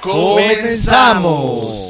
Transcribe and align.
¡Comenzamos! 0.00 1.87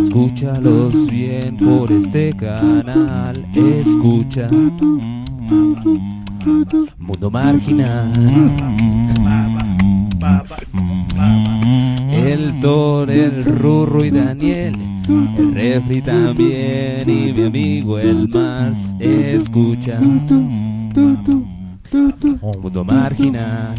Escúchalos 0.00 1.08
bien 1.08 1.56
por 1.56 1.90
este 1.90 2.32
canal. 2.32 3.46
Escucha. 3.54 4.48
Mundo 6.98 7.30
Marginal. 7.30 8.12
El 12.10 12.60
Thor, 12.60 13.10
el 13.10 13.44
Rurro 13.44 14.04
y 14.04 14.10
Daniel. 14.10 14.74
El 15.36 15.52
Refri 15.52 16.02
también. 16.02 17.08
Y 17.08 17.32
mi 17.32 17.44
amigo 17.44 17.98
el 17.98 18.28
Mars. 18.28 18.94
Escucha. 18.98 20.00
Mundo 22.62 22.84
Marginal. 22.84 23.76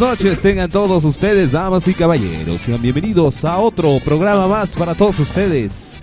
Noches 0.00 0.42
tengan 0.42 0.70
todos 0.70 1.04
ustedes, 1.04 1.52
damas 1.52 1.86
y 1.88 1.94
caballeros. 1.94 2.60
Sean 2.60 2.80
bienvenidos 2.80 3.44
a 3.44 3.58
otro 3.58 3.98
programa 4.04 4.46
más 4.46 4.76
para 4.76 4.94
todos 4.94 5.18
ustedes. 5.18 6.00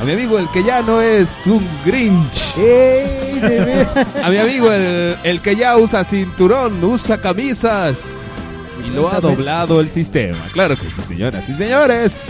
a 0.00 0.04
mi 0.04 0.12
amigo 0.12 0.38
el 0.38 0.48
que 0.50 0.62
ya 0.62 0.82
no 0.82 1.00
es 1.00 1.46
un 1.46 1.66
Grinch, 1.84 2.54
a 4.22 4.30
mi 4.30 4.38
amigo 4.38 4.72
el, 4.72 5.16
el 5.24 5.40
que 5.40 5.56
ya 5.56 5.76
usa 5.76 6.04
cinturón, 6.04 6.82
usa 6.84 7.18
camisas 7.20 8.12
y 8.86 8.90
lo 8.90 9.12
ha 9.12 9.20
doblado 9.20 9.80
el 9.80 9.90
sistema. 9.90 10.38
Claro 10.52 10.76
que 10.76 10.90
sí, 10.90 11.02
señoras 11.02 11.48
y 11.48 11.54
señores. 11.54 12.28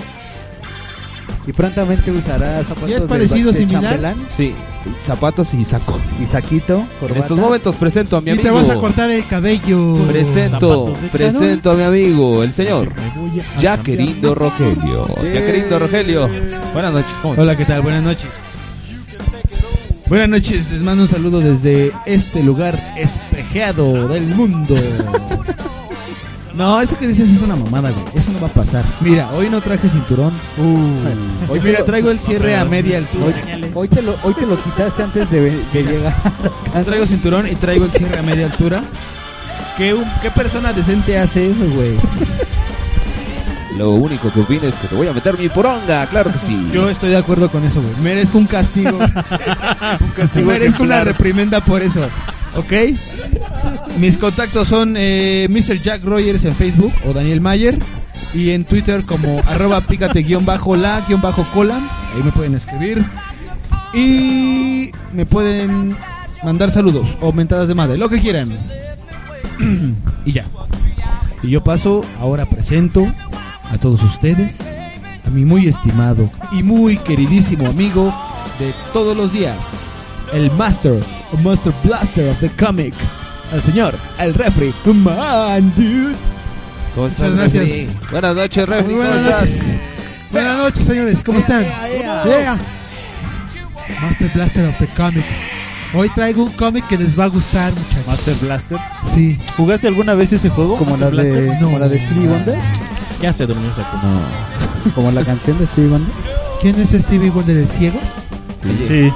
Y 1.48 1.52
prontamente 1.54 2.10
usará 2.10 2.62
zapatos 2.62 2.90
¿Y 2.90 2.92
es 2.92 3.04
parecido, 3.04 3.52
de 3.52 3.58
similar? 3.60 4.14
Sí, 4.28 4.52
zapatos 5.00 5.54
y 5.54 5.64
saco. 5.64 5.98
y 6.20 6.26
saquito, 6.26 6.80
En 6.80 6.86
corbata. 7.00 7.20
estos 7.20 7.38
momentos 7.38 7.76
presento 7.76 8.18
a 8.18 8.20
mi 8.20 8.26
Y 8.28 8.30
amigo. 8.32 8.48
te 8.48 8.50
vas 8.54 8.68
a 8.68 8.74
cortar 8.74 9.10
el 9.10 9.26
cabello. 9.26 9.96
Presento, 10.08 10.92
presento 11.10 11.70
a 11.70 11.74
mi 11.74 11.84
amigo, 11.84 12.42
el 12.42 12.52
señor 12.52 12.92
Me 12.94 13.18
voy 13.30 13.40
a 13.40 13.60
Jaquerindo 13.62 14.34
Rogelio. 14.34 15.06
Jaquerindo 15.16 15.78
Rogelio. 15.78 16.28
Buenas 16.74 16.92
noches, 16.92 17.12
¿cómo 17.22 17.40
Hola, 17.40 17.56
¿qué 17.56 17.64
tal? 17.64 17.80
Buenas 17.80 18.02
noches. 18.02 18.28
Buenas 20.06 20.28
noches, 20.28 20.70
les 20.70 20.82
mando 20.82 21.04
un 21.04 21.08
saludo 21.08 21.40
desde 21.40 21.92
este 22.04 22.42
lugar 22.42 22.78
espejeado 22.98 24.06
del 24.08 24.24
mundo. 24.26 24.74
No, 26.58 26.80
eso 26.80 26.98
que 26.98 27.06
dices 27.06 27.30
es 27.30 27.40
una 27.40 27.54
mamada, 27.54 27.90
güey. 27.92 28.04
Eso 28.14 28.32
no 28.32 28.40
va 28.40 28.48
a 28.48 28.50
pasar. 28.50 28.84
Mira, 29.00 29.30
hoy 29.30 29.48
no 29.48 29.60
traje 29.60 29.88
cinturón. 29.88 30.32
Hoy, 31.48 31.60
mira, 31.62 31.84
traigo 31.84 32.10
el 32.10 32.18
cierre 32.18 32.56
a 32.56 32.64
media 32.64 32.98
altura. 32.98 33.26
Hoy, 33.26 33.70
hoy 33.74 33.88
te 33.88 34.02
lo, 34.02 34.16
hoy 34.24 34.34
te 34.34 34.44
lo 34.44 34.60
quitaste 34.60 35.04
antes 35.04 35.30
de, 35.30 35.40
de 35.72 35.82
llegar. 35.84 36.14
Traigo 36.84 37.06
cinturón 37.06 37.46
y 37.46 37.54
traigo 37.54 37.84
el 37.84 37.92
cierre 37.92 38.18
a 38.18 38.22
media 38.22 38.46
altura. 38.46 38.82
¿Qué, 39.76 39.94
un- 39.94 40.04
qué 40.20 40.30
persona 40.32 40.72
decente 40.72 41.16
hace 41.16 41.48
eso, 41.48 41.64
güey? 41.72 41.92
Lo 43.78 43.92
único 43.92 44.32
que 44.32 44.40
opino 44.40 44.64
es 44.66 44.74
que 44.80 44.88
te 44.88 44.96
voy 44.96 45.06
a 45.06 45.12
meter 45.12 45.38
mi 45.38 45.48
poronga, 45.48 46.04
claro 46.06 46.32
que 46.32 46.38
sí. 46.40 46.68
Yo 46.72 46.90
estoy 46.90 47.10
de 47.10 47.18
acuerdo 47.18 47.48
con 47.48 47.64
eso, 47.64 47.80
güey. 47.80 47.94
Merezco 48.02 48.36
un 48.36 48.46
castigo. 48.48 48.98
un 50.00 50.10
castigo 50.16 50.50
Merezco 50.50 50.82
una 50.82 51.04
reprimenda 51.04 51.60
por 51.60 51.80
eso. 51.82 52.04
¿Ok? 52.56 52.72
Mis 53.98 54.16
contactos 54.16 54.68
son 54.68 54.94
eh, 54.96 55.48
Mr. 55.50 55.82
Jack 55.82 56.04
Rogers 56.04 56.44
en 56.44 56.54
Facebook 56.54 56.92
o 57.04 57.12
Daniel 57.12 57.40
Mayer. 57.40 57.78
Y 58.32 58.50
en 58.50 58.64
Twitter 58.64 59.04
como 59.04 59.40
arroba 59.46 59.80
pícate 59.80 60.22
guion 60.22 60.44
bajo 60.44 60.76
la 60.76 61.00
guion 61.08 61.20
bajo 61.20 61.44
cola. 61.52 61.80
Ahí 62.14 62.22
me 62.22 62.30
pueden 62.30 62.54
escribir. 62.54 63.04
Y 63.92 64.92
me 65.12 65.26
pueden 65.26 65.96
mandar 66.44 66.70
saludos 66.70 67.16
o 67.20 67.32
mentadas 67.32 67.66
de 67.66 67.74
madre, 67.74 67.98
lo 67.98 68.08
que 68.08 68.20
quieran. 68.20 68.48
y 70.24 70.32
ya. 70.32 70.44
Y 71.42 71.50
yo 71.50 71.64
paso, 71.64 72.02
ahora 72.20 72.46
presento 72.46 73.06
a 73.70 73.78
todos 73.78 74.02
ustedes, 74.02 74.72
a 75.26 75.30
mi 75.30 75.44
muy 75.44 75.66
estimado 75.66 76.30
y 76.52 76.62
muy 76.62 76.98
queridísimo 76.98 77.68
amigo 77.68 78.12
de 78.58 78.72
todos 78.92 79.16
los 79.16 79.32
días, 79.32 79.90
el 80.32 80.50
Master, 80.52 81.00
Master 81.44 81.72
Blaster 81.84 82.28
of 82.30 82.40
the 82.40 82.50
Comic, 82.50 82.94
el 83.52 83.62
señor, 83.62 83.94
el 84.18 84.34
refri, 84.34 84.72
man, 84.86 85.72
dude. 85.76 86.14
¿Cómo 86.94 87.06
estás, 87.06 87.30
Muchas 87.30 87.52
gracias. 87.52 87.62
Refri? 87.64 87.88
Buenas 88.10 88.36
noches, 88.36 88.68
Refri. 88.68 88.94
Muy 88.94 89.04
¿cómo 89.04 89.08
buenas 89.08 89.26
estás? 89.26 89.40
noches. 89.40 89.78
Buenas 90.30 90.58
noches, 90.58 90.84
señores, 90.84 91.22
¿cómo 91.24 91.38
están? 91.38 91.64
Yeah. 91.64 92.58
Master 94.02 94.30
Blaster 94.34 94.68
of 94.68 94.78
the 94.78 94.86
Comic. 94.88 95.24
Hoy 95.94 96.10
traigo 96.10 96.44
un 96.44 96.52
cómic 96.52 96.86
que 96.86 96.98
les 96.98 97.18
va 97.18 97.24
a 97.24 97.28
gustar, 97.28 97.72
muchachos. 97.72 98.06
Master 98.06 98.34
Blaster. 98.42 98.78
Sí. 99.12 99.38
¿Jugaste 99.56 99.88
alguna 99.88 100.14
vez 100.14 100.32
ese 100.32 100.50
juego? 100.50 100.76
Como 100.76 100.96
la 100.98 101.08
de, 101.10 101.56
como 101.60 101.78
la 101.78 101.88
de 101.88 101.98
Stevie 101.98 102.28
Wonder. 102.28 102.58
Ya 103.22 103.32
se 103.32 103.46
durmió 103.46 103.70
esa 103.70 103.88
cosa. 103.90 104.06
Como 104.94 105.10
la 105.10 105.24
canción 105.24 105.58
de 105.58 105.66
Stevie 105.66 105.88
Wonder. 105.90 106.12
¿Quién 106.60 106.78
es 106.80 106.90
Stevie 106.90 107.30
Wonder 107.30 107.56
el 107.56 107.68
ciego? 107.68 107.98
Sí. 108.86 109.10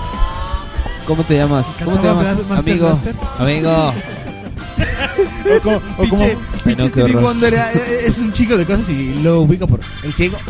¿Cómo 1.06 1.23
te 1.25 1.37
llamas? 1.37 1.67
¿Cómo 1.84 1.99
te 1.99 2.06
¿Cantaba 2.08 2.23
llamas? 2.32 2.58
Amigo. 2.58 2.88
Blaster? 2.88 3.14
Amigo. 3.38 3.94
O 5.56 5.61
como, 5.62 5.77
o 5.99 6.09
como- 6.09 6.27
no, 6.65 6.77
qué 6.77 6.89
Stevie. 6.89 7.17
Wonder 7.17 7.55
eh, 7.55 7.59
eh, 7.75 8.00
es 8.06 8.19
un 8.19 8.33
chico 8.33 8.56
de 8.56 8.65
cosas 8.65 8.89
y 8.91 9.15
lo 9.23 9.41
ubico 9.43 9.67
por 9.67 9.81
el 10.03 10.12
ciego. 10.15 10.39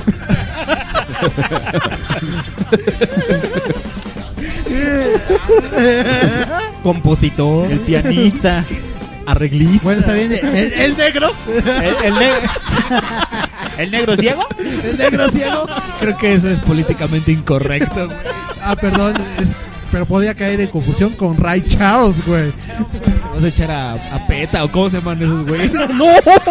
Compositor. 6.83 7.71
el 7.71 7.79
pianista, 7.81 8.65
arreglista. 9.27 9.85
Bueno, 9.85 10.01
está 10.01 10.13
bien. 10.15 10.33
El, 10.33 10.73
el 10.73 10.97
negro. 10.97 11.31
el, 11.49 12.05
el 12.05 12.15
negro. 12.15 12.51
¿El 13.79 13.91
negro 13.91 14.17
ciego? 14.17 14.47
El 14.85 14.99
negro 14.99 15.29
ciego. 15.31 15.67
Creo 16.01 16.17
que 16.17 16.35
eso 16.35 16.49
es 16.51 16.61
políticamente 16.61 17.33
incorrecto. 17.33 18.07
güey. 18.07 18.19
Ah, 18.63 18.77
perdón. 18.77 19.15
es- 19.41 19.55
pero 19.91 20.07
podía 20.07 20.33
caer 20.35 20.59
en 20.63 20.69
confusión 20.69 21.11
con 21.13 21.37
Ray 21.37 21.61
Charles, 21.69 22.17
güey. 22.27 22.51
¿Te 23.33 23.37
¿Vas 23.37 23.45
a 23.45 23.49
echar 23.49 23.71
a, 23.71 23.93
a 23.95 24.27
PETA 24.27 24.65
o 24.65 24.69
cómo 24.71 24.91
se 24.91 24.99
llaman 24.99 25.23
esos 25.23 25.47
güeyes? 25.47 25.73
¡No! 25.95 26.07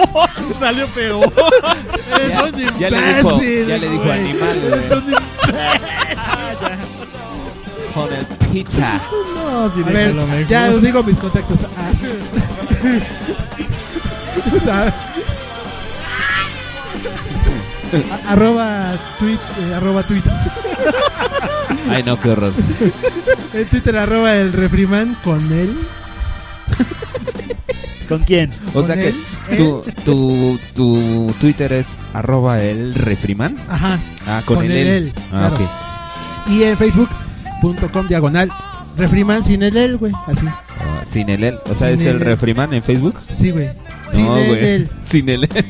Salió 0.60 0.88
peor. 0.88 1.32
Ya, 2.30 2.50
ya 2.80 2.90
le 2.90 3.14
dijo, 3.16 3.42
ya 3.42 3.78
le 3.78 3.90
dijo 3.90 4.12
animal, 4.12 4.60
güey. 4.60 4.82
El 8.18 8.26
pizza. 8.52 9.00
No, 9.36 9.70
sí, 9.74 9.82
A 9.86 9.90
ver, 9.92 10.14
mejor. 10.14 10.48
ya 10.48 10.70
os 10.74 10.82
digo 10.82 11.04
mis 11.04 11.18
contactos. 11.18 11.60
Ah. 11.78 11.92
A- 14.72 14.94
arroba 18.32 18.94
tweet, 19.20 19.36
eh, 19.60 19.74
arroba 19.76 20.04
Twitter. 20.04 20.32
Ay, 21.90 22.04
no, 22.04 22.18
qué 22.20 22.30
horror. 22.30 22.54
En 23.54 23.68
Twitter 23.68 23.98
arroba 23.98 24.36
el 24.38 24.54
refriman 24.54 25.16
con 25.24 25.52
él. 25.52 25.78
¿Con 28.10 28.20
quién? 28.24 28.52
O 28.74 28.86
sea 28.86 28.96
que 28.96 29.14
tu, 29.58 29.84
tu, 30.04 30.60
tu 30.76 31.34
Twitter 31.40 31.72
es 31.74 31.88
arroba 32.14 32.62
el 32.62 32.94
refriman. 32.94 33.56
Ajá. 33.70 34.00
Ah, 34.28 34.42
con, 34.46 34.58
Con 34.58 34.66
el 34.66 34.72
el 34.72 35.14
Ah, 35.32 35.50
claro. 35.50 35.56
ok. 35.56 35.62
Y 36.52 36.64
en 36.64 36.78
facebook.com 36.78 38.08
diagonal 38.08 38.52
refriman 38.98 39.44
sin 39.46 39.64
el 39.64 39.78
él, 39.78 39.98
güey. 39.98 40.12
Así. 40.28 40.46
Ah, 40.48 41.04
sin 41.08 41.30
el 41.30 41.44
él. 41.44 41.60
O 41.70 41.76
sea, 41.76 41.90
Sin 41.92 42.00
es 42.02 42.06
el 42.06 42.16
el 42.16 42.20
refriman 42.20 42.74
en 42.74 42.84
Facebook. 42.84 43.16
Sí, 43.38 43.52
güey. 43.52 43.70
Sin 44.12 44.26
No, 44.26 44.36
el. 44.38 44.90
Sin 45.06 45.30
el 45.30 45.44
él. 45.46 45.66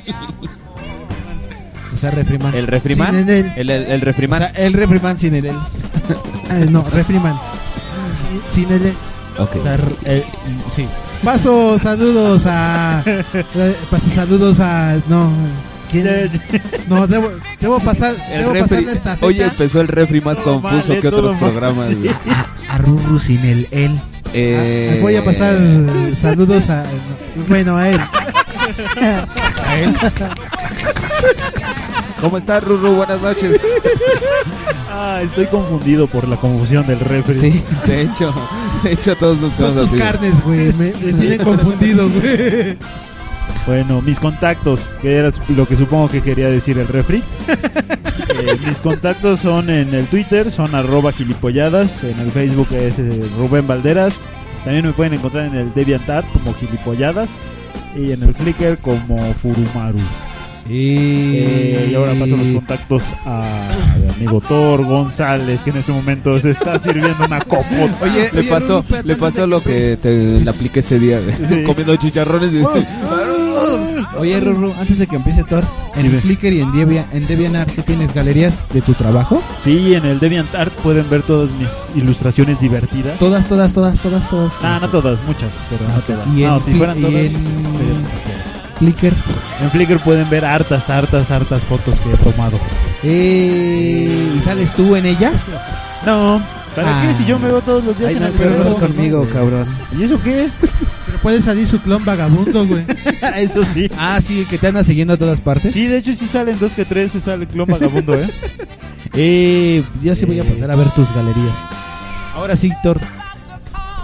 O 1.93 1.97
sea, 1.97 2.09
refriman. 2.11 2.55
¿El 2.55 2.67
refriman? 2.67 3.15
Sin 3.19 3.29
el. 3.29 3.51
El, 3.55 3.69
el, 3.69 3.83
el 3.83 4.01
O 4.01 4.05
refriman. 4.05 4.39
sea, 4.39 4.47
el 4.49 4.73
refriman 4.73 5.19
sin 5.19 5.35
el 5.35 5.45
él. 5.47 5.55
Ah, 6.49 6.55
no, 6.69 6.83
refriman. 6.91 7.37
Sin, 8.51 8.63
sin 8.65 8.73
el 8.73 8.85
él. 8.87 8.95
ok. 9.37 9.55
O 9.57 9.61
sea, 9.61 9.77
eh, 10.05 10.23
sí. 10.71 10.87
Paso 11.23 11.77
saludos 11.77 12.43
a. 12.47 13.03
Paso 13.91 14.09
saludos 14.09 14.59
a. 14.59 14.97
No. 15.07 15.31
¿Quién? 15.91 16.31
No, 16.87 17.05
debo, 17.05 17.29
debo 17.59 17.79
pasar. 17.79 18.15
el 18.31 18.39
debo 18.41 18.53
refri- 18.53 18.87
estafeta. 18.89 19.25
Hoy 19.25 19.41
empezó 19.41 19.81
el 19.81 19.87
refri 19.87 20.21
más 20.21 20.37
Todo 20.37 20.61
confuso 20.61 20.99
que 20.99 21.07
otros 21.09 21.37
programas. 21.37 21.89
Sí. 21.89 22.09
A 22.69 22.77
Ruru 22.77 23.19
sin 23.19 23.43
el 23.45 23.67
él. 23.71 23.99
Eh, 24.33 24.99
Voy 25.01 25.15
a 25.17 25.23
pasar 25.25 25.57
saludos 26.15 26.69
a. 26.69 26.85
Bueno, 27.47 27.75
a 27.77 27.89
él. 27.89 27.99
A 29.67 29.75
él. 29.79 29.95
¿Cómo 32.21 32.37
estás, 32.37 32.63
Ruru? 32.63 32.93
Buenas 32.93 33.21
noches. 33.21 33.61
Ah, 34.89 35.19
estoy 35.23 35.45
confundido 35.47 36.07
por 36.07 36.27
la 36.27 36.37
confusión 36.37 36.85
del 36.87 36.99
refri. 36.99 37.33
Sí, 37.33 37.63
de 37.85 38.01
hecho, 38.03 38.33
de 38.83 38.93
hecho 38.93 39.15
todos 39.15 39.39
nos 39.39 39.53
Son 39.53 39.73
tus 39.75 39.89
así. 39.89 39.97
carnes, 39.97 40.43
güey. 40.43 40.73
Me, 40.73 40.93
me 40.93 41.13
tienen 41.19 41.37
confundido, 41.43 42.09
güey. 42.09 42.77
Bueno, 43.67 44.01
mis 44.01 44.19
contactos, 44.19 44.79
que 45.01 45.15
era 45.17 45.31
lo 45.55 45.67
que 45.67 45.75
supongo 45.77 46.09
que 46.09 46.21
quería 46.21 46.49
decir 46.49 46.77
el 46.77 46.87
refri. 46.87 47.23
Eh, 48.33 48.57
mis 48.65 48.79
contactos 48.79 49.41
son 49.41 49.69
en 49.69 49.93
el 49.93 50.05
Twitter, 50.07 50.49
son 50.51 50.73
arroba 50.73 51.11
gilipolladas, 51.11 52.03
en 52.03 52.19
el 52.19 52.31
Facebook 52.31 52.67
es 52.71 52.97
eh, 52.97 53.21
Rubén 53.37 53.67
Valderas, 53.67 54.15
también 54.63 54.85
me 54.85 54.93
pueden 54.93 55.13
encontrar 55.13 55.47
en 55.47 55.55
el 55.55 55.73
DeviantArt 55.73 56.25
como 56.31 56.53
gilipolladas 56.53 57.29
y 57.95 58.11
en 58.13 58.23
el 58.23 58.33
Flickr 58.33 58.77
como 58.77 59.21
Furumaru. 59.35 59.99
Eh, 60.69 61.89
y 61.91 61.95
ahora 61.95 62.13
paso 62.13 62.37
los 62.37 62.47
contactos 62.55 63.03
a 63.25 63.43
mi 64.01 64.09
amigo 64.13 64.41
Thor 64.41 64.85
González, 64.85 65.61
que 65.63 65.71
en 65.71 65.77
este 65.77 65.91
momento 65.91 66.39
se 66.39 66.51
está 66.51 66.79
sirviendo 66.79 67.25
una 67.25 67.39
copota. 67.39 67.95
Oye, 68.01 68.29
Le 68.33 68.39
oye, 68.41 68.49
pasó, 68.49 68.83
le 69.03 69.15
pasó 69.15 69.47
lo 69.47 69.61
que 69.61 69.97
te 70.01 70.39
le 70.39 70.49
apliqué 70.49 70.79
ese 70.81 70.99
día, 70.99 71.19
güey. 71.19 71.35
Sí. 71.35 71.63
comiendo 71.65 71.95
chicharrones. 71.95 72.51
y- 72.53 72.63
Oye, 74.17 74.39
Ruru, 74.39 74.73
antes 74.79 74.97
de 74.99 75.07
que 75.07 75.15
empiece 75.15 75.43
Thor, 75.43 75.63
en 75.95 76.03
Dime. 76.03 76.19
Flickr 76.21 76.51
y 76.53 76.61
en, 76.61 76.71
Debian, 76.73 77.05
en 77.13 77.25
DeviantArt 77.27 77.71
¿tú 77.73 77.81
tienes 77.83 78.13
galerías 78.13 78.67
de 78.73 78.81
tu 78.81 78.93
trabajo? 78.93 79.41
Sí, 79.63 79.93
en 79.93 80.05
el 80.05 80.19
DeviantArt 80.19 80.71
pueden 80.75 81.09
ver 81.09 81.21
todas 81.23 81.49
mis 81.51 81.69
ilustraciones 81.95 82.59
divertidas. 82.59 83.17
Todas, 83.19 83.47
todas, 83.47 83.73
todas, 83.73 83.99
todas, 84.01 84.29
todas. 84.29 84.53
Ah, 84.63 84.79
no 84.81 84.89
todas, 84.89 85.17
muchas, 85.25 85.49
pero 85.69 85.87
no 85.87 85.99
todas. 86.01 86.27
Y 86.35 86.43
en, 86.43 86.49
no, 86.49 86.59
si 86.59 86.73
fueran 86.73 86.97
y 86.99 87.01
todas. 87.01 87.15
en. 87.15 88.30
Flickr. 88.81 89.13
En 89.61 89.69
Flickr 89.69 89.99
pueden 89.99 90.27
ver 90.31 90.43
hartas, 90.43 90.89
hartas, 90.89 91.29
hartas 91.29 91.63
fotos 91.65 91.99
que 91.99 92.11
he 92.13 92.17
tomado. 92.17 92.59
Eh, 93.03 94.33
¿Y 94.35 94.41
sales 94.41 94.71
tú 94.75 94.95
en 94.95 95.05
ellas? 95.05 95.51
No, 96.05 96.41
¿para 96.75 96.99
Ah. 96.99 97.03
qué? 97.07 97.13
Si 97.15 97.25
yo 97.29 97.37
me 97.37 97.47
veo 97.47 97.61
todos 97.61 97.83
los 97.83 97.95
días 97.97 98.09
Ay, 98.09 98.15
en 98.15 98.21
no, 98.23 98.27
el 98.29 98.33
pero 98.33 98.63
no 98.63 98.75
conmigo, 98.75 99.27
cabrón. 99.31 99.67
¿Y 99.97 100.03
eso 100.03 100.19
qué? 100.23 100.49
Pero 101.05 101.17
puede 101.19 101.41
salir 101.43 101.67
su 101.67 101.79
clon 101.79 102.03
vagabundo, 102.03 102.65
güey. 102.65 102.83
eso 103.37 103.63
sí. 103.71 103.87
ah, 103.99 104.19
sí, 104.19 104.47
que 104.49 104.57
te 104.57 104.67
anda 104.67 104.83
siguiendo 104.83 105.13
a 105.13 105.17
todas 105.17 105.41
partes. 105.41 105.73
Sí, 105.75 105.85
de 105.85 105.97
hecho 105.97 106.13
sí 106.13 106.25
salen 106.25 106.57
dos 106.59 106.71
que 106.71 106.83
tres, 106.85 107.11
se 107.11 107.19
sale 107.21 107.43
el 107.43 107.49
clon 107.49 107.67
vagabundo, 107.67 108.15
¿eh? 108.15 108.27
Eh, 109.13 109.83
yo 110.01 110.15
sí 110.15 110.23
voy 110.25 110.39
a 110.39 110.43
pasar 110.45 110.71
a 110.71 110.75
ver 110.75 110.89
tus 110.91 111.13
galerías. 111.13 111.53
Ahora 112.33 112.55
sí, 112.55 112.71
Thor, 112.81 112.97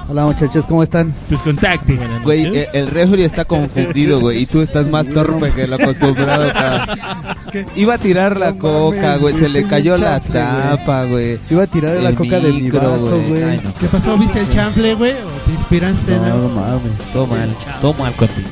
Hola 0.09 0.23
muchachos, 0.23 0.65
¿cómo 0.65 0.83
están? 0.83 1.13
tus 1.27 1.41
contactos. 1.41 1.97
Güey, 2.23 2.57
eh, 2.57 2.67
el 2.73 2.87
refri 2.87 3.23
está 3.23 3.43
confundido, 3.43 4.21
güey. 4.21 4.43
Y 4.43 4.45
tú 4.45 4.61
estás 4.61 4.87
más 4.87 5.05
torpe 5.07 5.51
que 5.51 5.67
lo 5.67 5.75
acostumbrado. 5.75 6.51
cabrón. 6.53 7.65
Iba 7.75 7.95
a 7.95 7.97
tirar 7.97 8.37
la 8.37 8.51
No 8.51 8.59
coca, 8.59 9.17
güey. 9.17 9.35
Se 9.35 9.49
le 9.49 9.63
cayó 9.63 9.97
la 9.97 10.21
tapa, 10.21 11.03
güey. 11.05 11.37
Iba 11.49 11.63
a 11.63 11.67
tirar 11.67 11.97
la 11.97 12.09
El 12.09 12.15
coca 12.15 12.39
de 12.39 12.53
mi 12.53 12.69
güey. 12.69 13.59
¿Qué 13.79 13.87
pasó? 13.91 14.17
¿Viste 14.17 14.39
el 14.39 14.49
chample, 14.49 14.95
güey? 14.95 15.11
¿O 15.11 15.45
te 15.45 15.51
inspiraste 15.51 16.15
No, 16.15 16.37
no 16.37 16.49
mames. 16.49 16.97
Todo 17.11 17.27
mal, 17.27 17.49
todo 17.81 17.93
mal 17.95 18.13
contigo. 18.13 18.47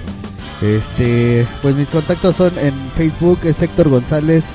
Este, 0.62 1.48
pues 1.62 1.76
mis 1.76 1.88
contactos 1.90 2.36
son 2.36 2.52
en 2.60 2.74
Facebook 2.98 3.40
es 3.44 3.62
Héctor 3.62 3.90
González 3.90 4.46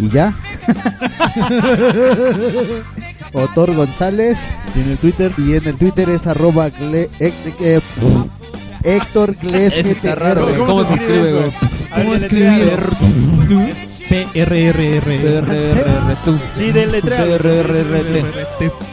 y 0.00 0.08
ya. 0.08 0.32
o 3.36 3.46
Thor 3.54 3.74
González 3.74 4.38
Y 4.74 4.80
en 4.80 4.90
el 4.90 4.98
Twitter. 4.98 5.32
y 5.38 5.54
en 5.54 5.66
el 5.68 5.76
Twitter 5.76 6.08
es 6.10 6.26
arroba 6.26 6.68
gle- 6.68 7.08
eh, 7.20 7.80
Héctor 8.82 9.34
Gles 9.36 9.72
está 9.76 10.14
raro, 10.14 10.46
güey. 10.46 10.58
¿Cómo 10.58 10.84
se 10.84 10.94
escribe, 10.94 11.32
güey? 11.32 11.52
¿Cómo 11.94 12.14
escribir? 12.14 12.72
PRRR, 14.08 16.16
tú. 16.24 16.38
Sí, 16.56 16.70
del 16.72 16.92
letrero. 16.92 17.38
PRRR. 17.38 18.24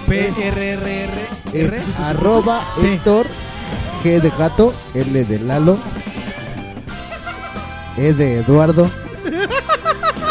P-R-R-R. 0.08 1.12
Es 1.54 1.72
arroba. 2.00 2.62
Héctor 2.84 3.28
G 4.04 4.20
de 4.20 4.32
gato, 4.38 4.74
L 4.96 5.26
de 5.26 5.40
Lalo, 5.40 5.78
E 7.98 8.14
de 8.14 8.40
Eduardo, 8.40 8.90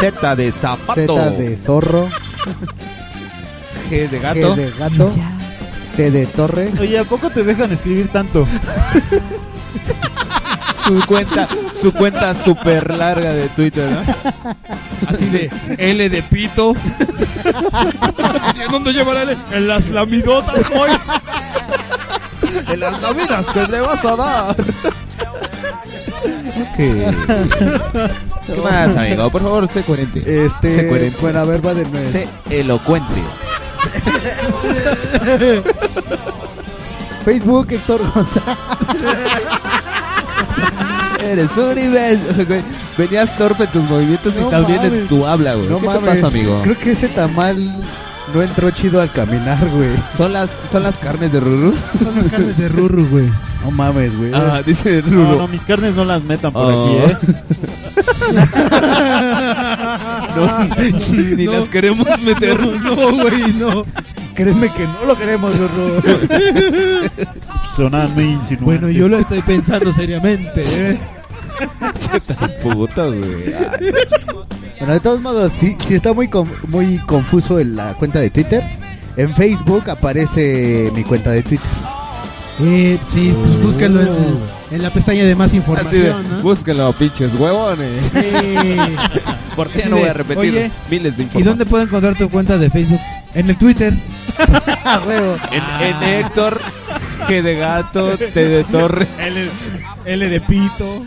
Z 0.00 0.34
de 0.36 0.50
zapato. 0.50 1.16
Z 1.16 1.30
de 1.30 1.56
zorro, 1.56 2.08
G 3.92 4.08
de 4.08 4.18
G 4.18 4.22
gato. 4.22 4.54
de 4.56 4.70
gato, 4.70 5.12
T 5.96 6.10
de 6.10 6.26
torre, 6.26 6.70
Oye, 6.80 6.98
¿a 6.98 7.04
poco 7.04 7.28
te 7.30 7.44
dejan 7.44 7.70
escribir 7.72 8.08
tanto? 8.08 8.46
Su 10.86 11.00
cuenta, 11.06 11.48
su 11.80 11.92
cuenta 11.92 12.34
super 12.34 12.92
larga 12.92 13.32
de 13.32 13.48
Twitter, 13.50 13.88
¿no? 13.88 14.00
Así 15.08 15.26
de 15.26 15.48
L 15.78 16.08
de 16.08 16.22
pito. 16.24 16.74
¿Y 18.58 18.62
en 18.62 18.70
dónde 18.72 18.92
lleva 18.92 19.14
la 19.14 19.22
L? 19.22 19.36
En 19.52 19.68
las 19.68 19.88
lamidotas, 19.90 20.56
joy. 20.68 20.90
de 22.66 22.76
las 22.76 23.00
novinas 23.00 23.46
que 23.46 23.64
le 23.68 23.80
vas 23.80 24.04
a 24.04 24.16
dar. 24.16 24.56
¿Qué 26.76 27.12
más, 28.62 28.96
amigo? 28.96 29.30
Por 29.30 29.40
favor, 29.42 29.68
sé 29.68 29.82
coherente. 29.82 30.20
Sé 30.22 30.46
Este, 30.46 30.88
coherente. 30.88 31.18
bueno, 31.20 31.38
a 31.38 31.44
ver, 31.44 31.64
va 31.64 31.74
de 31.74 31.84
nuevo. 31.84 32.10
Sé 32.10 32.26
elocuente. 32.50 33.22
Facebook, 37.24 37.66
Héctor 37.70 38.00
González. 38.14 38.58
Eres 41.22 41.50
un 41.56 41.74
güey. 42.46 42.62
Venías 42.98 43.36
torpe 43.38 43.64
en 43.64 43.70
tus 43.70 43.82
movimientos 43.84 44.34
No 44.34 44.48
y 44.48 44.50
también 44.50 44.82
en 44.82 44.90
mames. 44.92 45.08
tu 45.08 45.24
habla, 45.26 45.54
güey. 45.54 45.68
No 45.68 45.78
¿Qué 45.80 45.86
mames, 45.86 46.02
te 46.02 46.06
pasa, 46.10 46.26
amigo? 46.26 46.60
Creo 46.62 46.78
que 46.78 46.92
ese 46.92 47.08
tamal 47.08 47.56
no 48.34 48.42
entró 48.42 48.70
chido 48.70 49.00
al 49.00 49.10
caminar, 49.10 49.58
güey. 49.70 49.90
¿Son 50.16 50.32
las, 50.32 50.50
son 50.70 50.82
las 50.82 50.96
carnes 50.98 51.32
de 51.32 51.40
Ruru? 51.40 51.74
Son 52.02 52.14
las 52.16 52.28
carnes 52.28 52.56
de 52.56 52.68
Ruru, 52.68 53.06
güey. 53.08 53.28
No 53.64 53.70
mames, 53.70 54.16
güey. 54.16 54.32
Ah, 54.34 54.60
dice 54.64 55.02
No, 55.06 55.24
Ruru. 55.24 55.38
no, 55.38 55.48
mis 55.48 55.64
carnes 55.64 55.94
no 55.94 56.04
las 56.04 56.22
metan 56.24 56.52
por 56.52 56.72
Oh. 56.72 56.86
aquí, 57.06 57.12
¿eh? 57.12 57.16
No, 60.36 60.64
ni 61.36 61.44
No. 61.44 61.52
las 61.52 61.68
queremos 61.68 62.06
meter. 62.22 62.58
No, 62.60 62.94
güey, 62.96 63.52
no. 63.54 63.84
Créeme 64.34 64.72
que 64.72 64.84
no 64.86 65.04
lo 65.06 65.16
queremos, 65.16 65.52
Ruru. 65.58 66.02
Sonan 67.76 68.12
muy 68.14 68.24
insinuantes. 68.24 68.60
Bueno, 68.60 68.88
yo 68.90 69.08
lo 69.08 69.18
estoy 69.18 69.42
pensando 69.42 69.92
seriamente, 69.92 70.62
¿eh? 70.64 70.98
Puto, 72.62 73.08
güey. 73.12 73.54
Bueno, 74.82 74.94
de 74.94 75.00
todos 75.00 75.20
modos, 75.20 75.52
sí, 75.52 75.76
sí 75.86 75.94
está 75.94 76.12
muy, 76.12 76.26
con- 76.26 76.50
muy 76.68 76.96
confuso 77.06 77.60
en 77.60 77.76
la 77.76 77.92
cuenta 77.94 78.18
de 78.18 78.30
Twitter. 78.30 78.64
En 79.16 79.32
Facebook 79.32 79.88
aparece 79.88 80.90
mi 80.92 81.04
cuenta 81.04 81.30
de 81.30 81.44
Twitter. 81.44 81.68
Eh, 82.60 82.98
sí, 83.06 83.32
pues 83.40 83.62
búsquenlo 83.62 84.00
en, 84.02 84.08
en 84.72 84.82
la 84.82 84.90
pestaña 84.90 85.22
de 85.22 85.36
más 85.36 85.54
información, 85.54 86.28
¿no? 86.28 86.42
Búsquenlo, 86.42 86.92
pinches 86.94 87.32
huevones. 87.38 88.06
Sí. 88.06 88.76
Porque 89.56 89.78
ya 89.82 89.88
no 89.88 89.94
de, 89.96 90.00
voy 90.02 90.10
a 90.10 90.14
repetir 90.14 90.38
oye, 90.50 90.70
miles 90.90 91.16
de 91.16 91.28
¿Y 91.32 91.42
dónde 91.44 91.64
puedo 91.64 91.84
encontrar 91.84 92.16
tu 92.16 92.28
cuenta 92.28 92.58
de 92.58 92.68
Facebook? 92.68 93.00
En 93.34 93.50
el 93.50 93.56
Twitter. 93.56 93.94
¡Ah, 94.84 95.00
huevo! 95.06 95.36
En, 95.52 95.86
en 95.86 96.02
Héctor, 96.02 96.60
G 97.28 97.40
de 97.40 97.54
gato, 97.54 98.16
T 98.18 98.48
de 98.48 98.64
torre. 98.64 99.06
L, 99.20 99.48
L 100.06 100.28
de 100.28 100.40
pito. 100.40 101.00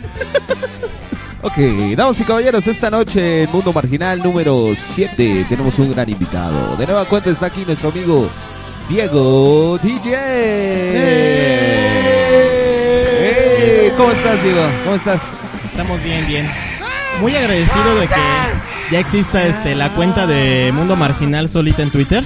Ok, 1.42 1.58
damas 1.96 2.18
y 2.20 2.24
caballeros, 2.24 2.66
esta 2.66 2.90
noche 2.90 3.42
en 3.44 3.52
Mundo 3.52 3.72
Marginal 3.72 4.22
número 4.22 4.74
7 4.74 5.44
tenemos 5.48 5.78
un 5.78 5.92
gran 5.92 6.08
invitado. 6.08 6.76
De 6.76 6.86
nueva 6.86 7.04
cuenta 7.04 7.30
está 7.30 7.46
aquí 7.46 7.62
nuestro 7.66 7.90
amigo 7.90 8.28
Diego 8.88 9.78
DJ. 9.82 10.14
¡Eh! 10.14 11.16
¿Cómo 13.96 14.10
estás, 14.12 14.42
Diego? 14.42 14.62
¿Cómo 14.84 14.96
estás? 14.96 15.42
Estamos 15.64 16.02
bien, 16.02 16.26
bien. 16.26 16.50
Muy 17.20 17.34
agradecido 17.36 17.96
de 17.96 18.08
que 18.08 18.20
ya 18.90 18.98
exista 18.98 19.46
este 19.46 19.74
la 19.74 19.90
cuenta 19.90 20.26
de 20.26 20.72
Mundo 20.74 20.96
Marginal 20.96 21.48
solita 21.48 21.82
en 21.82 21.90
Twitter. 21.90 22.24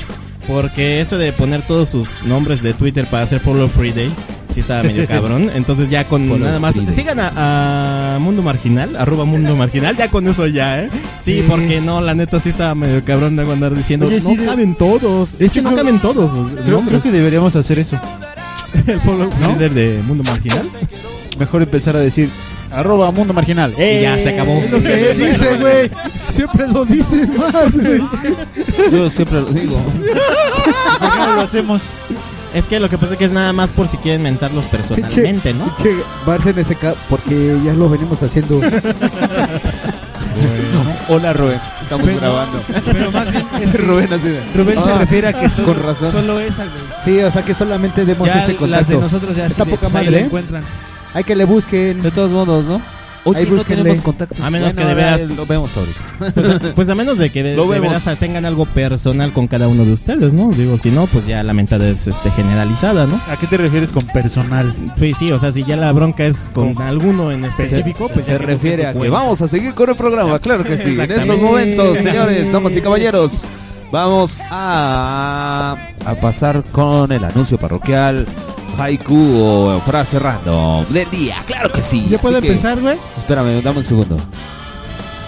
Porque 0.51 1.01
eso 1.01 1.17
de 1.17 1.33
poner 1.33 1.63
todos 1.63 1.91
sus 1.91 2.25
nombres 2.25 2.61
de 2.61 2.75
Twitter 2.75 3.07
para 3.07 3.23
hacer 3.23 3.39
Follow 3.39 3.69
Free 3.69 3.93
Day, 3.93 4.11
sí 4.53 4.59
estaba 4.61 4.83
medio 4.83 5.07
cabrón. 5.09 5.49
Entonces 5.55 5.91
ya 5.91 6.03
con 6.03 6.27
Follow 6.29 6.45
nada 6.45 6.59
más... 6.59 6.75
Sigan 6.93 7.21
a, 7.21 8.17
a 8.17 8.19
Mundo 8.19 8.43
Marginal, 8.43 8.97
arroba 8.97 9.25
Mundo 9.25 9.55
Marginal, 9.55 9.97
ya 9.97 10.11
con 10.11 10.27
eso 10.27 10.49
ya, 10.49 10.83
¿eh? 10.83 10.91
Sí, 11.21 11.37
Sí. 11.41 11.45
porque 11.49 11.81
no, 11.81 12.01
la 12.01 12.15
neta 12.15 12.41
sí 12.41 12.49
estaba 12.49 12.75
medio 12.75 13.05
cabrón 13.05 13.37
de 13.37 13.43
andar 13.43 13.77
diciendo, 13.77 14.07
Oye, 14.07 14.21
no 14.21 14.29
sí, 14.31 14.37
de- 14.39 14.45
caben 14.47 14.75
todos. 14.75 15.37
Es 15.39 15.53
que 15.53 15.63
no 15.63 15.71
creo- 15.71 15.85
caben 15.85 16.01
todos 16.01 16.35
los 16.35 16.55
Creo, 16.65 17.01
que 17.01 17.11
deberíamos 17.13 17.55
hacer 17.55 17.79
eso. 17.79 17.97
El 18.89 19.01
Follow 19.03 19.31
Free 19.31 19.55
Day 19.55 19.69
de 19.69 20.03
Mundo 20.03 20.25
Marginal. 20.25 20.69
Mejor 21.39 21.63
empezar 21.63 21.95
a 21.95 22.01
decir 22.01 22.29
arroba 22.73 23.11
mundo 23.11 23.33
marginal. 23.35 23.73
Y 23.79 24.03
ya, 24.03 24.17
se 24.23 24.31
acabó. 24.31 24.55
Es 24.63 24.71
lo 24.71 24.83
que 24.83 25.11
él 25.13 25.19
dice, 25.19 25.57
güey. 25.57 25.91
Siempre 26.33 26.67
lo 26.69 26.85
dice 26.85 27.27
más, 27.27 27.73
güey. 27.73 28.03
Yo 28.93 29.11
siempre 29.11 29.41
lo 29.41 29.47
digo. 29.53 29.77
¿Por 30.99 31.11
qué 31.13 31.19
no 31.19 31.35
lo 31.37 31.41
hacemos? 31.43 31.83
Es 32.55 32.65
que 32.67 32.81
lo 32.81 32.89
que 32.89 32.99
pasa 32.99 33.13
es 33.13 33.19
que 33.19 33.25
es 33.25 33.33
nada 33.33 33.53
más 33.53 33.73
por 33.73 33.89
si 33.89 33.97
quieren 33.97 34.23
mentarlos 34.23 34.67
personalmente, 34.67 35.55
¿no? 35.55 35.67
Pinche 35.77 35.95
Barça 36.27 36.51
en 36.51 36.59
ese 36.59 36.75
ca- 36.75 36.95
porque 37.09 37.57
ya 37.65 37.73
lo 37.75 37.89
venimos 37.89 38.21
haciendo. 38.23 38.61
Hola, 41.09 41.33
Rubén. 41.33 41.61
Estamos 41.83 42.07
Pero- 42.07 42.21
grabando. 42.21 42.63
Pero 42.85 43.11
más 43.13 43.31
bien 43.31 43.45
es 43.63 43.81
Rubén 43.87 44.13
así 44.13 44.29
de- 44.29 44.43
Rubén 44.55 44.83
se 44.83 44.91
Ah, 44.91 44.99
refiere 44.99 45.29
a 45.29 45.33
que 45.33 45.41
con 45.41 45.51
solo, 45.51 45.75
razón. 45.75 46.13
solo 46.13 46.41
esa, 46.41 46.65
güey. 46.65 46.75
Sí, 47.05 47.21
o 47.23 47.31
sea 47.31 47.43
que 47.45 47.55
solamente 47.55 48.05
demos 48.05 48.27
Ya 48.29 48.43
ese 48.43 48.49
las 48.53 48.57
contacto. 48.59 48.93
de 48.95 48.99
nosotros 49.01 49.37
ya 49.37 49.47
Está 49.47 49.65
le- 49.65 49.71
poca 49.73 49.89
pues 49.89 49.95
ahí 49.97 50.05
madre, 50.07 50.11
lo 50.11 50.17
¿eh? 50.19 50.27
encuentran. 50.27 50.65
Hay 51.15 51.25
que 51.25 51.35
le 51.37 51.45
busquen. 51.45 52.03
De 52.03 52.11
todos 52.11 52.31
modos, 52.31 52.65
¿no? 52.67 52.81
Oye, 53.25 53.41
Ahí 53.41 53.45
no 53.51 53.57
búsquenle. 53.57 53.83
tenemos 53.83 54.01
contactos. 54.03 54.41
A 54.41 54.49
menos 54.51 54.75
que 54.75 54.83
de 54.83 54.91
ahora 54.93 55.17
veras- 55.19 55.37
Lo 55.37 55.45
vemos 55.45 55.71
ahorita. 55.77 56.01
Pues, 56.35 56.73
pues 56.75 56.89
a 56.89 56.95
menos 56.95 57.19
de 57.19 57.29
que 57.29 57.43
de, 57.43 57.55
Lo 57.55 57.65
de 57.65 57.79
vemos. 57.79 58.03
veras 58.03 58.19
tengan 58.19 58.47
algo 58.47 58.65
personal 58.65 59.31
con 59.33 59.47
cada 59.47 59.69
uno 59.69 59.85
de 59.85 59.93
ustedes, 59.93 60.33
¿no? 60.33 60.51
Digo, 60.53 60.79
si 60.79 60.91
no, 60.91 61.07
pues 61.07 61.27
ya 61.27 61.43
la 61.43 61.53
mentada 61.53 61.87
es 61.89 62.07
este, 62.07 62.31
generalizada, 62.31 63.07
¿no? 63.07 63.21
¿A 63.31 63.37
qué 63.37 63.47
te 63.47 63.59
refieres 63.59 63.91
con 63.93 64.05
personal? 64.07 64.73
Pues 64.97 65.19
sí, 65.19 65.31
o 65.33 65.39
sea, 65.39 65.53
si 65.53 65.65
ya 65.65 65.77
la 65.77 65.93
bronca 65.93 66.25
es 66.25 66.51
con 66.55 66.81
alguno 66.81 67.31
en 67.31 67.45
específico, 67.45 68.09
pues 68.09 68.25
se 68.25 68.33
ya 68.33 68.39
que 68.39 68.53
busquen 68.53 68.57
refiere 68.71 68.83
su 68.85 68.89
a 68.89 68.93
que 68.93 68.99
cuenta. 69.01 69.19
vamos 69.19 69.41
a 69.43 69.49
seguir 69.49 69.75
con 69.75 69.91
el 69.91 69.97
programa, 69.97 70.39
claro 70.39 70.65
que 70.65 70.79
sí. 70.79 70.95
En 70.95 71.01
estos 71.03 71.11
Exactamente. 71.19 71.45
momentos, 71.45 71.99
señores, 71.99 72.53
damas 72.53 72.75
y 72.77 72.81
caballeros, 72.81 73.45
vamos 73.93 74.39
a, 74.51 75.77
a 76.07 76.15
pasar 76.15 76.63
con 76.73 77.13
el 77.13 77.23
anuncio 77.25 77.59
parroquial, 77.59 78.27
haiku 78.81 79.15
o 79.17 79.81
frase 79.85 80.19
random 80.19 80.87
del 80.89 81.11
día, 81.11 81.37
claro 81.47 81.71
que 81.73 81.83
sí. 81.83 82.07
¿Ya 82.09 82.19
puedo 82.19 82.39
Así 82.39 82.47
que- 82.47 82.53
empezar, 82.53 82.81
güey? 82.81 82.97
espérame, 83.19 83.63
dame 83.63 83.79
un 83.79 83.85
segundo. 83.85 84.17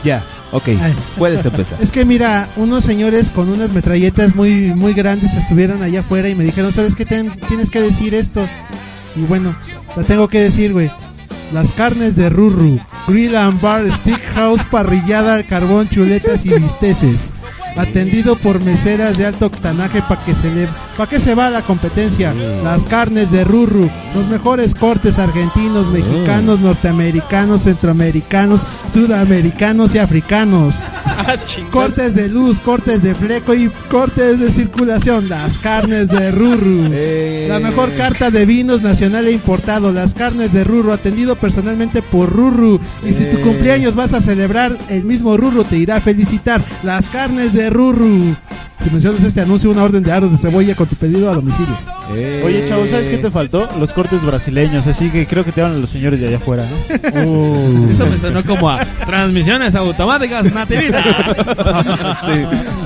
Ya, 0.04 0.22
ok, 0.52 0.68
Ay. 0.80 0.94
puedes 1.16 1.44
empezar. 1.44 1.78
Es 1.80 1.90
que 1.92 2.04
mira, 2.04 2.48
unos 2.56 2.84
señores 2.84 3.30
con 3.30 3.48
unas 3.48 3.70
metralletas 3.72 4.34
muy 4.34 4.74
muy 4.74 4.94
grandes 4.94 5.34
estuvieron 5.34 5.82
allá 5.82 6.00
afuera 6.00 6.28
y 6.28 6.34
me 6.34 6.44
dijeron, 6.44 6.72
¿sabes 6.72 6.94
qué? 6.96 7.04
Ten- 7.04 7.30
tienes 7.48 7.70
que 7.70 7.80
decir 7.80 8.14
esto. 8.14 8.44
Y 9.16 9.20
bueno, 9.22 9.54
la 9.96 10.02
tengo 10.02 10.28
que 10.28 10.40
decir, 10.40 10.72
güey. 10.72 10.90
Las 11.52 11.72
carnes 11.72 12.16
de 12.16 12.30
Ruru, 12.30 12.80
Grill 13.06 13.36
and 13.36 13.60
Bar, 13.60 13.84
Stick 13.92 14.22
House, 14.34 14.62
parrillada 14.70 15.34
al 15.34 15.44
carbón, 15.44 15.86
chuletas 15.88 16.46
y 16.46 16.48
bisteces. 16.54 17.30
Atendido 17.76 18.36
por 18.36 18.60
meseras 18.60 19.16
de 19.16 19.26
alto 19.26 19.46
octanaje 19.46 20.02
para 20.02 20.22
que 20.24 20.34
se 20.34 20.50
le, 20.50 20.68
para 20.96 21.08
que 21.08 21.18
se 21.18 21.34
va 21.34 21.50
la 21.50 21.62
competencia. 21.62 22.34
Las 22.62 22.84
carnes 22.84 23.30
de 23.30 23.44
Ruru, 23.44 23.88
los 24.14 24.28
mejores 24.28 24.74
cortes 24.74 25.18
argentinos, 25.18 25.86
mexicanos, 25.88 26.60
norteamericanos, 26.60 27.62
centroamericanos, 27.62 28.60
sudamericanos 28.92 29.94
y 29.94 29.98
africanos. 29.98 30.76
Cortes 31.70 32.14
de 32.14 32.28
luz, 32.28 32.58
cortes 32.58 33.02
de 33.02 33.14
fleco 33.14 33.54
y 33.54 33.68
cortes 33.90 34.38
de 34.40 34.50
circulación. 34.50 35.28
Las 35.28 35.58
carnes 35.58 36.08
de 36.08 36.30
Ruru. 36.30 36.88
Eh, 36.94 37.46
La 37.48 37.58
mejor 37.58 37.94
carta 37.94 38.30
de 38.30 38.44
vinos 38.46 38.82
nacional 38.82 39.26
e 39.26 39.32
importado. 39.32 39.92
Las 39.92 40.14
carnes 40.14 40.52
de 40.52 40.64
Ruru, 40.64 40.92
atendido 40.92 41.36
personalmente 41.36 42.02
por 42.02 42.30
Ruru. 42.30 42.80
Y 43.04 43.12
si 43.12 43.24
tu 43.24 43.38
Eh. 43.38 43.40
cumpleaños 43.40 43.94
vas 43.94 44.12
a 44.14 44.20
celebrar, 44.20 44.76
el 44.88 45.04
mismo 45.04 45.36
Ruru 45.36 45.64
te 45.64 45.76
irá 45.78 45.96
a 45.96 46.00
felicitar. 46.00 46.60
Las 46.82 47.06
carnes 47.06 47.52
de 47.52 47.61
Ruru. 47.70 48.34
Si 48.82 48.90
mencionas 48.90 49.22
este 49.22 49.40
anuncio, 49.40 49.70
una 49.70 49.84
orden 49.84 50.02
de 50.02 50.10
aros 50.10 50.32
de 50.32 50.38
cebolla 50.38 50.74
con 50.74 50.88
tu 50.88 50.96
pedido 50.96 51.30
a 51.30 51.34
domicilio. 51.34 51.76
eh, 52.16 52.42
Oye, 52.44 52.64
chavo, 52.68 52.84
¿sabes 52.88 53.08
qué 53.08 53.18
te 53.18 53.30
faltó? 53.30 53.68
Los 53.78 53.92
cortes 53.92 54.20
brasileños, 54.24 54.86
así 54.88 55.08
que 55.08 55.24
creo 55.26 55.44
que 55.44 55.52
te 55.52 55.62
hablan 55.62 55.80
los 55.80 55.90
señores 55.90 56.18
de 56.20 56.26
allá 56.26 56.38
afuera. 56.38 56.64
¿eh? 56.90 57.86
Eso 57.90 58.06
me 58.06 58.18
sonó 58.18 58.42
como 58.42 58.68
a 58.68 58.84
transmisiones 59.06 59.76
automáticas 59.76 60.52
natividad. 60.52 61.04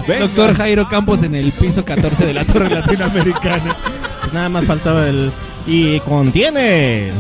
Doctor 0.21 0.55
Jairo 0.55 0.87
Campos 0.89 1.23
en 1.23 1.35
el 1.35 1.51
piso 1.53 1.83
14 1.83 2.27
de 2.27 2.35
la 2.35 2.45
Torre 2.45 2.69
Latinoamericana. 2.69 3.75
Pues 4.21 4.33
nada 4.35 4.49
más 4.51 4.65
faltaba 4.67 5.09
el... 5.09 5.31
Y 5.67 5.99
contiene... 6.01 7.11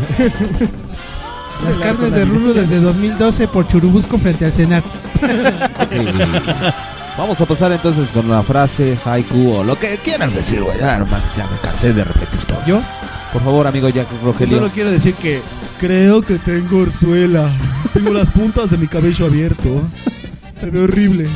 Las 1.66 1.76
carnes 1.78 2.12
de 2.12 2.26
Ruru 2.26 2.52
desde 2.52 2.78
2012 2.80 3.48
por 3.48 3.66
Churubusco 3.66 4.18
frente 4.18 4.44
al 4.44 4.52
Cenar. 4.52 4.82
Vamos 7.18 7.40
a 7.40 7.46
pasar 7.46 7.72
entonces 7.72 8.10
con 8.10 8.28
la 8.28 8.42
frase 8.42 8.98
haiku 9.02 9.52
o 9.52 9.64
lo 9.64 9.78
que 9.78 9.96
quieras 9.98 10.34
decir, 10.34 10.62
güey. 10.62 10.78
Ya, 10.78 10.98
no 10.98 11.06
mames, 11.06 11.34
ya 11.34 11.44
me 11.44 11.58
cansé 11.62 11.94
de 11.94 12.04
repetir 12.04 12.44
todo. 12.44 12.58
¿Yo? 12.66 12.80
Por 13.32 13.42
favor, 13.42 13.66
amigo 13.66 13.88
Jack 13.88 14.06
Rogelio. 14.22 14.58
Solo 14.58 14.70
quiero 14.70 14.90
decir 14.90 15.14
que 15.14 15.40
creo 15.80 16.20
que 16.20 16.38
tengo 16.38 16.80
orzuela. 16.80 17.48
Tengo 17.94 18.12
las 18.12 18.30
puntas 18.30 18.70
de 18.70 18.76
mi 18.76 18.86
cabello 18.86 19.26
abierto. 19.26 19.82
Se 20.60 20.70
ve 20.70 20.84
horrible. 20.84 21.26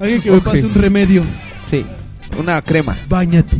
Alguien 0.00 0.20
que 0.20 0.30
me 0.32 0.40
pase 0.40 0.66
un 0.66 0.74
remedio. 0.74 1.22
Sí, 1.68 1.86
una 2.38 2.60
crema. 2.60 2.96
Báñate. 3.08 3.56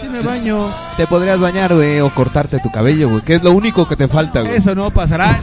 Sí 0.00 0.08
me 0.08 0.20
baño. 0.20 0.68
Te 0.98 1.06
podrías 1.06 1.40
bañar, 1.40 1.74
güey, 1.74 2.00
o 2.00 2.10
cortarte 2.10 2.60
tu 2.60 2.70
cabello, 2.70 3.08
güey, 3.08 3.22
que 3.22 3.36
es 3.36 3.42
lo 3.42 3.52
único 3.52 3.88
que 3.88 3.96
te 3.96 4.06
falta, 4.06 4.42
güey. 4.42 4.54
Eso 4.54 4.74
no 4.74 4.90
pasará. 4.90 5.40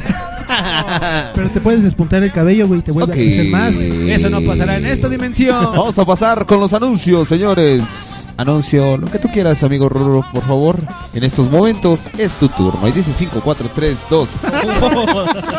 Pero 1.36 1.50
te 1.50 1.60
puedes 1.60 1.84
despuntar 1.84 2.24
el 2.24 2.32
cabello, 2.32 2.68
güey, 2.68 2.82
te 2.82 2.92
vuelve 2.92 3.14
a 3.14 3.16
crecer 3.16 3.48
más. 3.48 3.74
Eso 3.74 4.30
no 4.30 4.42
pasará 4.42 4.78
en 4.78 4.86
esta 4.86 5.10
dimensión. 5.10 5.64
Vamos 5.64 5.98
a 5.98 6.06
pasar 6.06 6.46
con 6.46 6.60
los 6.60 6.74
anuncios, 6.74 7.28
señores. 7.28 8.28
Anuncio, 8.38 8.98
lo 8.98 9.08
que 9.08 9.20
tú 9.20 9.28
quieras, 9.30 9.64
amigo 9.64 9.90
Roro, 9.90 10.26
por 10.34 10.44
favor. 10.44 10.78
En 11.14 11.24
estos 11.24 11.52
momentos 11.52 12.08
es 12.18 12.34
tu 12.34 12.48
turno. 12.50 12.88
Y 12.88 12.92
dice 12.92 13.14
5, 13.14 13.42
4, 13.44 13.70
3, 13.74 13.98
2. 14.10 14.30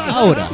Ahora. 0.08 0.48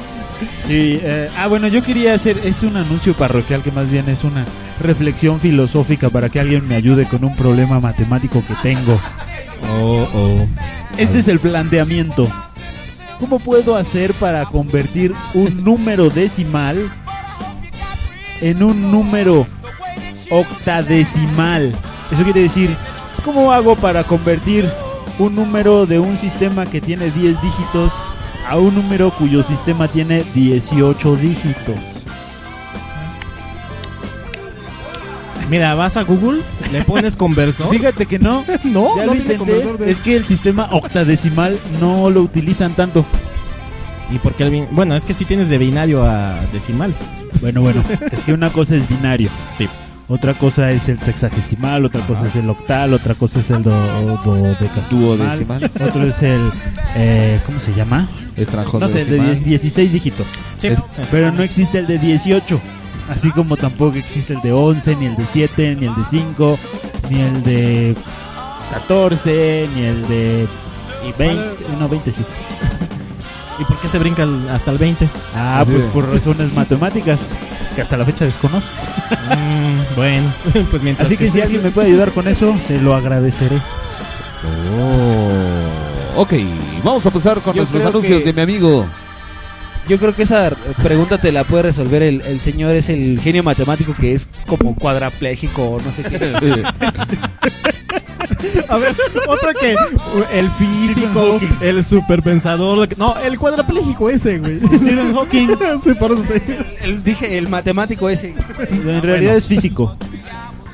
Sí, 0.67 1.01
eh, 1.03 1.29
ah, 1.37 1.47
bueno, 1.49 1.67
yo 1.69 1.83
quería 1.83 2.15
hacer, 2.15 2.39
es 2.45 2.63
un 2.63 2.77
anuncio 2.77 3.15
parroquial 3.15 3.63
que 3.63 3.73
más 3.73 3.91
bien 3.91 4.09
es 4.09 4.23
una 4.23 4.45
reflexión 4.81 5.41
filosófica 5.41 6.11
para 6.11 6.29
que 6.29 6.39
alguien 6.39 6.69
me 6.69 6.77
ayude 6.77 7.07
con 7.07 7.25
un 7.25 7.35
problema 7.35 7.81
matemático 7.81 8.45
que 8.47 8.55
tengo. 8.63 9.01
Oh, 9.81 10.07
oh. 10.15 10.47
Este 10.97 11.21
es 11.21 11.29
el 11.29 11.41
planteamiento. 11.41 12.29
¿Cómo 13.21 13.39
puedo 13.41 13.77
hacer 13.77 14.15
para 14.15 14.45
convertir 14.47 15.13
un 15.35 15.65
número 15.65 16.09
decimal 16.09 16.91
en 18.41 18.63
un 18.63 18.93
número 18.93 19.47
octadecimal? 20.31 21.73
Eso 22.13 22.23
quiere 22.23 22.43
decir, 22.43 22.77
¿cómo 23.25 23.53
hago 23.53 23.75
para 23.75 24.05
convertir 24.05 24.71
un 25.19 25.35
número 25.35 25.85
de 25.85 25.99
un 25.99 26.17
sistema 26.19 26.65
que 26.65 26.81
tiene 26.81 27.11
10 27.11 27.43
dígitos 27.43 27.93
a 28.49 28.57
un 28.57 28.75
número 28.75 29.11
cuyo 29.11 29.43
sistema 29.43 29.89
tiene 29.89 30.23
18 30.35 31.17
dígitos? 31.17 31.88
Mira, 35.51 35.75
vas 35.75 35.97
a 35.97 36.03
Google, 36.03 36.41
le 36.73 36.83
pones 36.83 37.17
conversor. 37.17 37.71
Fíjate 37.77 38.07
que 38.07 38.19
no. 38.19 38.45
no, 38.65 38.97
Ya 38.97 39.07
no 39.07 39.07
lo 39.07 39.13
tiene 39.13 39.17
intenté, 39.35 39.37
conversor 39.39 39.79
de 39.79 39.91
Es 39.91 40.01
que 40.01 40.17
el 40.17 40.25
sistema 40.25 40.69
octadecimal 40.73 41.59
no 41.81 42.11
lo 42.11 42.23
utilizan 42.23 42.73
tanto. 42.75 43.05
¿Y 44.11 44.19
por 44.19 44.35
qué 44.35 44.45
el 44.45 44.51
bin- 44.51 44.69
Bueno, 44.73 44.95
es 44.95 45.05
que 45.07 45.13
si 45.15 45.25
tienes 45.25 45.49
de 45.49 45.59
binario 45.59 46.03
a 46.05 46.37
decimal. 46.53 46.95
Bueno, 47.41 47.61
bueno, 47.63 47.83
es 48.13 48.25
que 48.25 48.33
una 48.33 48.51
cosa 48.51 48.75
es 48.77 48.89
binario. 48.89 49.29
Sí. 49.57 49.69
Otra 50.11 50.33
cosa 50.33 50.71
es 50.71 50.89
el 50.89 50.99
sexagesimal, 50.99 51.85
otra 51.85 52.01
cosa 52.07 52.27
es 52.27 52.35
el 52.37 52.49
octal, 52.49 52.95
otra 52.95 53.15
cosa 53.15 53.41
es 53.41 53.51
el 53.51 53.63
do, 53.63 53.71
do- 54.25 54.57
decadecimal. 54.59 55.71
Otro 55.87 56.05
es 56.05 56.23
el. 56.23 56.41
eh, 56.97 57.39
¿Cómo 57.45 57.61
se 57.61 57.75
llama? 57.75 58.09
No 58.81 58.89
sé, 58.89 59.03
el 59.03 59.07
de 59.07 59.13
decimal. 59.13 59.35
10 59.35 59.45
16 59.45 59.93
dígitos. 59.93 60.27
Sí. 60.57 60.69
Es- 60.69 60.83
pero 61.11 61.31
no 61.31 61.43
existe 61.43 61.81
el 61.81 61.87
de 61.87 61.99
18. 61.99 62.59
Así 63.09 63.31
como 63.33 63.57
tampoco 63.57 63.97
existe 63.97 64.35
el 64.35 64.41
de 64.43 64.53
11, 64.53 64.97
ni 64.97 65.07
el 65.07 65.17
de 65.17 65.25
7, 65.33 65.77
ni 65.81 65.87
el 65.87 65.95
de 65.95 66.03
5, 66.11 66.59
ni 67.11 67.21
el 67.21 67.43
de 67.43 67.97
14, 68.73 69.69
ni 69.75 69.83
el 69.83 70.09
de 70.09 70.47
y 71.09 71.13
20. 71.19 71.43
No, 71.81 71.89
20 71.89 72.13
sí. 72.13 72.25
¿Y 73.61 73.65
por 73.65 73.79
qué 73.79 73.89
se 73.89 73.99
brinca 73.99 74.23
el- 74.25 74.49
hasta 74.51 74.71
el 74.71 74.79
20? 74.79 75.09
Ah, 75.35 75.65
pues 75.67 75.85
por 75.87 76.09
razones 76.13 76.53
matemáticas 76.55 77.19
que 77.75 77.83
hasta 77.83 77.97
la 77.97 78.05
fecha 78.05 78.25
desconozco. 78.25 78.69
Mm, 79.11 79.97
bueno, 79.97 80.33
pues 80.71 80.83
mientras 80.83 81.07
Así 81.09 81.17
que 81.17 81.27
si 81.27 81.33
sí- 81.33 81.41
alguien 81.41 81.63
me 81.63 81.71
puede 81.71 81.89
ayudar 81.89 82.13
con 82.13 82.29
eso, 82.29 82.55
se 82.67 82.81
lo 82.81 82.95
agradeceré. 82.95 83.57
Oh. 86.17 86.21
Ok, 86.23 86.33
vamos 86.85 87.05
a 87.07 87.11
pasar 87.11 87.41
con 87.41 87.55
Yo 87.55 87.63
nuestros 87.63 87.85
anuncios 87.87 88.19
que- 88.21 88.25
de 88.27 88.33
mi 88.33 88.41
amigo. 88.43 88.87
Yo 89.89 89.99
creo 89.99 90.15
que 90.15 90.25
esa 90.25 90.51
pregunta 90.83 91.17
te 91.19 91.33
la 91.33 91.45
puede 91.45 91.63
resolver 91.65 92.03
el, 92.03 92.21
el 92.23 92.41
señor, 92.43 92.73
es 92.75 92.89
el 92.91 93.19
genio 93.21 93.43
matemático 93.43 93.95
que 93.99 94.13
es 94.13 94.29
como 94.47 94.75
cuadrapléjico, 94.75 95.79
no 95.85 95.93
sé 95.93 96.03
qué. 96.03 96.19
A 98.69 98.77
ver, 98.77 98.95
otro 99.27 99.49
que 99.59 99.75
el 100.39 100.51
físico, 100.53 101.41
el 101.61 101.83
superpensador, 101.83 102.87
no, 102.99 103.17
el 103.19 103.39
cuadrapléjico 103.39 104.11
ese, 104.11 104.39
güey. 104.39 104.59
Stephen 104.61 105.15
Hawking. 105.15 105.49
Sí, 105.83 105.95
por 105.95 106.13
eso 106.13 106.23
te- 106.23 106.43
El- 106.83 107.03
dije, 107.03 107.39
el 107.39 107.49
matemático 107.49 108.09
ese. 108.11 108.35
En 108.71 109.03
realidad 109.03 109.37
es 109.37 109.47
físico. 109.49 109.97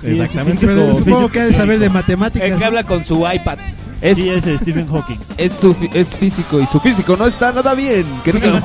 Sí, 0.01 0.09
es 0.09 0.15
un 0.19 0.21
Exactamente. 0.25 0.67
físico- 0.67 0.75
Pero 0.75 0.95
supongo 0.97 1.17
físico 1.19 1.33
que 1.33 1.41
ha 1.41 1.45
de 1.47 1.53
saber 1.53 1.79
de 1.79 1.87
El 1.87 1.93
matemáticas. 1.93 2.59
que 2.59 2.65
habla 2.65 2.83
con 2.85 3.05
su 3.05 3.25
iPad. 3.33 3.59
Es, 4.05 4.19
Sí, 4.19 4.29
es 4.29 4.45
Stephen 4.61 4.87
Hawking. 4.87 5.17
es, 5.39 5.53
su 5.55 5.75
es 5.95 6.15
físico 6.15 6.61
y 6.61 6.67
su 6.67 6.79
físico 6.79 7.17
no 7.17 7.27
está 7.27 7.53
nada 7.53 7.75
bien. 7.75 8.05
querido. 8.23 8.61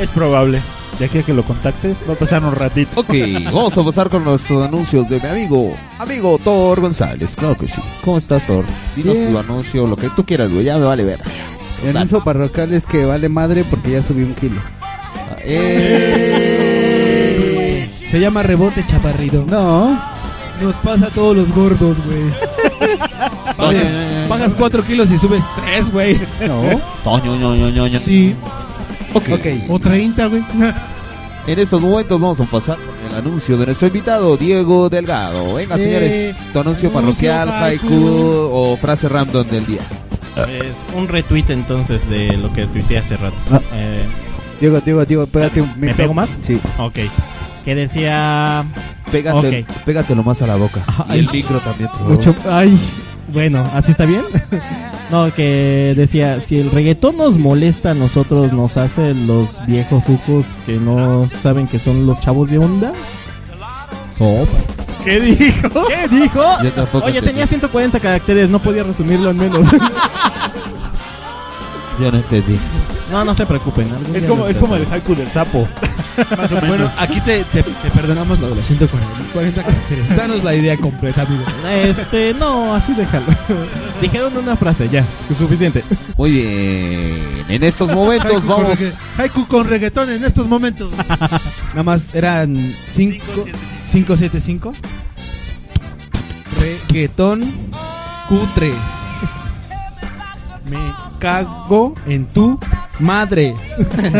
Es 0.00 0.08
probable. 0.10 0.60
De 1.00 1.04
aquí 1.06 1.18
a 1.18 1.22
que 1.24 1.32
lo 1.34 1.42
contacte, 1.44 1.94
va 2.08 2.14
a 2.14 2.16
pasar 2.16 2.42
un 2.44 2.54
ratito. 2.54 3.00
ok, 3.00 3.08
vamos 3.46 3.76
a 3.76 3.82
pasar 3.84 4.08
con 4.08 4.24
los 4.24 4.48
anuncios 4.50 5.08
de 5.08 5.20
mi 5.20 5.26
amigo, 5.28 5.72
amigo 5.98 6.38
Thor 6.42 6.80
González. 6.80 7.34
Claro 7.36 7.56
que 7.56 7.66
sí. 7.68 7.80
¿Cómo 8.04 8.18
estás, 8.18 8.44
Thor? 8.46 8.64
Dinos 8.96 9.16
Bien. 9.16 9.32
tu 9.32 9.38
anuncio, 9.38 9.86
lo 9.86 9.96
que 9.96 10.08
tú 10.10 10.24
quieras, 10.24 10.50
güey. 10.52 10.64
Ya 10.64 10.76
me 10.76 10.84
vale 10.86 11.04
ver. 11.04 11.20
El 11.84 11.96
anuncio 11.96 12.22
parroquial 12.22 12.72
es 12.74 12.84
que 12.86 13.04
vale 13.04 13.28
madre 13.28 13.64
porque 13.68 13.90
ya 13.92 14.02
subí 14.02 14.22
un 14.24 14.34
kilo. 14.34 14.60
Eh, 16.60 17.88
Se 18.10 18.18
llama 18.20 18.42
rebote 18.42 18.84
chaparrido. 18.86 19.44
No, 19.46 20.00
Nos 20.62 20.74
pasa 20.76 21.06
a 21.06 21.10
todos 21.10 21.36
los 21.36 21.52
gordos, 21.52 21.96
güey. 22.04 22.24
Pagas, 23.56 23.86
pagas 24.28 24.54
4 24.54 24.82
kilos 24.84 25.10
y 25.10 25.18
subes 25.18 25.44
3, 25.64 25.92
güey. 25.92 26.20
no. 26.46 26.62
Sí. 28.04 28.34
Ok. 29.14 29.28
O 29.68 29.78
30, 29.78 30.26
güey. 30.26 30.42
En 31.46 31.58
estos 31.58 31.80
momentos 31.80 32.20
vamos 32.20 32.38
a 32.40 32.44
pasar 32.44 32.76
con 32.76 33.10
el 33.10 33.16
anuncio 33.26 33.56
de 33.56 33.64
nuestro 33.64 33.86
invitado, 33.88 34.36
Diego 34.36 34.90
Delgado. 34.90 35.54
Venga, 35.54 35.76
Eh, 35.76 35.78
señores, 35.82 36.36
tu 36.52 36.58
anuncio 36.60 36.90
anuncio 36.90 36.92
parroquial, 36.92 37.48
haiku 37.48 37.86
haiku. 37.86 38.50
o 38.52 38.76
frase 38.76 39.08
random 39.08 39.46
del 39.46 39.64
día. 39.64 39.80
Es 40.60 40.86
un 40.94 41.08
retweet 41.08 41.46
entonces 41.48 42.06
de 42.10 42.36
lo 42.36 42.52
que 42.52 42.66
tuiteé 42.66 42.98
hace 42.98 43.16
rato. 43.16 43.34
Ah. 43.50 43.62
Eh, 43.72 44.04
Diego, 44.60 44.78
Diego, 44.82 45.04
Diego, 45.06 45.26
pégate 45.26 45.62
un 45.62 45.72
¿Me 45.80 45.94
pego 45.94 46.12
más? 46.12 46.36
Sí. 46.46 46.60
ok. 46.76 46.98
Que 47.64 47.74
decía. 47.74 48.66
Pégate, 49.10 49.64
Ok. 49.64 49.84
Pégatelo 49.84 50.22
más 50.22 50.40
a 50.42 50.46
la 50.46 50.56
boca. 50.56 50.80
y 51.10 51.18
el 51.18 51.30
micro 51.30 51.58
también. 51.60 51.88
por 51.90 51.98
favor. 52.00 52.14
Mucho. 52.14 52.34
Ay. 52.50 52.78
Bueno, 53.32 53.62
¿así 53.74 53.90
está 53.90 54.06
bien? 54.06 54.22
no, 55.10 55.32
que 55.34 55.92
decía: 55.96 56.40
si 56.40 56.58
el 56.58 56.70
reggaetón 56.70 57.16
nos 57.18 57.36
molesta 57.38 57.90
a 57.90 57.94
nosotros, 57.94 58.52
nos 58.52 58.76
hace 58.78 59.12
los 59.14 59.64
viejos 59.66 60.02
rucos 60.06 60.58
que 60.64 60.76
no 60.78 61.28
saben 61.38 61.66
que 61.66 61.78
son 61.78 62.06
los 62.06 62.20
chavos 62.20 62.48
de 62.50 62.58
onda. 62.58 62.92
Sopas. 64.10 64.64
¿Qué 65.04 65.20
dijo? 65.20 65.68
¿Qué 65.88 66.08
dijo? 66.08 66.42
Yo 66.62 66.72
tampoco 66.72 67.06
Oye, 67.06 67.20
tenía 67.20 67.42
qué- 67.44 67.48
140 67.50 68.00
caracteres, 68.00 68.48
no 68.50 68.58
podía 68.60 68.82
resumirlo 68.82 69.30
en 69.30 69.36
menos. 69.38 69.66
Yo 72.00 72.10
no 72.12 72.18
entendí. 72.18 72.58
No, 73.10 73.24
no 73.24 73.34
se 73.34 73.46
preocupen. 73.46 73.88
Es 74.14 74.24
como, 74.24 74.46
es 74.46 74.58
como 74.58 74.76
el 74.76 74.86
haiku 74.92 75.14
del 75.14 75.30
sapo. 75.30 75.66
Más 76.36 76.50
o 76.50 76.54
menos. 76.56 76.68
Bueno, 76.68 76.90
aquí 76.98 77.20
te, 77.20 77.44
te, 77.44 77.62
te 77.62 77.90
perdonamos 77.92 78.40
lo 78.40 78.50
de 78.50 78.56
los 78.56 78.66
140 78.66 79.32
40 79.32 79.62
caracteres. 79.62 80.16
Danos 80.16 80.42
la 80.44 80.54
idea 80.54 80.76
completa, 80.76 81.22
amigo. 81.22 81.42
Este, 81.84 82.34
no, 82.34 82.74
así 82.74 82.92
déjalo. 82.94 83.26
Dijeron 84.02 84.36
una 84.36 84.56
frase, 84.56 84.88
ya, 84.88 85.04
es 85.30 85.36
suficiente. 85.36 85.84
Muy 86.16 86.30
bien. 86.32 87.44
En 87.48 87.62
estos 87.64 87.92
momentos 87.94 88.26
Haiku 88.32 88.46
con 88.46 88.62
vamos. 88.62 88.78
regga- 88.78 88.94
Haiku 89.18 89.46
con 89.46 89.68
reggaetón 89.68 90.10
en 90.10 90.24
estos 90.24 90.46
momentos. 90.48 90.90
Nada 91.70 91.82
más 91.82 92.14
eran 92.14 92.74
5 92.88 93.24
575. 93.90 94.74
Reggaetón 96.60 97.42
cutre. 98.28 98.72
Me 100.70 100.76
cago 101.18 101.94
en 102.06 102.26
tu 102.26 102.58
madre. 103.00 103.54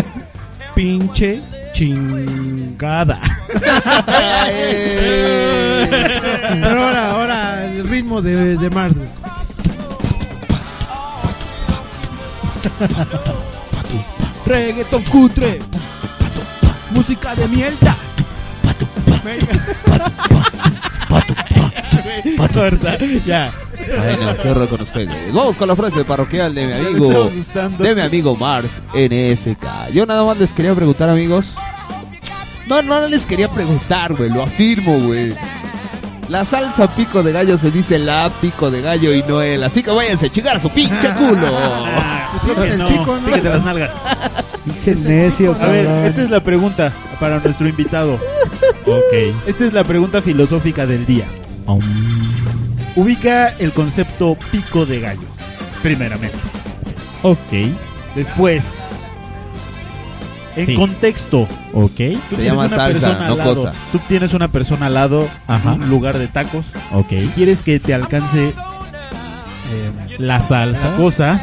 Pinche 0.74 1.40
chingada. 1.72 3.20
Pero 6.50 6.84
ahora, 6.84 7.12
ahora 7.12 7.64
el 7.64 7.88
ritmo 7.88 8.20
de, 8.22 8.56
de 8.56 8.70
Mars, 8.70 8.98
güey. 8.98 9.08
Reggaetón 14.46 15.02
cutre. 15.04 15.60
Música 16.90 17.34
de 17.34 17.48
mierda. 17.48 17.96
Corta, 22.52 22.98
ya. 23.26 23.50
Ay, 24.00 24.16
no, 24.20 24.36
qué 24.42 24.48
horror 24.50 24.68
con 24.68 24.80
ustedes. 24.80 25.32
Vamos 25.32 25.56
con 25.56 25.68
la 25.68 25.76
frase 25.76 26.04
parroquial 26.04 26.54
de 26.54 26.66
mi 26.66 26.72
amigo. 26.72 27.30
De 27.78 27.94
mi 27.94 28.00
amigo 28.00 28.36
Mars 28.36 28.82
NSK. 28.94 29.92
Yo 29.92 30.06
nada 30.06 30.24
más 30.24 30.38
les 30.38 30.52
quería 30.52 30.74
preguntar, 30.74 31.08
amigos. 31.08 31.56
No, 32.66 32.82
no 32.82 33.06
les 33.06 33.26
quería 33.26 33.48
preguntar, 33.48 34.14
güey. 34.14 34.30
Lo 34.30 34.42
afirmo, 34.42 34.98
güey. 35.00 35.34
La 36.28 36.44
salsa 36.44 36.94
pico 36.94 37.22
de 37.22 37.32
gallo 37.32 37.56
se 37.56 37.70
dice 37.70 37.98
la 37.98 38.30
pico 38.42 38.70
de 38.70 38.82
gallo 38.82 39.14
y 39.14 39.22
no 39.22 39.40
él. 39.40 39.64
Así 39.64 39.82
que 39.82 39.90
váyanse 39.90 40.26
a 40.26 40.28
chingar 40.28 40.56
a 40.56 40.60
su 40.60 40.68
pinche 40.70 41.08
culo. 41.14 41.46
Que 42.54 42.68
el 42.68 42.78
no, 42.78 42.88
pico, 42.88 43.16
¿no? 43.16 43.26
fíjate 43.26 43.48
las 43.48 43.64
nalgas. 43.64 43.90
Pinche 44.64 44.94
necio, 44.96 45.56
A 45.60 45.66
ver, 45.66 45.86
esta 46.06 46.22
es 46.22 46.30
la 46.30 46.40
pregunta 46.40 46.92
para 47.18 47.40
nuestro 47.40 47.66
invitado. 47.68 48.18
Ok. 48.86 49.34
Esta 49.46 49.66
es 49.66 49.72
la 49.74 49.84
pregunta 49.84 50.22
filosófica 50.22 50.86
del 50.86 51.04
día. 51.04 51.26
Ubica 52.98 53.48
el 53.58 53.72
concepto 53.72 54.36
pico 54.50 54.84
de 54.86 55.00
gallo. 55.00 55.28
Primeramente. 55.82 56.36
Ok, 57.22 57.38
Después, 58.16 58.64
en 60.56 60.66
Sí. 60.66 60.74
contexto. 60.74 61.42
ok, 61.42 61.48
Tú 61.72 61.92
Se 61.94 62.18
tienes 62.30 62.44
llama 62.46 62.66
una 62.66 62.68
salsa, 62.76 62.92
persona 62.92 63.26
no 63.28 63.32
al 63.34 63.38
lado. 63.38 63.54
cosa. 63.54 63.72
Tú 63.92 64.00
tienes 64.08 64.32
una 64.34 64.48
persona 64.48 64.86
al 64.86 64.94
lado 64.94 65.28
Ajá. 65.46 65.74
en 65.74 65.82
un 65.84 65.90
lugar 65.90 66.18
de 66.18 66.26
tacos 66.26 66.64
ok. 66.92 67.12
y 67.12 67.26
quieres 67.28 67.62
que 67.62 67.78
te 67.78 67.94
alcance 67.94 68.48
eh, 68.48 68.52
La 70.18 70.38
la 70.38 70.40
salsa. 70.42 70.96
cosa 70.96 71.40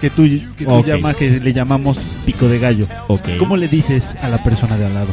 que 0.00 0.10
tú, 0.10 0.22
que 0.56 0.64
tú 0.64 0.70
Ok. 0.70 0.86
llamas, 0.86 1.16
que 1.16 1.30
le 1.40 1.52
llamamos 1.52 1.98
pico 2.24 2.46
de 2.46 2.58
gallo. 2.60 2.84
Ok. 3.08 3.30
¿Cómo 3.38 3.56
le 3.56 3.66
dices 3.66 4.14
a 4.22 4.28
la 4.28 4.38
persona 4.44 4.76
de 4.76 4.86
al 4.86 4.94
lado? 4.94 5.08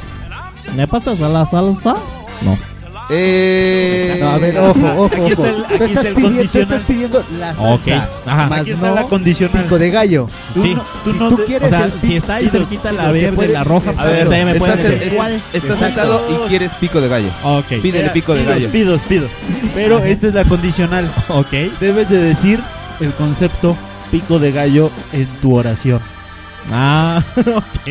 ¿Me 0.76 0.86
pasas 0.88 1.22
a 1.22 1.30
la 1.30 1.46
salsa? 1.46 1.96
No. 2.44 2.56
Eh, 3.10 4.18
No, 4.20 4.30
a 4.32 4.38
ver, 4.38 4.58
ojo, 4.60 4.80
ojo, 4.98 5.06
Aquí 5.06 5.20
ojo. 5.34 5.46
está 5.46 5.50
el- 5.50 5.66
aquí 5.66 5.78
Tú 5.78 5.84
está 5.84 5.86
estás, 5.86 6.06
el 6.06 6.14
pidiendo, 6.16 6.18
tú 6.18 6.24
condicional. 6.24 6.64
estás 6.72 6.82
pidiendo 6.88 7.26
la 7.40 7.52
Ok. 7.52 7.86
salsa. 7.86 8.10
Ajá. 8.26 8.50
Más 8.50 8.60
Aquí 8.62 8.72
está 8.72 8.88
no 8.90 8.96
la 8.96 9.04
condicional. 9.04 9.64
pico 9.64 9.80
de 9.80 9.90
gallo. 9.92 10.30
Tú 10.54 10.62
Sí. 10.62 10.76
no, 10.76 10.86
tú 11.04 11.12
Si 11.14 11.18
no 11.20 11.30
tú 11.30 11.38
de- 11.38 11.46
quieres 11.46 11.68
O 11.68 11.70
sea, 11.70 11.86
el 11.86 11.94
si 12.02 12.16
está 12.18 12.36
ahí 12.36 12.50
cerquita 12.50 12.92
la 12.92 13.12
verde, 13.12 13.32
puede- 13.34 13.54
la 13.54 13.64
roja, 13.64 13.92
A 13.92 13.94
pues 13.94 14.06
ver, 14.08 14.20
también 14.24 14.46
me 14.48 14.56
pueden 14.56 14.78
decir 14.84 15.14
cuál. 15.16 15.42
estás 15.54 15.80
sentado 15.80 16.24
y 16.46 16.50
quieres 16.50 16.74
pico 16.76 17.00
de 17.00 17.08
gallo. 17.08 17.30
Ok. 17.44 17.68
Pídele 17.82 18.00
Mira, 18.02 18.14
pico 18.14 18.34
de 18.34 18.42
pidos, 18.42 18.54
gallo. 18.56 18.70
Pidos, 18.72 19.02
pidos. 19.08 19.32
Pero 19.74 20.00
esta 20.04 20.28
es 20.28 20.34
la 20.34 20.44
condicional. 20.44 21.10
Ok. 21.30 21.52
Debes 21.80 22.10
de 22.10 22.18
decir 22.22 22.60
el 23.00 23.14
concepto 23.14 23.78
pico 24.12 24.40
de 24.40 24.52
gallo 24.52 24.92
en 25.14 25.28
tu 25.42 25.56
oración. 25.56 26.02
Ah, 26.72 27.24
ok. 27.38 27.90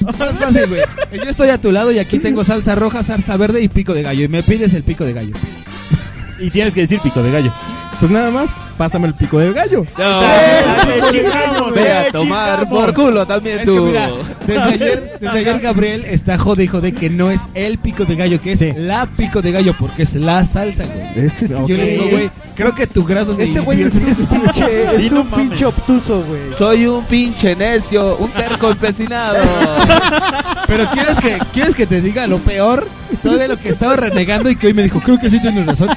Más 0.00 0.36
fácil, 0.38 0.66
güey. 0.66 0.80
Yo 1.12 1.30
estoy 1.30 1.48
a 1.48 1.60
tu 1.60 1.72
lado 1.72 1.92
y 1.92 1.98
aquí 1.98 2.18
tengo 2.18 2.44
salsa 2.44 2.74
roja, 2.74 3.02
salsa 3.02 3.36
verde 3.36 3.62
y 3.62 3.68
pico 3.68 3.94
de 3.94 4.02
gallo. 4.02 4.24
Y 4.24 4.28
me 4.28 4.42
pides 4.42 4.74
el 4.74 4.82
pico 4.82 5.04
de 5.04 5.12
gallo. 5.12 5.34
Y 6.38 6.50
tienes 6.50 6.74
que 6.74 6.82
decir 6.82 7.00
pico 7.00 7.22
de 7.22 7.30
gallo. 7.30 7.52
Pues 8.00 8.10
nada 8.10 8.30
más, 8.30 8.50
pásame 8.76 9.06
el 9.08 9.14
pico 9.14 9.38
de 9.38 9.52
gallo. 9.52 9.84
¡Dale, 9.96 11.02
chingamos, 11.10 11.72
Ve 11.74 11.92
a 11.92 12.12
tomar 12.12 12.68
por 12.68 12.92
culo 12.92 13.24
también 13.26 13.60
Es 13.60 13.64
que 13.64 13.66
tú. 13.66 13.84
mira, 13.86 14.08
desde 14.46 14.62
ayer, 14.62 15.18
desde 15.20 15.38
ayer 15.38 15.60
Gabriel 15.60 16.04
está 16.06 16.36
jode 16.38 16.64
y 16.64 16.66
jode 16.66 16.92
que 16.92 17.08
no 17.10 17.30
es 17.30 17.40
el 17.54 17.78
pico 17.78 18.04
de 18.04 18.16
gallo, 18.16 18.40
que 18.40 18.52
es 18.52 18.76
la 18.76 19.06
pico 19.06 19.40
de 19.42 19.52
gallo, 19.52 19.74
porque 19.78 20.02
es 20.02 20.14
la 20.14 20.44
salsa, 20.44 20.84
güey. 20.84 21.26
Este, 21.26 21.48
Yo 21.48 21.66
le 21.68 21.86
digo, 21.86 22.04
güey, 22.10 22.30
creo 22.54 22.74
que 22.74 22.86
tu 22.86 23.04
grado 23.04 23.34
de 23.34 23.44
este 23.44 23.60
güey 23.60 23.82
es 23.82 23.94
un 23.94 24.00
pinche, 24.26 24.84
es 24.96 25.02
Sí, 25.02 25.10
no 25.10 25.22
un 25.22 25.30
mames. 25.30 25.48
pinche 25.48 25.64
obtuso, 25.66 26.22
güey. 26.24 26.40
Soy 26.58 26.86
un 26.86 27.04
pinche 27.04 27.54
necio, 27.56 28.16
un 28.18 28.30
terco 28.30 28.70
empecinado. 28.70 29.38
Pero 30.66 30.86
quieres 30.90 31.20
que, 31.20 31.38
quieres 31.52 31.74
que 31.74 31.86
te 31.86 32.00
diga 32.00 32.26
lo 32.26 32.38
peor, 32.38 32.86
todavía 33.22 33.48
lo 33.48 33.56
que 33.58 33.68
estaba 33.68 33.96
renegando 33.96 34.50
y 34.50 34.56
que 34.56 34.66
hoy 34.68 34.74
me 34.74 34.82
dijo, 34.82 35.00
creo 35.00 35.18
que 35.18 35.30
sí 35.30 35.40
tienes 35.40 35.66
razón. 35.66 35.88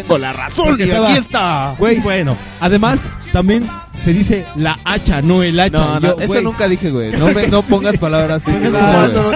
Tengo 0.00 0.18
la 0.18 0.32
razón 0.32 0.76
Y 0.78 0.82
estaba- 0.84 1.08
aquí 1.10 1.18
está. 1.18 1.74
Güey, 1.78 1.98
Bueno, 2.00 2.36
Además, 2.60 3.08
también 3.32 3.68
se 4.00 4.12
dice 4.12 4.44
la 4.56 4.78
hacha, 4.84 5.20
no 5.22 5.42
el 5.42 5.58
hacha. 5.60 5.78
No, 5.78 6.00
no, 6.00 6.00
Yo, 6.00 6.16
eso 6.18 6.26
güey, 6.28 6.44
nunca 6.44 6.68
dije, 6.68 6.90
güey. 6.90 7.12
No, 7.18 7.26
me- 7.28 7.48
no 7.48 7.62
pongas 7.62 7.98
palabras 7.98 8.42
así. 8.42 8.50
Pues 8.52 8.74
eso 8.74 9.32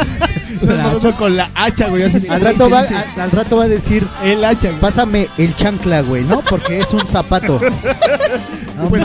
No, 1.11 1.16
con 1.16 1.37
la 1.37 1.51
hacha, 1.55 1.88
güey. 1.88 2.03
así, 2.05 2.27
Al 2.29 2.40
rato, 2.40 2.71
va, 2.71 2.83
dice 2.83 2.97
al, 2.97 3.21
al 3.23 3.31
rato 3.31 3.57
va 3.59 3.64
a 3.64 3.69
decir, 3.69 4.07
el 4.25 4.45
hacha, 4.45 4.69
güey. 4.69 4.81
pásame 4.81 5.29
el 5.38 5.55
chancla, 5.57 6.01
güey, 6.01 6.25
¿no? 6.25 6.40
Porque 6.40 6.81
es 6.81 6.92
un 6.92 7.07
zapato. 7.07 7.61
No 8.77 8.90
Pues. 8.90 9.03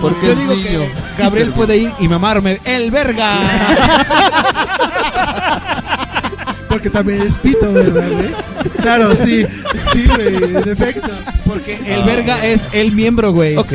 Porque 0.00 0.28
yo 0.28 0.32
es 0.32 0.38
digo 0.38 0.54
niño. 0.54 0.80
que 1.16 1.22
Gabriel 1.22 1.50
puede 1.50 1.76
ir 1.76 1.92
y 2.00 2.08
mamarme 2.08 2.58
el 2.64 2.90
verga. 2.90 3.38
Porque 6.70 6.88
también 6.88 7.20
es 7.22 7.36
pito, 7.36 7.70
¿verdad, 7.72 8.08
güey? 8.12 8.28
Claro, 8.80 9.14
sí. 9.14 9.44
Sí, 9.92 10.06
güey, 10.06 10.36
en 10.36 10.68
efecto. 10.68 11.08
Porque 11.44 11.78
el 11.86 12.02
verga 12.04 12.46
es 12.46 12.66
el 12.72 12.92
miembro, 12.92 13.32
güey. 13.32 13.56
Ok, 13.56 13.72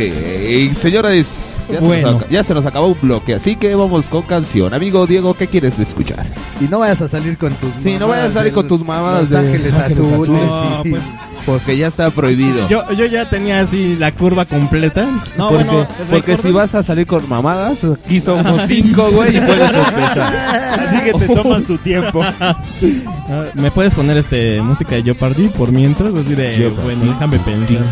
señores, 0.75 1.65
ya, 1.71 1.79
Bueno. 1.81 2.07
se 2.07 2.13
nos, 2.13 2.21
ac- 2.23 2.29
ya 2.29 2.43
se 2.43 2.53
nos 2.53 2.65
acabó 2.65 2.87
un 2.87 2.97
bloque, 3.01 3.33
así 3.35 3.55
que 3.55 3.75
vamos 3.75 4.07
con 4.07 4.21
canción. 4.23 4.73
Amigo 4.73 5.05
Diego, 5.07 5.33
¿qué 5.33 5.47
quieres 5.47 5.77
escuchar? 5.79 6.25
Y 6.61 6.65
no 6.65 6.79
vayas 6.79 7.01
a 7.01 7.07
salir 7.07 7.37
con 7.37 7.53
tus 7.55 7.71
Sí, 7.83 7.97
no 7.99 8.07
vayas 8.07 8.27
a 8.31 8.33
salir 8.33 8.53
con 8.53 8.67
tus 8.67 8.83
mamadas 8.85 9.21
Los 9.21 9.29
de 9.31 9.37
Ángeles 9.39 9.73
Ángeles 9.73 9.99
Azules. 9.99 10.29
No, 10.41 10.83
sí. 10.83 10.89
pues, 10.91 11.03
Porque 11.45 11.77
ya 11.77 11.87
está 11.87 12.09
prohibido. 12.09 12.67
yo, 12.69 12.91
yo 12.93 13.05
ya 13.05 13.29
tenía 13.29 13.59
así 13.59 13.95
la 13.99 14.11
curva 14.11 14.45
completa. 14.45 15.05
No, 15.37 15.49
porque 15.49 15.63
bueno, 15.65 15.87
porque 16.09 16.37
si 16.37 16.51
vas 16.51 16.73
a 16.73 16.81
salir 16.81 17.05
con 17.05 17.27
mamadas, 17.29 17.83
aquí 17.83 18.19
somos 18.19 18.61
cinco, 18.67 19.11
güey, 19.11 19.37
y 19.37 19.39
puedes 19.41 19.69
empezar. 19.75 20.35
Así 20.79 20.99
que 21.03 21.13
te 21.13 21.27
tomas 21.33 21.63
tu 21.63 21.77
tiempo. 21.77 22.21
Ah, 22.23 22.55
¿Me 23.53 23.69
puedes 23.71 23.93
poner 23.95 24.17
este 24.17 24.61
música 24.61 24.95
de 24.95 25.03
Jeopardy 25.03 25.49
por 25.49 25.71
mientras? 25.71 26.13
Así 26.15 26.33
de, 26.35 26.53
Jeopardy. 26.53 26.83
bueno, 26.83 27.05
déjame 27.13 27.39
pensar. 27.39 27.83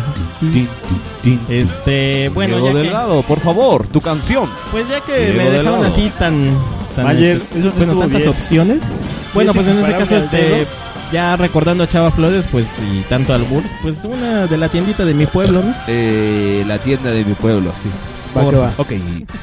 Este, 1.48 2.28
bueno, 2.34 2.56
Diego 2.56 2.66
ya 2.68 2.72
que, 2.74 2.78
Delgado, 2.80 3.22
por 3.22 3.40
favor, 3.40 3.86
tu 3.88 4.00
canción. 4.00 4.48
pues 4.70 4.88
ya 4.88 5.00
que 5.00 5.30
Diego 5.32 5.36
me 5.38 5.44
dejaron 5.50 5.64
Delgado. 5.82 5.84
así 5.86 6.12
tan, 6.18 6.50
tan 6.94 7.04
Mayer, 7.06 7.36
este, 7.36 7.70
bueno, 7.78 7.98
tantas 7.98 8.18
bien. 8.18 8.28
opciones. 8.28 8.84
bueno, 9.32 9.50
es 9.52 9.56
pues 9.56 9.68
en 9.68 9.78
este 9.78 9.92
caso 9.96 10.16
este 10.16 10.36
dedo. 10.36 10.66
Ya 11.12 11.36
recordando 11.36 11.84
a 11.84 11.88
Chava 11.88 12.10
Flores, 12.10 12.46
pues 12.50 12.80
y 12.80 13.00
tanto 13.08 13.34
al 13.34 13.42
Bur, 13.44 13.62
pues 13.82 14.04
una 14.04 14.46
de 14.46 14.56
la 14.56 14.68
tiendita 14.68 15.04
de 15.04 15.14
mi 15.14 15.26
pueblo, 15.26 15.62
¿no? 15.62 15.74
Eh, 15.86 16.64
la 16.66 16.78
tienda 16.78 17.10
de 17.10 17.24
mi 17.24 17.34
pueblo, 17.34 17.72
sí. 17.82 17.88
Va 18.36 18.50
que 18.50 18.56
va. 18.56 18.72
Ok, 18.76 18.92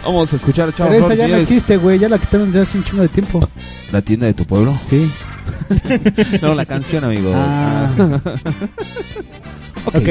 vamos 0.03 0.33
a 0.33 0.35
escuchar 0.35 0.69
a 0.69 0.73
Chava 0.73 0.89
Pero 0.89 1.05
esa 1.05 1.13
Flores, 1.13 1.29
ya 1.29 1.35
no 1.35 1.41
existe, 1.41 1.77
güey. 1.77 1.97
Ya 1.99 2.09
la 2.09 2.17
quitaron 2.19 2.51
desde 2.51 2.67
hace 2.67 2.77
un 2.77 2.83
chingo 2.83 3.01
de 3.03 3.07
tiempo. 3.07 3.47
¿La 3.91 4.01
tienda 4.01 4.25
de 4.27 4.33
tu 4.33 4.45
pueblo? 4.45 4.77
Sí. 4.89 5.11
No, 6.41 6.53
la 6.53 6.65
canción, 6.65 7.03
amigo. 7.03 7.31
Ah. 7.35 7.89
ok, 9.85 9.95
Ok. 9.95 10.07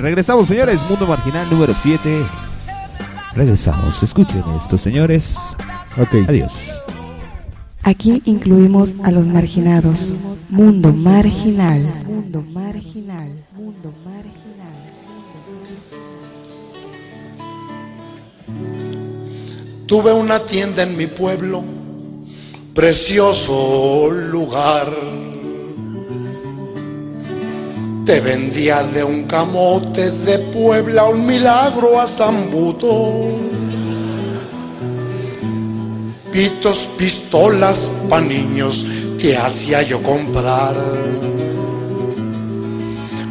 regresamos, 0.00 0.48
señores. 0.48 0.80
Mundo 0.88 1.06
Marginal 1.06 1.48
número 1.50 1.74
7. 1.80 2.22
Regresamos. 3.34 4.02
Escuchen 4.02 4.42
esto, 4.60 4.76
señores. 4.78 5.36
Ok. 5.98 6.28
Adiós. 6.28 6.52
Aquí 7.86 8.20
incluimos 8.24 8.94
a 9.04 9.12
los 9.12 9.24
marginados. 9.26 10.12
Mundo 10.48 10.92
marginal. 10.92 11.82
Mundo 12.04 12.42
marginal. 12.42 13.30
Mundo 13.52 13.94
marginal. 14.04 14.74
Tuve 19.86 20.12
una 20.12 20.40
tienda 20.40 20.82
en 20.82 20.96
mi 20.96 21.06
pueblo, 21.06 21.62
precioso 22.74 24.10
lugar. 24.10 24.92
Te 28.04 28.20
vendía 28.20 28.82
de 28.82 29.04
un 29.04 29.26
camote 29.28 30.10
de 30.10 30.38
Puebla 30.38 31.04
un 31.04 31.24
milagro 31.24 32.00
a 32.00 32.08
Zambuto. 32.08 33.28
Pistolas 36.98 37.90
pa' 38.08 38.20
niños 38.20 38.84
te 39.18 39.36
hacía 39.36 39.82
yo 39.82 40.02
comprar. 40.02 40.74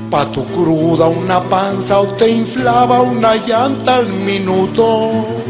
Pa' 0.09 0.31
tu 0.31 0.45
cruda 0.45 1.07
una 1.07 1.41
panza 1.43 1.99
o 1.99 2.07
te 2.19 2.29
inflaba 2.29 3.01
una 3.01 3.35
llanta 3.35 3.97
al 3.97 4.09
minuto 4.09 5.45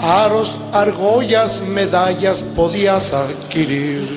aros, 0.00 0.56
argollas, 0.72 1.62
medallas 1.62 2.42
podías 2.56 3.12
adquirir. 3.12 4.08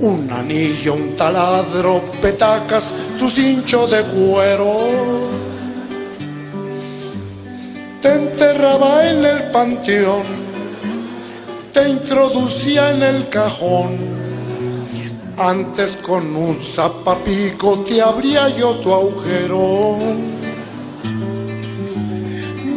Un 0.00 0.30
anillo, 0.30 0.94
un 0.94 1.16
taladro, 1.16 2.02
petacas, 2.22 2.94
tu 3.18 3.28
cincho 3.28 3.86
de 3.86 4.02
cuero. 4.04 5.39
Te 8.00 8.14
enterraba 8.14 9.08
en 9.08 9.24
el 9.24 9.50
panteón, 9.50 10.22
te 11.72 11.88
introducía 11.88 12.90
en 12.90 13.02
el 13.02 13.28
cajón. 13.28 13.98
Antes 15.36 15.96
con 15.96 16.36
un 16.36 16.60
zapapico 16.60 17.80
te 17.80 18.02
abría 18.02 18.48
yo 18.48 18.76
tu 18.76 18.92
agujero 18.92 19.98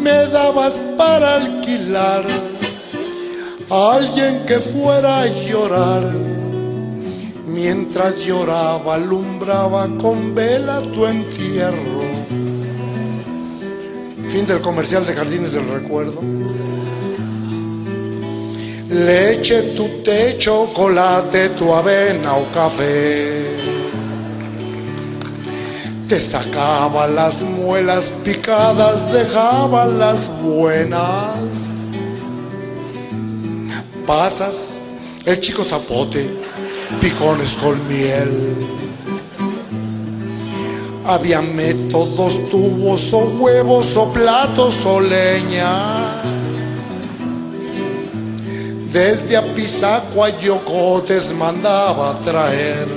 me 0.04 0.28
dabas 0.28 0.82
para 0.98 1.36
alquilar 1.36 2.26
a 3.70 3.94
alguien 3.94 4.46
que 4.46 4.60
fuera 4.60 5.22
a 5.22 5.28
llorar. 5.28 6.04
Mientras 7.48 8.26
lloraba, 8.26 8.96
alumbraba 8.96 9.88
con 10.02 10.36
vela 10.36 10.82
tu 10.94 11.06
entierro. 11.06 12.13
Fin 14.34 14.48
del 14.48 14.62
comercial 14.62 15.06
de 15.06 15.14
Jardines 15.14 15.54
del 15.54 15.70
Recuerdo. 15.70 16.20
Leche, 18.90 19.76
tu 19.76 20.02
té, 20.02 20.38
chocolate, 20.40 21.50
tu 21.50 21.72
avena 21.72 22.34
o 22.38 22.52
café 22.52 23.44
te 26.08 26.20
sacaba 26.20 27.06
las 27.06 27.44
muelas 27.44 28.12
picadas, 28.24 29.12
dejaba 29.14 29.86
las 29.86 30.32
buenas. 30.42 31.38
Pasas 34.08 34.82
el 35.26 35.40
chico 35.40 35.64
zapote, 35.64 36.28
picones 37.00 37.56
con 37.56 37.88
miel. 37.88 38.93
Había 41.06 41.42
métodos, 41.42 42.50
tubos 42.50 43.14
o 43.14 43.20
huevos 43.40 43.98
o 43.98 44.12
platos 44.14 44.86
o 44.86 45.00
leña. 45.00 46.22
Desde 48.92 49.36
Apizaco 49.36 50.24
a 50.24 50.30
Yocotes 50.30 51.34
mandaba 51.34 52.16
traer 52.24 52.88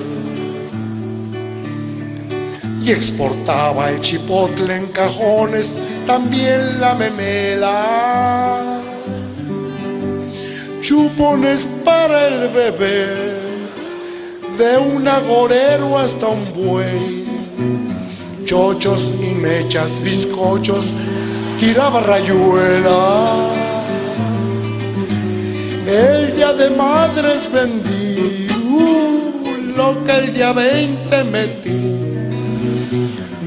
y 2.86 2.92
exportaba 2.92 3.90
el 3.90 4.00
chipotle 4.00 4.76
en 4.76 4.86
cajones, 4.86 5.76
también 6.06 6.80
la 6.80 6.94
memela. 6.94 8.80
Chupones 10.80 11.66
para 11.84 12.28
el 12.28 12.48
bebé, 12.50 13.06
de 14.56 14.78
un 14.78 15.08
agorero 15.08 15.98
hasta 15.98 16.28
un 16.28 16.52
buey, 16.54 17.25
chochos 18.46 19.12
y 19.20 19.34
mechas, 19.34 20.00
bizcochos, 20.00 20.94
tiraba 21.58 22.00
rayuela. 22.00 23.50
El 25.86 26.34
día 26.34 26.54
de 26.54 26.70
madres 26.70 27.50
vendí, 27.52 28.46
uh, 28.70 29.76
lo 29.76 30.04
que 30.04 30.12
el 30.12 30.32
día 30.32 30.52
20 30.52 31.24
metí 31.24 31.86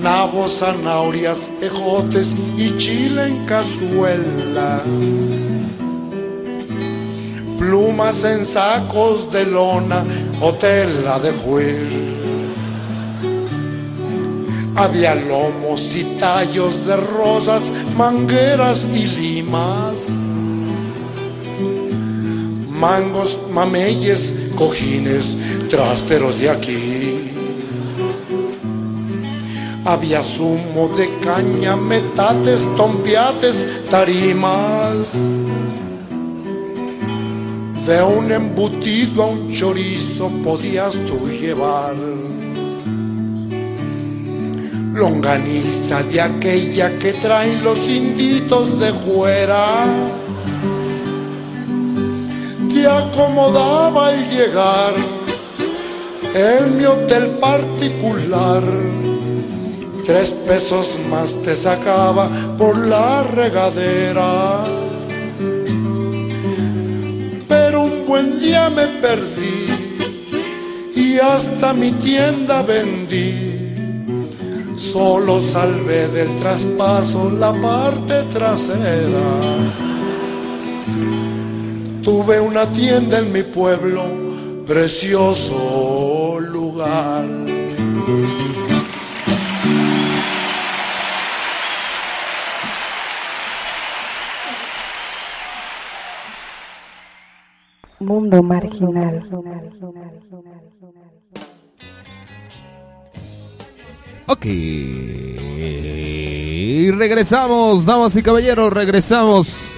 nabos, 0.02 0.60
zanahorias, 0.60 1.48
ejotes 1.62 2.34
y 2.58 2.76
chile 2.78 3.28
en 3.28 3.46
cazuela. 3.46 4.84
Plumas 7.58 8.24
en 8.24 8.46
sacos 8.46 9.32
de 9.32 9.46
lona 9.46 10.04
o 10.42 10.54
tela 10.54 11.20
de 11.20 11.32
juez. 11.32 12.09
Había 14.80 15.13
lomos 15.13 15.94
y 15.94 16.06
tallos 16.18 16.86
de 16.88 16.96
rosas, 16.96 17.62
mangueras 17.98 18.88
y 18.94 19.08
limas. 19.08 20.06
Mangos, 22.70 23.38
mameyes, 23.52 24.34
cojines, 24.56 25.36
trasteros 25.70 26.39
de 26.39 26.50
aquí. 26.50 27.32
Había 29.84 30.24
zumo 30.24 30.88
de 30.96 31.10
caña, 31.26 31.76
metates, 31.76 32.65
tompiates, 32.78 33.68
tarimas. 33.92 35.13
De 37.86 38.02
un 38.02 38.32
embutido 38.32 39.24
a 39.24 39.28
un 39.28 39.52
chorizo 39.52 40.30
podías 40.42 40.94
tú 41.06 41.28
llevar. 41.28 42.19
Longaniza 45.00 46.04
de 46.04 46.20
aquella 46.22 47.00
que 47.00 47.14
traen 47.14 47.64
los 47.64 47.88
inditos 47.88 48.78
de 48.80 48.94
fuera. 48.94 49.86
Te 52.74 52.86
acomodaba 52.86 54.10
al 54.10 54.30
llegar 54.30 54.94
en 56.36 56.78
mi 56.78 56.86
hotel 56.86 57.30
particular 57.40 58.64
tres 60.10 60.32
pesos 60.32 60.98
más 61.08 61.36
te 61.44 61.56
sacaba 61.56 62.28
por 62.58 62.76
la 62.80 63.22
regadera. 63.22 64.64
Pero 67.48 67.84
un 67.84 68.08
buen 68.08 68.40
día 68.40 68.72
me 68.72 68.88
perdí 68.88 69.68
y 70.96 71.20
hasta 71.20 71.74
mi 71.74 71.92
tienda 71.92 72.64
vendí. 72.64 73.59
Solo 74.80 75.42
salvé 75.42 76.08
del 76.08 76.36
traspaso 76.36 77.30
la 77.30 77.52
parte 77.52 78.24
trasera. 78.32 79.42
Tuve 82.02 82.39
una 82.39 82.65
tienda 82.72 83.20
en 83.20 83.30
mi 83.30 83.44
pueblo, 83.44 84.04
precioso 84.65 86.39
lugar. 86.39 87.28
Mundo 98.00 98.42
marginal. 98.42 99.28
Ok. 104.30 104.46
Regresamos, 106.96 107.84
damas 107.84 108.15
y 108.15 108.22
caballeros, 108.22 108.72
regresamos 108.72 109.72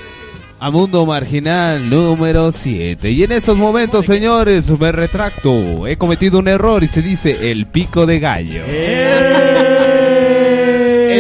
a 0.60 0.70
Mundo 0.70 1.06
Marginal 1.06 1.90
número 1.90 2.52
7. 2.52 3.12
Y 3.12 3.24
en 3.24 3.32
estos 3.32 3.58
momentos, 3.58 4.06
señores, 4.06 4.70
me 4.78 4.92
retracto. 4.92 5.88
He 5.88 5.96
cometido 5.96 6.40
un 6.40 6.50
error 6.50 6.84
y 6.84 6.88
se 6.88 7.02
dice 7.02 7.50
el 7.50 7.66
pico 7.66 8.06
de 8.06 8.20
gallo. 8.20 8.64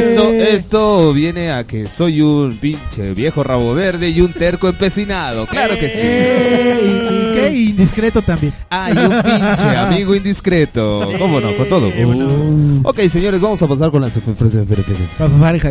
Esto, 0.01 0.29
esto 0.31 1.13
viene 1.13 1.51
a 1.51 1.63
que 1.65 1.87
soy 1.87 2.21
un 2.21 2.57
pinche 2.57 3.13
viejo 3.13 3.43
rabo 3.43 3.73
verde 3.73 4.09
y 4.09 4.21
un 4.21 4.33
terco 4.33 4.67
empecinado. 4.69 5.45
Claro 5.47 5.75
que 5.79 5.89
sí. 5.89 6.85
¿Y, 6.85 7.29
y 7.29 7.31
qué? 7.33 7.53
Indiscreto 7.69 8.21
también. 8.21 8.53
Ah, 8.69 8.89
y 8.93 8.97
un 8.97 9.21
pinche 9.21 9.77
amigo 9.77 10.15
indiscreto. 10.15 11.11
¿Cómo 11.19 11.39
no? 11.39 11.51
Con 11.55 11.67
todo 11.69 11.91
gusto. 11.91 12.29
Ok, 12.83 12.99
señores, 13.09 13.39
vamos 13.41 13.61
a 13.61 13.67
pasar 13.67 13.91
con 13.91 14.01
las... 14.01 14.17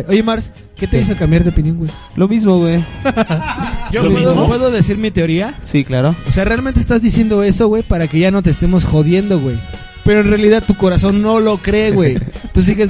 Oye, 0.07 0.23
Mars, 0.23 0.53
¿qué 0.77 0.87
te 0.87 0.99
hizo 0.99 1.15
cambiar 1.15 1.43
de 1.43 1.49
opinión, 1.49 1.77
güey? 1.77 1.91
Lo 2.15 2.27
mismo, 2.27 2.59
güey. 2.59 2.83
¿Yo 3.91 4.03
¿Lo 4.03 4.11
puedo, 4.11 4.31
mismo? 4.35 4.47
puedo 4.47 4.71
decir 4.71 4.97
mi 4.97 5.11
teoría? 5.11 5.53
Sí, 5.61 5.83
claro. 5.83 6.15
O 6.27 6.31
sea, 6.31 6.45
realmente 6.45 6.79
estás 6.79 7.01
diciendo 7.01 7.43
eso, 7.43 7.67
güey, 7.67 7.83
para 7.83 8.07
que 8.07 8.19
ya 8.19 8.31
no 8.31 8.41
te 8.41 8.49
estemos 8.49 8.85
jodiendo, 8.85 9.39
güey. 9.39 9.57
Pero 10.03 10.21
en 10.21 10.29
realidad 10.29 10.63
tu 10.65 10.75
corazón 10.75 11.21
no 11.21 11.39
lo 11.39 11.57
cree, 11.57 11.91
güey. 11.91 12.17
Tú 12.53 12.61
sigues... 12.61 12.89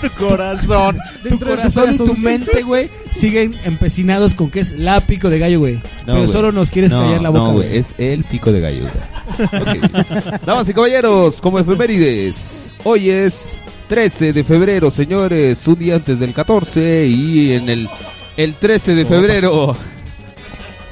Tu 0.00 0.10
corazón. 0.12 0.98
Tu 1.28 1.38
corazón 1.38 1.94
y 1.94 1.98
tu 1.98 2.14
mente, 2.14 2.62
güey, 2.62 2.88
siguen 3.12 3.54
empecinados 3.64 4.34
con 4.34 4.50
que 4.50 4.60
es 4.60 4.72
la 4.72 5.00
pico 5.00 5.28
de 5.28 5.38
gallo, 5.38 5.58
güey. 5.58 5.74
No, 6.06 6.14
Pero 6.14 6.28
solo 6.28 6.52
nos 6.52 6.70
quieres 6.70 6.92
No, 6.92 7.00
callar 7.00 7.20
la 7.22 7.30
no, 7.30 7.40
boca, 7.40 7.52
güey. 7.54 7.76
Es 7.76 7.94
el 7.98 8.24
pico 8.24 8.52
de 8.52 8.60
gallo. 8.60 8.82
güey. 8.82 9.78
Ok. 9.78 10.40
Damas 10.46 10.68
y 10.68 10.74
caballeros, 10.74 11.40
como 11.40 11.58
efemérides, 11.58 12.74
hoy 12.84 13.10
es 13.10 13.62
13 13.88 14.32
de 14.32 14.44
febrero, 14.44 14.90
señores, 14.90 15.66
un 15.66 15.78
día 15.78 15.96
antes 15.96 16.18
del 16.20 16.32
14 16.32 17.06
y 17.06 17.52
en 17.52 17.68
el, 17.68 17.88
el 18.36 18.54
13 18.54 18.94
de 18.94 19.04
febrero, 19.04 19.76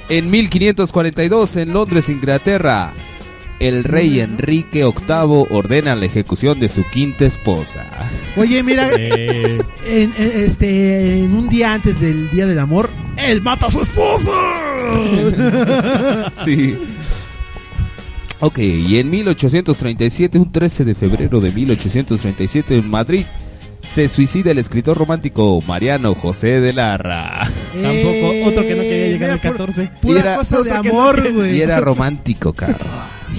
en 0.08 0.30
1542, 0.30 1.56
en 1.56 1.72
Londres, 1.72 2.08
Inglaterra, 2.08 2.92
el 3.60 3.84
rey 3.84 4.20
Enrique 4.20 4.84
VIII 4.84 5.46
ordena 5.50 5.94
la 5.94 6.04
ejecución 6.06 6.60
de 6.60 6.68
su 6.68 6.84
quinta 6.88 7.24
esposa. 7.24 7.84
Oye, 8.36 8.62
mira, 8.62 8.88
Eh. 8.98 9.58
en, 9.86 10.12
en- 10.18 10.42
este, 10.44 11.24
en 11.24 11.32
un 11.34 11.48
día 11.48 11.72
antes 11.74 12.00
del 12.00 12.30
Día 12.30 12.46
del 12.46 12.58
Amor, 12.58 12.90
él 13.16 13.40
mata 13.42 13.66
a 13.66 13.70
su 13.70 13.80
esposa. 13.80 14.30
Sí. 16.44 16.76
Ok, 18.40 18.58
y 18.58 18.98
en 18.98 19.08
1837, 19.10 20.38
un 20.38 20.52
13 20.52 20.84
de 20.84 20.94
febrero 20.94 21.40
de 21.40 21.50
1837 21.52 22.76
en 22.76 22.90
Madrid, 22.90 23.24
se 23.82 24.08
suicida 24.08 24.50
el 24.50 24.58
escritor 24.58 24.98
romántico 24.98 25.62
Mariano 25.66 26.14
José 26.14 26.60
de 26.60 26.72
Larra. 26.74 27.40
Tampoco, 27.72 28.48
otro 28.48 28.62
que 28.62 28.74
no 28.74 28.82
quería 28.82 29.08
llegar 29.08 29.30
al 29.30 29.36
mira, 29.38 29.52
pura- 29.52 29.66
14. 29.66 29.90
Pura 30.02 30.18
Y 30.18 30.22
era- 30.22 30.36
cosa 30.36 30.62
de 30.62 30.70
amor, 30.72 31.32
güey. 31.32 31.56
Y 31.56 31.62
era 31.62 31.80
romántico, 31.80 32.52
caro. 32.52 32.76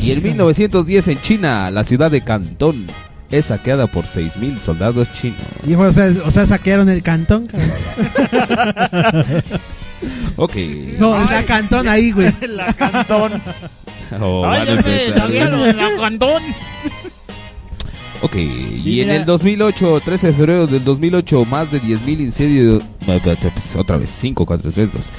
Y 0.01 0.11
en 0.11 0.23
1910 0.23 1.07
en 1.09 1.21
China, 1.21 1.69
la 1.71 1.83
ciudad 1.83 2.09
de 2.11 2.21
Cantón 2.23 2.87
es 3.29 3.45
saqueada 3.45 3.87
por 3.87 4.05
6.000 4.05 4.57
soldados 4.59 5.11
chinos. 5.13 5.39
Y, 5.65 5.73
o, 5.75 5.91
sea, 5.93 6.11
o 6.25 6.31
sea, 6.31 6.45
saquearon 6.45 6.89
el 6.89 7.01
cantón. 7.03 7.47
Ok. 10.35 10.55
No, 10.99 11.19
es 11.23 11.31
la 11.31 11.43
cantón 11.43 11.87
ahí, 11.87 12.11
güey. 12.11 12.31
La 12.47 12.73
cantón. 12.73 13.41
Oh, 14.21 14.39
van 14.41 14.65
a 14.65 14.71
empezar. 14.71 15.29
cantón. 15.99 16.41
Ok, 18.21 18.35
y 18.35 18.79
Sí, 18.81 19.01
en 19.01 19.07
mira. 19.07 19.15
el 19.19 19.25
2008, 19.25 19.99
13 20.05 20.27
de 20.27 20.33
febrero 20.33 20.65
del 20.65 20.81
2008, 20.85 21.43
más 21.43 21.69
de 21.71 21.81
10.000 21.81 22.21
incendios... 22.21 22.83
pues, 23.05 23.75
Otra 23.75 23.97
vez, 23.97 24.09
5, 24.09 24.45
4, 24.45 24.71
3, 24.71 24.93
2. 24.93 25.09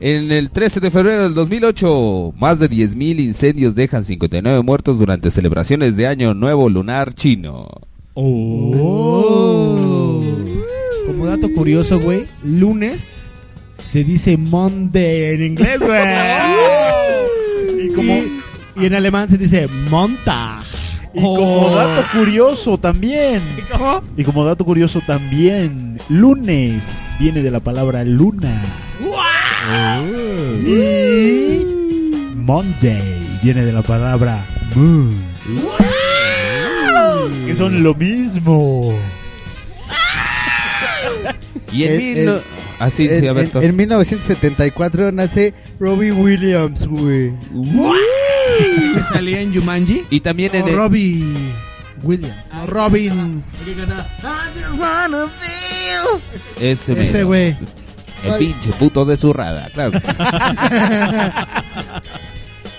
En 0.00 0.30
el 0.30 0.50
13 0.50 0.78
de 0.78 0.92
febrero 0.92 1.24
del 1.24 1.34
2008, 1.34 2.34
más 2.38 2.60
de 2.60 2.70
10.000 2.70 3.18
incendios 3.20 3.74
dejan 3.74 4.04
59 4.04 4.62
muertos 4.62 5.00
durante 5.00 5.32
celebraciones 5.32 5.96
de 5.96 6.06
Año 6.06 6.34
Nuevo 6.34 6.68
Lunar 6.68 7.14
Chino. 7.14 7.68
Oh. 8.14 9.42
Como 11.04 11.26
dato 11.26 11.52
curioso, 11.52 11.98
güey, 11.98 12.28
lunes 12.44 13.28
se 13.74 14.04
dice 14.04 14.36
Monday 14.36 15.34
en 15.34 15.42
inglés, 15.42 15.80
güey. 15.80 16.00
y, 17.84 17.88
como, 17.92 18.22
y 18.76 18.86
en 18.86 18.94
alemán 18.94 19.28
se 19.28 19.36
dice 19.36 19.66
Montag. 19.90 20.62
Y 21.18 21.22
como 21.22 21.70
dato 21.76 22.06
curioso 22.16 22.78
también. 22.78 23.40
¿Cómo? 23.72 24.02
Y 24.16 24.24
como 24.24 24.44
dato 24.44 24.64
curioso 24.64 25.00
también, 25.06 26.00
lunes 26.08 27.10
viene 27.18 27.42
de 27.42 27.50
la 27.50 27.60
palabra 27.60 28.04
luna. 28.04 28.54
Y 30.66 31.64
Monday 32.36 33.38
viene 33.42 33.64
de 33.64 33.72
la 33.72 33.82
palabra 33.82 34.44
moon. 34.74 35.16
Que 37.46 37.54
son 37.54 37.82
lo 37.82 37.94
mismo. 37.94 38.92
Y 41.72 41.84
en 41.84 41.92
El- 41.92 41.98
mil... 41.98 42.16
el- 42.18 42.26
no- 42.26 42.58
Ah, 42.80 42.90
sí, 42.90 43.08
en, 43.10 43.20
sí, 43.20 43.26
a 43.26 43.32
ver, 43.32 43.50
en- 43.54 43.62
en 43.64 43.76
1974 43.76 45.10
nace 45.10 45.52
Robbie 45.80 46.12
Williams, 46.12 46.86
güey. 46.86 47.32
Que 48.94 49.02
salía 49.12 49.40
en 49.40 49.52
Jumanji. 49.54 50.04
Y 50.10 50.20
también 50.20 50.54
en 50.54 50.60
No, 50.62 50.68
el... 50.68 50.76
Robbie 50.76 51.24
Williams. 52.02 52.34
No, 52.52 52.66
Robin. 52.66 53.42
Ese, 56.60 57.00
Ese 57.00 57.22
güey. 57.24 57.56
El 58.24 58.34
pinche 58.36 58.70
puto 58.72 59.04
de 59.04 59.16
zurrada, 59.16 59.70
claro. 59.72 59.92
que 59.92 60.00
sí. 60.00 60.08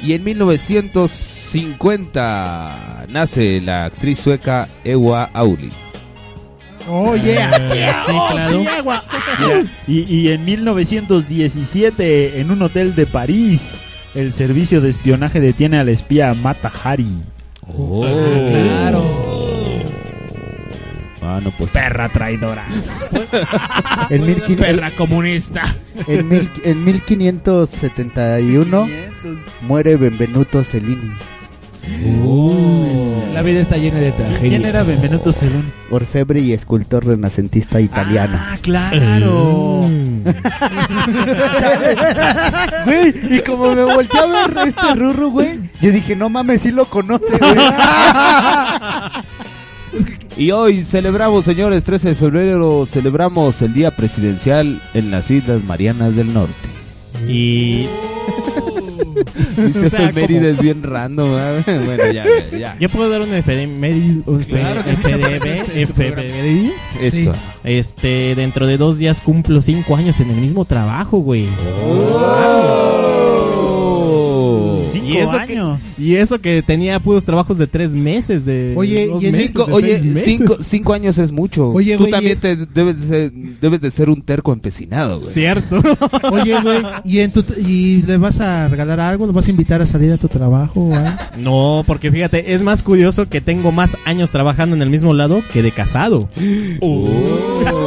y 0.01 0.11
en 0.13 0.23
1950 0.25 3.05
nace 3.07 3.61
la 3.61 3.85
actriz 3.85 4.19
sueca 4.19 4.67
Ewa 4.83 5.29
Auli. 5.33 5.71
Oh, 6.89 7.15
yeah. 7.15 7.51
yeah. 7.73 8.03
sí, 8.05 8.11
oh, 8.15 8.27
claro. 8.31 8.61
y 9.87 10.27
en 10.29 10.43
1917, 10.43 12.41
en 12.41 12.51
un 12.51 12.61
hotel 12.61 12.93
de 12.95 13.05
París, 13.05 13.78
el 14.15 14.33
servicio 14.33 14.81
de 14.81 14.89
espionaje 14.89 15.39
detiene 15.39 15.77
al 15.79 15.87
espía 15.89 16.33
Mata 16.33 16.71
Hari. 16.83 17.07
Oh. 17.67 18.03
Claro. 18.47 19.05
Ah, 21.21 21.39
no, 21.43 21.51
pues. 21.57 21.71
Perra 21.71 22.09
traidora. 22.09 22.65
En, 24.09 24.25
mil 24.25 24.41
quin- 24.43 24.57
Perra 24.57 24.89
comunista. 24.91 25.61
en, 26.07 26.27
mil- 26.27 26.49
en 26.63 26.83
1571 26.83 28.87
muere 29.61 29.95
Benvenuto 29.97 30.63
Cellini, 30.63 31.11
La 33.33 33.41
vida 33.43 33.59
está 33.59 33.77
llena 33.77 33.99
de 33.99 34.11
tragedias. 34.11 34.39
¿Quién 34.41 34.65
era 34.65 34.83
Benvenuto 34.83 35.31
Cellini? 35.31 35.63
orfebre 35.91 36.39
y 36.41 36.53
escultor 36.53 37.05
renacentista 37.05 37.79
italiano. 37.79 38.37
Ah, 38.39 38.57
claro. 38.61 39.87
Güey, 42.85 43.13
y 43.37 43.41
como 43.41 43.73
me 43.73 43.83
volteé 43.83 44.19
a 44.19 44.25
ver 44.25 44.67
este 44.67 44.95
rurro, 44.95 45.29
güey, 45.29 45.59
yo 45.81 45.91
dije, 45.91 46.15
no 46.15 46.29
mames, 46.29 46.61
sí 46.61 46.71
lo 46.71 46.85
conoce, 46.85 47.37
güey. 47.37 47.55
Y 50.37 50.51
hoy 50.51 50.85
celebramos, 50.85 51.43
señores, 51.43 51.83
13 51.83 52.09
de 52.09 52.15
febrero, 52.15 52.85
celebramos 52.85 53.61
el 53.61 53.73
Día 53.73 53.91
Presidencial 53.91 54.81
en 54.93 55.11
las 55.11 55.29
Islas 55.31 55.65
Marianas 55.65 56.15
del 56.15 56.33
Norte. 56.33 56.53
Y 57.27 57.87
Dice 59.57 59.87
O 59.87 59.89
sea, 59.89 60.09
efemérides 60.09 60.57
es 60.57 60.61
bien 60.61 60.83
random. 60.83 61.29
¿eh? 61.37 61.63
Bueno, 61.85 62.11
ya, 62.11 62.23
ya, 62.57 62.75
yo 62.79 62.89
puedo 62.89 63.09
dar 63.09 63.21
un 63.21 63.33
efeméride. 63.33 64.21
Claro 64.47 64.81
este 64.87 65.81
efeméride. 65.81 66.71
Eso. 67.01 67.33
Este, 67.63 68.35
dentro 68.35 68.67
de 68.67 68.77
dos 68.77 68.97
días 68.97 69.21
cumplo 69.21 69.61
cinco 69.61 69.95
años 69.95 70.19
en 70.19 70.31
el 70.31 70.37
mismo 70.37 70.65
trabajo, 70.65 71.17
güey. 71.19 71.45
Cinco 71.45 73.18
Y 75.13 75.17
eso 75.17 75.37
años. 75.37 75.81
Y 75.97 76.15
eso 76.15 76.39
que 76.39 76.61
tenía 76.61 76.99
puros 76.99 77.25
trabajos 77.25 77.57
de 77.57 77.67
tres 77.67 77.95
meses. 77.95 78.45
De 78.45 78.73
Oye, 78.77 79.07
dos 79.07 79.23
y 79.23 79.27
en 79.27 79.31
meses, 79.33 79.51
Cinco, 79.51 79.65
de 79.65 79.73
oye, 79.73 80.01
meses. 80.03 80.25
cinco, 80.25 80.57
cinco 80.61 80.93
años 80.93 81.17
es 81.17 81.31
mucho. 81.31 81.69
Oye, 81.69 81.93
Tú 81.93 82.03
güey, 82.03 82.11
también 82.11 82.39
te 82.39 82.55
debes 82.55 83.01
de, 83.01 83.07
ser, 83.07 83.31
debes 83.31 83.81
de 83.81 83.91
ser 83.91 84.09
un 84.09 84.21
terco 84.21 84.53
empecinado, 84.53 85.19
güey. 85.19 85.33
Cierto. 85.33 85.81
Oye, 86.31 86.59
güey, 86.61 86.81
¿y, 87.03 87.19
en 87.19 87.31
tu 87.31 87.43
¿y 87.65 88.01
le 88.03 88.17
vas 88.17 88.39
a 88.39 88.67
regalar 88.67 88.99
algo? 88.99 89.25
¿Le 89.25 89.33
vas 89.33 89.47
a 89.47 89.49
invitar 89.51 89.81
a 89.81 89.85
salir 89.85 90.11
a 90.11 90.17
tu 90.17 90.27
trabajo? 90.27 90.81
o 90.81 90.93
algo? 90.93 91.17
No, 91.37 91.83
porque 91.87 92.11
fíjate, 92.11 92.53
es 92.53 92.61
más 92.63 92.83
curioso 92.83 93.27
que 93.29 93.41
tengo 93.41 93.71
más 93.71 93.97
años 94.05 94.31
trabajando 94.31 94.75
en 94.75 94.81
el 94.81 94.89
mismo 94.89 95.13
lado 95.13 95.41
que 95.53 95.61
de 95.63 95.71
casado. 95.71 96.29
ok, 96.81 97.78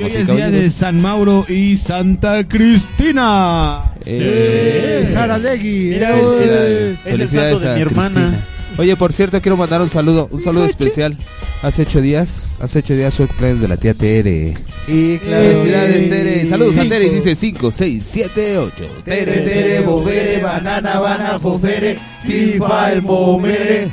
Y 0.00 0.04
hoy 0.04 0.12
es 0.14 0.26
día 0.26 0.50
de. 0.50 0.70
San 0.70 1.00
Mauro 1.00 1.44
y 1.48 1.76
Santa 1.76 2.46
Cristina. 2.48 3.82
Eh, 4.04 5.00
Eh, 5.02 5.06
Sara 5.12 5.38
Legui. 5.38 5.90
Mira, 5.94 6.16
eh, 6.16 6.96
felicidades, 7.02 7.06
es 7.06 7.20
el 7.20 7.28
santo 7.28 7.58
de 7.60 7.70
a 7.70 7.74
mi 7.74 7.80
hermana. 7.82 8.10
Cristina. 8.28 8.46
Oye, 8.78 8.94
por 8.96 9.12
cierto, 9.12 9.40
quiero 9.40 9.56
mandar 9.56 9.80
un 9.80 9.88
saludo, 9.88 10.28
un 10.30 10.40
saludo 10.42 10.66
especial. 10.66 11.16
Hace 11.62 11.82
ocho 11.82 12.02
días, 12.02 12.54
hace 12.60 12.80
ocho 12.80 12.94
días 12.94 13.14
fue 13.14 13.26
cumpleaños 13.26 13.60
de 13.62 13.68
la 13.68 13.78
tía 13.78 13.94
Tere. 13.94 14.54
Sí, 14.84 15.18
claro. 15.26 15.44
Felicidades, 15.44 16.10
Tere. 16.10 16.46
Saludos 16.46 16.76
a 16.76 16.82
Cinco. 16.82 16.94
Tere. 16.94 17.08
Dice 17.10 17.34
5, 17.34 17.70
6, 17.70 18.02
7, 18.06 18.58
8. 18.58 18.74
Tere, 19.04 19.32
Tere, 19.40 19.80
bobere, 19.80 20.42
banana, 20.42 21.00
bana, 21.00 21.38
fofere, 21.38 21.96
FIFA, 22.26 22.92
el 22.92 23.02
momere. 23.02 23.88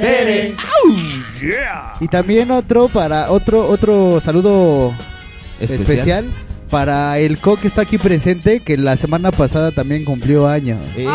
Tere. 0.00 0.54
Y 2.00 2.08
también 2.08 2.50
otro 2.50 2.88
para 2.88 3.30
otro 3.30 3.66
otro 3.68 4.20
saludo 4.20 4.92
especial, 5.60 5.80
Especial. 5.90 6.24
para 6.70 7.18
el 7.18 7.38
co 7.38 7.56
que 7.56 7.66
está 7.68 7.82
aquí 7.82 7.98
presente 7.98 8.60
que 8.60 8.76
la 8.76 8.96
semana 8.96 9.30
pasada 9.30 9.70
también 9.72 10.04
cumplió 10.04 10.46
años. 10.48 10.78
Eh, 10.96 11.06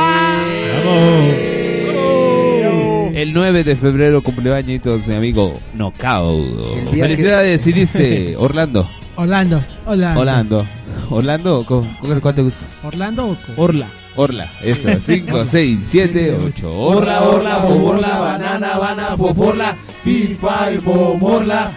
El 3.16 3.34
9 3.34 3.64
de 3.64 3.76
febrero 3.76 4.22
cumplió 4.24 4.56
añitos 4.56 5.08
mi 5.08 5.16
amigo 5.16 5.60
Knockout. 5.74 6.90
Felicidades, 6.92 7.66
y 7.68 7.72
dice 7.74 8.36
Orlando. 8.40 8.88
Orlando. 9.16 9.62
Orlando. 9.86 10.20
Orlando. 10.22 10.68
Orlando, 11.10 11.66
¿cu- 11.66 11.86
cu- 12.00 12.20
¿cuál 12.22 12.36
te 12.36 12.42
gusta? 12.42 12.66
¿Orlando 12.84 13.26
o 13.28 13.36
co- 13.36 13.62
Orla. 13.62 13.88
Orla, 14.16 14.52
eso, 14.62 14.90
5, 15.00 15.46
6, 15.46 15.80
7, 15.82 16.38
8. 16.48 16.72
Orla, 16.72 17.22
orla, 17.24 17.58
boborla, 17.60 18.20
banana, 18.20 18.78
bana, 18.78 19.18
foforla, 19.18 19.78
FIFA, 20.04 20.74
y 20.74 20.78
bomorla. 20.78 21.72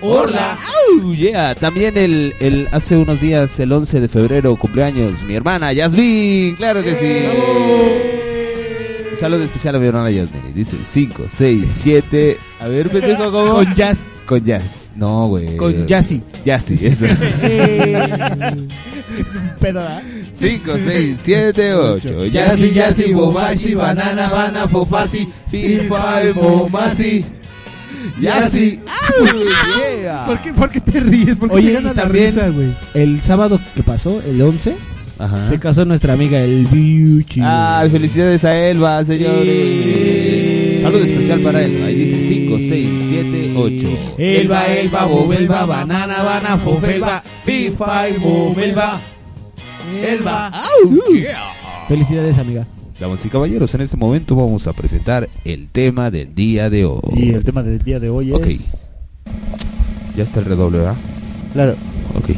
Orla, 0.00 0.56
au, 1.00 1.14
yeah. 1.14 1.54
También 1.54 1.96
el, 1.96 2.34
el, 2.38 2.68
hace 2.70 2.96
unos 2.96 3.20
días, 3.20 3.58
el 3.58 3.72
11 3.72 4.00
de 4.00 4.08
febrero, 4.08 4.54
cumpleaños, 4.56 5.22
mi 5.24 5.34
hermana 5.34 5.72
Yasmin, 5.72 6.54
claro 6.56 6.82
que 6.82 6.94
sí. 6.94 7.24
Un 9.12 9.18
saludo 9.18 9.42
especial 9.42 9.74
a 9.74 9.78
mi 9.78 9.86
hermana 9.86 10.10
Yasmin. 10.10 10.54
Dice 10.54 10.76
5, 10.84 11.24
6, 11.26 11.64
7. 11.68 12.38
A 12.60 12.68
ver, 12.68 12.90
pendejo, 12.90 13.32
¿cómo? 13.32 13.54
Con 13.54 13.74
jazz. 13.74 14.17
Con 14.28 14.44
jazz. 14.44 14.90
No, 14.94 15.28
güey. 15.28 15.56
Con 15.56 15.86
Yassi. 15.86 16.20
Yassi, 16.44 16.78
eso. 16.86 17.06
Pedo, 19.58 19.80
¿ah? 19.80 20.02
5, 20.34 20.72
6, 20.86 21.18
7, 21.22 21.74
8. 21.74 22.26
Yassi, 22.26 22.70
Yassi, 22.72 23.12
Bomasi, 23.14 23.74
Banana, 23.74 24.28
Bana, 24.28 24.68
Fofasi, 24.68 25.26
FIFA, 25.50 26.32
Bomasi. 26.34 27.24
Yassi. 28.20 28.80
¡Au! 28.86 29.24
Yeah. 30.02 30.26
¿Por 30.26 30.40
qué, 30.40 30.52
por 30.52 30.70
qué 30.70 30.80
te 30.80 31.00
ríes? 31.00 31.38
¿Por 31.38 31.48
qué 31.50 31.56
Oye, 31.56 31.70
y 31.70 31.72
gana 31.74 31.88
la 31.94 32.02
también 32.02 32.26
risa, 32.26 32.48
güey? 32.50 32.72
el 32.94 33.20
sábado 33.22 33.58
que 33.74 33.82
pasó, 33.82 34.20
el 34.22 34.40
11, 34.40 34.76
Ajá. 35.18 35.48
se 35.48 35.58
casó 35.58 35.84
nuestra 35.84 36.12
amiga 36.12 36.38
el 36.40 36.66
Biuchi. 36.66 37.40
Ay, 37.42 37.90
felicidades 37.90 38.44
a 38.44 38.56
Elba, 38.56 39.04
señores. 39.04 40.82
Saludo 40.82 41.04
especial 41.04 41.40
para 41.40 41.62
Elba. 41.64 41.86
Ahí 41.86 41.94
dice 41.96 42.17
5, 42.17 42.17
6, 42.17 42.17
7, 42.17 42.17
8. 43.62 44.14
Elba, 44.18 44.66
Elba, 44.66 45.04
Bobelba, 45.06 45.64
Banana, 45.66 46.22
Bana, 46.22 46.56
Fofelba, 46.58 47.22
FIFA, 47.44 48.08
y 48.10 48.18
Bobelba. 48.18 49.00
Elba. 50.02 50.48
¡Au! 50.48 51.12
Yeah. 51.14 51.52
Felicidades, 51.88 52.38
amiga. 52.38 52.66
Damas 53.00 53.24
y 53.24 53.28
caballeros, 53.28 53.72
en 53.74 53.80
este 53.82 53.96
momento 53.96 54.34
vamos 54.34 54.66
a 54.66 54.72
presentar 54.72 55.28
el 55.44 55.68
tema 55.68 56.10
del 56.10 56.34
día 56.34 56.68
de 56.68 56.84
hoy. 56.84 57.00
Y 57.14 57.30
el 57.30 57.44
tema 57.44 57.62
del 57.62 57.78
día 57.78 58.00
de 58.00 58.10
hoy 58.10 58.30
es. 58.32 58.36
Ok. 58.36 58.46
Ya 60.16 60.24
está 60.24 60.40
el 60.40 60.46
redoble, 60.46 60.78
¿verdad? 60.78 60.96
Claro. 61.52 61.72
Ok. 62.16 62.30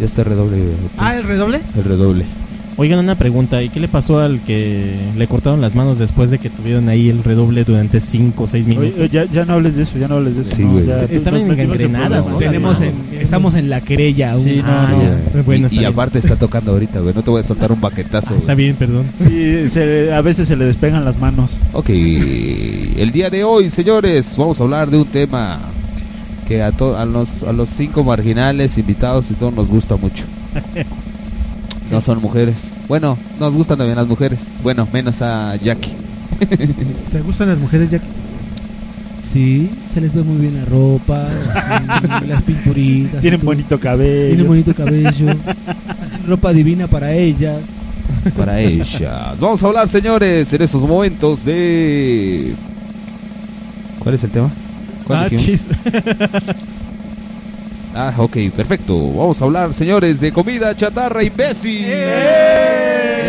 Ya 0.00 0.06
está 0.06 0.22
el 0.22 0.28
redoble. 0.28 0.56
pues, 0.58 0.92
Ah, 0.98 1.14
¿el 1.16 1.24
redoble? 1.24 1.60
El 1.76 1.84
redoble. 1.84 2.24
Oigan, 2.82 2.98
una 3.00 3.14
pregunta. 3.14 3.62
¿Y 3.62 3.68
qué 3.68 3.78
le 3.78 3.88
pasó 3.88 4.20
al 4.20 4.40
que 4.40 4.94
le 5.14 5.26
cortaron 5.26 5.60
las 5.60 5.74
manos 5.74 5.98
después 5.98 6.30
de 6.30 6.38
que 6.38 6.48
tuvieron 6.48 6.88
ahí 6.88 7.10
el 7.10 7.22
redoble 7.22 7.62
durante 7.64 8.00
5 8.00 8.42
o 8.42 8.46
6 8.46 8.64
Oye, 8.64 8.74
minutos? 8.74 9.00
oye, 9.00 9.08
ya, 9.10 9.24
ya 9.26 9.44
no 9.44 9.52
hables 9.52 9.76
de 9.76 9.82
eso, 9.82 9.98
ya 9.98 10.08
no 10.08 10.14
hables 10.14 10.34
de 10.36 10.40
eso. 10.42 10.56
Sí, 10.56 10.62
no, 10.64 10.80
ya, 10.80 11.00
estaban 11.02 11.42
engrenadas. 11.50 12.26
¿no? 12.26 12.36
Tenemos 12.38 12.80
en, 12.80 12.92
estamos 13.20 13.54
en 13.56 13.68
la 13.68 13.82
querella 13.82 14.32
aún. 14.32 14.44
Sí, 14.44 14.56
no, 14.56 14.64
Ah, 14.66 14.94
ya. 15.34 15.42
Bueno, 15.42 15.68
y 15.70 15.74
y 15.74 15.78
bien. 15.80 15.92
aparte 15.92 16.18
está 16.20 16.36
tocando 16.36 16.72
ahorita, 16.72 17.00
güey. 17.00 17.12
No 17.14 17.22
te 17.22 17.30
voy 17.30 17.40
a 17.40 17.44
soltar 17.44 17.70
un 17.70 17.82
baquetazo. 17.82 18.32
Ah, 18.32 18.38
está 18.38 18.54
bien, 18.54 18.74
perdón. 18.76 19.04
Sí, 19.18 19.68
se- 19.68 20.14
a 20.14 20.22
veces 20.22 20.48
se 20.48 20.56
le 20.56 20.64
despegan 20.64 21.04
las 21.04 21.18
manos. 21.18 21.50
Ok. 21.74 21.90
El 21.90 23.10
día 23.12 23.28
de 23.28 23.44
hoy, 23.44 23.68
señores, 23.68 24.34
vamos 24.38 24.58
a 24.58 24.62
hablar 24.64 24.90
de 24.90 24.96
un 24.96 25.04
tema 25.06 25.58
que 26.48 26.62
a, 26.62 26.72
to- 26.72 26.96
a, 26.96 27.04
los, 27.04 27.42
a 27.42 27.52
los 27.52 27.68
cinco 27.68 28.02
marginales 28.04 28.78
invitados 28.78 29.26
y 29.30 29.34
todos 29.34 29.52
nos 29.52 29.68
gusta 29.68 29.96
mucho. 29.96 30.24
No 31.90 32.00
son 32.00 32.20
mujeres. 32.20 32.76
Bueno, 32.88 33.18
nos 33.38 33.52
gustan 33.54 33.78
también 33.78 33.96
las 33.96 34.06
mujeres. 34.06 34.54
Bueno, 34.62 34.86
menos 34.92 35.20
a 35.22 35.56
Jackie. 35.56 35.92
¿Te 37.10 37.20
gustan 37.20 37.48
las 37.48 37.58
mujeres, 37.58 37.90
Jack? 37.90 38.02
Sí, 39.20 39.70
se 39.92 40.00
les 40.00 40.14
ve 40.14 40.22
muy 40.22 40.38
bien 40.40 40.54
la 40.56 40.64
ropa, 40.64 41.26
así, 41.26 42.26
las 42.26 42.42
pinturitas. 42.42 43.20
Tienen 43.20 43.40
bonito 43.42 43.78
cabello. 43.78 44.26
Tienen 44.28 44.46
bonito 44.46 44.74
cabello. 44.74 45.08
Hacen 45.10 46.26
ropa 46.26 46.52
divina 46.52 46.86
para 46.86 47.12
ellas. 47.12 47.60
para 48.36 48.58
ellas. 48.60 49.38
Vamos 49.38 49.62
a 49.62 49.66
hablar, 49.66 49.88
señores, 49.88 50.52
en 50.52 50.62
estos 50.62 50.82
momentos 50.82 51.44
de... 51.44 52.54
¿Cuál 54.00 54.14
es 54.14 54.24
el 54.24 54.30
tema? 54.30 54.50
¿Cuál 55.06 55.18
Ah. 55.26 55.28
Ah, 57.94 58.14
ok, 58.16 58.36
perfecto. 58.54 58.96
Vamos 59.12 59.40
a 59.42 59.44
hablar, 59.46 59.74
señores, 59.74 60.20
de 60.20 60.32
comida 60.32 60.76
chatarra 60.76 61.22
imbécil. 61.24 61.84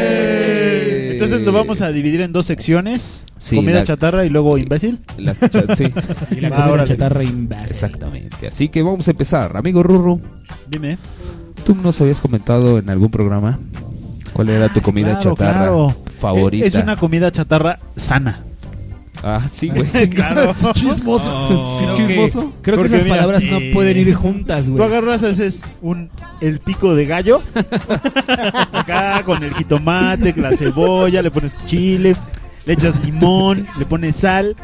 ¡Eh! 0.01 1.09
Entonces 1.14 1.41
lo 1.45 1.51
vamos 1.51 1.82
a 1.82 1.91
dividir 1.91 2.22
en 2.22 2.32
dos 2.32 2.45
secciones. 2.45 3.24
Sí, 3.38 3.55
comida 3.55 3.80
la- 3.80 3.84
chatarra 3.86 4.24
y 4.26 4.30
luego 4.30 4.57
imbécil. 4.57 4.99
Cha- 5.18 5.34
sí. 5.76 5.86
Y 6.32 6.41
la 6.41 6.49
comida 6.51 6.84
chatarra 6.84 7.24
imbécil. 7.24 7.66
Exactamente. 7.72 8.47
Así 8.47 8.70
que 8.70 8.82
vamos 8.84 9.07
a 9.07 9.12
empezar. 9.12 9.55
Amigo 9.57 9.82
Rurru, 9.84 10.20
Dime. 10.70 10.97
tú 11.66 11.76
nos 11.76 11.99
habías 12.01 12.22
comentado 12.22 12.78
en 12.80 12.89
algún 12.89 13.09
programa 13.09 13.59
cuál 14.34 14.49
era 14.49 14.70
tu 14.70 14.82
comida 14.82 15.14
Ah, 15.14 15.20
Claro, 15.20 15.36
chatarra 15.36 15.57
claro. 15.59 15.95
favorita. 16.20 16.66
Es 16.68 16.76
una 16.76 16.95
comida 16.97 17.32
chatarra 17.32 17.80
sana. 17.95 18.43
Ah, 19.24 19.41
sí, 19.49 19.70
güey. 19.70 20.09
claro. 20.09 20.55
Chismoso. 20.74 21.30
Oh. 21.30 21.80
Sí, 21.80 21.86
Creo 21.86 22.07
chismoso. 22.07 22.53
Creo 22.62 22.78
que 22.80 22.88
esas 22.88 23.03
mira, 23.03 23.16
palabras 23.16 23.43
no 23.43 23.57
eh, 23.57 23.72
pueden 23.74 23.97
ir 23.97 24.14
juntas, 24.16 24.66
Tú 24.66 24.78
güey. 24.78 24.84
agarras 24.84 25.24
haces 25.24 25.62
un 25.82 26.09
el 26.39 26.59
pico 26.59 26.95
de 26.95 27.05
gallo 27.05 27.41
acá 28.72 29.22
con 29.24 29.43
el 29.43 29.53
jitomate, 29.53 30.34
la 30.38 30.51
cebolla, 30.55 31.22
le 31.22 31.30
pones 31.32 31.57
chile, 31.66 32.16
le 32.66 32.74
echas 32.74 32.95
limón, 33.05 33.68
le 33.78 33.86
pones 33.86 34.16
sal, 34.16 34.55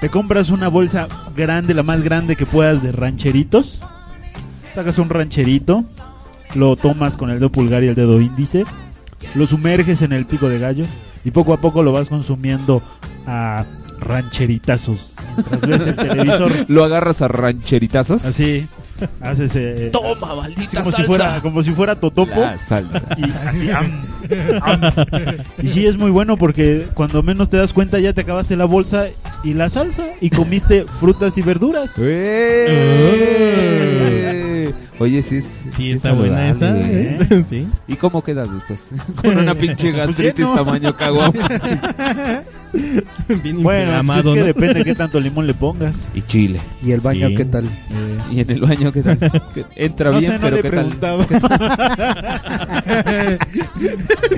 te 0.00 0.08
compras 0.08 0.50
una 0.50 0.68
bolsa 0.68 1.08
grande, 1.36 1.74
la 1.74 1.82
más 1.82 2.02
grande 2.02 2.36
que 2.36 2.46
puedas 2.46 2.82
de 2.82 2.92
rancheritos, 2.92 3.80
sacas 4.74 4.98
un 4.98 5.10
rancherito, 5.10 5.84
lo 6.54 6.76
tomas 6.76 7.16
con 7.16 7.30
el 7.30 7.38
dedo 7.38 7.50
pulgar 7.50 7.84
y 7.84 7.88
el 7.88 7.94
dedo 7.94 8.20
índice, 8.20 8.64
lo 9.34 9.46
sumerges 9.46 10.00
en 10.00 10.12
el 10.12 10.24
pico 10.24 10.48
de 10.48 10.58
gallo 10.58 10.86
y 11.24 11.30
poco 11.32 11.52
a 11.52 11.60
poco 11.60 11.82
lo 11.82 11.92
vas 11.92 12.08
consumiendo 12.08 12.82
a 13.26 13.64
rancheritazos. 14.00 15.12
Mientras 15.36 15.60
ves 15.62 15.86
el 15.86 15.96
televisor 15.96 16.52
Lo 16.68 16.84
agarras 16.84 17.22
a 17.22 17.28
rancheritazos. 17.28 18.24
Así, 18.24 18.66
haces. 19.20 19.52
Eh, 19.56 19.90
Toma, 19.92 20.34
maldita 20.34 20.78
como 20.80 20.90
si 20.90 20.96
salsa. 20.96 21.06
fuera 21.06 21.40
como 21.40 21.62
si 21.62 21.70
fuera 21.72 21.94
totopo 21.96 22.40
La 22.40 22.58
salsa. 22.58 23.02
y 23.16 23.24
así 23.46 23.70
am, 23.70 23.86
am. 24.62 24.80
y 25.62 25.68
sí 25.68 25.86
es 25.86 25.96
muy 25.96 26.10
bueno 26.10 26.36
porque 26.36 26.86
cuando 26.94 27.22
menos 27.22 27.48
te 27.48 27.56
das 27.56 27.72
cuenta 27.72 27.98
ya 27.98 28.12
te 28.12 28.20
acabaste 28.22 28.56
la 28.56 28.66
bolsa 28.66 29.06
y 29.42 29.54
la 29.54 29.68
salsa 29.68 30.04
y 30.20 30.30
comiste 30.30 30.84
frutas 31.00 31.36
y 31.38 31.42
verduras 31.42 31.92
¡Eh! 31.98 33.20
Oye, 34.98 35.22
sí, 35.22 35.36
es, 35.38 35.44
Sí, 35.70 35.90
es 35.90 35.96
está 35.96 36.12
buena 36.12 36.48
esa. 36.50 36.76
¿eh? 36.78 37.18
¿eh? 37.30 37.44
Sí. 37.48 37.66
¿Y 37.88 37.96
cómo 37.96 38.22
quedas 38.22 38.48
después? 38.52 38.90
Con 39.22 39.38
una 39.38 39.54
pinche 39.54 39.90
gastritis 39.92 40.38
lleno. 40.46 40.54
tamaño 40.54 40.96
caguama. 40.96 41.32
Bien 43.42 43.62
bueno 43.62 43.82
inflamado, 43.82 44.22
pues 44.22 44.26
es 44.26 44.34
que 44.34 44.40
¿no? 44.40 44.46
depende 44.46 44.84
qué 44.84 44.94
tanto 44.96 45.20
limón 45.20 45.46
le 45.46 45.54
pongas 45.54 45.94
Y 46.12 46.22
chile. 46.22 46.58
¿Y 46.82 46.90
el 46.90 47.00
baño 47.00 47.28
Sí. 47.28 47.36
qué 47.36 47.44
tal? 47.44 47.64
Y 48.32 48.40
en 48.40 48.50
el 48.50 48.60
baño, 48.62 48.90
¿qué 48.90 49.00
tal? 49.02 49.16
Que 49.54 49.64
Entra 49.76 50.10
no 50.10 50.18
bien, 50.18 50.32
sé 50.32 50.38
no 50.38 50.42
pero 50.44 50.56
le 50.56 50.62
¿qué 50.62 50.70
tal? 50.70 50.86
preguntaba 50.86 51.24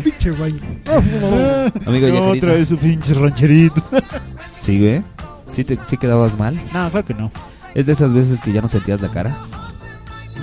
Pinche 0.05 0.31
baño. 0.33 0.61
Amigo, 1.87 2.09
ya 2.09 2.15
No, 2.21 2.27
otra 2.29 2.53
vez 2.55 2.69
su 2.69 2.77
pinche 2.77 3.15
rancherito 3.15 3.83
Sí, 4.59 4.79
güey. 4.81 5.03
¿Sí, 5.51 5.65
te, 5.65 5.79
¿Sí 5.85 5.97
quedabas 5.97 6.37
mal? 6.39 6.55
no 6.75 6.91
claro 6.91 7.05
que 7.07 7.15
no 7.15 7.31
¿Es 7.75 7.87
de 7.87 7.93
esas 7.95 8.13
veces 8.13 8.41
que 8.41 8.53
ya 8.53 8.61
no 8.61 8.69
sentías 8.69 9.01
la 9.01 9.09
cara? 9.09 9.35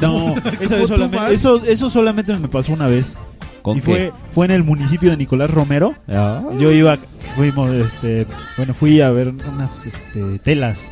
No 0.07 0.35
eso, 0.61 0.75
es 0.77 0.87
solamente, 0.87 1.33
eso, 1.33 1.65
eso 1.65 1.89
solamente 1.89 2.35
me 2.37 2.47
pasó 2.47 2.73
una 2.73 2.87
vez 2.87 3.15
¿Con 3.61 3.77
y 3.77 3.81
qué? 3.81 3.85
fue 3.85 4.11
fue 4.33 4.45
en 4.45 4.51
el 4.51 4.63
municipio 4.63 5.09
de 5.09 5.17
Nicolás 5.17 5.49
Romero 5.49 5.95
Ah. 6.07 6.41
Yo 6.59 6.71
iba, 6.71 6.97
fuimos, 7.35 7.71
este, 7.73 8.27
bueno, 8.57 8.73
fui 8.73 9.01
a 9.01 9.09
ver 9.09 9.29
unas 9.29 9.85
este, 9.85 10.39
telas 10.39 10.91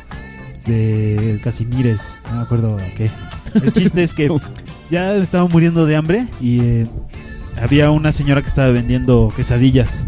de 0.66 1.40
Casimires, 1.42 2.00
no 2.30 2.36
me 2.36 2.42
acuerdo 2.42 2.76
a 2.76 2.84
qué. 2.96 3.10
El 3.54 3.72
chiste 3.72 4.02
es 4.02 4.14
que 4.14 4.30
ya 4.90 5.14
estaba 5.16 5.46
muriendo 5.48 5.86
de 5.86 5.96
hambre 5.96 6.26
y 6.40 6.60
eh, 6.60 6.86
había 7.60 7.90
una 7.90 8.12
señora 8.12 8.42
que 8.42 8.48
estaba 8.48 8.70
vendiendo 8.70 9.32
quesadillas 9.34 10.04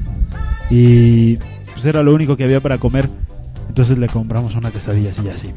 y 0.71 1.37
pues 1.73 1.85
era 1.87 2.03
lo 2.03 2.15
único 2.15 2.37
que 2.37 2.45
había 2.45 2.61
para 2.61 2.79
comer. 2.79 3.09
Entonces 3.69 3.99
le 3.99 4.07
compramos 4.07 4.55
una 4.55 4.71
quesadilla 4.71 5.11
así, 5.11 5.29
así. 5.29 5.51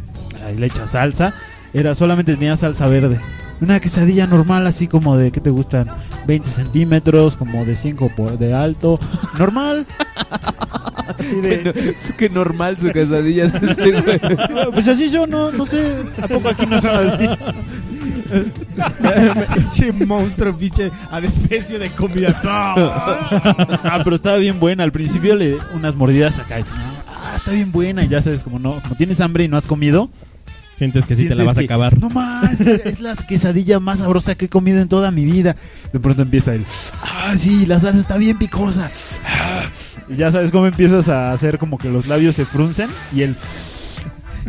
Ahí 0.45 0.57
le 0.57 0.65
echa 0.65 0.87
salsa. 0.87 1.33
Era 1.73 1.95
solamente 1.95 2.33
tenía 2.35 2.55
salsa 2.57 2.87
verde. 2.87 3.19
Una 3.59 3.79
quesadilla 3.79 4.27
normal, 4.27 4.67
así 4.67 4.87
como 4.87 5.17
de, 5.17 5.31
¿qué 5.31 5.41
te 5.41 5.49
gustan? 5.49 5.87
20 6.27 6.47
centímetros, 6.49 7.35
como 7.35 7.65
de 7.65 7.75
5 7.75 8.11
por, 8.15 8.37
de 8.37 8.53
alto. 8.53 8.99
Normal. 9.39 9.85
Así 11.17 11.41
de- 11.41 11.57
Que 11.59 11.63
no- 11.63 11.71
es 11.71 12.11
que 12.13 12.29
normal 12.29 12.77
su 12.79 12.89
quesadilla 12.91 13.47
de 13.47 13.71
este 13.71 14.01
güey. 14.01 14.19
pues 14.73 14.87
así 14.87 15.09
yo 15.09 15.25
no, 15.25 15.51
no 15.51 15.65
sé. 15.65 15.95
¿A 16.21 16.27
poco 16.27 16.49
aquí 16.49 16.65
no 16.67 16.79
son 16.81 16.91
así? 17.07 17.27
Pinche 19.55 19.91
monstruo, 20.05 20.55
pinche 20.57 20.91
adefesio 21.11 21.79
de 21.79 21.91
comida. 21.91 22.35
Ah, 22.43 24.01
pero 24.03 24.15
estaba 24.15 24.37
bien 24.37 24.59
buena. 24.59 24.83
Al 24.83 24.91
principio 24.91 25.35
le 25.35 25.53
di 25.53 25.57
unas 25.73 25.95
mordidas 25.95 26.37
acá. 26.39 26.57
Ah, 27.09 27.33
está 27.35 27.51
bien 27.51 27.71
buena. 27.71 28.03
Y 28.03 28.07
ya 28.07 28.21
sabes, 28.21 28.43
como 28.43 28.59
no, 28.59 28.79
como 28.81 28.95
tienes 28.95 29.21
hambre 29.21 29.43
y 29.45 29.47
no 29.47 29.57
has 29.57 29.67
comido, 29.67 30.09
Sientes 30.77 31.07
que 31.07 31.15
sí 31.15 31.27
te 31.27 31.33
la 31.33 31.43
vas 31.43 31.57
a 31.57 31.61
acabar. 31.61 31.97
No 31.97 32.07
más, 32.09 32.61
es 32.61 32.99
la 32.99 33.15
quesadilla 33.15 33.79
más 33.79 33.97
sabrosa 33.97 34.35
que 34.35 34.45
he 34.45 34.47
comido 34.47 34.79
en 34.79 34.87
toda 34.87 35.09
mi 35.09 35.25
vida. 35.25 35.55
De 35.91 35.99
pronto 35.99 36.21
empieza 36.21 36.53
el, 36.53 36.63
ah, 37.01 37.33
sí, 37.35 37.65
la 37.65 37.79
salsa 37.79 37.99
está 37.99 38.17
bien 38.17 38.37
picosa. 38.37 38.91
Ah, 39.25 39.63
y 40.07 40.17
ya 40.17 40.31
sabes 40.31 40.51
cómo 40.51 40.67
empiezas 40.67 41.09
a 41.09 41.31
hacer 41.31 41.57
como 41.57 41.79
que 41.79 41.89
los 41.89 42.05
labios 42.07 42.35
se 42.35 42.45
fruncen 42.45 42.87
y 43.11 43.23
el, 43.23 43.35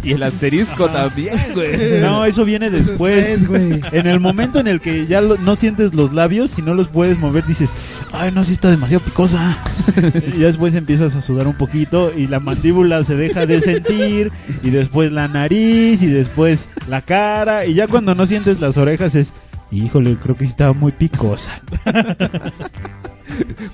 Y 0.03 0.13
el 0.13 0.23
asterisco 0.23 0.87
también, 0.89 1.35
güey. 1.55 2.01
no, 2.01 2.25
eso 2.25 2.45
viene 2.45 2.71
después. 2.71 3.47
Güey. 3.47 3.81
En 3.93 4.07
el 4.07 4.21
momento 4.21 4.59
en 4.61 4.67
el 4.69 4.81
que 4.81 5.07
ya 5.07 5.21
lo- 5.21 5.37
no 5.39 5.57
sientes 5.57 5.95
los 5.95 6.13
labios, 6.13 6.51
si 6.51 6.63
no 6.63 6.75
los 6.75 6.89
puedes 6.89 7.19
mover, 7.19 7.45
dices, 7.47 7.71
ay, 8.13 8.31
no, 8.33 8.45
sí 8.45 8.53
está 8.53 8.71
demasiado 8.71 9.05
picosa. 9.05 9.59
y 10.37 10.41
ya 10.41 10.47
después 10.47 10.75
empiezas 10.75 11.15
a 11.15 11.23
sudar 11.23 11.47
un 11.47 11.55
poquito 11.55 12.13
y 12.17 12.27
la 12.27 12.41
mandíbula 12.41 13.03
se 13.05 13.17
deja 13.17 13.47
de 13.47 13.61
sentir, 13.61 14.33
y 14.63 14.71
después 14.71 15.13
la 15.13 15.29
nariz, 15.29 16.03
y 16.03 16.07
después 16.07 16.67
la 16.89 17.01
cara, 17.03 17.67
y 17.67 17.75
ya 17.75 17.87
cuando 17.87 18.15
no 18.15 18.27
sientes 18.27 18.61
las 18.61 18.77
orejas 18.77 19.15
es, 19.15 19.33
híjole, 19.71 20.17
creo 20.17 20.37
que 20.37 20.45
sí 20.45 20.51
estaba 20.51 20.73
muy 20.73 20.93
picosa. 20.93 21.61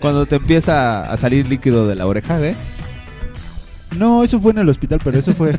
Cuando 0.00 0.26
te 0.26 0.36
empieza 0.36 1.10
a 1.10 1.16
salir 1.16 1.48
líquido 1.48 1.86
de 1.86 1.94
la 1.94 2.06
oreja, 2.06 2.40
¿eh? 2.44 2.54
No, 3.98 4.24
eso 4.24 4.40
fue 4.40 4.52
en 4.52 4.58
el 4.58 4.68
hospital, 4.68 5.00
pero 5.02 5.18
eso 5.18 5.32
fue. 5.32 5.50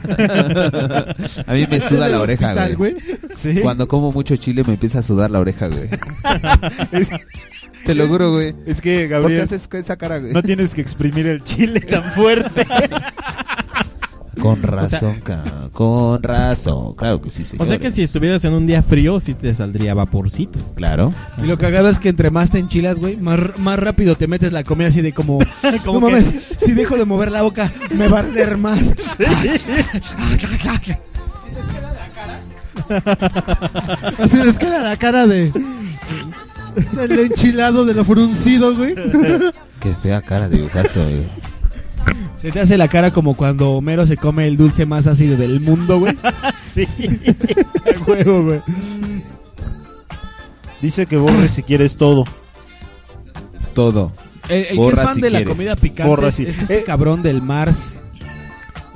A 1.47 1.53
mí 1.53 1.65
me 1.69 1.81
suda 1.81 2.07
la 2.07 2.21
oreja, 2.21 2.47
Hospital, 2.47 2.75
güey. 2.75 2.95
Cuando 3.61 3.87
como 3.87 4.11
mucho 4.11 4.35
chile 4.35 4.63
me 4.65 4.73
empieza 4.73 4.99
a 4.99 5.01
sudar 5.01 5.31
la 5.31 5.39
oreja, 5.39 5.67
güey. 5.67 5.89
Te 7.85 7.93
lo 7.93 8.07
juro, 8.07 8.31
güey. 8.31 8.55
Es 8.65 8.81
que, 8.81 9.01
¿Por 9.01 9.01
qué 9.01 9.07
Gabriel, 9.07 9.41
haces 9.41 9.69
esa 9.71 9.95
cara, 9.95 10.17
güey? 10.17 10.33
no 10.33 10.41
tienes 10.41 10.73
que 10.73 10.81
exprimir 10.81 11.27
el 11.27 11.43
chile 11.43 11.81
tan 11.81 12.03
fuerte. 12.13 12.65
Con 14.45 14.61
razón, 14.63 15.19
ca- 15.21 15.43
con 15.73 16.21
razón. 16.23 16.93
Claro 16.95 17.21
que 17.21 17.31
sí, 17.31 17.43
O 17.43 17.45
señores. 17.45 17.69
sea 17.69 17.79
que 17.79 17.91
si 17.91 18.01
estuvieras 18.03 18.45
en 18.45 18.53
un 18.53 18.65
día 18.67 18.81
frío, 18.83 19.19
sí 19.19 19.33
te 19.33 19.53
saldría 19.53 19.93
vaporcito. 19.93 20.59
Claro. 20.75 21.13
Y 21.41 21.47
lo 21.47 21.57
cagado 21.57 21.89
es 21.89 21.99
que 21.99 22.09
entre 22.09 22.29
más 22.31 22.51
te 22.51 22.59
enchilas, 22.59 22.99
güey, 22.99 23.17
más, 23.17 23.39
más 23.57 23.79
rápido 23.79 24.15
te 24.15 24.27
metes 24.27 24.51
la 24.51 24.63
comida 24.63 24.87
así 24.89 25.01
de 25.01 25.13
como... 25.13 25.39
Como 25.85 25.99
no 25.99 26.07
que- 26.07 26.13
mames, 26.13 26.55
si 26.57 26.73
dejo 26.73 26.95
de 26.97 27.05
mover 27.05 27.31
la 27.31 27.41
boca, 27.41 27.71
me 27.95 28.07
va 28.07 28.17
a 28.17 28.21
arder 28.21 28.57
más. 28.57 28.79
Así 34.19 34.37
les 34.37 34.57
queda 34.57 34.81
la 34.81 34.97
cara 34.97 35.27
de. 35.27 35.51
Del 36.93 37.19
enchilado, 37.19 37.85
de 37.85 37.93
lo 37.93 38.03
fruncido, 38.03 38.75
güey. 38.75 38.95
Qué 39.79 39.93
fea 40.01 40.21
cara 40.21 40.49
dibujaste, 40.49 40.99
güey. 40.99 41.25
Se 42.45 42.51
te 42.51 42.59
hace 42.59 42.77
la 42.77 42.87
cara 42.87 43.11
como 43.11 43.35
cuando 43.35 43.71
Homero 43.71 44.05
se 44.05 44.17
come 44.17 44.47
el 44.47 44.55
dulce 44.55 44.85
más 44.85 45.07
ácido 45.07 45.35
del 45.35 45.61
mundo, 45.61 45.97
güey. 45.97 46.15
sí. 46.75 46.87
Huevo, 48.05 48.43
güey. 48.43 48.61
Dice 50.79 51.07
que 51.07 51.17
borres 51.17 51.51
si 51.53 51.63
quieres 51.63 51.95
todo. 51.95 52.23
Todo. 53.73 54.11
El, 54.47 54.57
el 54.59 54.67
que 54.67 54.75
Borra 54.75 55.01
es 55.01 55.07
fan 55.07 55.15
si 55.15 55.21
de 55.21 55.29
la 55.31 55.39
quieres. 55.39 55.55
comida 55.55 55.75
picante 55.75 56.07
Borra 56.09 56.27
es, 56.27 56.35
si- 56.35 56.45
es 56.45 56.61
este 56.61 56.79
Eh. 56.79 56.83
cabrón 56.83 57.23
del 57.23 57.41
Mars. 57.41 57.99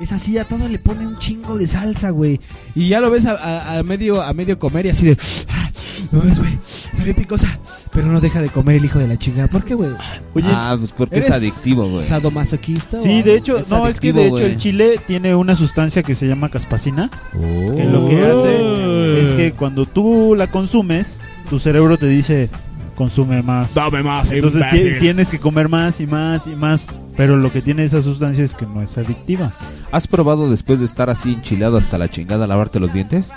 Es 0.00 0.12
así, 0.12 0.38
a 0.38 0.44
todo 0.44 0.68
le 0.68 0.78
pone 0.78 1.04
un 1.06 1.18
chingo 1.18 1.58
de 1.58 1.66
salsa, 1.66 2.10
güey. 2.10 2.40
Y 2.76 2.88
ya 2.88 3.00
lo 3.00 3.10
ves 3.10 3.26
a, 3.26 3.32
a- 3.34 3.78
a 3.78 3.82
medio, 3.82 4.22
a 4.22 4.32
medio 4.32 4.58
comer 4.60 4.86
y 4.86 4.90
así 4.90 5.06
de... 5.06 5.18
"Ah, 5.48 5.69
No 6.12 6.20
ves, 6.22 6.38
güey, 6.38 6.54
está 6.54 7.04
bien 7.04 7.16
picosa. 7.16 7.58
Pero 7.92 8.06
no 8.08 8.20
deja 8.20 8.40
de 8.40 8.48
comer 8.48 8.76
el 8.76 8.84
hijo 8.84 8.98
de 8.98 9.06
la 9.08 9.16
chingada. 9.18 9.48
¿Por 9.48 9.64
qué, 9.64 9.74
güey? 9.74 9.90
Oye, 10.34 10.46
ah, 10.50 10.76
pues 10.78 10.92
porque 10.96 11.18
es 11.18 11.26
¿eres 11.26 11.36
adictivo, 11.36 11.88
güey. 11.88 12.04
¿Sadomasoquista? 12.04 13.00
sí, 13.00 13.20
o- 13.20 13.24
de 13.24 13.36
hecho, 13.36 13.58
es 13.58 13.68
no, 13.70 13.86
es 13.88 14.00
que 14.00 14.10
adictivo, 14.10 14.18
de 14.36 14.42
hecho 14.42 14.46
el 14.52 14.56
chile 14.58 15.00
tiene 15.06 15.34
una 15.34 15.54
sustancia 15.56 16.02
que 16.02 16.14
se 16.14 16.26
llama 16.26 16.48
caspacina. 16.48 17.10
Oh. 17.34 17.74
Que 17.76 17.84
lo 17.84 18.08
que 18.08 18.22
hace 18.24 19.22
es 19.22 19.34
que 19.34 19.52
cuando 19.52 19.84
tú 19.86 20.34
la 20.36 20.46
consumes, 20.48 21.18
tu 21.48 21.58
cerebro 21.58 21.98
te 21.98 22.06
dice, 22.06 22.48
consume 22.96 23.42
más. 23.42 23.74
Dame 23.74 24.02
más, 24.02 24.30
Entonces 24.30 24.62
imbécil. 24.62 24.98
tienes 24.98 25.28
que 25.30 25.38
comer 25.38 25.68
más 25.68 26.00
y 26.00 26.06
más 26.06 26.46
y 26.46 26.50
más. 26.56 26.84
Pero 27.16 27.36
lo 27.36 27.52
que 27.52 27.60
tiene 27.60 27.84
esa 27.84 28.02
sustancia 28.02 28.44
es 28.44 28.54
que 28.54 28.66
no 28.66 28.80
es 28.82 28.96
adictiva. 28.96 29.52
¿Has 29.92 30.06
probado 30.06 30.48
después 30.50 30.78
de 30.78 30.84
estar 30.86 31.10
así 31.10 31.34
enchilado 31.34 31.76
hasta 31.76 31.98
la 31.98 32.08
chingada 32.08 32.46
lavarte 32.46 32.78
los 32.80 32.92
dientes? 32.92 33.32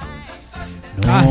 No. 1.01 1.11
Ah. 1.11 1.25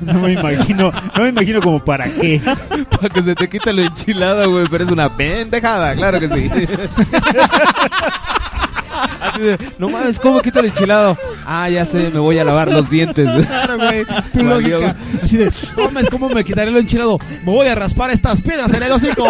No 0.00 0.20
me 0.20 0.32
imagino, 0.32 0.92
no 1.16 1.22
me 1.22 1.28
imagino 1.30 1.60
como 1.60 1.84
para 1.84 2.08
qué. 2.08 2.40
Para 2.90 3.08
que 3.08 3.22
se 3.22 3.34
te 3.34 3.48
quite 3.48 3.72
lo 3.72 3.82
enchilado, 3.82 4.50
güey, 4.50 4.66
pero 4.70 4.84
es 4.84 4.90
una 4.90 5.08
pendejada, 5.14 5.94
claro 5.94 6.20
que 6.20 6.28
sí. 6.28 6.50
Así 9.20 9.40
de, 9.40 9.58
no 9.78 9.88
mames, 9.88 10.18
¿cómo 10.18 10.40
quito 10.40 10.60
el 10.60 10.66
enchilado? 10.66 11.16
Ah, 11.46 11.68
ya 11.68 11.84
sé, 11.86 12.10
me 12.12 12.18
voy 12.20 12.38
a 12.38 12.44
lavar 12.44 12.70
los 12.70 12.88
dientes. 12.90 13.28
Claro, 13.46 13.76
güey. 13.76 14.04
Tu 14.32 14.44
Valió, 14.44 14.80
lógica. 14.80 14.96
Así 15.22 15.36
de, 15.36 15.52
no 15.76 15.84
mames, 15.84 16.08
¿cómo 16.08 16.28
me 16.28 16.44
quitaré 16.44 16.70
lo 16.70 16.78
enchilado? 16.78 17.18
Me 17.44 17.52
voy 17.52 17.66
a 17.68 17.74
raspar 17.74 18.10
estas 18.10 18.40
piedras 18.40 18.72
en 18.74 18.82
el 18.82 18.92
hocico. 18.92 19.26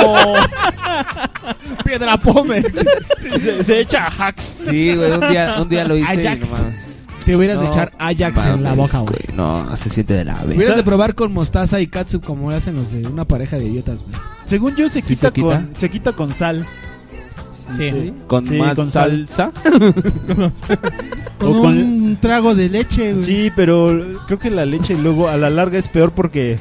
Piedra 1.84 2.16
pome. 2.16 2.62
Se, 3.40 3.64
se 3.64 3.80
echa 3.80 4.06
hacks. 4.06 4.42
Sí, 4.68 4.94
güey, 4.94 5.12
un 5.12 5.28
día, 5.30 5.54
un 5.60 5.68
día 5.68 5.84
lo 5.84 5.96
hice. 5.96 6.14
y 6.14 6.26
Ajax. 6.26 6.50
no 6.50 6.56
mames. 6.58 7.01
Te 7.24 7.36
hubieras 7.36 7.60
de 7.60 7.66
echar 7.66 7.92
Ajax 7.98 8.44
en 8.46 8.62
la 8.64 8.72
boca, 8.74 8.98
güey. 8.98 9.20
No, 9.36 9.74
se 9.76 9.88
siente 9.88 10.14
de 10.14 10.24
la 10.24 10.36
ave. 10.38 10.56
Hubieras 10.56 10.76
de 10.76 10.82
probar 10.82 11.14
con 11.14 11.32
mostaza 11.32 11.80
y 11.80 11.86
catsup 11.86 12.24
como 12.24 12.50
hacen 12.50 12.74
los 12.76 12.90
de 12.92 13.06
una 13.06 13.24
pareja 13.24 13.56
de 13.58 13.66
idiotas, 13.66 13.98
güey. 14.02 14.16
Según 14.46 14.74
yo, 14.76 14.88
se 14.88 15.00
¿Sí 15.02 15.08
quita, 15.14 15.28
se 15.28 15.32
quita? 15.32 15.46
Con, 15.48 15.70
se 15.76 15.90
quita 15.90 16.12
con 16.12 16.34
sal. 16.34 16.66
Sí. 17.70 18.12
Con 18.26 18.46
Sí, 18.46 18.58
más 18.58 18.74
con 18.76 18.90
sal. 18.90 19.26
salsa. 19.30 19.52
Con 21.38 21.56
O 21.56 21.60
con- 21.62 21.76
un 21.78 22.16
trago 22.20 22.54
de 22.54 22.68
leche, 22.68 23.12
güey. 23.14 23.24
Sí, 23.24 23.52
pero 23.54 24.20
creo 24.26 24.38
que 24.38 24.50
la 24.50 24.66
leche 24.66 24.96
luego 24.98 25.28
a 25.28 25.36
la 25.36 25.48
larga 25.48 25.78
es 25.78 25.88
peor 25.88 26.12
porque 26.12 26.58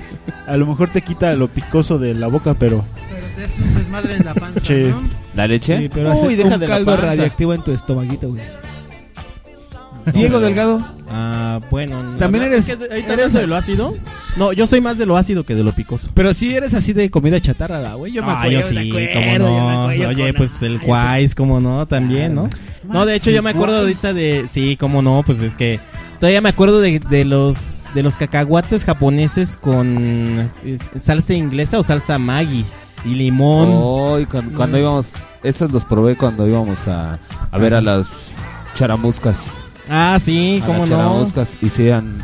a 0.47 0.55
lo 0.57 0.65
mejor 0.67 0.89
te 0.91 1.01
quita 1.01 1.33
lo 1.33 1.47
picoso 1.47 1.97
de 1.99 2.15
la 2.15 2.27
boca, 2.27 2.53
pero 2.53 2.83
Pero 3.09 3.25
te 3.35 3.43
hace 3.45 3.61
un 3.61 3.75
desmadre 3.75 4.15
en 4.15 4.25
la 4.25 4.33
panza, 4.33 4.59
Sí. 4.61 4.73
¿no? 4.89 5.01
¿La 5.35 5.47
leche? 5.47 5.77
Sí, 5.79 5.89
pero 5.93 6.09
Uy, 6.11 6.17
hace 6.17 6.35
deja 6.35 6.53
un 6.55 6.59
de 6.59 6.67
la 6.67 6.75
caldo 6.75 6.91
panza. 6.91 7.07
radiactivo 7.07 7.53
en 7.53 7.61
tu 7.63 7.71
estomaguito, 7.71 8.29
güey. 8.29 8.41
Diego 10.13 10.39
Delgado. 10.39 10.85
Ah, 11.09 11.59
bueno. 11.69 12.01
no, 12.03 12.17
¿También 12.17 12.45
eres- 12.45 12.69
es 12.69 12.77
que 12.77 12.83
ahí 12.93 13.01
eres 13.01 13.09
eres 13.19 13.33
de 13.33 13.47
lo 13.47 13.55
ácido? 13.55 13.95
No, 14.37 14.53
yo 14.53 14.65
soy 14.67 14.81
más 14.81 14.97
de 14.97 15.05
lo 15.05 15.17
ácido 15.17 15.43
que 15.45 15.55
de 15.55 15.63
lo 15.63 15.73
picoso. 15.73 16.09
Pero 16.13 16.33
sí 16.33 16.55
eres 16.55 16.73
así 16.73 16.93
de 16.93 17.09
comida 17.11 17.39
chatarra, 17.41 17.79
¿da, 17.79 17.95
güey. 17.95 18.13
Yo 18.13 18.23
me 18.23 18.31
ah, 18.31 18.39
acuerdo, 18.39 18.51
yo 18.51 18.61
sí, 18.61 18.75
me 18.75 18.89
acuerdo, 18.89 19.13
cómo 19.13 19.57
yo 19.57 19.65
me 19.65 19.73
no. 19.73 19.81
acuerdo 19.89 20.09
Oye, 20.09 20.27
con- 20.33 20.37
pues 20.37 20.61
el 20.63 20.79
Quais, 20.79 21.35
cómo 21.35 21.59
no, 21.59 21.85
también, 21.85 22.35
¿no? 22.35 22.49
No, 22.83 23.05
de 23.05 23.15
hecho 23.15 23.31
yo 23.31 23.43
me 23.43 23.49
acuerdo 23.51 23.79
ahorita 23.79 24.13
de... 24.13 24.45
Sí, 24.49 24.77
cómo 24.77 25.01
no, 25.01 25.23
pues 25.25 25.41
es 25.41 25.55
que... 25.55 25.79
Todavía 26.19 26.39
me 26.41 26.49
acuerdo 26.49 26.81
de, 26.81 26.99
de 26.99 27.25
los 27.25 27.85
de 27.95 28.03
los 28.03 28.15
cacahuates 28.15 28.85
japoneses 28.85 29.57
con 29.57 30.51
eh, 30.63 30.77
salsa 30.99 31.33
inglesa 31.33 31.79
o 31.79 31.83
salsa 31.83 32.19
Maggi 32.19 32.63
y 33.03 33.15
limón. 33.15 33.69
Oh, 33.71 34.19
y 34.19 34.27
cuando, 34.27 34.55
cuando 34.55 34.77
íbamos, 34.77 35.13
esos 35.41 35.71
los 35.71 35.83
probé 35.83 36.15
cuando 36.15 36.47
íbamos 36.47 36.87
a, 36.87 37.17
a 37.49 37.57
ver 37.57 37.73
a 37.73 37.81
las 37.81 38.33
charamuscas. 38.75 39.47
Ah, 39.91 40.17
sí, 40.21 40.63
cómo 40.65 40.79
las 40.85 40.89
no. 40.89 41.19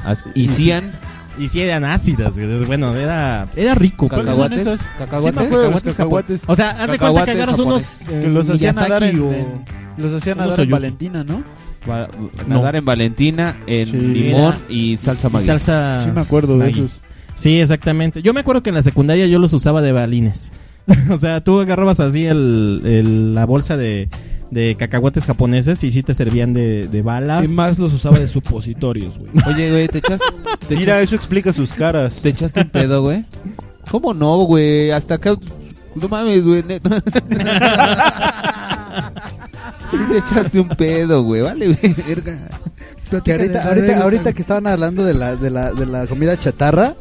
as- 0.05 0.23
hicían 0.35 0.93
Y 1.39 1.47
sí 1.49 1.61
eran 1.61 1.83
ácidas, 1.85 2.39
güey. 2.39 2.65
Bueno, 2.65 2.95
era, 2.95 3.47
era 3.55 3.75
rico. 3.75 4.07
¿Cuáles 4.09 4.27
son 4.35 4.49
cacahuates, 4.49 4.79
cacahuates, 4.97 5.33
Sí, 5.33 5.39
me 5.39 5.45
acuerdo 5.45 5.63
de 5.65 5.71
los 5.71 5.83
Cacahuates 5.83 5.95
cacahuates. 5.95 6.41
O 6.47 6.55
sea, 6.55 6.69
haz 6.71 6.77
de 6.91 6.97
cuenta 6.97 6.97
que 6.97 6.97
Cacahuates 6.97 7.35
agarras 7.35 7.59
unos 7.59 8.01
eh, 8.09 8.21
que 8.23 8.27
los 8.29 8.49
hacían 8.49 8.75
nadar 8.75 9.03
en, 9.03 9.19
o- 9.21 9.33
en- 9.33 9.65
los 9.97 10.13
hacían 10.13 10.37
unos 10.39 10.47
nadar 10.49 10.59
en 10.59 10.61
oyuki. 10.61 10.71
Valentina, 10.71 11.23
¿no? 11.23 11.43
Va- 11.87 12.07
nadar 12.47 12.75
en 12.77 12.85
Valentina, 12.85 13.57
en 13.67 13.85
Sí. 13.85 13.91
limón 13.97 14.55
Era- 14.55 14.59
y 14.69 14.97
salsa 14.97 15.27
y 15.27 15.31
Maggi. 15.33 15.45
salsa 15.45 16.01
Sí 16.05 16.11
me 16.11 16.21
acuerdo 16.21 16.57
de 16.57 16.69
esos. 16.71 16.99
Sí, 17.35 17.59
exactamente. 17.59 18.23
Yo 18.23 18.33
me 18.33 18.39
acuerdo 18.39 18.63
que 18.63 18.69
en 18.69 18.75
la 18.75 18.83
secundaria 18.83 19.27
yo 19.27 19.37
los 19.37 19.53
usaba 19.53 19.81
de 19.83 19.91
balines. 19.91 20.51
o 21.11 21.17
sea, 21.17 21.41
tú 21.43 21.59
agarrabas 21.59 21.99
así 21.99 22.25
el, 22.25 22.81
el- 22.83 23.35
la 23.35 23.45
bolsa 23.45 23.77
de, 23.77 24.09
de 24.51 24.75
cacahuates 24.75 25.25
japoneses 25.25 25.83
y 25.83 25.91
sí 25.91 26.03
te 26.03 26.13
servían 26.13 26.53
de, 26.53 26.87
de 26.87 27.01
balas. 27.01 27.43
Y 27.45 27.47
más 27.49 27.77
los 27.79 27.93
usaba 27.93 28.17
de 28.19 28.27
supositorios, 28.27 29.19
güey. 29.19 29.29
Oye, 29.47 29.71
güey, 29.71 29.87
¿te 29.87 29.97
echaste, 29.99 30.25
te, 30.67 30.75
Mira, 30.77 31.01
eso 31.01 31.15
explica 31.15 31.51
sus 31.53 31.73
caras. 31.73 32.15
¿te 32.21 32.29
echaste 32.29 32.61
un 32.61 32.69
pedo, 32.69 33.01
güey? 33.01 33.25
¿Cómo 33.91 34.13
no, 34.13 34.37
güey? 34.43 34.91
Hasta 34.91 35.15
acá... 35.15 35.35
No 35.95 36.07
mames, 36.07 36.45
güey, 36.45 36.61
te 36.63 36.75
echaste 40.17 40.59
un 40.59 40.69
pedo, 40.69 41.23
güey, 41.23 41.41
vale, 41.41 41.67
güey, 41.73 41.95
verga. 42.07 42.37
Que 43.23 43.31
ahorita, 43.31 43.67
ahorita, 43.67 44.03
ahorita 44.03 44.33
que 44.33 44.41
estaban 44.41 44.67
hablando 44.67 45.03
de 45.05 45.13
la, 45.13 45.35
de 45.35 45.49
la, 45.49 45.71
de 45.73 45.85
la 45.85 46.05
comida 46.07 46.37
chatarra, 46.37 46.93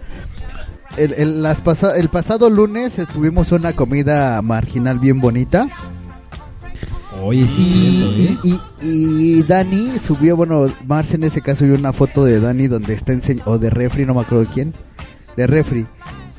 el, 0.96 1.12
el, 1.14 1.42
las 1.42 1.60
pasa- 1.60 1.96
el 1.96 2.08
pasado 2.08 2.48
lunes 2.48 2.96
tuvimos 3.12 3.50
una 3.52 3.74
comida 3.74 4.40
marginal 4.40 4.98
bien 5.00 5.20
bonita. 5.20 5.68
Oye, 7.22 7.46
Y, 7.58 8.38
y, 8.44 8.60
y, 8.82 9.38
y 9.38 9.42
Dani 9.42 9.98
subió, 9.98 10.36
bueno, 10.36 10.66
Marce 10.86 11.16
en 11.16 11.24
ese 11.24 11.40
caso 11.42 11.60
subió 11.60 11.74
una 11.74 11.92
foto 11.92 12.24
de 12.24 12.40
Dani 12.40 12.68
donde 12.68 12.94
está 12.94 13.12
enseñando, 13.12 13.50
o 13.52 13.58
de 13.58 13.70
Refri, 13.70 14.04
no 14.06 14.14
me 14.14 14.20
acuerdo 14.20 14.46
quién, 14.52 14.72
de 15.36 15.46
Refri, 15.46 15.86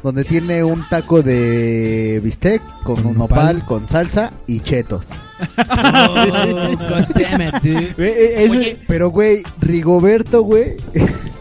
donde 0.03 0.23
tiene 0.23 0.63
un 0.63 0.83
taco 0.89 1.21
de 1.21 2.21
bistec 2.23 2.61
con 2.83 3.05
un 3.05 3.17
nopal, 3.17 3.65
con 3.65 3.89
salsa 3.89 4.31
y 4.47 4.59
chetos. 4.61 5.07
Eh, 7.63 7.93
eh, 7.97 8.33
eso- 8.45 8.79
Pero, 8.87 9.09
güey, 9.09 9.43
Rigoberto, 9.61 10.41
güey, 10.43 10.75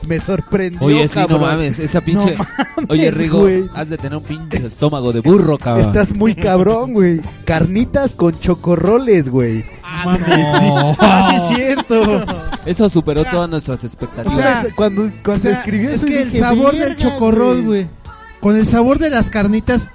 me 0.07 0.21
sorprendió, 0.21 0.81
Oye, 0.87 1.09
sí, 1.09 1.15
cabrón. 1.15 1.41
no 1.41 1.47
mames, 1.47 1.79
esa 1.79 2.01
pinche... 2.01 2.37
No 2.37 2.45
mames, 2.45 2.91
Oye, 2.91 3.11
Rigo, 3.11 3.47
has 3.75 3.89
de 3.89 3.97
tener 3.99 4.17
un 4.19 4.25
pinche 4.25 4.67
estómago 4.67 5.13
de 5.13 5.21
burro, 5.21 5.59
cabrón. 5.59 5.87
Estás 5.87 6.15
muy 6.15 6.35
cabrón, 6.35 6.93
güey. 6.95 7.21
Carnitas 7.45 8.13
con 8.13 8.39
chocorroles, 8.39 9.29
güey. 9.29 9.65
Mames, 9.83 10.25
sí. 10.27 10.67
Ah, 10.99 11.31
sí 11.31 11.37
es 11.55 11.57
cierto. 11.57 12.25
Eso 12.67 12.89
superó 12.89 13.25
todas 13.25 13.49
nuestras 13.49 13.85
expectativas. 13.85 14.33
O 14.39 14.41
sea, 14.41 14.67
cuando, 14.77 15.11
cuando 15.25 15.35
O 15.35 15.39
sea, 15.39 15.53
escribió 15.53 15.91
es 15.91 15.97
eso 15.97 16.07
que 16.07 16.23
el 16.23 16.33
sabor 16.33 16.73
del 16.73 16.81
"Verga, 16.81 16.97
chocorrol, 16.97 17.63
güey, 17.63 17.87
con 18.41 18.57
el 18.57 18.67
sabor 18.67 18.99
de 18.99 19.11
las 19.11 19.31
carnitas. 19.31 19.89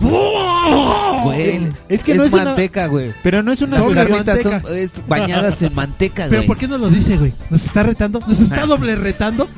Güey, 0.00 1.68
Es 1.88 2.04
que 2.04 2.12
es 2.12 2.18
no 2.18 2.24
es 2.24 2.32
una- 2.32 2.44
manteca, 2.44 2.86
güey. 2.86 3.12
Pero 3.22 3.42
no 3.42 3.52
es 3.52 3.60
una 3.62 3.78
Las 3.80 3.90
carnitas 3.90 4.26
manteca. 4.44 4.60
son 4.62 4.76
es 4.78 4.90
bañadas 5.08 5.62
en 5.62 5.74
manteca, 5.74 6.24
Pero 6.28 6.36
güey. 6.38 6.46
¿por 6.46 6.56
qué 6.56 6.68
no 6.68 6.78
lo 6.78 6.88
dice, 6.88 7.16
güey? 7.16 7.32
¿Nos 7.50 7.64
está 7.64 7.82
retando? 7.82 8.20
¿Nos 8.26 8.40
está 8.40 8.66
doble 8.66 8.94
retando? 8.96 9.48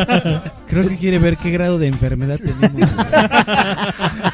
Creo 0.68 0.88
que 0.88 0.96
quiere 0.96 1.18
ver 1.18 1.36
qué 1.36 1.50
grado 1.50 1.78
de 1.78 1.88
enfermedad 1.88 2.38
tenemos. 2.38 2.90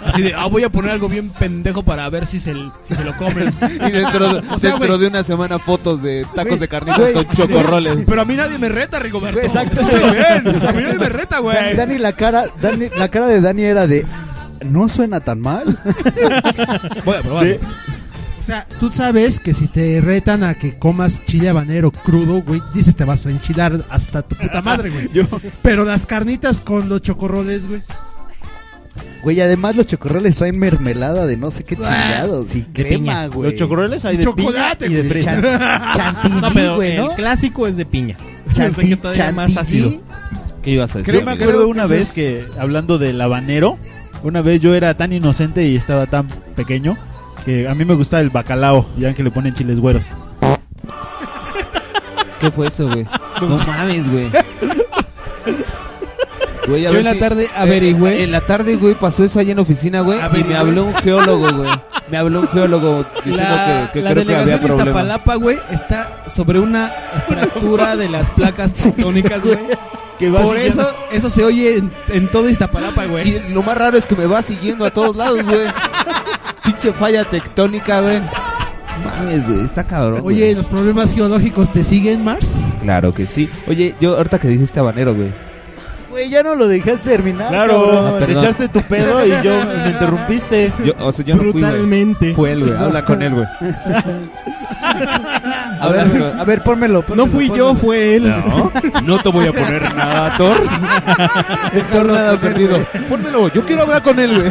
Así 0.05 0.23
de, 0.23 0.35
ah, 0.35 0.47
voy 0.47 0.65
a 0.65 0.69
poner 0.69 0.91
algo 0.93 1.09
bien 1.09 1.31
pendejo 1.31 1.83
para 1.83 2.09
ver 2.11 2.27
si 2.27 2.39
se, 2.41 2.55
si 2.83 2.95
se 2.95 3.05
lo 3.05 3.17
comen. 3.17 3.53
Y 3.63 3.91
dentro, 3.91 4.41
O 4.55 4.59
sea, 4.59 4.71
dentro 4.71 4.89
güey. 4.89 5.01
de 5.01 5.07
una 5.09 5.23
semana 5.25 5.59
fotos 5.59 6.03
de 6.03 6.25
tacos 6.35 6.51
Güey, 6.51 6.59
de 6.61 6.69
carnitas 6.69 7.01
güey, 7.01 7.13
con 7.15 7.29
chocorroles. 7.29 8.05
Pero 8.07 8.23
a 8.23 8.25
mí 8.25 8.35
nadie 8.37 8.59
me 8.59 8.69
reta, 8.69 8.99
Rigoberto. 8.99 9.41
Exacto. 9.41 9.81
Bien. 9.87 10.67
A 10.67 10.73
mí 10.73 10.83
nadie 10.83 10.99
me 10.99 11.09
reta, 11.09 11.39
güey. 11.39 11.75
Dani, 11.77 11.99
la 11.99 12.13
cara, 12.13 12.47
Dani, 12.61 12.89
la 12.97 13.09
cara 13.09 13.27
de 13.27 13.41
Dani 13.41 13.63
era 13.63 13.87
de. 13.87 14.05
No 14.65 14.89
suena 14.89 15.21
tan 15.21 15.41
mal. 15.41 15.65
Voy 17.05 17.17
a 17.17 17.23
probarlo. 17.23 17.57
O 18.41 18.45
sea, 18.47 18.65
tú 18.79 18.91
sabes 18.93 19.41
que 19.41 19.55
si 19.55 19.67
te 19.67 20.01
retan 20.01 20.45
a 20.45 20.55
que 20.55 20.79
comas 20.79 21.25
chile 21.27 21.49
habanero 21.49 21.91
crudo, 21.91 22.43
güey, 22.43 22.63
dices 22.73 22.95
te 22.95 23.05
vas 23.05 23.27
a 23.27 23.31
enchilar 23.31 23.83
hasta 23.91 24.23
tu 24.23 24.37
puta 24.37 24.63
madre, 24.63 24.91
güey. 24.91 25.09
Pero 25.63 25.85
las 25.85 26.07
carnitas 26.07 26.61
con 26.61 26.89
los 26.89 27.03
chocorroles, 27.03 27.69
güey. 27.69 27.83
Güey, 29.25 29.41
además 29.41 29.75
los 29.75 29.87
chocorroles 29.89 30.37
traen 30.37 30.57
mermelada 30.61 31.27
de 31.27 31.37
no 31.37 31.51
sé 31.51 31.65
qué 31.65 31.75
chingados 31.75 32.55
y 32.55 32.63
crema, 32.63 33.27
güey. 33.27 33.51
Los 33.51 33.59
chocorroles 33.59 34.05
hay 34.05 34.17
de 34.19 34.23
Chocolate, 34.25 34.87
piña 34.87 35.01
y 35.01 35.03
de 35.03 35.09
güey. 35.09 35.23
fresa. 35.25 35.41
Chan- 35.97 35.97
chantilly, 36.23 36.41
No, 36.41 36.51
pero 36.55 36.77
güey, 36.77 36.97
el 36.97 37.09
clásico 37.17 37.67
es 37.67 37.77
de 37.77 37.85
piña. 37.87 38.17
Chanti- 38.55 38.69
Yo 38.69 38.75
sé 38.83 38.89
que 38.91 38.97
todavía 38.97 39.33
más 39.33 39.53
chantilly. 39.55 39.87
ácido. 39.87 40.03
¿Qué 40.63 40.71
ibas 40.71 40.95
a 40.95 40.99
decir? 40.99 41.13
Creo 41.15 41.27
me 41.27 41.33
acuerdo 41.33 41.67
una 41.67 41.87
vez 41.89 42.03
es- 42.09 42.13
que, 42.13 42.45
hablando 42.61 42.99
del 42.99 43.21
habanero, 43.21 43.79
una 44.27 44.43
vez 44.43 44.61
yo 44.61 44.75
era 44.75 44.93
tan 44.95 45.13
inocente 45.13 45.65
y 45.69 45.77
estaba 45.77 46.07
tan 46.07 46.27
pequeño 46.57 46.97
que 47.45 47.69
a 47.69 47.77
mí 47.77 47.85
me 47.85 47.95
gusta 47.95 48.21
el 48.21 48.31
bacalao, 48.31 48.89
ya 48.97 49.15
que 49.15 49.23
le 49.23 49.31
ponen 49.31 49.55
chiles 49.55 49.79
güeros. 49.79 50.05
¿Qué 52.41 52.51
fue 52.51 52.67
eso, 52.67 52.89
güey? 52.89 53.07
No 53.41 53.57
mames, 53.59 54.11
güey. 54.11 54.29
Güey, 56.69 56.85
a 56.87 56.89
Yo 56.91 56.93
ver 56.93 56.99
en 57.01 57.05
la 57.05 57.13
si- 57.13 57.19
tarde 57.19 57.45
eh, 57.45 57.49
averigüé. 57.57 58.23
En 58.25 58.33
la 58.33 58.41
tarde, 58.47 58.77
güey, 58.77 58.95
pasó 58.95 59.25
eso 59.25 59.39
allá 59.39 59.51
en 59.53 59.57
la 59.57 59.63
oficina, 59.63 60.01
güey. 60.01 60.19
Y 60.39 60.45
me 60.45 60.57
habló 60.57 60.85
un 60.85 60.95
geólogo, 60.97 61.53
güey. 61.53 61.71
Me 62.11 62.17
habló 62.17 62.41
un 62.41 62.49
geólogo 62.49 63.05
diciendo 63.25 63.55
La, 63.57 63.89
que, 63.93 63.99
que 63.99 64.03
la 64.05 64.11
creo 64.13 64.25
que 64.27 64.35
había 64.35 64.45
delegación 64.45 64.61
problemas. 64.61 64.87
Iztapalapa, 64.87 65.35
güey, 65.37 65.59
está 65.71 66.23
sobre 66.33 66.59
una 66.61 66.93
fractura 67.29 67.97
de 67.97 68.09
las 68.09 68.31
placas 68.31 68.73
tectónicas, 68.75 69.45
güey. 69.45 69.59
Que 70.19 70.31
va 70.31 70.41
Por 70.43 70.57
siguiendo- 70.57 70.83
eso, 70.83 70.97
eso 71.13 71.31
se 71.31 71.45
oye 71.45 71.77
en, 71.77 71.93
en 72.09 72.31
todo 72.31 72.49
Iztapalapa, 72.49 73.05
güey. 73.07 73.29
Y 73.29 73.53
lo 73.53 73.63
más 73.63 73.77
raro 73.77 73.99
es 73.99 74.07
que 74.07 74.15
me 74.17 74.27
va 74.27 74.43
siguiendo 74.43 74.85
a 74.85 74.91
todos 74.91 75.15
lados, 75.17 75.45
güey. 75.45 75.61
Pinche 76.65 76.93
falla 76.93 77.25
tectónica, 77.29 78.01
güey. 78.01 78.21
Mames, 79.05 79.47
güey, 79.49 79.65
está 79.65 79.85
cabrón. 79.85 80.23
güey. 80.23 80.37
Oye, 80.37 80.55
¿los 80.55 80.69
problemas 80.69 81.15
geológicos 81.15 81.71
te 81.71 81.85
siguen, 81.85 82.25
Mars? 82.25 82.65
Claro 82.81 83.13
que 83.13 83.27
sí. 83.27 83.49
Oye, 83.69 83.95
yo 84.01 84.17
ahorita 84.17 84.39
que 84.39 84.49
dijiste 84.49 84.81
habanero, 84.81 85.15
güey. 85.15 85.33
Güey, 86.17 86.31
ya 86.31 86.43
no 86.43 86.55
lo 86.55 86.67
dejaste 86.67 87.11
terminar. 87.11 87.51
Claro, 87.51 88.17
te 88.25 88.33
echaste 88.33 88.69
tu 88.69 88.81
pedo 88.81 89.27
y 89.27 89.33
yo 89.43 89.53
me 89.67 89.91
interrumpiste. 89.91 90.73
Yo, 90.83 90.95
o 90.99 91.13
sea, 91.13 91.23
yo 91.27 91.35
no 91.35 91.43
fui, 91.43 91.51
güey. 91.53 91.63
Brutalmente. 91.63 92.33
Fue 92.33 92.53
él, 92.53 92.65
güey. 92.65 92.75
Habla 92.75 93.05
con 93.05 93.21
él, 93.21 93.35
güey. 93.35 93.47
A 95.79 95.89
ver, 95.89 96.35
a 96.39 96.45
ver, 96.45 96.63
pónmelo. 96.63 97.01
No 97.01 97.07
pónmelo, 97.07 97.27
fui 97.29 97.51
yo, 97.55 97.75
fue 97.75 98.17
él. 98.17 98.29
No, 98.29 98.73
no 99.03 99.19
te 99.19 99.29
voy 99.29 99.47
a 99.47 99.53
poner 99.53 99.95
nada, 99.95 100.37
Thor. 100.37 100.57
Thor 101.93 102.07
nada 102.07 102.41
perdido. 102.41 102.79
Pónmelo, 103.09 103.53
yo 103.53 103.65
quiero 103.65 103.83
hablar 103.83 104.03
con 104.03 104.19
él, 104.19 104.35
güey. 104.35 104.51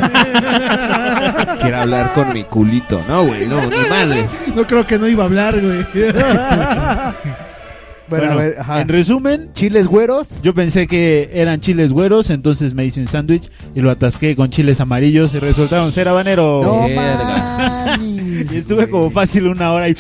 Quiero 1.61 1.78
hablar 1.80 2.13
con 2.13 2.32
mi 2.34 2.43
culito. 2.43 3.01
No, 3.07 3.26
güey, 3.26 3.47
no, 3.47 3.59
ni 3.61 3.89
madre. 3.89 4.28
No 4.55 4.68
creo 4.68 4.86
que 4.86 4.99
no 4.99 5.07
iba 5.07 5.24
a 5.24 5.26
hablar, 5.26 5.59
güey. 5.59 5.86
Bueno, 8.10 8.32
a 8.32 8.36
ver, 8.36 8.60
ajá. 8.60 8.82
en 8.82 8.88
resumen, 8.88 9.49
Chiles 9.56 9.88
güeros. 9.88 10.41
yo 10.43 10.53
pensé 10.53 10.86
que 10.88 11.32
eran 11.34 11.60
chiles 11.60 11.91
güeros, 11.91 12.30
entonces 12.30 12.74
me 12.76 12.86
hice 12.86 13.01
un 13.01 13.08
sándwich 13.08 13.49
y 13.74 13.82
lo 13.82 13.89
atasqué 13.89 14.36
con 14.36 14.51
chiles 14.51 14.80
amarillos 14.80 15.34
y 15.34 15.39
resultaron 15.39 15.91
ser 15.91 16.08
habaneros. 16.08 16.64
No. 16.66 16.88
Y 17.97 18.58
estuve 18.58 18.89
como 18.89 19.10
fácil 19.10 19.47
una 19.47 19.72
hora 19.72 19.89
y... 19.89 19.95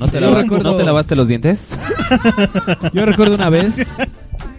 ¿No 0.00 0.08
te, 0.08 0.20
Yo 0.20 0.26
lava- 0.26 0.42
recuerdo- 0.42 0.72
¿No 0.72 0.76
te 0.76 0.84
lavaste 0.84 1.16
los 1.16 1.28
dientes? 1.28 1.78
Yo 2.92 3.06
recuerdo 3.06 3.34
una 3.36 3.48
vez 3.48 3.86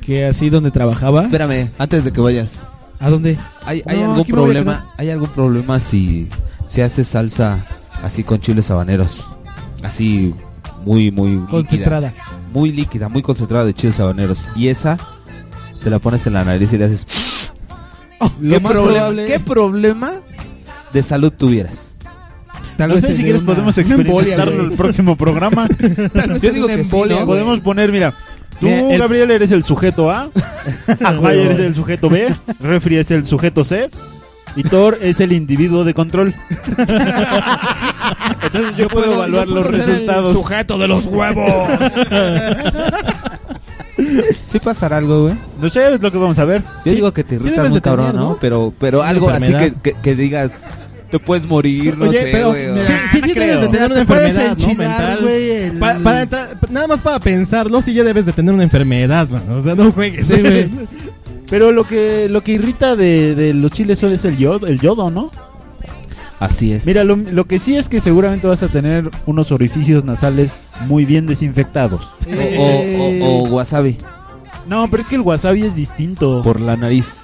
que 0.01 0.25
así 0.25 0.49
donde 0.49 0.71
trabajaba. 0.71 1.23
Espérame, 1.23 1.71
antes 1.77 2.03
de 2.03 2.11
que 2.11 2.21
vayas. 2.21 2.67
¿A 2.99 3.09
dónde? 3.09 3.37
¿Hay, 3.65 3.83
hay 3.85 3.99
No, 3.99 4.11
algún 4.11 4.25
problema? 4.25 4.91
¿Hay 4.97 5.09
algún 5.09 5.29
problema 5.29 5.79
si 5.79 6.29
si 6.65 6.81
haces 6.81 7.09
salsa 7.09 7.65
así 8.01 8.23
con 8.23 8.39
chiles 8.39 8.71
habaneros? 8.71 9.29
Así 9.83 10.33
muy 10.85 11.11
muy 11.11 11.31
líquida. 11.31 11.47
Concentrada. 11.49 12.13
muy 12.53 12.71
líquida, 12.71 13.09
muy 13.09 13.21
concentrada 13.21 13.65
de 13.65 13.73
chiles 13.73 13.99
habaneros. 13.99 14.47
Y 14.55 14.67
esa 14.69 14.97
te 15.83 15.89
la 15.89 15.99
pones 15.99 16.25
en 16.27 16.33
la 16.33 16.43
nariz 16.45 16.71
y 16.73 16.77
le 16.77 16.85
haces. 16.85 17.05
Lo 18.39 18.55
¿Qué, 18.55 18.61
problema, 18.61 19.23
¿Qué 19.25 19.39
problema 19.39 20.11
de 20.93 21.03
salud 21.03 21.31
tuvieras? 21.33 21.95
Tal 22.77 22.89
No 22.89 22.95
vez 22.95 23.03
sé 23.05 23.15
si 23.15 23.23
quieres 23.23 23.41
una- 23.41 23.53
podemos 23.53 23.77
embolia, 23.77 23.97
experimentarlo 23.97 24.55
güey. 24.55 24.67
el 24.71 24.77
próximo 24.77 25.15
programa. 25.15 25.67
Yo 26.41 26.51
digo 26.51 26.67
que 26.67 26.75
sí, 26.75 26.81
embolia, 26.81 27.19
¿no? 27.19 27.25
güey. 27.25 27.39
Podemos 27.39 27.59
poner, 27.61 27.91
mira, 27.91 28.13
tú, 28.59 28.65
Mira, 28.67 28.89
el- 28.91 28.99
Gabriel, 28.99 29.31
eres 29.31 29.51
el 29.51 29.63
sujeto 29.63 30.11
A, 30.11 30.29
Mayer 31.21 31.51
es 31.51 31.59
el 31.59 31.73
sujeto 31.75 32.09
B, 32.09 32.33
Refri 32.59 32.97
es 32.97 33.11
el 33.11 33.25
sujeto 33.25 33.63
C 33.63 33.89
y 34.57 34.63
Thor 34.63 34.97
es 35.01 35.19
el 35.21 35.31
individuo 35.33 35.83
de 35.85 35.93
control. 35.93 36.33
Entonces 38.43 38.75
yo, 38.77 38.87
puedo, 38.89 39.13
evaluar 39.13 39.47
yo 39.47 39.53
los 39.55 39.65
puedo 39.65 39.77
ser 39.77 39.89
el 39.89 39.93
resultados. 39.93 40.33
sujeto 40.33 40.77
de 40.77 40.87
los 40.87 41.05
huevos. 41.07 41.69
¿Sí 44.47 44.59
pasará 44.59 44.97
algo, 44.97 45.23
güey? 45.23 45.35
No 45.59 45.69
sé, 45.69 45.93
es 45.93 46.01
lo 46.01 46.11
que 46.11 46.17
vamos 46.17 46.37
a 46.37 46.45
ver. 46.45 46.61
Yo 46.63 46.69
Sí, 46.83 46.95
digo 46.95 47.13
que 47.13 47.23
te 47.23 47.39
sí 47.39 47.45
irritas 47.45 47.55
debes 47.57 47.69
muy 47.71 47.77
de 47.77 47.81
tener, 47.81 47.97
cabrón, 47.99 48.15
¿no? 48.15 48.29
¿no? 48.31 48.37
Pero, 48.41 48.73
pero 48.77 49.03
algo 49.03 49.29
así 49.29 49.53
que, 49.53 49.73
que, 49.81 49.93
que 50.01 50.15
digas, 50.15 50.65
te 51.09 51.17
puedes 51.19 51.47
morir, 51.47 51.97
no 51.97 52.09
Oye, 52.09 52.19
sé, 52.23 52.29
pero 52.31 52.49
güey. 52.49 52.67
o- 52.69 52.73
mira, 52.73 52.85
sí, 52.87 52.93
sí, 53.13 53.21
sí 53.29 53.33
debes 53.33 53.61
de 53.61 53.67
tener 53.69 53.91
una 53.91 54.01
enfermedad, 54.01 54.57
¿no? 54.57 54.67
Mental. 54.75 55.19
güey, 55.21 55.49
el- 55.51 55.79
Pa- 55.79 55.97
para 56.03 56.21
entrar- 56.23 56.57
nada 56.69 56.87
más 56.87 57.01
para 57.01 57.19
pensarlo, 57.19 57.79
sí 57.79 57.93
ya 57.93 58.03
debes 58.03 58.25
de 58.25 58.33
tener 58.33 58.53
una 58.53 58.63
enfermedad, 58.63 59.29
man. 59.29 59.43
O 59.51 59.61
sea, 59.61 59.75
no 59.75 59.91
juegues. 59.93 60.27
Sí, 60.27 60.41
güey. 60.41 60.69
Pero 61.49 61.71
lo 61.71 61.83
que 61.85 62.27
lo 62.29 62.41
que 62.41 62.53
irrita 62.53 62.95
de, 62.95 63.33
de 63.35 63.53
los 63.53 63.71
chiles 63.71 63.99
son 63.99 64.11
es 64.11 64.25
el 64.25 64.35
yodo, 64.37 64.67
el 64.67 64.79
yodo, 64.79 65.09
¿no? 65.09 65.31
Así 66.45 66.73
es. 66.73 66.85
Mira, 66.85 67.03
lo, 67.03 67.15
lo 67.15 67.45
que 67.45 67.59
sí 67.59 67.75
es 67.75 67.89
que 67.89 67.99
seguramente 68.01 68.47
vas 68.47 68.61
a 68.63 68.67
tener 68.67 69.09
unos 69.25 69.51
orificios 69.51 70.03
nasales 70.05 70.51
muy 70.87 71.05
bien 71.05 71.25
desinfectados. 71.27 72.01
o, 72.25 72.61
o- 72.61 73.25
o- 73.25 73.43
o 73.45 73.49
wasabi 73.49 73.97
No, 74.67 74.89
pero 74.89 75.03
es 75.03 75.09
que 75.09 75.15
el 75.15 75.21
wasabi 75.21 75.63
es 75.63 75.75
distinto. 75.75 76.41
por 76.43 76.59
la 76.61 76.75
nariz. 76.75 77.23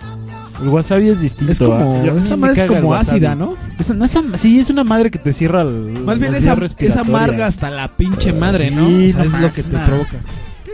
El 0.62 0.68
wasabi 0.70 1.10
es 1.10 1.20
distinto. 1.20 1.52
Es 1.52 1.60
como, 1.60 2.02
ah. 2.04 2.20
Esa 2.24 2.36
madre 2.38 2.54
es 2.54 2.60
el 2.60 2.68
como 2.68 2.90
wasabi. 2.90 3.18
ácida, 3.18 3.36
¿no? 3.36 3.56
Esa- 3.80 3.94
no, 3.96 4.06
esa- 4.06 4.22
sí, 4.36 4.60
es 4.60 4.70
una 4.70 4.84
madre 4.84 5.10
que 5.10 5.18
te 5.18 5.34
cierra 5.34 5.62
el, 5.64 6.00
Más 6.06 6.20
bien 6.20 6.36
esa, 6.36 6.54
respiratorias. 6.56 7.08
amarga 7.10 7.48
hasta 7.48 7.72
la 7.72 7.88
pinche 7.88 8.32
madre, 8.34 8.70
Sí, 8.70 8.76
¿no? 8.76 8.86
O 8.86 8.90
sea, 8.90 9.24
no 9.24 9.24
es 9.24 9.42
lo 9.42 9.52
que 9.52 9.64
te 9.64 9.78
provoca. 9.78 10.18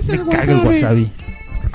Me 0.09 0.31
caga 0.31 0.51
el 0.53 0.67
wasabi. 0.67 1.09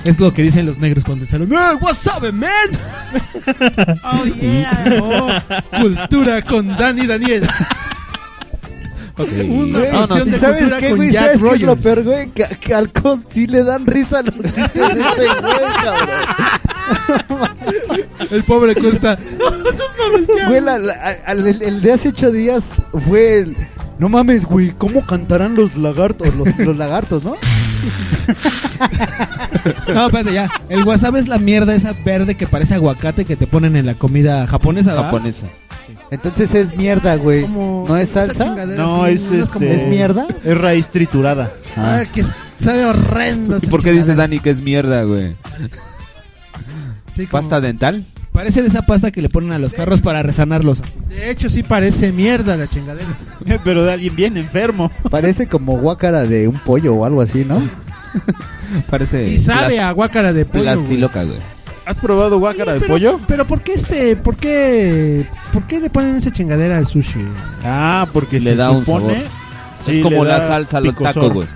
Es 0.04 0.18
lo 0.18 0.32
que 0.32 0.42
dicen 0.42 0.66
los 0.66 0.78
negros 0.78 1.04
cuando 1.04 1.26
salen. 1.26 1.52
¡Eh, 1.52 1.56
wasabi, 1.80 2.32
man! 2.32 2.50
Oh, 4.04 4.24
yeah. 4.40 4.84
Oh, 5.02 5.28
cultura 5.80 6.42
con 6.42 6.68
Dani 6.76 7.06
Daniel. 7.06 7.48
Una 9.18 9.78
Güey, 9.78 9.90
porción 9.92 10.24
¿sí 10.24 10.30
de 10.30 10.38
¿Sabes 10.38 10.72
qué, 10.74 10.94
güey? 10.94 11.12
¿Sabes 11.12 11.30
qué 11.42 11.54
es 11.54 11.60
lo 11.60 11.74
Rogers. 11.74 11.82
peor, 11.82 12.02
güey? 12.04 12.30
Que, 12.30 12.46
que 12.60 12.74
al 12.74 12.90
Cos 12.92 13.20
sí 13.28 13.46
le 13.46 13.62
dan 13.62 13.86
risa 13.86 14.18
a 14.20 14.22
los 14.22 14.34
chistes 14.36 14.72
de 14.74 15.00
ese 15.00 15.26
güey, 15.40 15.72
cabrón. 15.84 16.08
El 18.30 18.42
pobre 18.44 18.74
Costa. 18.74 19.18
Güey, 20.48 20.60
la- 20.62 20.78
la- 20.78 21.16
al- 21.26 21.46
el, 21.46 21.62
el 21.62 21.82
de 21.82 21.92
hace 21.92 22.08
ocho 22.08 22.32
días 22.32 22.64
fue 23.06 23.38
el... 23.40 23.56
No 23.98 24.08
mames, 24.08 24.46
güey, 24.46 24.70
¿cómo 24.76 25.04
cantarán 25.06 25.54
los 25.54 25.76
lagartos? 25.76 26.34
Los, 26.34 26.56
los 26.58 26.76
lagartos, 26.76 27.22
¿no? 27.22 27.36
No, 29.94 30.06
espérate, 30.06 30.32
ya. 30.32 30.50
El 30.68 30.84
wasabi 30.84 31.18
es 31.20 31.28
la 31.28 31.38
mierda 31.38 31.74
esa 31.74 31.92
verde 32.04 32.34
que 32.34 32.46
parece 32.46 32.74
aguacate 32.74 33.24
que 33.24 33.36
te 33.36 33.46
ponen 33.46 33.76
en 33.76 33.86
la 33.86 33.94
comida 33.94 34.46
japonesa, 34.46 34.90
¿verdad? 34.94 35.04
Japonesa. 35.06 35.46
Entonces 36.10 36.54
es 36.54 36.76
mierda, 36.76 37.16
güey. 37.16 37.42
Como 37.42 37.84
¿No 37.88 37.96
es 37.96 38.10
salsa? 38.10 38.54
No, 38.66 39.04
así, 39.04 39.14
es, 39.14 39.30
no 39.30 39.42
este, 39.44 39.52
como- 39.52 39.66
¿Es 39.66 39.86
mierda? 39.86 40.26
Es 40.44 40.58
raíz 40.58 40.88
triturada. 40.88 41.50
Ah, 41.76 42.02
que 42.12 42.24
sabe 42.60 42.84
horrendo. 42.84 43.58
¿Por 43.70 43.82
qué 43.82 43.92
dice. 43.92 44.14
Dani 44.14 44.40
que 44.40 44.50
es 44.50 44.60
mierda, 44.60 45.02
güey? 45.04 45.36
Sí, 47.14 47.26
como- 47.26 47.40
¿Pasta 47.42 47.60
dental? 47.60 48.04
Parece 48.32 48.62
de 48.62 48.68
esa 48.68 48.82
pasta 48.86 49.10
que 49.10 49.20
le 49.20 49.28
ponen 49.28 49.52
a 49.52 49.58
los 49.58 49.74
carros 49.74 50.00
para 50.00 50.22
resanarlos. 50.22 50.80
De 51.08 51.30
hecho, 51.30 51.50
sí 51.50 51.62
parece 51.62 52.12
mierda 52.12 52.56
la 52.56 52.66
chingadera. 52.66 53.08
Pero 53.62 53.84
de 53.84 53.92
alguien 53.92 54.16
bien 54.16 54.36
enfermo. 54.38 54.90
Parece 55.10 55.46
como 55.46 55.76
guácara 55.78 56.24
de 56.24 56.48
un 56.48 56.58
pollo 56.58 56.94
o 56.94 57.04
algo 57.04 57.20
así, 57.20 57.44
¿no? 57.44 57.60
Parece. 58.90 59.24
Y 59.28 59.36
sabe 59.38 59.76
plas- 59.76 59.84
a 59.84 59.92
guácara 59.92 60.32
de 60.32 60.46
pollo. 60.46 60.64
Plastiloca, 60.64 61.24
güey. 61.24 61.36
¿Has 61.84 61.96
probado 61.98 62.38
guácara 62.38 62.72
de 62.74 62.80
pero, 62.80 62.94
pollo? 62.94 63.20
Pero 63.26 63.46
¿por 63.46 63.60
qué 63.62 63.72
este, 63.74 64.16
por 64.16 64.36
qué, 64.36 65.26
por 65.52 65.66
qué 65.66 65.80
le 65.80 65.90
ponen 65.90 66.16
esa 66.16 66.30
chingadera 66.30 66.78
al 66.78 66.86
sushi? 66.86 67.24
Ah, 67.64 68.06
porque 68.12 68.38
Le 68.40 68.50
se 68.52 68.56
da 68.56 68.70
un 68.70 68.84
supone... 68.84 69.14
sabor. 69.14 69.28
Sí, 69.84 69.92
es 69.96 70.00
como 70.02 70.22
le 70.24 70.30
la 70.30 70.38
da 70.38 70.46
salsa 70.46 70.78
al 70.78 70.84
picosor. 70.84 71.12
taco, 71.14 71.30
güey. 71.30 71.48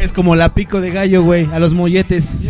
Es 0.00 0.12
como 0.12 0.34
la 0.36 0.52
pico 0.52 0.80
de 0.80 0.90
gallo, 0.90 1.22
güey, 1.22 1.48
a 1.52 1.58
los 1.60 1.72
molletes. 1.72 2.40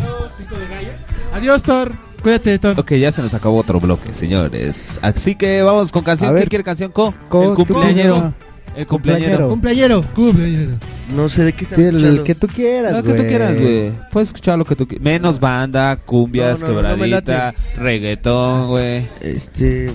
Adiós, 1.35 1.63
Thor. 1.63 1.93
Cuídate, 2.25 2.59
Thor. 2.59 2.81
Ok, 2.81 2.93
ya 2.95 3.13
se 3.13 3.23
nos 3.23 3.33
acabó 3.35 3.59
otro 3.59 3.79
bloque, 3.79 4.13
señores. 4.15 4.99
Así 5.03 5.37
que 5.37 5.63
vamos 5.63 5.93
con 5.93 6.03
canción. 6.03 6.31
A 6.31 6.33
ver. 6.33 6.41
¿Quién 6.43 6.49
quiere 6.49 6.65
canción? 6.65 6.91
Co? 6.91 7.15
Co- 7.29 7.51
el 7.51 7.55
cumpleañero. 7.55 8.35
El 8.75 8.87
cumpleañero. 8.89 9.49
Cumpleañero. 9.51 10.03
Cumpleañero. 10.15 10.73
No 11.15 11.29
sé 11.29 11.45
de 11.45 11.53
qué 11.53 11.65
están 11.65 11.79
Sí, 11.79 11.83
el, 11.85 11.89
el 11.91 11.95
escuchando. 11.97 12.25
que 12.25 12.35
tú 12.35 12.49
quieras, 12.49 12.93
Lo 12.93 13.03
que 13.05 13.13
tú 13.13 13.23
quieras, 13.29 13.61
güey. 13.61 13.93
Puedes 14.11 14.31
escuchar 14.31 14.59
lo 14.59 14.65
que 14.65 14.75
tú 14.75 14.89
quieras. 14.89 15.05
Menos 15.05 15.39
banda, 15.39 15.97
cumbias, 15.97 16.61
No, 16.63 16.69
no, 16.69 16.75
no 16.83 16.97
me 16.97 17.05
quebradita, 17.05 17.55
reggaetón, 17.77 18.69
güey. 18.69 19.07
Este. 19.21 19.93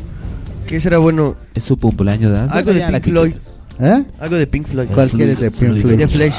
¿Qué 0.68 0.80
será 0.80 1.00
bueno? 1.00 1.36
Es 1.56 1.64
su 1.64 1.78
cumpleaños, 1.78 2.32
¿verdad? 2.32 2.50
Algo 2.56 2.72
de 2.74 2.82
Pink 2.82 3.04
Floyd. 3.06 3.34
¿Eh? 3.82 4.04
Algo 4.20 4.36
de 4.36 4.46
Pink 4.48 4.68
Floyd. 4.68 4.88
¿Cuál 4.94 5.10
quieres 5.10 5.40
de 5.40 5.50
Pink 5.50 5.82
Floyd? 5.82 5.98
De 5.98 6.08
Flash. 6.08 6.36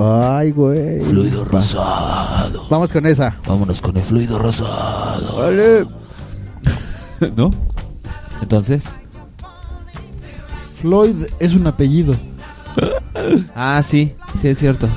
Ay, 0.00 0.50
güey. 0.50 1.00
Fluido 1.00 1.44
Va. 1.44 1.50
rosado. 1.52 2.66
Vamos 2.68 2.92
con 2.92 3.06
esa. 3.06 3.36
Vámonos 3.46 3.80
con 3.80 3.96
el 3.96 4.02
fluido 4.02 4.38
rosado. 4.38 5.36
Vale. 5.38 5.86
¿No? 7.36 7.50
Entonces. 8.42 9.00
Floyd 10.80 11.26
es 11.38 11.52
un 11.54 11.66
apellido. 11.66 12.14
Ah, 13.54 13.82
sí, 13.84 14.14
sí 14.40 14.48
es 14.48 14.58
cierto. 14.58 14.88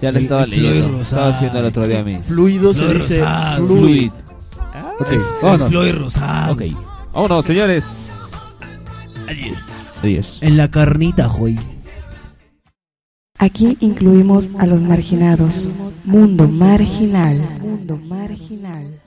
Ya 0.00 0.12
le 0.12 0.18
El- 0.18 0.24
estaba 0.24 0.44
el 0.44 0.50
leyendo. 0.50 0.88
rosado. 0.88 1.02
Estaba 1.02 1.28
haciendo 1.28 1.58
el 1.58 1.64
otro 1.66 1.86
día 1.86 2.00
a 2.00 2.04
mí. 2.04 2.18
Fluido 2.26 2.72
se 2.72 2.94
dice 2.94 3.18
rosado. 3.20 3.66
fluid. 3.66 3.80
Fluid. 3.80 4.10
Ok, 5.00 5.08
vámonos. 5.42 5.68
Floyd 5.68 5.94
rosado. 5.94 6.52
Ok. 6.54 6.62
Vámonos, 7.12 7.44
señores. 7.44 7.84
Adiós. 10.02 10.38
En 10.42 10.56
la 10.56 10.70
carnita, 10.70 11.26
güey. 11.26 11.58
Aquí 13.42 13.78
incluimos 13.80 14.50
a 14.58 14.66
los 14.66 14.82
marginados. 14.82 15.66
Mundo 16.04 16.46
marginal. 16.46 17.38
Mundo 17.62 17.96
marginal. 17.96 19.00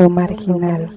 Mundo 0.00 0.14
marginal. 0.14 0.88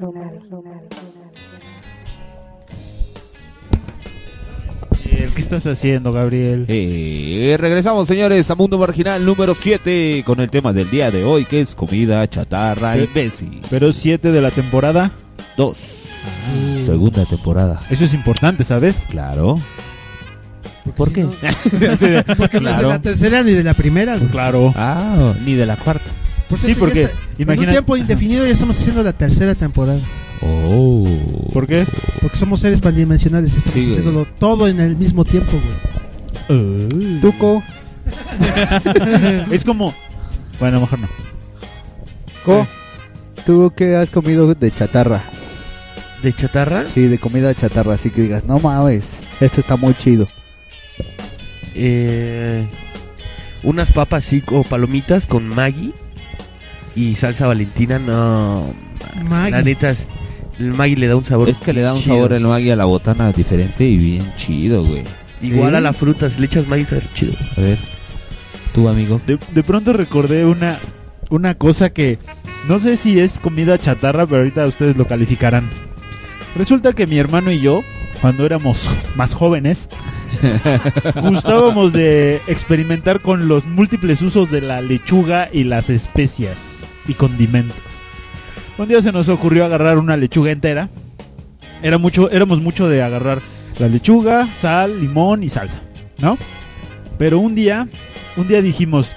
¿Qué 5.35 5.41
estás 5.41 5.65
haciendo, 5.65 6.11
Gabriel? 6.13 6.65
Eh, 6.67 7.55
regresamos, 7.59 8.07
señores, 8.07 8.49
a 8.51 8.55
Mundo 8.55 8.77
Marginal 8.77 9.25
número 9.25 9.55
7 9.55 10.23
con 10.25 10.39
el 10.39 10.49
tema 10.49 10.71
del 10.73 10.89
día 10.89 11.11
de 11.11 11.23
hoy, 11.23 11.45
que 11.45 11.59
es 11.61 11.75
comida 11.75 12.25
chatarra 12.29 12.93
Pero- 12.93 13.05
imbécil. 13.05 13.61
Pero 13.69 13.91
7 13.91 14.31
de 14.31 14.41
la 14.41 14.51
temporada. 14.51 15.11
2. 15.57 15.77
Segunda 16.85 17.25
temporada. 17.25 17.81
Eso 17.89 18.05
es 18.05 18.13
importante, 18.13 18.63
¿sabes? 18.63 19.05
Claro. 19.09 19.59
¿Por 20.95 21.11
qué? 21.11 21.25
Porque 22.37 22.59
no 22.61 22.69
es 22.69 22.77
de 22.77 22.83
la 22.87 23.01
tercera 23.01 23.43
ni 23.43 23.51
de 23.51 23.63
la 23.63 23.73
primera. 23.73 24.15
güey. 24.17 24.29
Claro. 24.29 24.73
Ah, 24.75 25.33
ni 25.45 25.55
de 25.55 25.65
la 25.65 25.75
cuarta. 25.77 26.05
Por 26.49 26.59
Sí, 26.59 26.75
porque 26.75 27.09
En 27.37 27.49
un 27.59 27.67
tiempo 27.67 27.97
indefinido 27.97 28.45
ya 28.45 28.51
estamos 28.53 28.79
haciendo 28.79 29.03
la 29.03 29.13
tercera 29.13 29.55
temporada. 29.55 29.99
Oh. 30.41 31.07
¿Por 31.53 31.67
qué? 31.67 31.85
Porque 32.21 32.37
somos 32.37 32.59
seres 32.59 32.81
pandimensionales. 32.81 33.51
Estamos 33.55 33.73
Sí, 33.73 33.79
güey. 33.85 33.97
haciéndolo 33.97 34.25
todo 34.39 34.67
en 34.67 34.79
el 34.79 34.95
mismo 34.95 35.25
tiempo, 35.25 35.51
güey. 36.47 37.19
Tuco. 37.21 37.63
es 39.51 39.63
como. 39.63 39.93
Bueno, 40.59 40.81
mejor 40.81 40.99
no. 40.99 41.07
Co, 42.45 42.67
¿tú 43.45 43.71
qué 43.75 43.95
has 43.95 44.09
comido 44.09 44.53
de 44.53 44.71
chatarra? 44.71 45.21
¿De 46.21 46.33
chatarra? 46.33 46.85
Sí, 46.93 47.07
de 47.07 47.17
comida 47.17 47.53
chatarra, 47.55 47.93
así 47.93 48.09
que 48.09 48.21
digas, 48.23 48.43
no 48.45 48.59
mames, 48.59 49.19
esto 49.39 49.61
está 49.61 49.75
muy 49.77 49.93
chido. 49.93 50.27
Eh, 51.75 52.67
unas 53.63 53.91
papas 53.91 54.27
así 54.27 54.43
o 54.51 54.63
palomitas 54.63 55.25
con 55.25 55.47
Maggi 55.47 55.93
y 56.95 57.15
salsa 57.15 57.47
valentina, 57.47 57.99
no. 57.99 58.73
Maggi. 59.29 59.51
La 59.51 59.61
neta, 59.61 59.89
es- 59.91 60.07
el 60.59 60.73
Maggi 60.73 60.95
le 60.95 61.07
da 61.07 61.15
un 61.15 61.25
sabor. 61.25 61.49
Es 61.49 61.59
que 61.61 61.73
le 61.73 61.81
da 61.81 61.93
un 61.93 61.99
chido. 61.99 62.15
sabor 62.15 62.33
el 62.33 62.43
Maggi 62.43 62.69
a 62.71 62.75
la 62.75 62.85
botana 62.85 63.31
diferente 63.31 63.83
y 63.85 63.97
bien 63.97 64.31
chido, 64.35 64.83
güey. 64.85 65.03
Igual 65.41 65.73
¿Eh? 65.73 65.77
a 65.77 65.81
la 65.81 65.93
fruta, 65.93 66.29
si 66.29 66.39
le 66.39 66.45
echas 66.45 66.67
Maggi, 66.67 66.85
sabe 66.85 67.01
chido. 67.15 67.33
A 67.57 67.61
ver, 67.61 67.79
tú, 68.73 68.87
amigo. 68.87 69.19
De, 69.25 69.37
de 69.53 69.63
pronto 69.63 69.93
recordé 69.93 70.45
una, 70.45 70.79
una 71.29 71.55
cosa 71.55 71.89
que 71.91 72.19
no 72.69 72.79
sé 72.79 72.95
si 72.97 73.19
es 73.19 73.39
comida 73.39 73.77
chatarra, 73.79 74.25
pero 74.25 74.37
ahorita 74.39 74.65
ustedes 74.67 74.95
lo 74.95 75.05
calificarán. 75.05 75.67
Resulta 76.55 76.93
que 76.93 77.07
mi 77.07 77.17
hermano 77.17 77.51
y 77.51 77.59
yo, 77.59 77.81
cuando 78.21 78.45
éramos 78.45 78.87
más 79.15 79.33
jóvenes, 79.33 79.89
gustábamos 81.21 81.93
de 81.93 82.41
experimentar 82.47 83.19
con 83.21 83.47
los 83.47 83.65
múltiples 83.65 84.21
usos 84.21 84.49
de 84.51 84.61
la 84.61 84.81
lechuga 84.81 85.49
y 85.51 85.63
las 85.63 85.89
especias 85.89 86.57
y 87.07 87.13
condimentos. 87.13 87.77
Un 88.77 88.87
día 88.87 89.01
se 89.01 89.11
nos 89.11 89.29
ocurrió 89.29 89.65
agarrar 89.65 89.97
una 89.97 90.17
lechuga 90.17 90.51
entera. 90.51 90.89
Era 91.81 91.97
mucho, 91.97 92.29
éramos 92.31 92.61
mucho 92.61 92.87
de 92.87 93.03
agarrar 93.03 93.39
la 93.77 93.87
lechuga, 93.87 94.47
sal, 94.57 95.01
limón 95.01 95.43
y 95.43 95.49
salsa, 95.49 95.81
¿no? 96.17 96.37
Pero 97.17 97.39
un 97.39 97.55
día, 97.55 97.87
un 98.37 98.47
día 98.47 98.61
dijimos, 98.61 99.15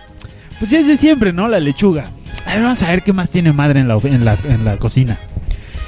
pues 0.58 0.70
ya 0.70 0.80
es 0.80 0.86
de 0.86 0.96
siempre, 0.96 1.32
¿no? 1.32 1.48
La 1.48 1.60
lechuga. 1.60 2.10
A 2.44 2.54
ver, 2.54 2.62
vamos 2.62 2.82
a 2.82 2.90
ver 2.90 3.02
qué 3.02 3.12
más 3.12 3.30
tiene 3.30 3.52
madre 3.52 3.80
en 3.80 3.88
la, 3.88 3.98
en 4.02 4.24
la, 4.24 4.36
en 4.48 4.64
la 4.64 4.76
cocina. 4.76 5.18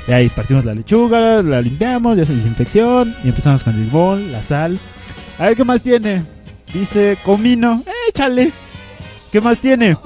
Y 0.07 0.13
ahí 0.13 0.29
partimos 0.31 0.65
la 0.65 0.75
lechuga, 0.75 1.43
la 1.43 1.61
limpiamos, 1.61 2.17
ya 2.17 2.25
se 2.25 2.35
desinfección, 2.35 3.15
y 3.25 3.29
empezamos 3.29 3.63
con 3.63 3.75
el 3.75 3.85
limón, 3.85 4.33
la 4.33 4.43
sal. 4.43 4.79
A 5.39 5.47
ver 5.47 5.57
qué 5.57 5.65
más 5.65 5.83
tiene. 5.83 6.23
Dice 6.73 7.19
comino, 7.25 7.83
échale. 8.09 8.53
¿Qué 9.31 9.41
más 9.41 9.61
tiene? 9.61 9.97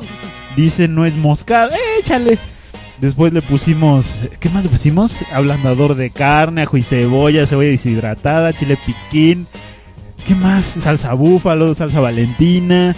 Dice 0.56 0.88
nuez 0.88 1.16
moscada, 1.16 1.76
échale. 1.98 2.38
Después 3.00 3.32
le 3.32 3.42
pusimos, 3.42 4.20
¿qué 4.38 4.48
más 4.48 4.62
le 4.62 4.68
pusimos? 4.68 5.16
Ablandador 5.32 5.96
de 5.96 6.10
carne, 6.10 6.62
ajo 6.62 6.76
y 6.76 6.82
cebolla, 6.82 7.46
cebolla 7.46 7.70
deshidratada, 7.70 8.52
chile 8.52 8.78
piquín. 8.86 9.46
¿Qué 10.26 10.34
más? 10.34 10.64
Salsa 10.64 11.12
búfalo, 11.14 11.74
salsa 11.74 12.00
valentina. 12.00 12.94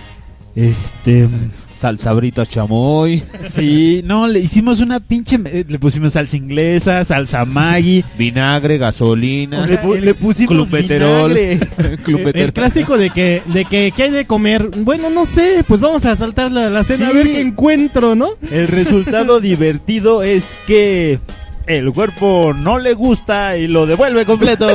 Este. 0.54 1.28
Salsa 1.76 2.12
brita 2.14 2.46
chamoy. 2.46 3.22
Sí, 3.54 4.00
no, 4.04 4.26
le 4.26 4.40
hicimos 4.40 4.80
una 4.80 5.00
pinche. 5.00 5.38
Le 5.38 5.78
pusimos 5.78 6.12
salsa 6.14 6.36
inglesa, 6.36 7.04
salsa 7.04 7.44
Maggi. 7.44 8.04
Vinagre, 8.16 8.78
gasolina. 8.78 9.66
le, 9.66 9.80
pu- 9.82 9.98
le 10.00 10.14
pusimos 10.14 10.68
Clubeterol. 10.68 11.36
El 12.34 12.52
clásico 12.52 12.96
de 12.96 13.10
que, 13.10 13.42
de 13.46 13.64
que, 13.64 13.92
¿qué 13.94 14.04
hay 14.04 14.10
de 14.10 14.24
comer? 14.24 14.70
Bueno, 14.78 15.10
no 15.10 15.24
sé, 15.26 15.64
pues 15.66 15.80
vamos 15.80 16.04
a 16.06 16.16
saltar 16.16 16.50
la, 16.52 16.70
la 16.70 16.84
cena 16.84 17.08
a 17.08 17.10
Sí. 17.10 17.16
ver 17.16 17.26
qué 17.26 17.40
encuentro, 17.40 18.14
¿no? 18.14 18.30
El 18.50 18.68
resultado 18.68 19.40
divertido 19.40 20.22
es 20.22 20.44
que 20.66 21.18
el 21.66 21.92
cuerpo 21.92 22.52
no 22.56 22.78
le 22.78 22.94
gusta 22.94 23.56
y 23.56 23.66
lo 23.68 23.86
devuelve 23.86 24.24
completo. 24.24 24.66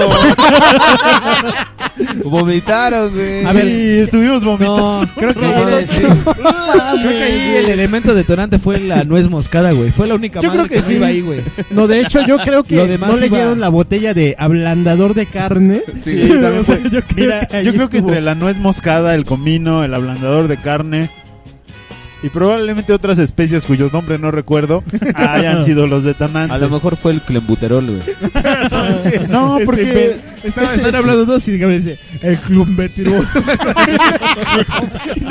Vomitaron, 2.26 3.14
güey. 3.14 3.46
A 3.46 3.52
ver, 3.52 3.66
sí, 3.66 4.00
estuvimos 4.00 4.44
vomitando. 4.44 5.02
No, 5.02 5.08
creo 5.16 5.34
que, 5.34 5.46
ahí- 5.46 5.88
sí. 5.88 6.02
creo 6.02 7.10
que 7.12 7.24
ahí 7.24 7.56
el 7.58 7.70
elemento 7.70 8.14
detonante 8.14 8.58
fue 8.60 8.80
la 8.80 9.04
nuez 9.04 9.28
moscada, 9.30 9.72
güey. 9.72 9.92
Fue 9.92 10.08
la 10.08 10.16
única 10.16 10.40
Yo 10.40 10.50
madre 10.50 10.68
creo 10.68 10.82
que 10.82 10.88
sí. 10.88 10.94
iba 10.96 11.08
ahí, 11.08 11.22
güey. 11.22 11.42
No, 11.72 11.88
de 11.88 12.00
hecho, 12.02 12.26
yo 12.26 12.38
creo 12.38 12.64
que 12.64 12.76
Lo 12.78 12.88
demás 12.88 13.10
no 13.12 13.18
le 13.18 13.30
dieron 13.30 13.60
la 13.60 13.70
botella 13.70 14.14
de 14.14 14.36
ablandador 14.38 15.14
de 15.14 15.26
carne. 15.26 15.82
Sí, 16.02 16.16
también 16.42 16.64
sea, 16.64 16.78
yo 16.80 17.02
creo 17.02 17.04
Mira, 17.16 17.46
que 17.48 17.64
yo 17.66 17.74
creo 17.74 17.90
que 17.90 17.98
entre 17.98 18.22
la 18.22 18.36
nuez 18.36 18.58
moscada, 18.58 19.14
el 19.16 19.26
comino, 19.26 19.84
el 19.84 19.94
ablandador 19.94 20.48
de 20.48 20.58
carne 20.58 21.10
y 22.22 22.30
probablemente 22.30 22.92
otras 22.94 23.18
especias 23.20 23.64
cuyos 23.66 23.94
nombres 23.94 24.20
no 24.20 24.30
recuerdo 24.32 24.84
hayan 25.16 25.64
sido 25.66 25.88
los 25.88 26.04
detonantes. 26.04 26.52
A 26.52 26.58
lo 26.58 26.70
mejor 26.70 26.96
fue 26.98 27.14
el 27.14 27.22
clembuterol, 27.22 27.86
güey. 27.86 28.02
No, 29.30 29.54
Este, 29.56 29.66
porque 29.66 30.18
estaba- 30.44 30.74
están 30.74 30.96
hablando 30.96 31.26
dos 31.26 31.48
y 31.48 31.52
dice, 31.76 32.00
el 32.22 32.38
tiró. 32.90 33.12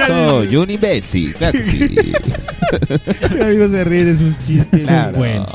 Soy 0.06 0.56
un 0.56 0.70
imbécil, 0.70 1.34
claro 1.34 1.52
que 1.58 1.64
sí. 1.64 1.78
Mi 3.34 3.40
amigo 3.40 3.68
se 3.68 3.84
ríe 3.84 4.04
de 4.04 4.16
sus 4.16 4.38
chistes. 4.44 4.82
Claro. 4.86 5.18
Bueno. 5.18 5.46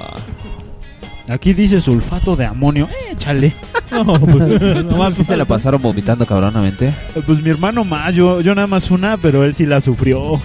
aquí 1.27 1.53
dice 1.53 1.81
sulfato 1.81 2.35
de 2.35 2.45
amonio. 2.45 2.87
Échale. 3.11 3.53
No, 3.91 4.05
pues, 4.19 4.85
¿Nomás 4.85 5.13
sí 5.15 5.23
se 5.23 5.37
la 5.37 5.45
pasaron 5.45 5.81
vomitando 5.81 6.25
cabronamente? 6.25 6.93
Pues 7.25 7.41
mi 7.41 7.49
hermano 7.49 7.83
más, 7.83 8.13
yo, 8.15 8.41
yo 8.41 8.55
nada 8.55 8.67
más 8.67 8.89
una, 8.91 9.17
pero 9.17 9.43
él 9.43 9.53
sí 9.53 9.65
la 9.65 9.81
sufrió. 9.81 10.41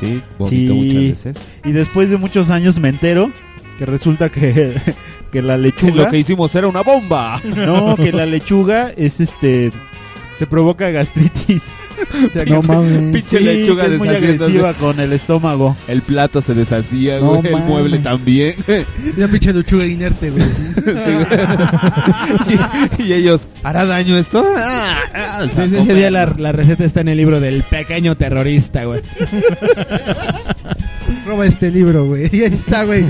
Sí, 0.00 0.22
vomito 0.38 0.74
muchas 0.74 0.94
veces. 0.94 1.56
Y 1.64 1.72
después 1.72 2.10
de 2.10 2.16
muchos 2.16 2.50
años 2.50 2.78
me 2.78 2.88
entero 2.88 3.30
que 3.78 3.86
resulta 3.86 4.28
que, 4.30 4.74
que 5.32 5.42
la 5.42 5.56
lechuga. 5.56 6.04
Lo 6.04 6.08
que 6.08 6.18
hicimos 6.18 6.54
era 6.54 6.68
una 6.68 6.82
bomba. 6.82 7.40
No, 7.44 7.96
que 7.96 8.12
la 8.12 8.26
lechuga 8.26 8.92
es 8.96 9.20
este. 9.20 9.72
Te 10.40 10.46
provoca 10.46 10.90
gastritis. 10.90 11.62
O 12.26 12.30
sea, 12.30 12.44
No 12.46 12.62
mames. 12.62 13.12
Pinche 13.12 13.38
Sí, 13.38 13.44
lechuga 13.44 13.84
es 13.84 13.98
muy 13.98 14.08
agresiva 14.08 14.72
con 14.72 14.98
el 14.98 15.12
estómago. 15.12 15.76
El 15.86 16.00
plato 16.00 16.40
se 16.40 16.54
deshacía, 16.54 17.20
No 17.20 17.34
güey. 17.36 17.46
el 17.46 17.52
mames. 17.52 17.68
mueble 17.68 17.98
también. 17.98 18.54
Una 19.16 19.28
pinche 19.28 19.52
lechuga 19.52 19.86
inerte, 19.86 20.30
güey. 20.30 20.42
Sí, 20.80 22.54
güey. 22.56 22.98
y, 22.98 23.02
y 23.02 23.12
ellos, 23.12 23.48
¿hará 23.62 23.84
daño 23.84 24.16
esto? 24.16 24.42
Ah, 24.56 24.96
ah, 25.14 25.38
Desde 25.42 25.68
sacó 25.68 25.82
ese 25.82 25.94
día 25.94 26.10
la, 26.10 26.24
receta 26.52 26.84
está 26.84 27.02
en 27.02 27.08
el 27.08 27.18
libro 27.18 27.38
del 27.38 27.62
pequeño 27.64 28.16
terrorista, 28.16 28.84
güey. 28.86 29.02
Roba 31.26 31.46
este 31.46 31.70
libro, 31.70 32.06
güey. 32.06 32.28
Y 32.32 32.40
ahí 32.44 32.54
está, 32.54 32.84
güey. 32.84 33.04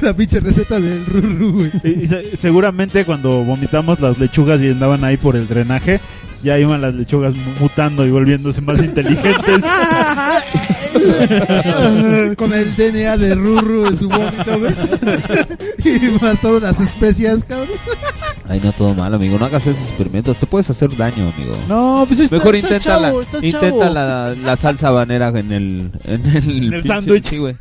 La 0.00 0.14
pinche 0.14 0.40
receta 0.40 0.80
del 0.80 1.04
rurru, 1.06 1.52
güey. 1.52 1.70
Y, 1.84 2.04
y 2.04 2.08
se- 2.08 2.36
seguramente 2.36 3.04
cuando 3.04 3.44
vomitamos 3.44 4.00
las 4.00 4.18
lechugas 4.18 4.62
y 4.62 4.70
andaban 4.70 5.04
ahí 5.04 5.16
por 5.16 5.36
el 5.36 5.46
drenaje, 5.46 6.00
ya 6.44 6.58
iban 6.58 6.80
las 6.80 6.94
lechugas 6.94 7.34
mu- 7.34 7.52
mutando 7.60 8.06
y 8.06 8.10
volviéndose 8.10 8.60
más 8.60 8.78
inteligentes. 8.82 9.60
Con 12.36 12.52
el 12.52 12.74
DNA 12.76 13.16
de 13.16 13.34
Rurru 13.34 13.86
en 13.86 13.96
su 13.96 14.08
vómito, 14.08 14.58
güey. 14.58 14.74
Y 15.84 16.18
más 16.22 16.40
todas 16.40 16.62
las 16.62 16.80
especias, 16.80 17.44
cabrón. 17.44 17.68
Ay, 18.48 18.60
no, 18.62 18.72
todo 18.72 18.94
mal, 18.94 19.12
amigo. 19.14 19.38
No 19.38 19.44
hagas 19.46 19.66
esos 19.66 19.82
experimentos. 19.88 20.36
Te 20.38 20.46
puedes 20.46 20.68
hacer 20.70 20.96
daño, 20.96 21.30
amigo. 21.36 21.56
No, 21.68 22.04
pues 22.06 22.20
está- 22.20 22.36
Mejor 22.36 22.54
estás 22.56 22.70
intenta, 22.84 22.84
chavo, 23.00 23.22
la, 23.32 23.46
intenta 23.46 23.90
la, 23.90 24.34
la 24.34 24.56
salsa 24.56 24.88
habanera 24.88 25.28
en 25.28 25.52
el, 25.52 25.90
en 26.04 26.26
el, 26.26 26.66
En 26.68 26.72
el 26.74 26.84
sándwich. 26.84 27.24
sí, 27.24 27.38
güey. 27.38 27.54
O 27.54 27.58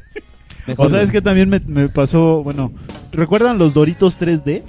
Mejor, 0.68 0.92
sabes 0.92 1.10
güey. 1.10 1.12
que 1.12 1.22
también 1.22 1.50
me, 1.50 1.60
me 1.66 1.90
pasó, 1.90 2.42
bueno, 2.44 2.72
¿recuerdan 3.12 3.58
los 3.58 3.74
Doritos 3.74 4.18
3D? 4.18 4.64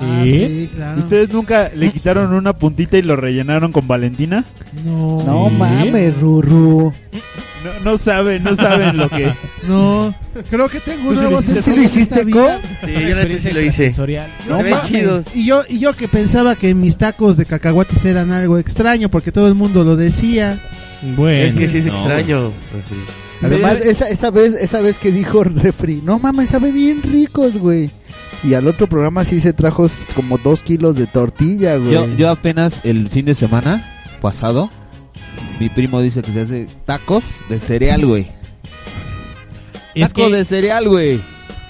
Ah, 0.00 0.22
sí, 0.24 0.70
claro. 0.74 0.98
¿Ustedes 1.00 1.28
nunca 1.30 1.70
le 1.74 1.90
quitaron 1.92 2.32
una 2.32 2.52
puntita 2.52 2.96
y 2.96 3.02
lo 3.02 3.16
rellenaron 3.16 3.72
con 3.72 3.86
Valentina? 3.86 4.44
No. 4.84 5.22
No 5.24 5.50
mames, 5.50 6.18
Ruru. 6.20 6.92
No, 7.64 7.70
no 7.92 7.98
saben, 7.98 8.42
no 8.42 8.56
saben 8.56 8.96
lo 8.96 9.08
que... 9.08 9.32
No. 9.68 10.14
Creo 10.50 10.68
que 10.68 10.80
tengo 10.80 11.02
¿Tú 11.02 11.08
un 11.10 11.14
sí 11.16 11.20
nuevo 11.20 11.30
lo 11.36 11.40
hiciste? 11.40 11.62
sensor 11.62 11.74
¿Sí 11.74 11.80
lo 11.80 11.86
hiciste. 11.86 12.30
Co? 12.30 12.48
Sí, 12.86 12.92
yo 13.08 13.16
lo 13.52 13.60
hice. 13.60 13.92
No 14.48 14.56
Se 14.56 14.62
ven 14.62 14.72
mames. 14.72 14.88
chidos. 14.88 15.24
Y 15.34 15.46
yo, 15.46 15.62
y 15.68 15.78
yo 15.78 15.92
que 15.94 16.08
pensaba 16.08 16.56
que 16.56 16.74
mis 16.74 16.96
tacos 16.96 17.36
de 17.36 17.44
cacahuates 17.46 18.04
eran 18.04 18.32
algo 18.32 18.58
extraño 18.58 19.08
porque 19.08 19.30
todo 19.30 19.46
el 19.46 19.54
mundo 19.54 19.84
lo 19.84 19.94
decía. 19.96 20.58
Bueno. 21.16 21.46
Es 21.46 21.54
que 21.54 21.68
sí 21.68 21.78
es 21.78 21.86
No, 21.86 21.96
extraño. 21.98 22.52
Además, 23.42 23.76
esa, 23.84 24.08
esa 24.08 24.30
vez 24.30 24.54
esa 24.54 24.80
vez 24.80 24.98
que 24.98 25.10
dijo 25.10 25.42
refri, 25.44 26.00
no 26.02 26.18
mames, 26.18 26.50
sabe 26.50 26.70
bien 26.70 27.02
ricos, 27.02 27.56
güey. 27.58 27.90
Y 28.44 28.54
al 28.54 28.66
otro 28.66 28.88
programa 28.88 29.24
sí 29.24 29.40
se 29.40 29.52
trajo 29.52 29.86
como 30.16 30.36
dos 30.38 30.62
kilos 30.62 30.96
de 30.96 31.06
tortilla, 31.06 31.76
güey. 31.76 31.92
Yo, 31.92 32.06
yo 32.16 32.30
apenas 32.30 32.80
el 32.84 33.08
fin 33.08 33.24
de 33.26 33.34
semana 33.34 33.84
pasado, 34.20 34.68
mi 35.60 35.68
primo 35.68 36.00
dice 36.00 36.22
que 36.22 36.32
se 36.32 36.40
hace 36.40 36.68
tacos 36.84 37.22
de 37.48 37.58
cereal, 37.60 38.04
güey. 38.04 38.28
Es 39.94 40.12
Taco 40.12 40.28
que- 40.28 40.36
de 40.36 40.44
cereal, 40.44 40.88
güey. 40.88 41.20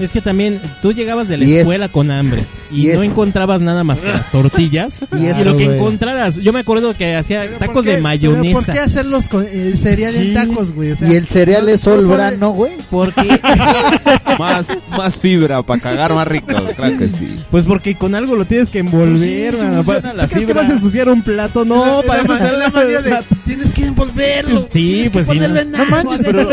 Es 0.05 0.13
que 0.13 0.21
también 0.21 0.61
tú 0.83 0.93
llegabas 0.93 1.29
de 1.29 1.37
la 1.37 1.45
Y 1.45 1.53
es- 1.53 1.59
escuela 1.61 1.89
con 1.89 2.11
hambre 2.11 2.45
y, 2.71 2.91
y 2.91 2.95
no 2.95 3.03
es- 3.03 3.11
encontrabas 3.11 3.61
nada 3.63 3.85
más 3.85 4.01
que 4.03 4.09
las 4.09 4.31
tortillas 4.31 5.05
Y 5.19 5.25
y, 5.25 5.27
es- 5.27 5.45
lo 5.47 5.57
que 5.57 5.65
güey. 5.67 5.77
encontraras. 5.79 6.37
Yo 6.39 6.53
me 6.53 6.61
acuerdo 6.61 6.97
que 6.97 7.15
hacía 7.17 7.43
Pero 7.43 7.59
tacos 7.59 7.75
¿por 7.75 7.85
qué- 7.85 7.91
de 7.93 8.01
mayonesa. 8.01 8.53
¿Por 8.61 8.73
qué 8.75 8.81
hacerlos 8.81 9.29
con 9.29 9.45
eh, 9.49 9.75
cereal 9.77 10.13
Sí. 10.15 10.21
en 10.29 10.35
tacos, 10.35 10.73
güey? 10.73 10.93
O 10.93 10.97
sea, 10.97 11.09
y 11.13 11.17
el 11.17 11.27
cereal 11.27 11.69
es 11.69 11.87
no- 11.87 11.93
no 11.93 11.99
solbrano, 12.01 12.51
güey. 12.51 12.73
Porque 12.91 13.41
más, 14.39 14.67
más 14.91 15.17
fibra 15.19 15.63
para 15.63 15.81
cagar 15.81 16.15
más 16.15 16.27
ricos, 16.27 16.55
claro 16.75 16.99
que 16.99 17.09
sí. 17.09 17.37
pues 17.51 17.65
porque 17.65 17.95
con 17.97 18.15
algo 18.15 18.37
lo 18.37 18.45
tienes 18.45 18.71
que 18.71 18.81
envolver. 18.81 19.55
Sí, 19.55 19.59
sí 19.61 19.65
mano. 19.65 19.85
funciona 19.85 20.11
¿Tú 20.13 20.17
la 20.17 20.29
crees 20.29 20.41
que 20.41 20.47
fibra. 20.53 20.63
vas 20.63 20.71
a 20.71 20.75
ensuciar 20.75 21.09
un 21.09 21.23
plato? 21.23 21.65
No, 21.65 22.03
para 22.07 22.23
eso 22.23 22.35
de, 22.35 23.19
Tienes 23.45 23.73
que 23.73 23.87
envolverlo. 23.87 24.63
Sí, 24.63 24.69
tienes 24.71 25.11
pues 25.11 25.27
que 25.27 25.33
sí, 25.35 25.39
no. 25.41 25.57
en 25.59 25.71
No 25.73 25.85
manches, 25.87 26.21
pero 26.25 26.49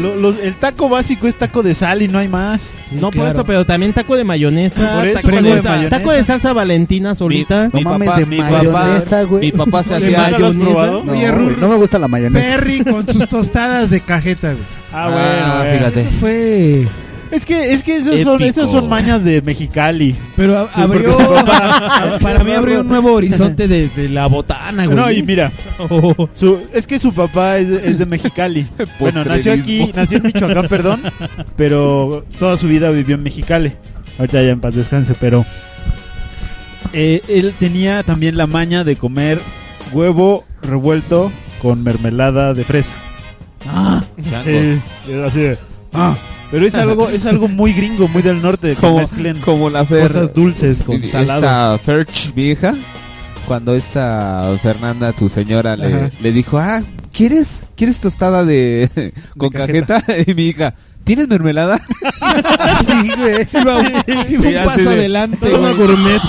lo- 0.00 0.16
lo- 0.16 0.40
el 0.42 0.54
taco 0.54 0.88
básico 0.88 1.26
es 1.26 1.36
taco 1.36 1.62
de 1.62 1.74
sal 1.74 2.02
y 2.02 2.08
no 2.08 2.18
hay 2.18 2.28
más. 2.28 2.67
No 2.92 3.00
por 3.02 3.12
claro. 3.12 3.30
eso, 3.30 3.44
pero 3.44 3.66
también 3.66 3.92
taco 3.92 4.16
de 4.16 4.24
mayonesa, 4.24 4.94
Por 4.96 5.06
eso, 5.06 5.20
taco, 5.20 5.28
de, 5.36 5.42
mayonesa. 5.42 5.88
taco 5.90 6.12
de 6.12 6.24
salsa 6.24 6.52
valentina 6.54 7.14
solita. 7.14 7.64
No 7.64 7.70
Mi 7.78 7.84
mames, 7.84 8.08
papá- 8.08 8.20
de 8.20 8.26
mi 8.26 8.38
mayonesa, 8.38 9.22
güey. 9.24 9.40
Mi 9.42 9.52
papá 9.52 9.82
se 9.82 9.90
¿De 9.90 9.96
hacía... 9.96 10.18
¿Nunca 10.30 10.38
lo 10.38 10.46
has 10.46 10.54
mayonesa? 10.54 10.86
No, 10.86 10.98
Oye, 11.00 11.30
güey, 11.30 11.30
Ruru. 11.30 11.56
no 11.60 11.68
me 11.68 11.76
gusta 11.76 11.98
la 11.98 12.08
mayonesa. 12.08 12.46
Perry 12.46 12.84
con 12.84 13.06
sus 13.12 13.28
tostadas 13.28 13.90
de 13.90 14.00
cajeta, 14.00 14.52
güey. 14.52 14.64
Ah, 14.92 15.08
bueno, 15.10 15.22
Ah, 15.22 15.62
bueno. 15.62 15.78
fíjate. 15.78 16.00
Eso 16.00 16.10
fue. 16.18 16.86
Es 17.30 17.44
que, 17.44 17.72
es 17.72 17.82
que 17.82 17.96
esos 17.98 18.20
son, 18.22 18.42
esos 18.42 18.70
son 18.70 18.88
mañas 18.88 19.22
de 19.24 19.42
Mexicali. 19.42 20.16
Pero 20.36 20.58
a- 20.58 20.64
Sí, 20.74 20.80
abrió. 20.80 21.10
porque 21.12 21.22
su 21.24 21.30
papá- 21.46 22.18
para 22.22 22.44
mí 22.44 22.52
abrió 22.52 22.80
un 22.80 22.88
nuevo 22.88 23.12
horizonte 23.12 23.68
de, 23.68 23.88
de 23.88 24.08
la 24.08 24.26
botana, 24.26 24.86
güey. 24.86 24.96
No, 24.96 25.10
y 25.12 25.22
mira, 25.22 25.52
su- 26.34 26.60
es 26.72 26.86
que 26.86 26.98
su 26.98 27.12
papá 27.12 27.58
es, 27.58 27.68
es 27.68 27.98
de 27.98 28.06
Mexicali. 28.06 28.66
bueno, 28.98 29.24
nació 29.24 29.52
aquí, 29.52 29.90
nació 29.94 30.16
en 30.18 30.22
Michoacán, 30.24 30.68
perdón, 30.68 31.02
pero 31.56 32.24
toda 32.38 32.56
su 32.56 32.66
vida 32.68 32.90
vivió 32.90 33.16
en 33.16 33.22
Mexicali. 33.22 33.72
Ahorita 34.18 34.42
ya 34.42 34.48
en 34.50 34.60
paz 34.60 34.74
descanse, 34.74 35.14
pero 35.20 35.44
eh, 36.92 37.22
él 37.28 37.54
tenía 37.58 38.02
también 38.02 38.36
la 38.36 38.46
maña 38.46 38.84
de 38.84 38.96
comer 38.96 39.40
huevo 39.92 40.44
revuelto 40.62 41.30
con 41.62 41.82
mermelada 41.82 42.54
de 42.54 42.64
fresa. 42.64 42.94
Changos. 43.64 44.44
Sí, 44.44 44.80
era 45.08 45.26
así 45.26 45.40
de, 45.40 45.58
ah. 45.92 46.16
Pero 46.50 46.66
es 46.66 46.74
algo, 46.74 47.08
es 47.10 47.26
algo 47.26 47.48
muy 47.48 47.72
gringo, 47.72 48.08
muy 48.08 48.22
del 48.22 48.40
norte, 48.40 48.70
que 48.70 48.76
Como, 48.76 48.98
mezclen 48.98 49.40
como 49.40 49.68
la 49.70 49.84
Fer... 49.84 50.08
cosas 50.08 50.32
dulces 50.34 50.82
con 50.82 51.06
salado. 51.06 51.40
Esta 51.40 51.78
Ferch 51.78 52.32
vieja, 52.34 52.74
cuando 53.46 53.74
esta 53.74 54.50
Fernanda, 54.62 55.12
tu 55.12 55.28
señora, 55.28 55.76
le, 55.76 56.10
le 56.20 56.32
dijo, 56.32 56.58
ah, 56.58 56.82
¿quieres, 57.12 57.66
¿quieres 57.76 58.00
tostada 58.00 58.44
de 58.44 59.12
con 59.36 59.50
cajeta. 59.50 60.00
cajeta? 60.00 60.22
Y 60.30 60.34
mi 60.34 60.46
hija, 60.48 60.74
¿tienes 61.04 61.28
mermelada? 61.28 61.78
Sí, 62.86 63.10
güey. 63.18 63.46
Iba, 63.52 63.78
un 63.78 64.66
paso 64.66 64.90
de- 64.90 64.96
adelante, 64.96 65.50
gourmet. 65.50 66.22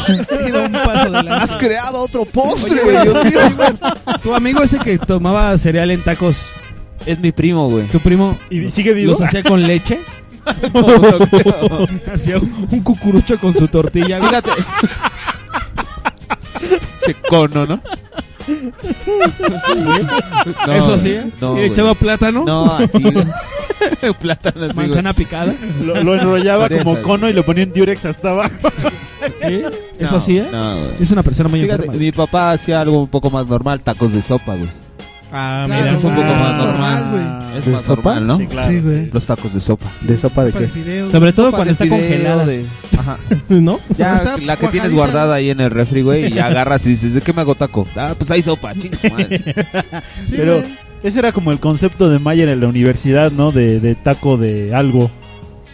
Iba 0.48 0.62
un 0.66 0.72
paso 0.74 0.90
adelante. 1.14 1.32
Has 1.32 1.56
creado 1.58 2.00
otro 2.00 2.26
postre, 2.26 2.82
Oye, 2.82 2.92
güey, 3.10 3.30
Dios 3.32 3.56
mío. 3.56 3.80
Tu 4.22 4.36
amigo 4.36 4.64
ese 4.64 4.80
que 4.80 4.98
tomaba 4.98 5.58
cereal 5.58 5.92
en 5.92 6.02
tacos, 6.02 6.48
Es 7.06 7.20
mi 7.20 7.32
primo, 7.32 7.70
güey. 7.70 7.86
tu 7.88 8.00
primo, 8.00 8.38
¿Y 8.50 8.70
sigue 8.72 8.94
vivo? 8.94 9.12
los 9.12 9.22
hacía 9.22 9.44
con 9.44 9.62
leche. 9.66 10.00
Hacía 12.14 12.38
un 12.38 12.80
cucurucho 12.82 13.38
con 13.40 13.54
su 13.54 13.68
tortilla. 13.68 14.20
Fíjate. 14.20 14.50
Che 17.06 17.14
cono, 17.30 17.66
¿no? 17.66 17.80
No, 20.66 20.74
¿Eso 20.74 20.94
hacía? 20.94 21.28
No, 21.40 21.52
¿Y 21.52 21.56
le 21.56 21.60
güey. 21.62 21.66
echaba 21.72 21.94
plátano? 21.94 22.44
No, 22.46 22.74
así, 22.74 23.02
güey. 23.02 23.26
Plátano 24.20 24.66
así, 24.66 24.74
güey. 24.74 24.88
¿Manzana 24.88 25.14
picada? 25.14 25.54
Lo, 25.84 26.04
lo 26.04 26.16
enrollaba 26.16 26.66
Fresas. 26.68 26.84
como 26.84 27.02
cono 27.02 27.30
y 27.30 27.34
lo 27.34 27.44
ponía 27.44 27.64
en 27.64 27.74
Durex 27.74 28.06
hasta 28.06 28.32
abajo. 28.32 28.50
¿Sí? 29.38 29.62
¿Eso 30.00 30.12
No, 30.12 30.18
hacía? 30.18 30.48
No, 30.52 30.78
güey. 30.80 30.96
Sí, 30.98 31.04
es 31.04 31.12
una 31.12 31.24
persona 31.24 31.50
muy 31.50 31.62
Fíjate, 31.62 31.84
enferma. 31.86 32.00
mi 32.02 32.12
papá 32.12 32.52
hacía 32.52 32.82
algo 32.82 33.00
un 33.00 33.08
poco 33.08 33.30
más 33.30 33.46
normal, 33.48 33.82
tacos 33.82 34.12
de 34.12 34.22
sopa, 34.22 34.56
güey. 34.56 34.70
Ah, 35.32 35.64
Claro, 35.68 35.84
mira. 35.84 35.98
es 35.98 36.04
un 36.04 36.16
poco 36.16 36.28
más 36.34 36.58
normal, 36.58 37.08
güey. 37.12 37.60
Es 37.60 37.66
¿De 37.66 37.72
más 37.72 37.86
sopa? 37.86 38.16
normal, 38.16 38.28
¿no? 38.28 38.38
Sí, 38.38 38.48
claro. 38.48 38.72
Sí, 38.72 38.80
güey. 38.80 39.10
Los 39.12 39.26
tacos 39.28 39.54
de 39.54 39.62
sopa. 39.62 39.88
¿De 40.02 40.18
sopa 40.18 40.44
de 40.46 40.52
qué? 40.54 40.68
fideo. 40.68 41.12
Sobre 41.12 41.34
todo 41.34 41.52
cuando 41.52 41.72
está 41.72 41.88
congelada. 41.88 42.46
de- 42.46 42.66
Ajá. 42.98 43.18
¿No? 43.50 43.80
Ya, 43.98 44.16
está 44.16 44.38
la 44.38 44.56
que 44.58 44.68
tienes 44.68 44.92
cuajadita. 44.92 44.96
guardada 44.96 45.36
ahí 45.36 45.50
en 45.52 45.60
el 45.62 45.70
refri, 45.72 46.02
güey, 46.02 46.34
y 46.34 46.40
agarras 46.40 46.86
y 46.86 46.90
dices, 46.90 47.14
¿de 47.14 47.22
qué 47.22 47.32
me 47.34 47.42
hago 47.42 47.56
taco? 47.56 47.88
Ah, 47.96 48.14
pues 48.18 48.30
hay 48.32 48.42
sopa, 48.42 48.74
chingas 48.76 49.04
madre. 49.12 49.44
Sí, 50.26 50.34
Pero 50.36 50.60
güey. 50.62 50.76
ese 51.04 51.20
era 51.20 51.32
como 51.32 51.52
el 51.52 51.60
concepto 51.60 52.10
de 52.10 52.20
Mayer 52.20 52.50
en 52.50 52.60
la 52.62 52.68
universidad, 52.68 53.32
¿no? 53.32 53.52
De, 53.52 53.80
de 53.80 53.96
taco 53.96 54.38
de 54.38 54.74
algo. 54.76 55.10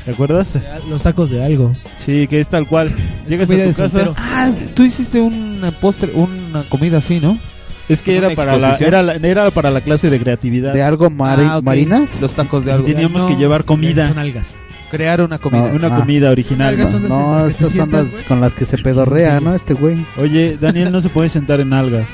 ¿Te 0.03 0.11
acuerdas? 0.11 0.53
Los 0.87 1.01
tacos 1.01 1.31
de 1.31 1.43
algo. 1.43 1.73
Sí, 1.95 2.27
que 2.27 2.39
es 2.39 2.47
tal 2.49 2.67
cual. 2.67 2.93
Llegas 3.27 3.45
a 3.49 3.53
comida 3.53 3.63
tu 3.63 3.69
de 3.69 3.75
casa. 3.75 3.89
soltero. 3.89 4.13
Ah, 4.17 4.51
tú 4.75 4.83
hiciste 4.83 5.19
un 5.19 5.61
postre, 5.81 6.11
una 6.13 6.61
comida 6.69 6.99
así, 6.99 7.19
¿no? 7.19 7.39
Es 7.87 8.01
que 8.01 8.17
¿Una 8.17 8.27
era 8.27 8.35
para, 8.35 8.57
la, 8.57 8.75
era, 8.77 9.03
la- 9.03 9.13
era 9.15 9.51
para 9.51 9.69
la 9.71 9.81
clase 9.81 10.09
de 10.09 10.19
creatividad. 10.19 10.73
¿De 10.73 10.81
algo 10.81 11.09
mari- 11.11 11.43
Ah, 11.47 11.61
marinas? 11.63 12.19
Los 12.19 12.33
tacos 12.33 12.65
de 12.65 12.71
Y 12.71 12.73
algo. 12.73 12.87
teníamos 12.87 13.21
No, 13.21 13.27
que 13.27 13.35
llevar 13.35 13.63
comida. 13.65 14.07
Son 14.07 14.17
algas. 14.17 14.55
Crear 14.89 15.21
una 15.21 15.37
comida. 15.39 15.69
No. 15.69 15.75
Una 15.75 15.95
Ah. 15.95 15.99
comida 15.99 16.31
original. 16.31 16.75
Son 16.87 17.07
¿no? 17.07 17.45
estas 17.45 17.71
son 17.73 17.91
las 17.91 18.07
con 18.27 18.39
las 18.41 18.53
que 18.53 18.65
se 18.65 18.77
pedorrea, 18.77 19.39
¿no? 19.39 19.53
Este 19.53 19.73
güey. 19.73 20.03
Oye, 20.17 20.57
Daniel 20.59 20.91
no 20.91 21.01
se 21.01 21.09
puede 21.09 21.29
sentar 21.29 21.59
en 21.59 21.73
algas. 21.73 22.05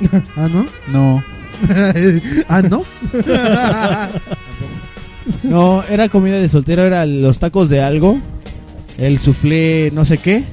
Ah, 0.36 0.48
¿no? 0.52 0.66
No. 0.92 1.24
ah, 2.48 2.62
¿no? 2.62 2.84
No, 5.42 5.82
era 5.88 6.08
comida 6.08 6.36
de 6.36 6.48
soltero, 6.48 6.84
era 6.84 7.04
los 7.06 7.38
tacos 7.40 7.68
de 7.68 7.80
algo, 7.82 8.18
el 8.98 9.18
soufflé 9.18 9.90
no 9.92 10.04
sé 10.04 10.18
qué, 10.18 10.44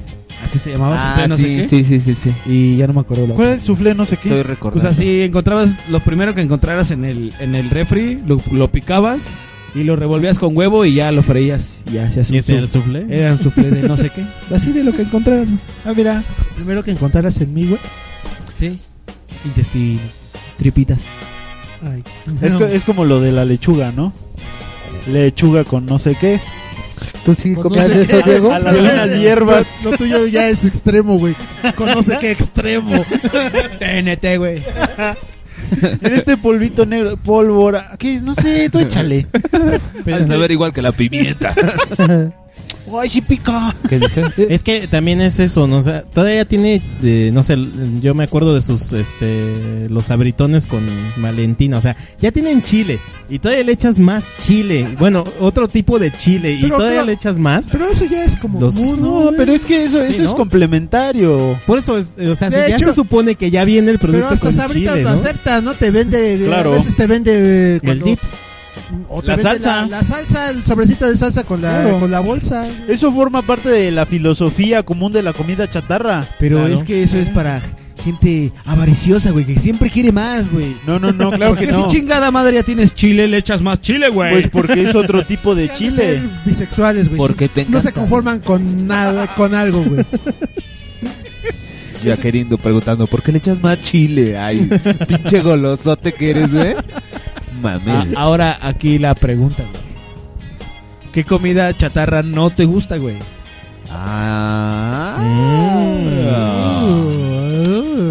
Así 0.44 0.58
se 0.58 0.70
llamaba. 0.72 0.96
Ah, 0.98 1.26
no 1.26 1.36
sí, 1.36 1.42
sé 1.42 1.48
qué. 1.56 1.64
sí, 1.64 1.84
sí, 1.84 2.00
sí, 2.00 2.14
sí. 2.14 2.34
Y 2.46 2.76
ya 2.76 2.86
no 2.86 2.92
me 2.92 3.00
acuerdo 3.00 3.26
la 3.26 3.34
¿Cuál 3.34 3.48
es 3.48 3.54
el 3.56 3.62
soufflé 3.62 3.94
no 3.94 4.04
sé 4.04 4.16
qué? 4.18 4.28
Estoy 4.28 4.42
recordando. 4.42 4.80
Pues 4.82 4.84
así 4.84 5.22
encontrabas 5.22 5.74
lo 5.88 6.00
primero 6.00 6.34
que 6.34 6.42
encontraras 6.42 6.90
en 6.90 7.04
el, 7.04 7.32
en 7.40 7.54
el 7.54 7.70
refri, 7.70 8.22
lo, 8.26 8.40
lo 8.52 8.70
picabas 8.70 9.34
y 9.74 9.82
lo 9.84 9.96
revolvías 9.96 10.38
con 10.38 10.56
huevo 10.56 10.84
y 10.84 10.94
ya 10.94 11.10
lo 11.12 11.22
freías. 11.22 11.82
Y 11.90 11.94
ya 11.94 12.06
hacías 12.06 12.30
¿Y 12.30 12.36
ese 12.38 12.52
era 12.52 12.60
el 12.62 12.68
sou- 12.68 12.72
soufflé? 12.82 13.06
Era 13.08 13.32
un 13.32 13.40
soufflé 13.42 13.70
de 13.70 13.88
no 13.88 13.96
sé 13.96 14.10
qué. 14.10 14.24
Así 14.54 14.70
de 14.72 14.84
lo 14.84 14.92
que 14.92 15.02
encontraras. 15.02 15.48
güey. 15.48 15.60
Ah, 15.86 15.92
mira, 15.96 16.22
primero 16.56 16.84
que 16.84 16.90
encontraras 16.90 17.40
en 17.40 17.52
mí, 17.54 17.66
güey. 17.66 17.80
Sí. 18.54 18.78
Intestino. 19.44 20.00
Tripitas. 20.58 21.04
Ay, 21.82 22.04
Es, 22.40 22.52
no. 22.52 22.58
co- 22.60 22.66
es 22.66 22.84
como 22.84 23.04
lo 23.04 23.20
de 23.20 23.32
la 23.32 23.44
lechuga, 23.44 23.92
¿no? 23.92 24.12
Lechuga 25.10 25.64
con 25.64 25.86
no 25.86 25.98
sé 25.98 26.16
qué. 26.20 26.40
¿Tú 27.24 27.34
sí 27.34 27.54
Con 27.54 27.64
no 27.64 27.70
comías 27.70 27.86
sé 27.92 28.00
eso. 28.02 28.22
Diego? 28.22 28.52
A 28.52 28.58
las 28.58 28.78
buenas 28.80 29.10
hierbas. 29.16 29.66
Lo, 29.82 29.90
lo 29.90 29.96
tuyo 29.96 30.26
ya 30.26 30.48
es 30.48 30.64
extremo, 30.64 31.18
güey. 31.18 31.34
Con 31.76 31.88
no 31.88 32.02
sé 32.02 32.18
qué 32.20 32.30
extremo. 32.30 32.94
TNT, 33.78 34.36
güey. 34.38 34.62
En 35.80 36.12
este 36.12 36.36
polvito 36.36 36.86
negro, 36.86 37.16
pólvora. 37.16 37.92
¿Qué? 37.98 38.20
No 38.20 38.34
sé, 38.34 38.68
tú 38.70 38.78
échale. 38.78 39.26
Vas 40.06 40.30
a 40.30 40.36
ver 40.36 40.50
igual 40.52 40.72
que 40.72 40.82
la 40.82 40.92
pimienta. 40.92 41.54
Ay, 43.00 43.08
sí 43.08 43.20
pica. 43.22 43.74
¿Qué 43.88 43.98
dice? 43.98 44.24
Es 44.50 44.62
que 44.62 44.86
también 44.86 45.20
es 45.22 45.40
eso, 45.40 45.66
¿no? 45.66 45.78
O 45.78 45.82
sea, 45.82 46.02
todavía 46.02 46.44
tiene, 46.44 46.82
eh, 47.02 47.30
no 47.32 47.42
sé, 47.42 47.56
yo 48.02 48.14
me 48.14 48.24
acuerdo 48.24 48.54
de 48.54 48.60
sus, 48.60 48.92
este, 48.92 49.88
los 49.88 50.10
abritones 50.10 50.66
con 50.66 50.82
Valentina, 51.16 51.78
o 51.78 51.80
sea, 51.80 51.96
ya 52.20 52.30
tienen 52.30 52.62
chile 52.62 52.98
y 53.30 53.38
todavía 53.38 53.64
le 53.64 53.72
echas 53.72 53.98
más 53.98 54.26
chile, 54.38 54.86
bueno, 54.98 55.24
otro 55.40 55.66
tipo 55.66 55.98
de 55.98 56.10
chile 56.12 56.52
y 56.52 56.62
Pero, 56.62 56.76
todavía 56.76 56.98
pero- 57.00 57.06
le 57.06 57.12
echas 57.14 57.38
más. 57.38 57.70
Pero 57.70 57.88
eso 57.88 58.04
ya 58.04 58.22
es 58.24 58.36
como 58.36 58.60
Los- 58.60 58.98
No, 58.98 59.30
pero 59.36 59.52
es 59.54 59.64
que 59.64 59.84
eso, 59.84 60.04
Sí, 60.04 60.12
eso 60.12 60.22
¿no? 60.24 60.28
es 60.28 60.34
complementario. 60.34 61.58
Por 61.66 61.78
eso 61.78 61.96
es, 61.98 62.16
o 62.18 62.34
sea, 62.34 62.50
De 62.50 62.64
si 62.64 62.70
ya 62.70 62.76
hecho- 62.76 62.86
se 62.90 62.94
supone 62.94 63.34
que 63.36 63.50
ya 63.50 63.64
viene 63.64 63.90
el 63.92 63.98
Pero 63.98 64.12
producto 64.12 64.34
hasta 64.48 64.66
con 64.66 64.84
lo 64.84 64.96
¿no? 65.02 65.08
acepta, 65.08 65.60
¿no? 65.62 65.74
Te 65.74 65.90
vende, 65.90 66.38
de- 66.38 66.46
Claro. 66.46 66.74
a 66.74 66.76
veces 66.76 66.94
te 66.96 67.06
vende 67.06 67.76
eh, 67.76 67.80
El 67.82 68.00
dip. 68.00 68.18
O 69.08 69.20
te 69.22 69.28
La 69.28 69.36
vende 69.36 69.50
salsa. 69.50 69.80
La, 69.82 69.86
la 69.98 70.02
salsa, 70.02 70.50
el 70.50 70.64
sobrecito 70.64 71.06
de 71.08 71.16
salsa 71.16 71.44
con 71.44 71.62
la, 71.62 71.82
Claro. 71.82 72.00
con 72.00 72.10
la 72.10 72.20
bolsa. 72.20 72.66
Eso 72.88 73.10
forma 73.12 73.42
parte 73.42 73.68
de 73.68 73.90
la 73.90 74.06
filosofía 74.06 74.82
común 74.82 75.12
de 75.12 75.22
la 75.22 75.32
comida 75.32 75.68
chatarra. 75.68 76.26
Pero 76.38 76.58
Claro. 76.58 76.72
es 76.74 76.82
que 76.84 77.02
eso 77.02 77.18
es 77.18 77.28
para 77.30 77.60
gente 78.04 78.52
avariciosa, 78.66 79.30
güey, 79.30 79.46
que 79.46 79.58
siempre 79.58 79.88
quiere 79.88 80.12
más, 80.12 80.50
güey. 80.50 80.76
No, 80.86 80.98
no, 80.98 81.12
no, 81.12 81.30
claro 81.30 81.54
que 81.54 81.66
Porque 81.66 81.72
no. 81.72 81.88
si 81.88 81.96
chingada 81.96 82.30
madre 82.30 82.54
ya 82.56 82.62
tienes 82.62 82.94
chile, 82.94 83.26
le 83.28 83.38
echas 83.38 83.62
más 83.62 83.80
chile, 83.80 84.10
güey. 84.10 84.32
Pues 84.32 84.48
porque 84.48 84.82
es 84.82 84.94
otro 84.94 85.22
tipo 85.26 85.54
de 85.54 85.70
Han 85.70 85.76
chile. 85.76 86.22
bisexuales, 86.44 87.08
güey. 87.08 87.16
Porque 87.16 87.48
te 87.48 87.62
No 87.64 87.80
se 87.80 87.88
encanta. 87.88 88.00
conforman 88.00 88.40
con 88.40 88.86
nada, 88.86 89.26
con 89.34 89.54
algo, 89.54 89.82
güey. 89.82 90.04
Ya 92.04 92.18
queriendo 92.18 92.58
preguntando, 92.58 93.06
¿por 93.06 93.22
qué 93.22 93.32
le 93.32 93.38
echas 93.38 93.62
más 93.62 93.80
chile? 93.80 94.36
Ay, 94.36 94.68
pinche 95.08 95.40
golosote 95.40 96.12
que 96.12 96.30
eres, 96.30 96.52
güey. 96.52 96.74
Mames. 97.60 98.08
Ah, 98.16 98.20
ahora 98.22 98.58
aquí 98.60 98.98
la 98.98 99.14
pregunta, 99.14 99.62
güey. 99.62 99.84
¿Qué 101.12 101.24
comida 101.24 101.74
chatarra 101.76 102.22
no 102.22 102.50
te 102.50 102.64
gusta, 102.64 102.96
güey? 102.96 103.16
Ah. 103.90 105.16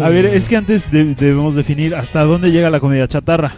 A 0.02 0.08
ver, 0.08 0.26
es 0.26 0.48
que 0.48 0.56
antes 0.56 0.90
de- 0.90 1.14
debemos 1.14 1.54
definir 1.54 1.94
hasta 1.94 2.22
dónde 2.24 2.50
llega 2.50 2.70
la 2.70 2.80
comida 2.80 3.06
chatarra. 3.08 3.54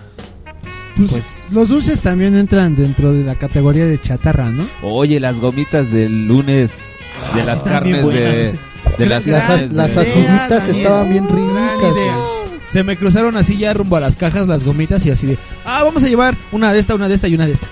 Pues, 0.96 1.42
los 1.50 1.68
dulces 1.68 2.00
también 2.00 2.36
entran 2.36 2.74
dentro 2.74 3.12
de 3.12 3.22
la 3.24 3.34
categoría 3.34 3.84
de 3.86 4.00
chatarra, 4.00 4.48
¿no? 4.50 4.64
Oye, 4.82 5.20
las 5.20 5.38
gomitas 5.40 5.92
del 5.92 6.26
lunes 6.26 6.96
de 7.34 7.44
las 7.44 7.58
están 7.58 7.84
bien 7.84 7.96
carnes 7.96 8.14
de, 8.14 8.24
buenas. 8.24 8.98
de 8.98 9.06
las 9.06 9.26
Las, 9.26 9.46
carnes 9.46 9.72
las 9.72 9.94
de- 9.94 10.00
aciditas 10.00 10.48
Daniel. 10.50 10.76
estaban 10.76 11.08
bien 11.10 11.24
ricas. 11.28 11.90
güey. 11.92 12.35
Se 12.68 12.82
me 12.82 12.96
cruzaron 12.96 13.36
así 13.36 13.56
ya 13.58 13.72
rumbo 13.74 13.96
a 13.96 14.00
las 14.00 14.16
cajas 14.16 14.48
las 14.48 14.64
gomitas 14.64 15.04
y 15.06 15.10
así 15.10 15.26
de, 15.26 15.38
ah, 15.64 15.82
vamos 15.84 16.02
a 16.04 16.08
llevar 16.08 16.34
una 16.52 16.72
de 16.72 16.80
esta, 16.80 16.94
una 16.94 17.08
de 17.08 17.14
esta 17.14 17.28
y 17.28 17.34
una 17.34 17.46
de 17.46 17.52
esta. 17.52 17.66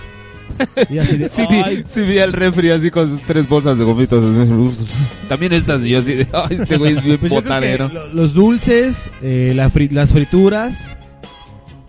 Y 0.88 0.98
así 0.98 1.16
de, 1.16 1.28
Sí 1.34 1.42
vi, 1.50 1.56
"Ay, 1.56 1.84
sí 1.88 2.02
vi 2.02 2.18
al 2.18 2.32
refri 2.32 2.70
así 2.70 2.90
con 2.90 3.08
sus 3.08 3.22
tres 3.22 3.48
bolsas 3.48 3.76
de 3.76 3.84
gomitas. 3.84 4.20
También 5.28 5.52
estas 5.52 5.82
y 5.82 5.90
yo 5.90 5.98
así 5.98 6.14
de, 6.14 6.28
ay, 6.32 6.58
este 6.60 6.76
güey 6.76 6.96
es 6.96 7.02
bien 7.02 7.18
Pues 7.18 7.32
botanero. 7.32 7.88
lo- 7.88 8.06
los 8.14 8.34
dulces, 8.34 9.10
eh, 9.22 9.52
la 9.56 9.68
fri- 9.70 9.90
las 9.90 10.12
frituras 10.12 10.96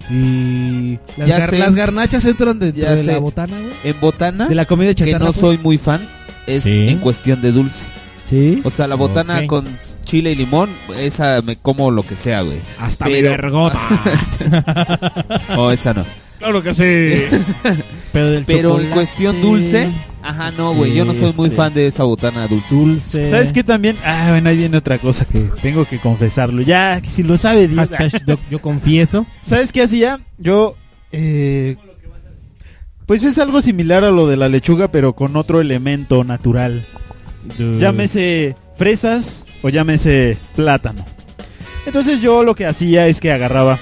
y 0.09 0.97
las, 1.17 1.27
Ya 1.29 1.39
gar- 1.39 1.49
sé. 1.49 1.57
las 1.59 1.75
garnachas 1.75 2.25
entran 2.25 2.59
dentro 2.59 2.81
Ya 2.81 2.95
de 2.95 3.03
la 3.03 3.17
botana, 3.19 3.57
güey. 3.57 3.71
En 3.83 3.99
botana, 3.99 4.47
De 4.47 4.55
la 4.55 4.65
comida 4.65 4.93
que 4.93 5.11
no 5.13 5.25
pues. 5.27 5.35
soy 5.35 5.57
muy 5.57 5.77
fan, 5.77 6.07
es 6.47 6.63
Sí. 6.63 6.87
en 6.89 6.99
cuestión 6.99 7.41
de 7.41 7.51
dulce. 7.51 7.85
Sí. 8.25 8.59
O 8.63 8.69
sea, 8.71 8.87
la 8.87 8.95
botana 8.95 9.45
con 9.47 9.65
chile 10.03 10.31
y 10.31 10.35
limón, 10.35 10.69
esa 10.97 11.41
me 11.43 11.55
como 11.55 11.91
lo 11.91 12.03
que 12.03 12.15
sea, 12.15 12.41
güey. 12.41 12.59
Hasta 12.79 13.05
Pero- 13.05 13.29
mi 13.29 13.35
vergota. 13.37 13.79
Oh, 15.57 15.71
esa 15.71 15.93
no. 15.93 16.05
claro 16.39 16.61
que 16.61 16.73
sí. 16.73 17.23
Pero 18.11 18.31
del 18.31 18.45
Pero 18.45 18.79
en 18.79 18.89
cuestión 18.89 19.41
dulce, 19.41 19.91
ajá, 20.23 20.51
no, 20.51 20.73
güey. 20.73 20.93
Yo 20.95 21.05
no 21.05 21.13
soy 21.13 21.33
muy 21.33 21.47
este, 21.47 21.55
fan 21.57 21.73
de 21.73 21.87
esa 21.87 22.03
botana 22.03 22.47
dulce. 22.47 22.73
Dulce. 22.73 23.29
¿Sabes 23.29 23.53
qué 23.53 23.63
también? 23.63 23.95
Ah, 24.03 24.27
bueno, 24.31 24.49
ahí 24.49 24.57
viene 24.57 24.77
otra 24.77 24.97
cosa 24.97 25.25
que 25.25 25.39
tengo 25.61 25.85
que 25.85 25.99
confesarlo. 25.99 26.61
Ya, 26.61 27.01
si 27.09 27.23
lo 27.23 27.37
sabe 27.37 27.67
Dios. 27.67 27.91
Yo, 28.25 28.37
yo 28.49 28.59
confieso. 28.59 29.25
¿Sabes 29.45 29.71
qué 29.71 29.83
hacía? 29.83 30.19
Yo, 30.37 30.75
eh, 31.11 31.77
pues 33.05 33.23
es 33.23 33.37
algo 33.37 33.61
similar 33.61 34.03
a 34.03 34.11
lo 34.11 34.25
de 34.27 34.37
la 34.37 34.49
lechuga, 34.49 34.87
pero 34.87 35.13
con 35.13 35.35
otro 35.35 35.61
elemento 35.61 36.23
natural. 36.23 36.87
Llámese 37.57 38.55
fresas 38.77 39.45
o 39.61 39.69
llámese 39.69 40.37
plátano. 40.55 41.05
Entonces 41.85 42.21
yo 42.21 42.43
lo 42.43 42.55
que 42.55 42.65
hacía 42.65 43.07
es 43.07 43.19
que 43.19 43.31
agarraba, 43.31 43.77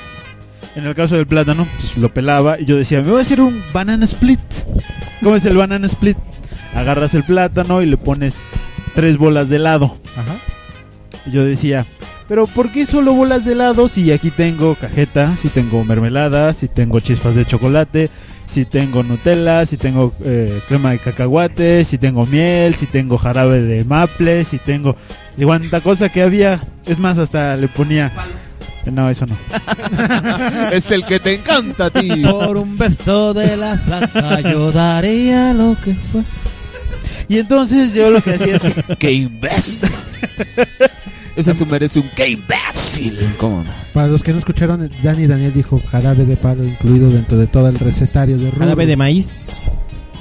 en 0.76 0.86
el 0.86 0.96
caso 0.96 1.16
del 1.16 1.28
plátano, 1.28 1.68
pues 1.78 1.98
lo 1.98 2.14
pelaba 2.14 2.60
y 2.60 2.66
yo 2.66 2.76
decía, 2.76 3.02
me 3.02 3.12
voy 3.12 3.20
a 3.20 3.22
hacer 3.22 3.42
un 3.42 3.62
banana 3.72 4.06
split. 4.06 4.40
¿Cómo 5.22 5.36
es 5.36 5.46
el 5.46 5.56
banana 5.56 5.88
split? 5.88 6.18
Agarras 6.76 7.14
el 7.14 7.24
plátano 7.24 7.82
y 7.82 7.86
le 7.86 7.98
pones 7.98 8.36
tres 8.96 9.18
bolas 9.18 9.50
de 9.50 9.58
helado. 9.58 9.98
Ajá. 10.18 10.36
Y 11.26 11.32
yo 11.32 11.46
decía, 11.46 11.86
pero 12.28 12.48
¿por 12.48 12.72
qué 12.72 12.86
solo 12.86 13.14
bolas 13.14 13.46
de 13.46 13.54
helado 13.54 13.88
si 13.88 14.12
aquí 14.12 14.32
tengo 14.32 14.76
cajeta, 14.76 15.38
si 15.38 15.50
tengo 15.50 15.84
mermelada, 15.84 16.54
si 16.54 16.68
tengo 16.68 17.00
chispas 17.00 17.36
de 17.36 17.46
chocolate, 17.46 18.10
si 18.54 18.66
tengo 18.66 19.02
Nutella, 19.02 19.66
si 19.66 19.78
tengo 19.78 20.14
eh, 20.24 20.62
crema 20.68 20.92
de 20.92 21.00
cacahuate, 21.00 21.84
si 21.86 21.98
tengo 21.98 22.28
miel, 22.28 22.76
si 22.76 22.86
tengo 22.86 23.18
jarabe 23.18 23.62
de 23.62 23.84
maple, 23.84 24.44
si 24.44 24.60
tengo... 24.60 24.96
Y 25.36 25.44
cuánta 25.44 25.82
cosa 25.82 26.10
que 26.10 26.22
había. 26.22 26.62
Es 26.86 27.00
más, 27.00 27.18
hasta 27.18 27.58
le 27.58 27.68
ponía... 27.68 28.12
No, 28.86 29.10
eso 29.10 29.26
no. 29.26 29.36
es 30.72 30.92
el 30.92 31.04
que 31.08 31.20
te 31.20 31.36
encanta 31.36 31.90
ti. 31.90 32.10
Por 32.22 32.58
un 32.58 32.78
beso 32.78 33.34
de 33.34 33.58
la 33.58 33.76
flaca 33.76 34.42
yo 34.42 34.72
daría 34.72 35.56
lo 35.56 35.76
que 35.84 35.96
fue. 36.12 36.22
Y 37.28 37.40
entonces 37.40 37.92
yo 37.96 38.12
lo 38.12 38.22
que 38.22 38.36
hacía 38.36 38.58
es 38.58 38.62
que... 38.62 38.96
¡Qué 39.00 39.14
imbécil! 39.14 39.90
Ese 41.36 41.54
se 41.56 41.66
merece 41.66 42.00
un 42.00 42.10
¡qué 42.16 42.30
imbécil! 42.30 43.18
¿Cómo 43.40 43.64
no? 43.64 43.70
Para 43.94 44.08
los 44.08 44.22
que 44.24 44.32
no 44.34 44.38
escucharon, 44.38 44.90
Dani 45.02 45.26
Daniel 45.26 45.52
dijo 45.54 45.82
jarabe 45.90 46.26
de 46.26 46.38
palo 46.38 46.64
incluido 46.64 47.10
dentro 47.10 47.38
de 47.38 47.48
todo 47.48 47.68
el 47.70 47.80
recetario 47.80 48.38
de 48.38 48.46
Rubro. 48.52 48.60
Jarabe 48.60 48.86
de 48.86 48.96
maíz. 48.96 49.64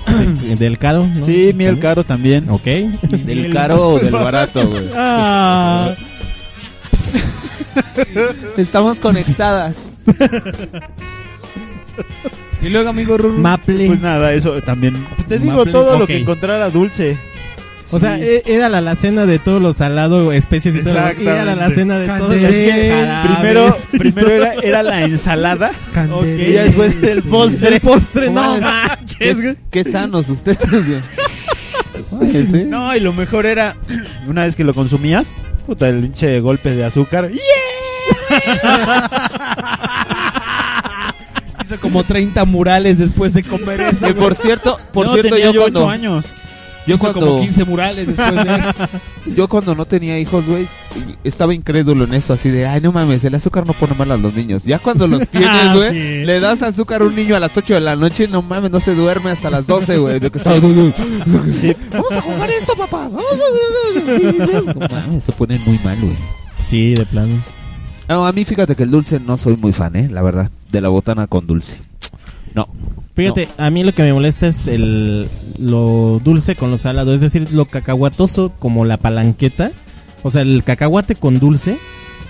De- 0.41 0.57
del 0.57 0.79
caro, 0.79 1.07
¿no? 1.07 1.25
Sí, 1.27 1.53
miel 1.55 1.79
caro 1.79 2.03
también. 2.05 2.49
Ok. 2.51 2.65
¿Del 3.25 3.53
caro 3.53 3.89
o 3.91 3.99
del 4.01 4.13
barato, 4.13 4.67
güey? 4.69 4.85
Ah. 4.95 5.95
Estamos 8.57 8.99
conectadas. 9.01 10.05
Y 12.63 12.69
luego, 12.69 12.91
amigo 12.91 13.17
Ruru. 13.19 13.39
Maple. 13.39 13.87
Pues 13.89 14.01
nada, 14.01 14.33
eso 14.33 14.61
también... 14.63 15.07
Te 15.29 15.39
digo 15.39 15.59
Maple, 15.59 15.73
todo 15.73 15.99
lo 15.99 16.05
ok. 16.05 16.07
que 16.09 16.19
encontrara 16.19 16.71
dulce. 16.71 17.17
O 17.95 17.99
sea, 17.99 18.19
e- 18.19 18.43
era 18.47 18.69
la 18.69 18.79
alacena 18.79 19.27
de 19.27 19.39
todos 19.39 19.61
los 19.63 19.77
salados, 19.77 20.35
especies 20.35 20.75
y 20.77 20.83
todo. 20.83 20.97
era 20.97 21.45
la 21.45 21.53
alacena 21.53 21.99
de 21.99 22.07
todos 22.09 22.29
los 22.41 22.51
Es 22.51 22.57
que 22.73 22.91
jarabes 22.91 23.37
primero, 23.39 23.77
primero 23.99 24.31
era, 24.31 24.55
era 24.55 24.83
la 24.83 25.03
ensalada 25.05 25.73
Candelero. 25.93 26.51
y 26.51 26.53
ya 26.55 26.63
después 26.65 26.95
el 27.03 27.23
postre. 27.23 27.69
El 27.77 27.81
postre, 27.81 28.31
no 28.31 28.55
Qué- 28.55 28.61
manches. 28.61 29.43
güey. 29.43 29.57
Qué 29.71 29.85
sanos 29.85 30.29
ustedes. 30.29 30.59
No, 32.69 32.95
y 32.97 33.01
lo 33.01 33.13
mejor 33.13 33.45
era, 33.47 33.77
una 34.27 34.43
vez 34.45 34.57
que 34.57 34.65
lo 34.65 34.73
consumías, 34.75 35.29
puta, 35.67 35.89
el 35.89 36.01
pinche 36.01 36.41
golpe 36.41 36.71
de 36.71 36.85
azúcar. 36.85 37.31
Hizo 41.63 41.79
como 41.81 42.03
30 42.05 42.45
murales 42.45 42.99
después 42.99 43.33
de 43.35 43.43
comer 43.45 43.81
eso. 43.93 44.07
Que 44.07 44.15
por 44.15 44.35
cierto, 44.35 44.81
por 44.93 45.07
No, 45.07 45.13
cierto, 45.15 45.31
tenía 45.37 45.47
yo 45.47 45.53
yo 45.53 45.61
cuando, 45.63 45.81
ocho 45.81 45.91
años. 45.91 46.27
Yo 46.87 46.95
Hizo 46.95 47.13
cuando, 47.13 47.27
como 47.33 47.41
15 47.41 47.65
murales 47.65 48.07
después 48.09 48.35
de 48.35 48.41
eso. 48.57 48.71
yo 49.37 49.49
cuando 49.49 49.75
no 49.75 49.85
tenía 49.87 50.19
hijos, 50.19 50.47
güey, 50.47 50.69
estaba 51.25 51.55
incrédulo 51.55 52.05
en 52.05 52.15
eso, 52.15 52.33
así 52.33 52.51
de, 52.51 52.67
ay, 52.67 52.81
no 52.81 52.93
mames, 52.93 53.25
el 53.25 53.35
azúcar 53.35 53.67
no 53.67 53.73
pone 53.73 53.95
mal 53.95 54.11
a 54.11 54.17
los 54.17 54.35
niños. 54.35 54.65
Ya 54.65 54.79
cuando 54.79 55.07
los 55.09 55.29
tienes, 55.31 55.75
güey, 55.75 55.91
Sí. 55.91 56.25
le 56.25 56.41
das 56.41 56.63
azúcar 56.63 57.03
a 57.03 57.05
un 57.05 57.15
niño 57.15 57.37
a 57.37 57.41
las 57.41 57.57
8 57.57 57.75
de 57.75 57.81
la 57.81 57.97
noche, 57.97 58.27
no 58.29 58.43
mames, 58.43 58.71
no 58.71 58.81
se 58.81 58.95
duerme 58.95 59.31
hasta 59.31 59.51
las 59.51 59.67
12, 59.67 59.99
güey. 59.99 60.17
Está... 60.25 60.55
Vamos 60.61 62.13
a 62.13 62.21
jugar 62.21 62.51
esto, 62.51 62.75
papá. 62.77 63.09
Vamos 63.09 63.25
a... 63.25 64.75
No 64.75 64.89
mames, 64.89 65.25
se 65.25 65.33
ponen 65.33 65.63
muy 65.65 65.79
mal, 65.85 65.99
güey. 66.01 66.17
Sí, 66.63 66.95
de 66.95 67.07
plano. 67.07 67.35
No, 68.09 68.27
a 68.27 68.33
mí 68.33 68.45
fíjate 68.45 68.77
que 68.77 68.83
el 68.83 68.91
dulce 68.91 69.21
no 69.21 69.37
soy 69.37 69.57
muy 69.57 69.73
fan, 69.73 69.97
¿eh? 69.97 70.09
La 70.11 70.23
verdad, 70.23 70.51
de 70.71 70.81
la 70.81 70.89
botana 70.89 71.27
con 71.27 71.47
dulce. 71.47 71.81
No. 72.55 72.69
Fíjate, 73.15 73.49
a 73.59 73.71
mí 73.71 73.85
lo 73.85 73.93
que 73.93 74.03
me 74.03 74.13
molesta 74.13 74.47
es 74.47 74.67
el 74.67 75.29
lo 75.59 76.21
dulce 76.25 76.57
con 76.57 76.71
lo 76.71 76.79
salado, 76.79 77.13
es 77.13 77.21
decir, 77.21 77.49
lo 77.53 77.67
cacahuatoso 77.67 78.53
como 78.59 78.85
la 78.85 78.97
palanqueta. 78.97 79.71
O 80.23 80.31
sea, 80.31 80.43
el 80.43 80.63
cacahuate 80.65 81.15
con 81.15 81.39
dulce 81.39 81.77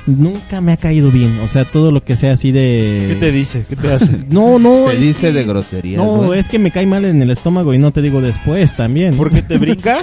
nunca 0.06 0.60
me 0.60 0.72
ha 0.72 0.76
caído 0.76 1.10
bien. 1.10 1.38
O 1.44 1.48
sea, 1.48 1.64
todo 1.64 1.92
lo 1.92 2.02
que 2.04 2.16
sea 2.16 2.32
así 2.32 2.50
de. 2.50 3.06
¿Qué 3.10 3.14
te 3.16 3.30
dice? 3.32 3.64
¿Qué 3.68 3.76
te 3.76 3.92
hace? 3.92 4.24
No, 4.28 4.58
no. 4.58 4.86
Te 4.90 4.96
dice 4.96 5.28
que- 5.28 5.32
de 5.32 5.44
groserías, 5.44 6.02
No, 6.02 6.34
es 6.34 6.48
que 6.48 6.58
me 6.58 6.70
cae 6.72 6.86
mal 6.86 7.04
en 7.04 7.22
el 7.22 7.30
estómago 7.30 7.72
y 7.74 7.78
no 7.78 7.92
te 7.92 8.02
digo 8.02 8.20
después 8.20 8.74
también. 8.74 9.16
¿Por 9.16 9.30
qué 9.30 9.42
te 9.42 9.58
brinca? 9.58 9.98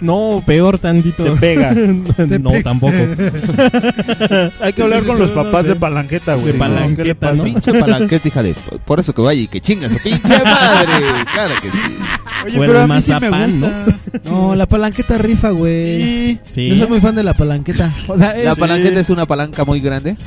No, 0.00 0.42
peor 0.44 0.78
tantito. 0.78 1.24
Te 1.24 1.30
pega. 1.32 1.72
no, 2.40 2.52
tampoco. 2.62 2.94
Hay 4.60 4.72
que 4.72 4.82
hablar 4.82 5.04
con 5.04 5.18
los 5.18 5.30
papás 5.30 5.64
de 5.64 5.76
palanqueta, 5.76 6.34
güey. 6.34 6.52
De 6.52 6.58
palanqueta. 6.58 7.32
¿no? 7.32 7.44
Pinche 7.44 7.72
palanqueta, 7.72 8.28
hija 8.28 8.42
de... 8.42 8.54
Por 8.84 9.00
eso 9.00 9.14
que 9.14 9.22
vaya 9.22 9.40
y 9.40 9.48
que 9.48 9.60
chinga 9.60 9.88
su 9.88 9.98
pinche 9.98 10.42
madre. 10.42 11.24
Claro 11.32 11.54
que 11.62 11.70
sí. 11.70 11.98
Oye, 12.44 12.54
el 12.54 12.60
pero 12.60 12.80
a 12.80 12.86
mí 12.86 13.00
sí 13.00 13.12
me 13.20 13.30
mazapán, 13.30 13.60
gusta. 13.60 13.84
No, 14.24 14.54
la 14.54 14.66
palanqueta 14.66 15.18
rifa, 15.18 15.50
güey. 15.50 16.38
Sí. 16.44 16.68
Yo 16.68 16.76
soy 16.76 16.86
muy 16.88 17.00
fan 17.00 17.14
de 17.14 17.22
la 17.22 17.34
palanqueta. 17.34 17.92
O 18.08 18.16
sea, 18.18 18.36
es- 18.36 18.44
La 18.44 18.54
palanqueta 18.54 19.00
es 19.00 19.10
una 19.10 19.26
palanca 19.26 19.64
muy 19.64 19.80
grande. 19.80 20.16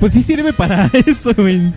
Pues 0.00 0.12
sí 0.14 0.22
sirve 0.22 0.52
para 0.52 0.90
eso, 1.06 1.32
güey. 1.36 1.72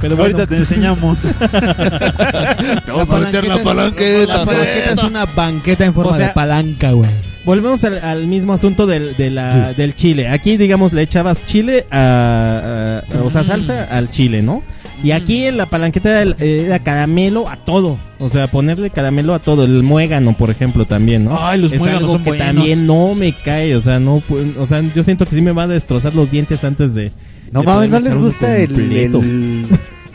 Pero 0.00 0.16
bueno. 0.16 0.36
Ahorita 0.36 0.46
te 0.46 0.56
enseñamos. 0.58 1.18
Vamos 2.86 3.10
a 3.10 3.18
meter 3.18 3.44
la 3.46 3.62
palanqueta. 3.62 4.36
La 4.38 4.44
palanqueta 4.44 4.92
es 4.92 5.02
una 5.02 5.24
banqueta 5.26 5.84
en 5.84 5.94
forma 5.94 6.12
O 6.12 6.16
sea, 6.16 6.28
de 6.28 6.32
palanca, 6.34 6.92
güey. 6.92 7.10
Volvemos 7.44 7.82
al, 7.84 7.98
al 8.02 8.26
mismo 8.26 8.52
asunto 8.54 8.86
del, 8.86 9.16
de 9.16 9.30
la, 9.30 9.72
del 9.74 9.94
chile. 9.94 10.28
Aquí, 10.28 10.56
digamos, 10.56 10.92
le 10.92 11.02
echabas 11.02 11.44
chile 11.44 11.84
a, 11.90 13.02
a- 13.12 13.22
o 13.22 13.28
sea, 13.30 13.44
salsa 13.44 13.84
al 13.84 14.08
chile, 14.08 14.40
¿no? 14.42 14.62
Y 15.04 15.12
aquí 15.12 15.44
en 15.44 15.56
la 15.58 15.66
palanqueta 15.66 16.22
era, 16.22 16.34
era 16.38 16.78
caramelo 16.78 17.48
a 17.48 17.56
todo. 17.56 17.98
O 18.18 18.28
sea, 18.28 18.50
ponerle 18.50 18.88
caramelo 18.90 19.34
a 19.34 19.38
todo. 19.38 19.64
El 19.64 19.82
muégano, 19.82 20.36
por 20.36 20.50
ejemplo, 20.50 20.86
también, 20.86 21.24
¿no? 21.24 21.38
Ay, 21.46 21.60
los 21.60 21.72
es 21.72 21.78
muéganos 21.78 22.02
algo 22.04 22.12
son 22.14 22.22
que 22.24 22.30
buenos. 22.30 22.46
también 22.46 22.86
no 22.86 23.14
me 23.14 23.32
cae. 23.32 23.76
O 23.76 23.80
sea, 23.80 24.00
no, 24.00 24.22
o 24.58 24.66
sea, 24.66 24.80
yo 24.80 25.02
siento 25.02 25.26
que 25.26 25.34
sí 25.34 25.42
me 25.42 25.52
va 25.52 25.64
a 25.64 25.66
destrozar 25.66 26.14
los 26.14 26.30
dientes 26.30 26.64
antes 26.64 26.94
de. 26.94 27.12
No 27.52 27.60
de 27.60 27.66
mames, 27.66 27.90
¿no 27.90 28.00
les 28.00 28.16
gusta 28.16 28.56
el, 28.56 28.72
el, 28.92 29.66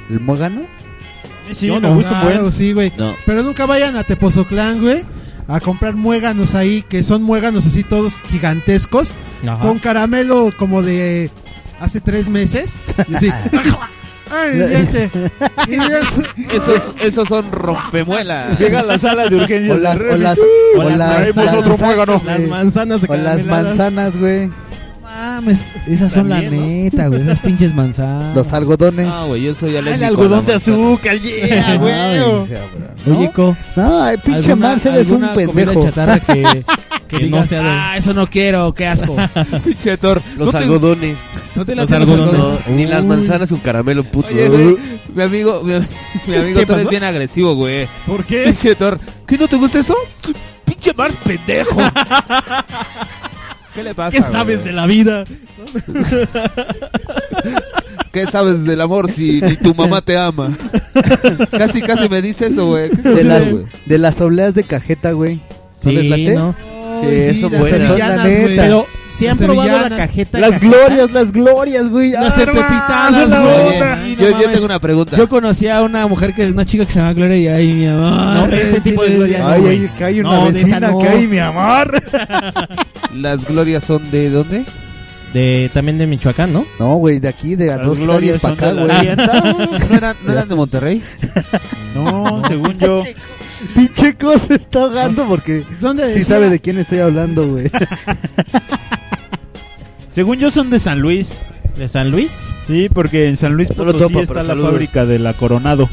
el 0.09 0.19
muégano? 0.19 0.61
Sí, 1.51 1.67
Yo 1.67 1.75
me 1.75 1.81
no, 1.87 1.95
gusta 1.95 2.13
un 2.13 2.21
claro, 2.27 2.51
sí, 2.51 2.73
güey. 2.73 2.91
No. 2.97 3.13
Pero 3.25 3.43
nunca 3.43 3.65
vayan 3.65 3.95
a 3.95 4.03
Tepozoclán, 4.03 4.81
güey, 4.81 5.03
a 5.47 5.59
comprar 5.59 5.95
muéganos 5.95 6.53
ahí, 6.55 6.83
que 6.87 7.01
son 7.03 7.23
muéganos 7.23 7.65
así 7.65 7.83
todos 7.83 8.15
gigantescos, 8.29 9.15
Ajá. 9.47 9.59
con 9.59 9.79
caramelo 9.79 10.51
como 10.57 10.81
de 10.81 11.29
hace 11.79 12.01
tres 12.01 12.27
meses. 12.29 12.75
Y 13.07 13.15
así, 13.15 13.29
¡Ay, 14.31 14.51
diente! 14.59 15.09
Esos, 16.53 16.81
esos 17.01 17.27
son 17.27 17.51
rompemuelas. 17.51 18.59
Llega 18.59 18.79
a 18.81 18.83
la 18.83 18.97
sala 18.99 19.27
de 19.27 19.35
urgencias. 19.35 19.77
O 19.77 19.79
las, 19.79 19.99
o 19.99 20.17
las, 20.17 20.37
o 20.77 20.83
las, 20.83 20.97
manzanas 22.47 23.03
o 23.07 23.15
las 23.15 23.45
manzanas, 23.45 24.17
güey. 24.17 24.49
Mames, 25.03 25.71
esas 25.87 26.11
son 26.11 26.29
la 26.29 26.39
neta, 26.39 27.07
güey, 27.07 27.21
esas 27.21 27.39
pinches 27.39 27.73
manzanas. 27.73 28.35
Los 28.35 28.53
algodones. 28.53 29.07
No, 29.07 29.27
güey, 29.27 29.41
yo 29.43 29.55
soy 29.55 29.75
alérgico 29.75 29.95
El 29.95 30.03
algodón 30.03 30.45
de 30.45 30.53
azúcar, 30.53 31.17
yeah, 31.19 31.65
Ah, 31.67 31.75
güey. 31.77 32.19
Oye, 32.19 33.25
¿no? 33.25 33.31
Co, 33.33 33.57
No, 33.75 34.05
pinche 34.23 34.51
¿alguna- 34.51 34.69
Marcel 34.69 34.95
es 34.97 35.09
un 35.09 35.27
pendejo. 35.33 35.81
chatarra 35.83 36.19
que, 36.19 36.63
que 37.09 37.17
Que 37.17 37.23
no 37.23 37.27
digas, 37.37 37.49
sea 37.49 37.61
de- 37.61 37.69
ah, 37.69 37.97
eso 37.97 38.13
no 38.13 38.29
quiero, 38.29 38.73
qué 38.73 38.87
asco. 38.87 39.15
Pinche 39.65 39.97
Thor. 39.97 40.21
Los 40.37 40.45
¿No 40.45 40.51
te- 40.51 40.57
algodones. 40.63 41.17
¿No 41.55 41.65
te 41.65 41.75
Los 41.75 41.91
algodones. 41.91 42.33
algodones? 42.35 42.67
No, 42.67 42.75
ni 42.75 42.85
las 42.85 43.03
manzanas 43.03 43.49
con 43.49 43.59
caramelo, 43.59 44.03
puto. 44.05 44.29
Oye, 44.29 44.47
güey, 44.47 44.77
mi 45.13 45.23
amigo, 45.23 45.61
mi, 45.63 45.73
mi 46.27 46.35
amigo 46.35 46.59
¿Qué 46.59 46.65
Thor 46.65 46.79
es 46.79 46.89
bien 46.89 47.03
agresivo, 47.03 47.55
güey. 47.55 47.87
¿Por 48.07 48.23
qué? 48.23 48.43
Pinche 48.45 48.75
Thor. 48.75 48.99
¿Qué 49.27 49.37
no 49.37 49.47
te 49.47 49.57
gusta 49.57 49.79
eso? 49.79 49.95
Pinche 50.63 50.93
Mars 50.93 51.15
pendejo. 51.25 51.75
¿Qué 53.75 53.83
le 53.83 53.93
pasa? 53.95 54.15
¿Qué 54.17 54.23
sabes 54.23 54.57
güey? 54.61 54.67
de 54.67 54.73
la 54.73 54.85
vida? 54.85 55.23
¿Qué 58.11 58.25
sabes 58.25 58.65
del 58.65 58.81
amor 58.81 59.09
si 59.09 59.41
ni 59.41 59.55
tu 59.55 59.75
mamá 59.75 60.01
te 60.01 60.17
ama? 60.17 60.49
casi, 61.51 61.81
casi 61.81 62.09
me 62.09 62.21
dice 62.21 62.47
eso, 62.47 62.67
güey. 62.67 62.89
¿Qué 62.89 63.09
De 63.09 63.23
las, 63.23 63.43
de 63.85 63.97
las 63.99 64.19
obleas 64.21 64.55
de 64.55 64.63
cajeta, 64.63 65.11
güey. 65.11 65.35
¿No 65.35 65.41
Sí? 65.75 66.27
¿no? 66.35 66.55
Sí, 67.01 67.15
eso 67.15 67.49
las 67.49 67.59
buena. 67.59 67.77
Son 67.77 67.79
la 67.79 67.87
sevillanas, 67.87 68.25
güey. 68.27 68.49
neta. 68.49 68.61
Pero 68.63 68.85
si 69.09 69.25
han 69.27 69.29
Las 69.37 69.45
probado 69.45 69.67
la 69.67 69.73
sevillanas. 69.75 69.99
cajeta. 70.07 70.39
Las 70.39 70.49
cajeta? 70.51 70.67
glorias, 70.77 71.11
las 71.11 71.31
glorias, 71.31 71.89
güey. 71.89 72.11
Las 72.11 72.37
Ah, 72.37 73.09
no, 73.27 73.41
güey. 73.41 73.55
Oye, 73.55 73.83
Ay, 73.83 74.15
no 74.15 74.21
yo, 74.21 74.29
yo 74.29 74.31
mames. 74.35 74.51
tengo 74.53 74.65
una 74.65 74.79
pregunta. 74.79 75.17
Yo 75.17 75.29
conocí 75.29 75.67
a 75.67 75.81
una 75.81 76.07
mujer 76.07 76.33
que 76.33 76.43
es 76.45 76.51
una 76.51 76.65
chica 76.65 76.85
que 76.85 76.91
se 76.91 76.99
llama 76.99 77.13
Gloria 77.13 77.37
y 77.39 77.47
ay, 77.47 77.73
mi 77.73 77.87
amor. 77.87 78.49
No, 78.49 78.55
ese 78.55 78.81
tipo 78.81 79.03
de 79.03 79.09
gloria 79.15 79.39
no, 79.39 79.47
Ay, 79.49 79.61
güey. 79.61 79.79
ay, 79.81 79.89
que 79.97 80.03
hay 80.03 80.19
una 80.21 80.29
No, 80.29 80.43
de 80.43 80.49
esa 80.49 80.59
vecina 80.59 80.79
no. 80.91 80.99
que 80.99 81.07
hay, 81.09 81.27
mi 81.27 81.39
amor. 81.39 82.03
¿Las 83.15 83.45
glorias 83.45 83.83
son 83.83 84.09
de 84.11 84.29
dónde? 84.29 84.63
De, 85.33 85.69
también 85.75 85.97
de 85.99 86.07
Michoacán, 86.07 86.51
¿no? 86.51 86.65
No, 86.79 86.95
güey, 86.95 87.19
de 87.19 87.27
aquí, 87.27 87.55
de 87.55 87.71
a 87.71 87.77
Las 87.77 87.85
dos 87.85 87.99
glorias 87.99 88.39
calles 88.39 88.41
para 88.41 88.53
acá, 88.55 88.65
son 88.69 88.87
de 88.87 88.93
güey. 88.93 89.15
la. 89.15 89.77
¿No 89.89 89.95
eran, 89.95 90.15
¿No 90.25 90.31
eran 90.31 90.49
de 90.49 90.55
Monterrey? 90.55 91.03
No, 91.95 92.41
según 92.47 92.77
yo. 92.79 93.03
Pinche 93.75 94.15
cosa 94.15 94.47
se 94.47 94.55
está 94.55 94.81
ahogando 94.83 95.25
porque 95.27 95.63
¿Dónde 95.79 96.03
sí 96.13 96.19
decía? 96.19 96.35
sabe 96.35 96.49
de 96.49 96.59
quién 96.59 96.77
estoy 96.77 96.99
hablando, 96.99 97.47
güey. 97.47 97.69
Según 100.09 100.37
yo 100.37 100.51
son 100.51 100.69
de 100.69 100.79
San 100.79 100.99
Luis. 100.99 101.37
De 101.77 101.87
San 101.87 102.11
Luis. 102.11 102.51
Sí, 102.67 102.89
porque 102.93 103.29
en 103.29 103.37
San 103.37 103.53
Luis 103.53 103.69
No 103.77 103.85
lo 103.85 103.93
Potosí 103.93 104.13
topa, 104.13 104.21
está 104.23 104.33
pero 104.33 104.43
la 104.45 104.49
saludos. 104.53 104.71
fábrica 104.71 105.05
de 105.05 105.19
la 105.19 105.33
Coronado. 105.33 105.87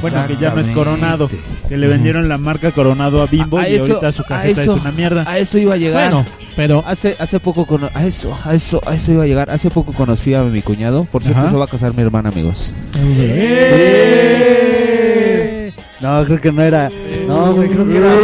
Bueno, 0.00 0.24
que 0.28 0.36
ya 0.36 0.54
no 0.54 0.60
es 0.60 0.68
Coronado. 0.70 1.28
Que 1.68 1.76
le 1.76 1.88
vendieron 1.88 2.28
la 2.28 2.38
marca 2.38 2.70
Coronado 2.70 3.20
a 3.22 3.26
Bimbo 3.26 3.58
A 3.58 3.68
y 3.68 3.74
eso- 3.74 3.84
ahorita 3.86 4.12
su 4.12 4.22
a 4.22 4.26
cajeta 4.26 4.62
eso- 4.62 4.76
es 4.76 4.80
una 4.80 4.92
mierda. 4.92 5.24
A 5.28 5.38
eso 5.38 5.58
iba 5.58 5.74
a 5.74 5.76
llegar. 5.76 6.12
Bueno, 6.12 6.26
pero. 6.54 6.84
Hace, 6.86 7.16
hace 7.18 7.40
poco 7.40 7.66
cono- 7.66 7.90
a 7.92 8.04
eso, 8.06 8.38
a 8.44 8.54
eso, 8.54 8.80
a 8.86 8.94
eso 8.94 9.10
iba 9.12 9.24
a 9.24 9.26
llegar. 9.26 9.50
Hace 9.50 9.70
poco 9.70 9.92
conocí 9.92 10.34
a 10.34 10.44
mi 10.44 10.62
cuñado. 10.62 11.04
Por 11.10 11.24
cierto, 11.24 11.40
Ajá. 11.40 11.50
se 11.50 11.56
va 11.56 11.64
a 11.64 11.68
casar 11.68 11.94
mi 11.94 12.02
hermana, 12.02 12.28
amigos. 12.28 12.76
No, 16.00 16.24
creo 16.24 16.40
que 16.40 16.52
no 16.52 16.62
era. 16.62 16.88
No, 17.32 17.52
güey, 17.54 17.68
creo 17.70 17.88
que 17.88 17.96
era. 17.96 18.12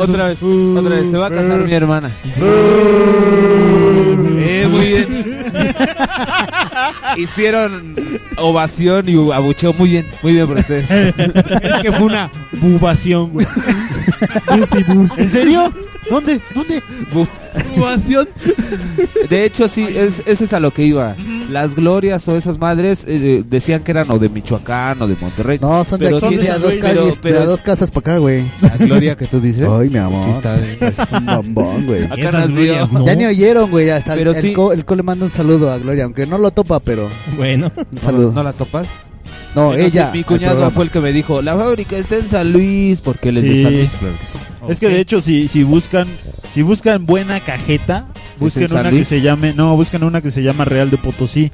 Otra 0.00 0.26
vez, 0.28 0.38
otra 0.42 0.96
vez, 0.96 1.10
se 1.10 1.16
va 1.16 1.26
a 1.26 1.30
casar 1.30 1.64
mi 1.64 1.72
hermana. 1.72 2.10
eh, 4.38 4.66
muy 4.70 4.86
bien. 4.86 5.48
Hicieron 7.16 7.96
ovación 8.36 9.08
y 9.08 9.14
abucheo 9.32 9.72
muy 9.72 9.90
bien, 9.90 10.06
muy 10.22 10.34
bien 10.34 10.46
por 10.46 10.58
ustedes. 10.58 10.88
Es 10.90 11.80
que 11.82 11.90
fue 11.90 12.06
una 12.06 12.30
bubación, 12.52 13.30
güey. 13.30 13.46
¿En 15.16 15.30
serio? 15.30 15.72
¿Dónde? 16.10 16.40
¿Dónde? 16.54 16.82
Bubación. 17.76 18.28
De 19.30 19.44
hecho, 19.44 19.68
sí, 19.68 19.84
es, 19.88 20.22
ese 20.26 20.44
es 20.44 20.52
a 20.52 20.60
lo 20.60 20.70
que 20.72 20.82
iba. 20.84 21.14
Las 21.50 21.74
glorias 21.74 22.26
o 22.28 22.36
esas 22.36 22.58
madres 22.58 23.04
eh, 23.06 23.42
decían 23.48 23.82
que 23.82 23.90
eran 23.90 24.10
o 24.10 24.18
de 24.18 24.28
Michoacán 24.28 25.00
o 25.02 25.06
de 25.08 25.16
Monterrey. 25.20 25.58
No, 25.60 25.84
son 25.84 25.98
de 25.98 26.06
Pero 26.06 26.18
aquí, 26.18 26.28
tiene- 26.28 26.44
de 26.44 26.50
a 26.50 26.58
dos 26.58 26.74
pero- 26.74 26.82
calles, 26.82 27.18
pero 27.22 27.34
de 27.34 27.40
a 27.40 27.44
es- 27.44 27.48
dos 27.48 27.62
casas 27.62 27.90
para 27.90 28.00
acá, 28.12 28.18
güey. 28.18 28.44
La 28.60 28.76
gloria 28.76 29.16
que 29.16 29.26
tú 29.26 29.40
dices. 29.40 29.66
Ay, 29.68 29.90
mi 29.90 29.98
amor. 29.98 30.24
Sí, 30.24 30.30
está 30.30 30.56
Es 30.58 30.76
un 31.12 31.26
bombón, 31.26 31.86
güey. 31.86 32.04
Acá 32.04 32.14
Esas 32.16 32.32
nació. 32.34 32.54
glorias, 32.54 32.92
no. 32.92 33.04
Ya 33.06 33.14
ni 33.14 33.26
oyeron, 33.26 33.70
güey. 33.70 33.90
Hasta 33.90 34.14
Pero 34.14 34.30
el, 34.32 34.36
sí. 34.36 34.52
co, 34.52 34.72
el 34.72 34.84
co 34.84 34.94
le 34.94 35.02
manda 35.02 35.24
un 35.26 35.32
saludo 35.32 35.70
a 35.70 35.78
Gloria, 35.78 36.04
aunque 36.04 36.26
no 36.26 36.38
lo 36.38 36.50
topa, 36.50 36.80
pero 36.80 37.08
Bueno. 37.36 37.72
un 37.76 37.86
¿No, 37.92 38.00
saludo. 38.00 38.32
¿No 38.32 38.42
la 38.42 38.52
topas? 38.52 38.88
No, 39.58 39.74
ella. 39.74 40.10
sí, 40.12 40.18
mi 40.18 40.24
cuñado 40.24 40.70
fue 40.70 40.84
el 40.84 40.90
que 40.90 41.00
me 41.00 41.12
dijo, 41.12 41.42
la 41.42 41.56
fábrica 41.56 41.96
está 41.96 42.16
en 42.16 42.28
San 42.28 42.52
Luis, 42.52 43.00
porque 43.00 43.30
él 43.30 43.38
es 43.38 43.42
de 43.44 43.56
Sí. 43.56 43.62
San 43.62 43.74
Luis, 43.74 43.90
claro 43.98 44.14
que 44.20 44.26
sí. 44.26 44.38
Es 44.68 44.80
que 44.80 44.88
de 44.88 45.00
hecho 45.00 45.20
si, 45.20 45.48
si 45.48 45.62
buscan 45.62 46.06
si 46.54 46.62
buscan 46.62 47.04
buena 47.06 47.40
cajeta, 47.40 48.06
busquen 48.38 48.70
una 48.70 48.90
Luis? 48.90 49.00
que 49.00 49.04
se 49.16 49.20
llame, 49.20 49.52
no, 49.54 49.76
buscan 49.76 50.02
una 50.02 50.20
que 50.22 50.30
se 50.30 50.42
llama 50.42 50.64
Real 50.64 50.90
de 50.90 50.96
Potosí, 50.98 51.50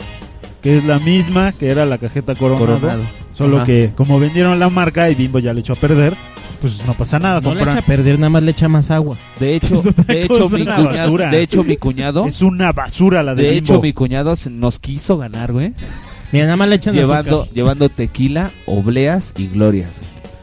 que 0.63 0.79
es 0.79 0.85
la 0.85 0.99
misma 0.99 1.53
que 1.53 1.69
era 1.71 1.85
la 1.87 1.99
cajeta 1.99 2.35
Coronado, 2.35 2.67
Coronado. 2.81 3.03
solo 3.35 3.57
Ajá. 3.59 3.67
que 3.67 3.91
como 3.95 4.19
vendieron 4.21 4.59
la 4.59 4.71
marca 4.71 5.11
y 5.11 5.15
Bimbo 5.15 5.39
ya 5.41 5.53
le 5.53 5.61
echó 5.61 5.75
a 5.75 5.77
perder, 5.77 6.15
pues 6.61 6.85
no 6.87 6.95
pasa 6.95 7.19
nada, 7.19 7.41
No 7.43 7.55
le 7.55 7.63
echa 7.63 7.79
a 7.79 7.83
perder, 7.83 8.19
nada 8.19 8.31
más 8.31 8.43
le 8.43 8.53
echa 8.53 8.69
más 8.69 8.91
agua. 8.91 9.19
De 9.39 9.55
hecho, 9.57 9.83
de 9.83 10.23
hecho, 10.23 10.49
mi 10.49 10.61
Es 10.61 10.63
una 10.63 10.77
cuñado, 10.77 10.85
basura. 11.03 11.31
de 11.31 11.43
hecho, 11.43 11.65
mi 11.65 11.77
cuñado, 11.77 12.27
es 12.27 12.41
una 12.41 12.73
basura 12.73 13.23
la 13.23 13.35
de, 13.35 13.43
de 13.43 13.51
Bimbo. 13.51 13.73
hecho, 13.75 13.83
mi 13.83 13.93
cuñado 13.93 14.37
se- 14.37 14.49
nos 14.51 14.79
quiso 14.79 15.19
ganar, 15.19 15.53
güey, 15.53 15.73
Mira, 16.35 16.45
nada 16.47 16.57
más 16.57 16.69
le 16.69 16.75
echan 16.77 16.95
llevando, 16.95 17.41
azúcar. 17.43 17.55
llevando 17.55 17.89
tequila, 17.89 18.51
obleas 18.67 19.33
y 19.39 19.47
glorias. 19.49 20.01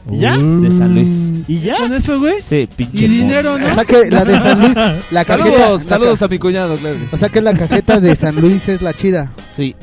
güey. 0.07 0.17
¿Y 0.17 0.21
ya? 0.21 0.35
De 0.35 0.71
San 0.71 0.95
Luis. 0.95 1.31
¿Y 1.47 1.59
ya? 1.59 1.77
¿Con 1.77 1.93
eso, 1.93 2.17
güey? 2.19 2.41
Sí, 2.41 2.67
pinche. 2.75 3.05
¿Y 3.05 3.07
dinero, 3.07 3.59
no? 3.59 3.67
O 3.67 3.73
sea 3.75 3.85
que 3.85 4.09
la 4.09 4.25
de 4.25 4.33
San 4.39 4.59
Luis, 4.59 4.75
la 5.11 5.23
cajeta, 5.25 5.45
Saludos, 5.51 5.83
la 5.83 5.89
saludos 5.89 6.19
ca- 6.19 6.25
a 6.25 6.27
mi 6.27 6.39
cuñado, 6.39 6.75
claro. 6.77 6.95
que 6.95 7.01
sí. 7.03 7.07
O 7.11 7.17
sea 7.17 7.29
que 7.29 7.41
la 7.41 7.53
cajeta 7.53 7.99
de 7.99 8.15
San 8.15 8.35
Luis 8.41 8.67
es 8.67 8.81
la 8.81 8.93
chida. 8.93 9.31
Sí. 9.55 9.75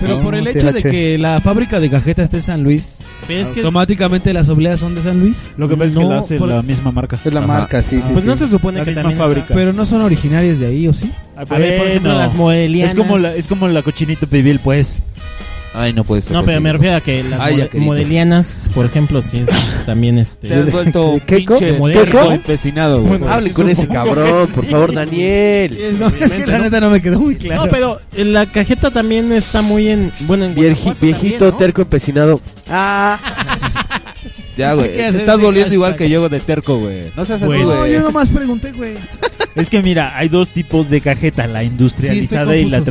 Pero 0.00 0.16
No, 0.16 0.22
por 0.22 0.34
el 0.34 0.44
sí, 0.48 0.58
hecho 0.58 0.72
de 0.72 0.82
que 0.82 1.16
la 1.16 1.40
fábrica 1.40 1.78
de 1.78 1.88
cajeta 1.90 2.24
esté 2.24 2.38
en 2.38 2.42
San 2.42 2.64
Luis, 2.64 2.95
Pero 3.26 3.40
es 3.40 3.48
que- 3.48 3.60
automáticamente 3.60 4.32
las 4.32 4.48
obleas 4.48 4.80
son 4.80 4.94
de 4.94 5.02
San 5.02 5.18
Luis. 5.20 5.52
Lo 5.56 5.68
que 5.68 5.76
pasa 5.76 5.88
es 5.88 5.96
que 5.96 6.02
No, 6.02 6.08
la 6.10 6.18
hace 6.20 6.36
por- 6.38 6.48
la 6.48 6.62
misma 6.62 6.90
marca. 6.92 7.18
Es 7.24 7.32
la 7.32 7.40
Ajá. 7.40 7.46
marca, 7.48 7.82
sí, 7.82 7.96
sí. 7.96 8.02
Pues 8.12 8.22
sí. 8.22 8.26
no 8.26 8.36
se 8.36 8.46
supone 8.48 8.78
La 8.78 8.84
que 8.84 8.90
misma 8.90 9.02
también 9.02 9.18
fábrica. 9.18 9.54
Pero 9.54 9.72
no 9.72 9.84
son 9.86 10.02
originarias 10.02 10.58
de 10.60 10.66
ahí, 10.66 10.86
¿o 10.88 10.94
sí? 10.94 11.10
A 11.36 11.40
A 11.40 11.44
ver, 11.58 11.78
por 11.78 11.86
ejemplo, 11.88 12.12
las 12.14 12.34
modelianas. 12.34 12.92
Es 12.94 12.98
como 12.98 13.18
la, 13.18 13.34
es 13.34 13.46
como 13.48 13.68
la 13.68 13.82
cochinita 13.82 14.26
pibil, 14.26 14.60
pues. 14.60 14.96
Ay, 15.78 15.92
no 15.92 16.04
puede 16.04 16.22
ser. 16.22 16.32
No, 16.32 16.42
pero 16.44 16.60
me 16.60 16.72
refiero 16.72 16.96
a 16.96 17.00
que 17.02 17.22
las 17.22 17.38
Ay, 17.40 17.54
mode- 17.54 17.58
ya, 17.58 17.68
querido. 17.68 17.86
modelianas, 17.92 18.70
por 18.74 18.86
ejemplo, 18.86 19.20
sí 19.20 19.38
es 19.40 19.50
también 19.84 20.18
este. 20.18 20.48
Te 20.48 20.54
has 20.54 20.72
vuelto 20.72 21.20
¿Qué 21.26 21.44
co- 21.44 21.54
pinche 21.56 21.72
qué 21.72 21.78
moderno 21.78 22.20
co- 22.20 22.32
empecinado, 22.32 23.00
güey. 23.02 23.18
Bueno, 23.18 23.30
Hable 23.30 23.52
con 23.52 23.68
ese 23.68 23.82
supongo 23.82 24.04
cabrón, 24.04 24.48
por 24.54 24.64
sí. 24.64 24.70
favor, 24.70 24.94
Daniel. 24.94 25.70
Sí, 25.70 25.78
es, 25.82 25.98
no, 25.98 26.06
es 26.08 26.32
que 26.32 26.46
la 26.46 26.58
neta 26.60 26.80
no 26.80 26.88
me 26.90 27.02
quedó 27.02 27.20
muy 27.20 27.36
claro. 27.36 27.66
No, 27.66 27.70
pero 27.70 28.00
eh, 28.16 28.24
la 28.24 28.46
cajeta 28.46 28.90
también 28.90 29.30
está 29.32 29.60
muy 29.62 29.88
en. 29.88 30.10
Bueno, 30.20 30.46
en 30.46 30.54
Guanajuato 30.54 30.98
viejito, 31.00 31.30
también, 31.30 31.50
¿no? 31.52 31.58
terco, 31.58 31.82
empecinado. 31.82 32.40
Ah, 32.68 33.18
Ya, 34.56 34.72
güey. 34.72 34.90
¿Qué 34.90 34.96
Te 34.96 35.04
haces 35.04 35.20
estás 35.20 35.34
volviendo 35.36 35.64
hashtag? 35.66 35.74
igual 35.74 35.96
que 35.96 36.08
yo 36.08 36.28
de 36.30 36.40
terco, 36.40 36.78
güey. 36.78 37.12
No 37.14 37.26
seas 37.26 37.42
así, 37.42 37.52
güey. 37.52 37.62
No, 37.66 37.86
yo 37.86 38.00
nomás 38.00 38.30
pregunté, 38.30 38.72
güey. 38.72 38.94
Es 39.54 39.68
que 39.68 39.82
mira, 39.82 40.16
hay 40.16 40.30
dos 40.30 40.48
tipos 40.48 40.88
de 40.88 41.02
cajeta, 41.02 41.46
la 41.46 41.62
industrializada 41.62 42.56
y 42.56 42.64
la 42.64 42.78
confuso. 42.78 42.84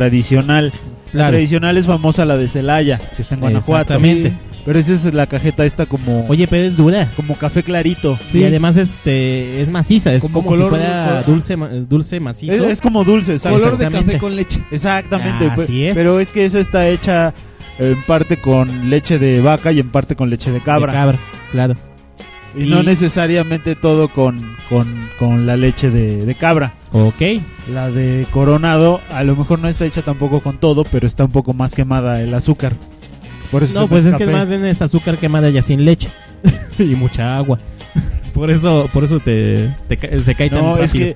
La 1.16 1.28
tradicional 1.30 1.78
es 1.78 1.86
famosa 1.86 2.26
la 2.26 2.38
de 2.38 2.48
Celaya, 2.48 3.00
que 3.16 3.22
está 3.22 3.36
en 3.36 3.42
Guanajuato. 3.42 3.94
Exactamente. 3.94 4.30
Sí. 4.30 4.36
Pero 4.66 4.80
esa 4.80 4.94
es 4.94 5.14
la 5.14 5.28
cajeta 5.28 5.64
esta 5.64 5.86
como 5.86 6.26
Oye, 6.28 6.48
pero 6.48 6.66
es 6.66 6.76
dura. 6.76 7.08
como 7.16 7.36
café 7.36 7.62
clarito. 7.62 8.18
Y 8.34 8.44
además 8.44 8.78
este 8.78 9.62
es 9.62 9.70
maciza, 9.70 10.12
es 10.14 10.24
Como 10.24 10.34
como, 10.44 10.48
color- 10.50 10.64
si 10.66 10.70
fuera 10.70 11.06
color- 11.22 11.26
dulce 11.26 11.58
ma- 11.58 11.70
dulce 11.70 12.16
Es, 12.16 12.22
macizo. 12.22 12.66
es 12.68 12.82
como 12.82 13.04
dulce, 13.04 13.38
¿sabes? 13.38 13.60
Color 13.60 13.78
de 13.78 13.86
Exactamente. 13.86 14.14
café 14.14 14.20
con 14.20 14.36
leche. 14.36 14.60
Exactamente. 14.72 15.46
Ah, 15.52 15.56
así 15.60 15.86
es. 15.86 15.96
Pero 15.96 16.20
es 16.20 16.32
que 16.32 16.46
esa 16.46 16.60
está 16.60 16.88
hecha 16.88 17.34
en 17.78 18.02
parte 18.08 18.38
con 18.38 18.90
leche 18.90 19.20
de 19.20 19.40
vaca 19.42 19.72
y 19.72 19.80
en 19.82 19.90
parte 19.92 20.16
con 20.16 20.30
leche 20.32 20.52
de 20.52 20.62
cabra. 20.62 20.92
De 20.92 20.98
cabra, 20.98 21.20
claro. 21.52 21.76
Y, 22.57 22.64
Y- 22.64 22.69
no 22.69 22.84
necesariamente 22.84 23.76
todo 23.76 24.07
con, 24.10 24.41
con, 24.69 24.88
con 25.19 25.45
la 25.45 25.57
leche 25.57 25.90
de, 25.90 26.26
de 26.26 26.36
cabra. 26.36 26.73
Ok. 26.91 27.22
La 27.73 27.90
de 27.90 28.26
Coronado 28.32 29.02
a 29.11 29.23
lo 29.23 29.36
mejor 29.36 29.60
no 29.60 29.68
está 29.68 29.86
hecha 29.86 30.02
tampoco 30.02 30.40
con 30.41 30.57
todo, 30.57 30.84
pero 30.86 31.06
está 31.07 31.26
un 31.26 31.32
poco 31.32 31.53
más 31.53 31.73
quemada 31.76 32.22
el 32.22 32.34
azúcar. 32.34 32.73
Por 33.52 33.64
eso 33.64 33.80
No, 33.82 33.88
pues 33.88 34.06
es 34.06 34.15
que 34.15 34.26
más 34.26 34.49
bien 34.49 34.65
es 34.65 34.82
azúcar 34.82 35.18
quemada 35.18 35.49
ya 35.49 35.61
sin 35.61 35.86
leche 35.86 36.10
y 36.80 36.84
mucha 36.95 37.38
agua. 37.38 37.60
Por 38.34 38.52
eso, 38.52 38.90
por 38.91 39.06
eso 39.06 39.19
te, 39.22 39.73
te 39.88 40.19
se 40.19 40.36
cae 40.36 40.49
tan 40.49 40.60
No, 40.60 40.72
rápido. 40.76 40.84
es 40.84 40.91
que 40.94 41.15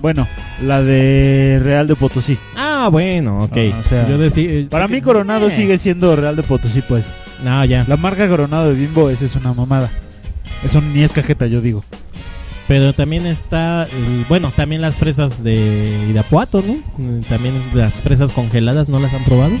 bueno, 0.00 0.24
la 0.62 0.82
de 0.82 1.58
Real 1.60 1.88
de 1.88 1.96
Potosí. 1.96 2.38
Ah, 2.56 2.88
bueno, 2.92 3.42
ok. 3.42 3.56
Ah, 3.72 3.78
o 3.80 3.82
sea, 3.82 4.08
Yo 4.08 4.18
decí- 4.18 4.68
Para 4.68 4.86
mí 4.86 5.00
Coronado 5.00 5.48
Eh. 5.48 5.50
sigue 5.50 5.78
siendo 5.78 6.14
Real 6.14 6.36
de 6.36 6.44
Potosí, 6.44 6.80
pues. 6.82 7.06
No, 7.42 7.64
ya. 7.64 7.84
La 7.88 7.96
marca 7.96 8.28
Coronado 8.28 8.68
de 8.68 8.74
Bimbo, 8.74 9.10
esa 9.10 9.24
es 9.24 9.34
una 9.34 9.52
mamada. 9.52 9.90
Eso 10.64 10.80
ni 10.80 11.02
es 11.02 11.12
cajeta, 11.12 11.46
yo 11.46 11.60
digo. 11.60 11.84
Pero 12.66 12.94
también 12.94 13.26
está, 13.26 13.84
el- 13.84 14.24
bueno, 14.28 14.50
también 14.56 14.80
las 14.80 14.96
fresas 14.96 15.44
de 15.44 16.06
Irapuato, 16.08 16.62
¿no? 16.66 16.76
También 17.28 17.54
las 17.74 18.00
fresas 18.00 18.32
congeladas, 18.32 18.88
¿no 18.88 18.98
las 19.00 19.12
han 19.12 19.24
probado? 19.24 19.54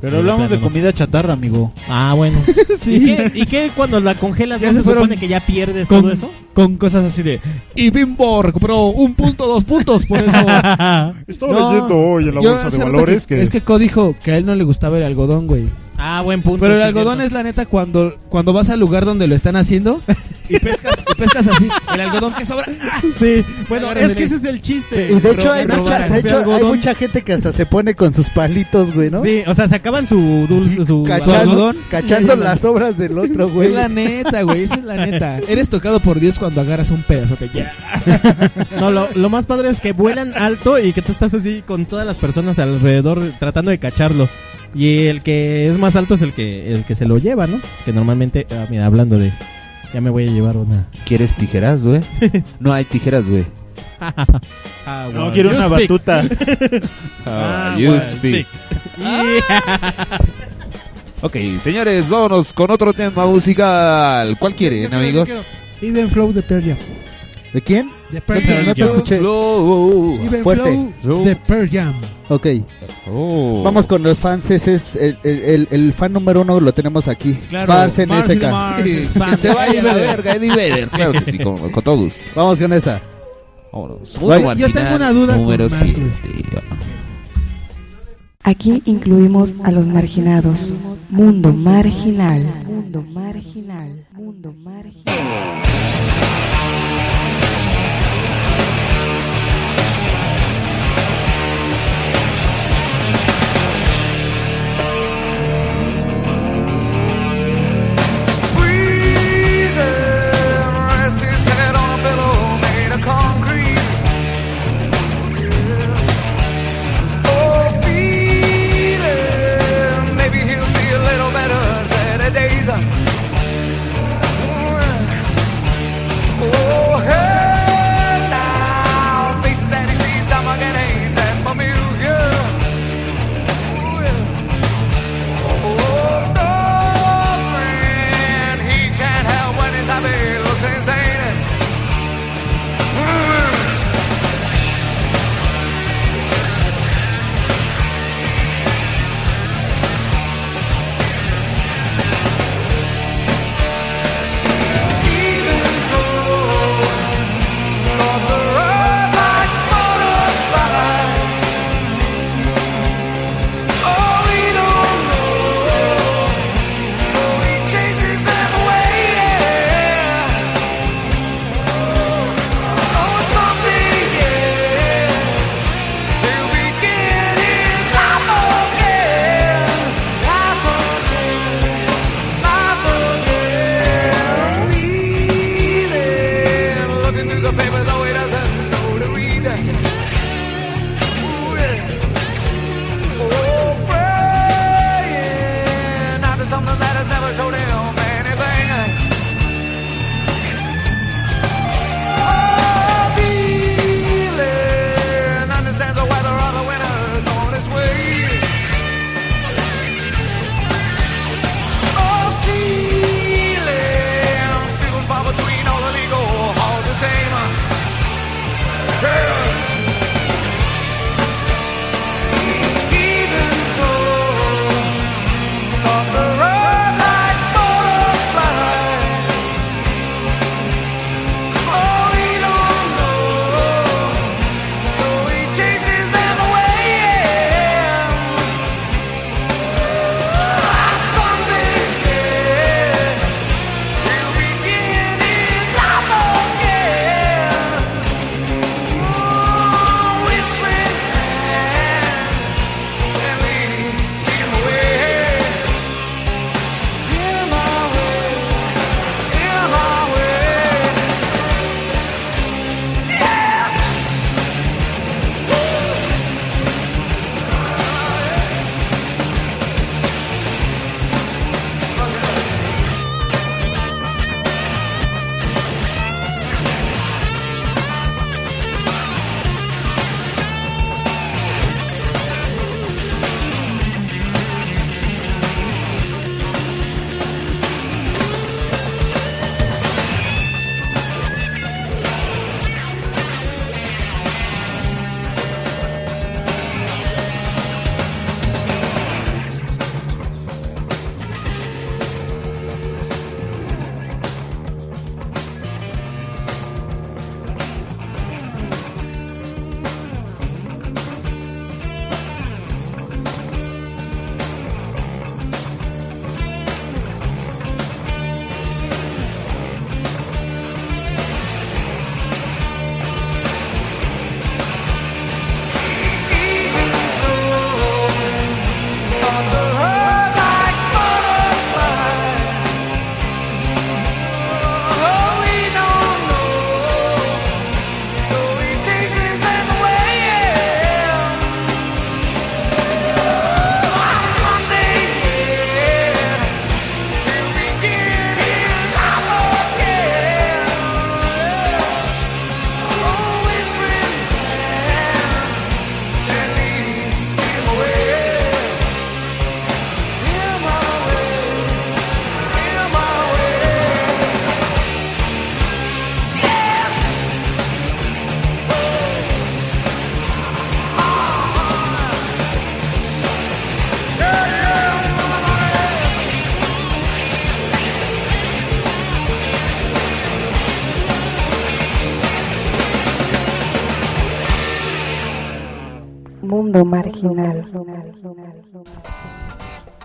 Pero 0.00 0.18
hablamos 0.18 0.48
de 0.48 0.60
comida 0.60 0.92
chatarra, 0.92 1.32
amigo. 1.32 1.72
Ah, 1.88 2.14
bueno. 2.16 2.38
¿Y, 2.86 3.04
qué, 3.04 3.32
y 3.34 3.46
qué 3.46 3.70
cuando 3.74 3.98
la 3.98 4.14
congelas 4.14 4.60
Ya 4.60 4.68
no 4.72 4.80
se 4.80 4.88
supone 4.88 5.16
que 5.16 5.26
ya 5.26 5.40
pierdes 5.44 5.88
con, 5.88 6.02
todo 6.02 6.12
eso? 6.12 6.30
Con 6.54 6.76
cosas 6.76 7.04
así 7.04 7.24
de. 7.24 7.40
Y 7.74 7.90
Bimbo 7.90 8.40
recuperó 8.42 8.86
un 8.86 9.14
punto, 9.14 9.46
dos 9.48 9.64
puntos, 9.64 10.06
por 10.06 10.18
eso. 10.18 10.30
Estaba 11.26 11.52
No, 11.52 11.72
leyendo 11.72 11.98
hoy 11.98 12.28
en 12.28 12.34
la 12.36 12.40
bolsa 12.40 12.70
de 12.70 12.78
valores 12.84 13.26
que... 13.26 13.42
Es 13.42 13.50
que 13.50 13.60
Co 13.60 13.78
dijo 13.80 14.14
que 14.22 14.30
a 14.30 14.36
él 14.36 14.46
no 14.46 14.54
le 14.54 14.62
gustaba 14.62 14.98
el 14.98 15.02
algodón, 15.04 15.48
güey. 15.48 15.68
Ah, 15.98 16.22
buen 16.22 16.42
punto. 16.42 16.60
Pero 16.60 16.74
el 16.74 16.80
sí, 16.80 16.86
algodón 16.86 17.18
cierto. 17.18 17.26
es 17.26 17.32
la 17.32 17.42
neta 17.42 17.66
cuando, 17.66 18.16
cuando 18.28 18.52
vas 18.52 18.70
al 18.70 18.80
lugar 18.80 19.04
donde 19.04 19.26
lo 19.26 19.34
están 19.34 19.56
haciendo 19.56 20.00
y 20.48 20.58
pescas, 20.58 20.94
y 21.10 21.14
pescas 21.14 21.46
así. 21.46 21.68
El 21.92 22.00
algodón 22.00 22.32
que 22.34 22.44
sobra. 22.44 22.64
Sí, 23.18 23.44
bueno, 23.68 23.92
es 23.92 24.14
que 24.14 24.24
ese 24.24 24.36
es 24.36 24.44
el 24.44 24.60
chiste. 24.60 25.10
Y 25.12 25.20
de 25.20 25.30
hecho, 25.32 25.52
hay 25.52 25.66
mucha, 25.66 26.08
de 26.08 26.20
hecho 26.20 26.54
hay 26.54 26.64
mucha 26.64 26.94
gente 26.94 27.22
que 27.22 27.32
hasta 27.34 27.52
se 27.52 27.66
pone 27.66 27.94
con 27.94 28.14
sus 28.14 28.30
palitos, 28.30 28.94
güey, 28.94 29.10
¿no? 29.10 29.22
Sí, 29.22 29.42
o 29.46 29.54
sea, 29.54 29.68
sacaban 29.68 30.06
su 30.06 30.46
dulce, 30.48 30.84
su 30.84 31.04
Cachando, 31.04 31.34
algodón. 31.36 31.76
cachando 31.90 32.36
las 32.36 32.64
obras 32.64 32.96
del 32.96 33.18
otro, 33.18 33.48
güey. 33.48 33.68
Es 33.68 33.74
la 33.74 33.88
neta, 33.88 34.42
güey. 34.42 34.62
Esa 34.64 34.76
es 34.76 34.84
la 34.84 35.06
neta. 35.06 35.38
Eres 35.48 35.68
tocado 35.68 36.00
por 36.00 36.20
Dios 36.20 36.38
cuando 36.38 36.60
agarras 36.60 36.90
un 36.90 37.02
pedazote. 37.02 37.50
Ya. 37.52 37.72
No, 38.80 38.90
lo, 38.90 39.08
lo 39.14 39.28
más 39.30 39.46
padre 39.46 39.68
es 39.70 39.80
que 39.80 39.92
vuelan 39.92 40.32
alto 40.36 40.78
y 40.78 40.92
que 40.92 41.02
tú 41.02 41.12
estás 41.12 41.34
así 41.34 41.62
con 41.66 41.86
todas 41.86 42.06
las 42.06 42.18
personas 42.18 42.58
alrededor 42.58 43.32
tratando 43.38 43.70
de 43.70 43.78
cacharlo. 43.78 44.28
Y 44.74 45.06
el 45.06 45.22
que 45.22 45.68
es 45.68 45.78
más 45.78 45.96
alto 45.96 46.14
es 46.14 46.22
el 46.22 46.32
que 46.32 46.72
el 46.74 46.84
que 46.84 46.94
se 46.94 47.06
lo 47.06 47.18
lleva, 47.18 47.46
¿no? 47.46 47.58
Que 47.84 47.92
normalmente, 47.92 48.46
ah, 48.50 48.66
mira, 48.70 48.86
hablando 48.86 49.18
de 49.18 49.32
ya 49.94 50.00
me 50.00 50.10
voy 50.10 50.28
a 50.28 50.30
llevar 50.30 50.56
una. 50.56 50.86
¿Quieres 51.06 51.34
tijeras, 51.34 51.84
güey? 51.84 52.02
No 52.60 52.72
hay 52.72 52.84
tijeras, 52.84 53.28
güey. 53.28 53.46
Ah, 54.00 55.08
No, 55.12 55.32
quiero 55.32 55.50
You 55.50 55.56
una 55.56 55.66
speak. 55.66 55.80
batuta. 55.88 56.24
Ah, 57.26 57.76
you 57.78 57.98
speak. 58.00 58.46
Yeah. 58.98 60.20
Ok, 61.20 61.36
señores, 61.60 62.08
vámonos 62.08 62.52
con 62.52 62.70
otro 62.70 62.92
tema 62.92 63.26
musical. 63.26 64.38
¿Cuál 64.38 64.54
quieren, 64.54 64.94
amigos? 64.94 65.28
Even 65.82 66.08
Flow 66.10 66.32
de 66.32 66.42
Pearl 66.42 66.62
Jam. 66.64 66.76
¿De 67.52 67.60
quién? 67.60 67.90
De 68.10 68.20
Pearl 68.20 68.40
No 68.40 68.46
te- 68.46 68.54
Jam. 68.54 68.66
no 68.66 68.74
te 68.74 68.82
escuché. 68.82 69.16
Even 70.26 70.42
Fuerte. 70.44 70.90
Flow 71.02 71.24
de 71.24 71.34
Pearl 71.34 71.68
Jam. 71.68 71.94
Ok. 72.30 72.46
Oh. 73.10 73.62
Vamos 73.64 73.86
con 73.86 74.02
los 74.02 74.18
fans. 74.18 74.50
Ese 74.50 74.74
es 74.74 74.96
el, 74.96 75.18
el, 75.24 75.38
el- 75.42 75.68
el 75.70 75.92
fan 75.92 76.12
número 76.12 76.42
uno, 76.42 76.60
lo 76.60 76.72
tenemos 76.74 77.08
aquí. 77.08 77.32
Claro, 77.48 77.72
Mars 77.72 77.98
en 77.98 78.08
Mars 78.08 78.30
SK. 78.32 78.42
Mars 78.50 78.82
Que 78.82 79.04
se 79.38 79.54
vaya 79.54 79.80
a 79.80 79.82
la 79.82 79.94
verga, 79.94 80.34
Eddie 80.34 80.54
Vedder. 80.54 80.88
Claro 80.88 81.12
que 81.12 81.30
sí, 81.30 81.38
con, 81.38 81.70
con 81.70 81.82
todo 81.82 81.96
gusto. 81.96 82.20
Vamos 82.34 82.58
con 82.60 82.72
esa. 82.72 83.00
Vámonos. 83.72 84.18
Mundo 84.20 84.54
yo 84.54 84.70
tengo 84.72 84.96
una 84.96 85.12
duda 85.12 85.36
Número 85.36 85.68
Mars, 85.68 85.82
7. 85.94 86.10
Aquí 88.44 88.82
incluimos 88.86 89.54
a 89.64 89.70
los 89.72 89.86
marginados. 89.86 90.72
Mundo 91.10 91.52
marginal. 91.52 92.44
Mundo 92.66 93.02
marginal. 93.02 94.06
Mundo 94.12 94.54
marginal. 94.62 95.62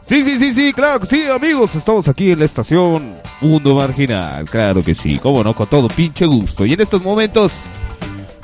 Sí, 0.01 0.21
sí, 0.21 0.37
sí, 0.37 0.53
sí, 0.53 0.73
claro 0.73 1.05
sí, 1.05 1.23
amigos. 1.23 1.75
Estamos 1.75 2.07
aquí 2.07 2.31
en 2.31 2.39
la 2.39 2.45
estación 2.45 3.17
Mundo 3.39 3.75
Marginal. 3.75 4.45
Claro 4.49 4.83
que 4.83 4.93
sí, 4.93 5.17
cómo 5.17 5.43
no, 5.43 5.53
con 5.53 5.67
todo 5.67 5.87
pinche 5.87 6.25
gusto. 6.25 6.65
Y 6.65 6.73
en 6.73 6.81
estos 6.81 7.01
momentos 7.01 7.65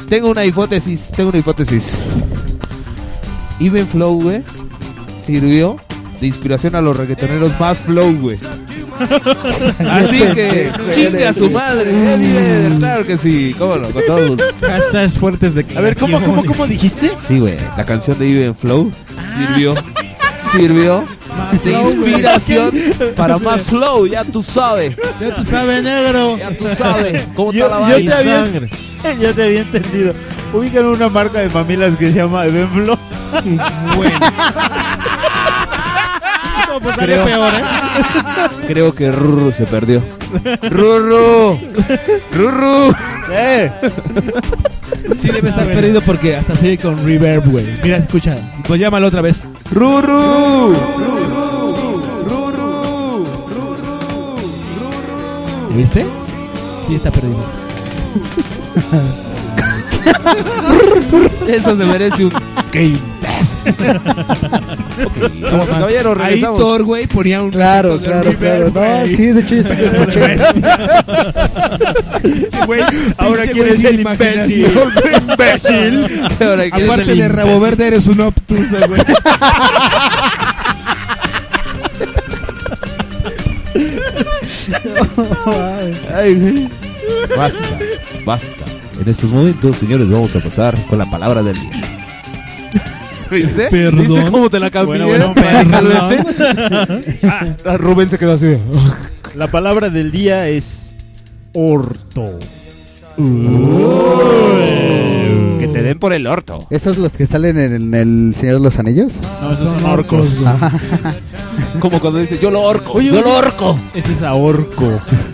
tengo 0.08 0.30
una 0.30 0.46
hipótesis, 0.46 1.12
tengo 1.16 1.30
una 1.30 1.40
hipótesis. 1.40 1.98
Even 3.60 3.88
Flow, 3.88 4.22
güey, 4.22 4.42
sirvió 5.20 5.78
de 6.20 6.28
inspiración 6.28 6.76
a 6.76 6.82
los 6.82 6.96
reggaetoneros 6.96 7.60
más 7.60 7.82
flow, 7.82 8.18
güey. 8.20 8.38
Así 9.90 10.20
que 10.34 10.72
chingue 10.92 11.28
a 11.28 11.34
su 11.34 11.50
madre, 11.50 11.92
Eddie 11.92 12.34
Vedder, 12.34 12.78
claro 12.80 13.06
que 13.06 13.18
sí, 13.18 13.56
cómo 13.58 13.78
no, 13.78 13.90
con 13.90 14.04
todo 14.06 14.28
gusto. 14.30 14.44
Hashtags 14.62 15.18
fuertes 15.20 15.56
de 15.56 15.66
A 15.76 15.82
ver, 15.82 15.96
¿cómo, 15.98 16.22
cómo, 16.24 16.44
cómo 16.46 16.68
dijiste? 16.68 17.12
Sí, 17.18 17.40
güey, 17.40 17.58
la 17.78 17.86
canción 17.86 18.18
de 18.20 18.30
Even 18.30 18.56
Flow 18.56 18.92
sirvió, 19.38 19.76
sirvió 20.52 21.04
de 21.52 21.58
flow, 21.58 21.84
güey. 21.84 21.98
inspiración 22.10 22.72
para 23.16 23.38
más 23.38 23.64
flow, 23.64 24.06
ya 24.08 24.24
tú 24.24 24.42
sabes. 24.44 24.96
Ya 25.20 25.36
tú 25.36 25.44
sabes, 25.44 25.84
negro. 25.84 26.38
Ya 26.38 26.52
tú 26.52 26.66
sabes 26.78 27.28
cómo 27.36 27.52
Yo, 27.52 27.66
está 27.66 27.80
la 27.80 27.98
yo 28.00 28.06
te 28.10 28.14
había, 28.14 28.46
yo 29.22 29.34
te 29.34 29.44
había 29.44 29.62
entendido. 29.62 30.14
Ubican 30.54 30.86
una 30.86 31.10
marca 31.10 31.40
de 31.40 31.50
mamilas 31.50 31.96
que 31.98 32.12
se 32.12 32.18
llama 32.18 32.46
Evenflo. 32.46 32.98
No, 36.80 36.84
pues 36.84 36.96
Creo- 36.98 37.26
peor, 37.26 37.54
¿eh? 37.54 37.62
Creo 38.68 38.94
que 38.94 39.12
Ruru 39.12 39.52
se 39.52 39.66
perdió. 39.66 40.02
Ruru, 40.70 41.60
Ruru. 42.34 42.94
Eh. 43.32 43.72
Sí 45.20 45.30
debe 45.30 45.50
estar 45.50 45.66
perdido 45.68 46.02
porque 46.02 46.36
hasta 46.36 46.56
se 46.56 46.68
oye 46.68 46.78
con 46.78 47.04
reverb, 47.04 47.50
güey. 47.50 47.74
Mira, 47.84 47.98
escucha. 47.98 48.38
Pues 48.68 48.80
llámalo 48.80 49.08
otra 49.08 49.22
vez. 49.22 49.42
Ruru. 49.72 50.76
¿Viste? 55.76 56.06
Sí 56.88 56.96
está 56.96 57.12
perdido. 57.12 57.40
Eso 61.48 61.76
se 61.76 61.86
merece 61.86 62.26
un 62.26 62.32
game 62.72 62.98
Vamos, 65.42 65.70
caballero, 65.70 66.12
Ahí 66.12 66.18
regresamos. 66.18 66.60
Thor, 66.60 66.84
güey, 66.84 67.08
ponía 67.08 67.42
un. 67.42 67.52
Claro, 67.52 67.98
de 67.98 68.06
claro, 68.06 68.34
claro. 68.34 68.72
No, 68.74 69.06
sí, 69.06 69.28
de 69.28 69.42
hecho 69.42 69.56
escuché. 69.56 70.38
Pinche 72.22 72.66
güey, 72.66 72.82
Ahora 73.18 73.44
es 73.44 73.78
sin 73.78 73.86
el 73.86 74.00
imbécil. 74.02 74.68
imbécil. 75.30 76.06
Es 76.40 76.42
Aparte 76.42 77.12
el 77.12 77.18
de 77.20 77.28
rabo 77.30 77.60
verde, 77.60 77.88
eres 77.88 78.08
un 78.08 78.22
obtuso, 78.22 78.78
güey. 78.88 79.02
Ay, 86.14 86.36
güey. 86.36 86.70
Basta, 87.38 87.80
basta. 88.26 88.66
En 89.00 89.08
estos 89.08 89.32
momentos, 89.32 89.78
señores, 89.78 90.10
vamos 90.10 90.36
a 90.36 90.40
pasar 90.40 90.76
con 90.88 91.00
la 91.00 91.06
palabra 91.10 91.42
del 91.42 91.60
día. 91.60 91.82
¿Viste? 93.32 93.68
Perdón. 93.70 94.08
¿Viste 94.08 94.32
cómo 94.32 94.50
te 94.50 94.60
la 94.60 94.70
cambié? 94.72 95.04
Bueno, 95.04 95.34
bueno, 95.34 95.42
Radicalmente. 95.72 97.20
Ah, 97.66 97.78
Rubén 97.78 98.10
se 98.10 98.18
quedó 98.18 98.34
así. 98.34 98.46
de, 98.46 98.60
La 99.36 99.48
palabra 99.48 99.90
del 99.90 100.12
día 100.12 100.48
es 100.50 100.94
orto. 101.54 102.40
Que 105.60 105.68
te 105.68 105.84
den 105.84 106.00
por 106.00 106.14
el 106.14 106.26
orto. 106.28 106.66
¿Esos 106.70 106.98
los 106.98 107.12
que 107.12 107.26
salen 107.26 107.60
en 107.60 107.94
el 107.94 108.34
Señor 108.38 108.56
de 108.56 108.62
los 108.62 108.80
Anillos? 108.80 109.14
No, 109.42 109.52
esos 109.52 109.66
son 109.82 109.86
orcos. 109.90 110.28
Como 111.80 112.00
cuando 112.00 112.20
dice, 112.20 112.38
yo 112.42 112.50
lo 112.50 112.62
orco. 112.62 112.94
Oye, 112.94 113.08
yo 113.08 113.14
oye, 113.16 113.24
lo 113.24 113.36
orco. 113.36 113.78
Ese 113.94 114.14
es 114.14 114.22
ahorco. 114.22 114.86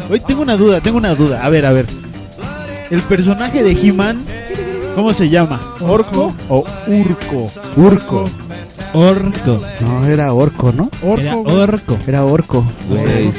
Oye, 0.09 0.21
tengo 0.27 0.41
una 0.41 0.57
duda, 0.57 0.81
tengo 0.81 0.97
una 0.97 1.13
duda. 1.15 1.45
A 1.45 1.49
ver, 1.49 1.65
a 1.65 1.71
ver. 1.71 1.85
El 2.89 3.01
personaje 3.03 3.63
de 3.63 3.71
He-Man, 3.71 4.19
¿cómo 4.95 5.13
se 5.13 5.29
llama? 5.29 5.59
¿Orco 5.81 6.33
o 6.49 6.63
Urco? 6.87 7.51
Urco. 7.75 8.29
Orco. 8.93 9.61
No, 9.81 10.05
era 10.05 10.33
orco, 10.33 10.71
¿no? 10.71 10.89
Era 11.17 11.37
orco. 11.37 11.97
Era 12.07 12.23
orco. 12.23 12.65
Güey, 12.89 13.31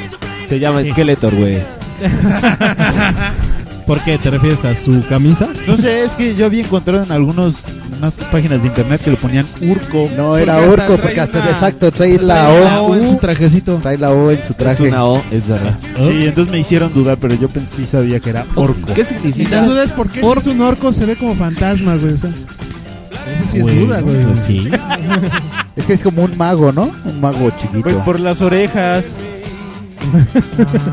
se 0.47 0.59
llama 0.59 0.83
Skeletor, 0.83 1.35
güey. 1.35 1.57
¿Por 3.87 4.03
qué? 4.03 4.17
¿Te 4.17 4.29
refieres 4.29 4.65
a 4.65 4.75
su 4.75 5.03
camisa? 5.07 5.47
No 5.65 5.77
sé, 5.77 6.03
es 6.03 6.11
que 6.11 6.35
yo 6.35 6.45
había 6.45 6.63
encontrado 6.63 7.03
en 7.03 7.11
algunos 7.11 7.55
unas 7.97 8.15
páginas 8.31 8.61
de 8.61 8.67
internet 8.67 9.01
que 9.03 9.11
le 9.11 9.17
ponían 9.17 9.45
Urco. 9.61 10.09
No, 10.15 10.37
era 10.37 10.57
Porque 10.59 10.75
trae 10.85 10.97
porque 10.97 11.19
hasta 11.21 11.39
una- 11.39 11.49
exacto, 11.51 11.91
trae 11.91 12.17
la 12.19 12.45
Trae 12.47 12.63
la 12.65 12.81
O. 12.81 12.87
O 12.91 12.95
en 12.95 13.09
su 13.09 13.15
trajecito. 13.17 13.75
Trae 13.81 13.97
la 13.97 14.11
O 14.11 14.31
en 14.31 14.37
su 14.43 14.51
Es 14.53 14.57
traje. 14.57 14.83
una 14.89 15.05
O, 15.05 15.23
es 15.31 15.47
verdad. 15.47 15.73
Sí, 15.75 16.25
entonces 16.25 16.51
me 16.51 16.59
hicieron 16.59 16.93
dudar, 16.93 17.17
pero 17.17 17.35
yo 17.35 17.49
pensé 17.49 17.75
sí 17.77 17.85
sabía 17.85 18.19
que 18.19 18.29
era 18.31 18.45
Orco. 18.55 18.93
¿Qué 18.93 19.01
Y 19.01 19.05
significa? 19.05 19.61
la 19.61 19.67
duda 19.67 19.83
es 19.83 19.91
por 19.91 20.09
qué 20.09 20.21
si 20.21 20.25
es 20.27 20.47
un 20.47 20.61
orco 20.61 20.91
se 20.93 21.05
ve 21.05 21.15
como 21.15 21.35
fantasma, 21.35 21.95
güey. 21.95 22.13
O 22.13 22.17
sea, 22.19 22.29
eso 22.29 23.51
sí 23.51 23.57
es 23.57 23.63
Güey, 23.63 23.79
duda, 23.79 24.01
güey. 24.01 24.23
pues 24.25 24.39
sí. 24.39 24.69
Es 25.75 25.85
que 25.85 25.93
es 25.93 26.01
como 26.01 26.23
un 26.23 26.35
mago, 26.37 26.71
¿no? 26.71 26.89
Un 27.05 27.21
mago 27.21 27.51
chiquito. 27.61 27.81
Pues 27.83 27.95
por 27.97 28.19
las 28.19 28.41
orejas. 28.41 29.05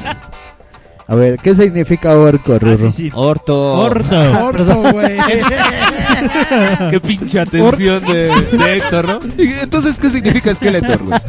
A 1.07 1.15
ver, 1.15 1.37
¿qué 1.39 1.53
significa 1.53 2.15
orco, 2.17 2.53
Ah, 2.53 2.59
Rurro? 2.59 2.77
sí, 2.77 2.91
sí. 2.91 3.11
Orto. 3.13 3.73
Orto. 3.73 4.43
Orco, 4.43 4.91
güey. 4.93 5.17
Qué 6.91 6.99
pinche 7.01 7.39
atención 7.41 8.01
de, 8.05 8.31
de 8.57 8.77
Héctor, 8.77 9.07
¿no? 9.07 9.19
Y 9.37 9.47
Entonces, 9.61 9.97
¿qué 9.99 10.09
significa 10.09 10.55
Skeletor, 10.55 11.03
güey? 11.03 11.19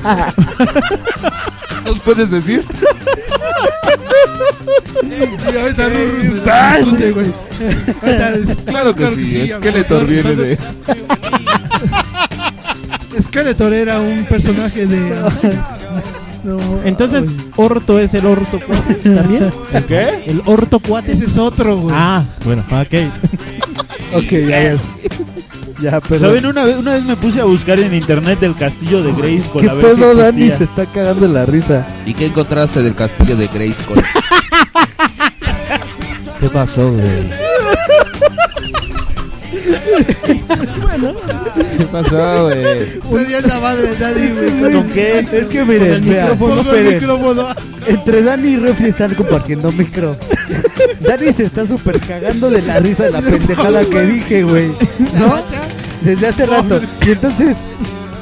¿Nos 1.84 1.98
puedes 2.00 2.30
decir? 2.30 2.64
Y 5.02 5.56
ahorita 5.58 5.88
responde, 5.88 7.10
güey. 7.12 7.32
Ahorita 8.02 8.30
es- 8.34 8.56
Claro 8.64 8.94
que 8.94 9.10
sí, 9.16 9.48
Skeletor 9.48 10.06
viene 10.06 10.36
de... 10.36 10.58
Skeletor 13.22 13.72
era 13.72 14.00
un 14.00 14.24
personaje 14.24 14.86
de. 14.86 15.14
No, 16.44 16.58
Entonces, 16.84 17.32
Orto 17.56 17.98
es 17.98 18.12
el 18.14 18.26
Orto 18.26 18.60
Cuate 18.64 18.94
también. 18.94 19.50
¿Qué? 19.88 20.22
El 20.26 20.42
Orto 20.44 20.78
Cuate. 20.78 21.12
ese 21.12 21.24
es 21.24 21.38
otro, 21.38 21.76
güey. 21.78 21.94
Ah, 21.98 22.24
bueno, 22.44 22.62
ok. 22.70 22.94
Ok, 24.16 24.30
ya, 24.30 24.74
ya. 24.74 24.76
Ya, 25.80 26.00
pero. 26.00 26.20
¿Saben? 26.20 26.46
Una 26.46 26.64
vez, 26.64 26.76
una 26.76 26.94
vez 26.94 27.04
me 27.04 27.16
puse 27.16 27.40
a 27.40 27.44
buscar 27.44 27.80
en 27.80 27.92
internet 27.94 28.38
del 28.40 28.54
castillo 28.54 29.02
de 29.02 29.12
Grace 29.12 29.48
con 29.52 29.62
¿Qué 29.62 29.70
a 29.70 29.74
ver 29.74 29.86
si 29.86 29.94
pedo, 30.00 30.14
Dani? 30.14 30.42
existía. 30.44 30.58
Se 30.58 30.64
está 30.64 30.86
cagando 30.86 31.26
la 31.26 31.44
risa. 31.46 31.86
¿Y 32.06 32.14
qué 32.14 32.26
encontraste 32.26 32.82
del 32.82 32.94
castillo 32.94 33.36
de 33.36 33.48
Grayskull? 33.48 33.96
¿Qué 36.40 36.48
pasó, 36.48 36.90
güey? 36.92 37.43
¿Qué 41.76 41.84
pasó, 41.90 42.44
güey? 42.44 42.64
Sería 43.10 43.40
la 43.40 43.60
madre 43.60 43.88
de 43.88 43.96
Dani, 43.96 44.28
güey. 44.58 44.72
¿Con 44.74 44.88
qué? 44.90 45.26
Es 45.32 45.46
que 45.46 45.64
miren, 45.64 46.08
vean, 46.08 46.38
Pongo 46.38 46.60
el 46.60 46.66
esperen. 46.66 46.94
micrófono. 46.94 47.48
Entre 47.86 48.22
Dani 48.22 48.48
y 48.50 48.56
Refri 48.56 48.88
están 48.88 49.14
compartiendo 49.14 49.72
micro. 49.72 50.16
Dani 51.00 51.32
se 51.32 51.44
está 51.44 51.66
súper 51.66 51.98
cagando 52.00 52.50
de 52.50 52.62
la 52.62 52.80
risa 52.80 53.04
de 53.04 53.10
la 53.10 53.22
pendejada 53.22 53.84
que 53.84 54.02
dije, 54.02 54.42
güey. 54.42 54.68
¿No? 55.18 55.42
Desde 56.02 56.26
hace 56.28 56.46
rato. 56.46 56.80
Y 57.06 57.10
entonces, 57.12 57.56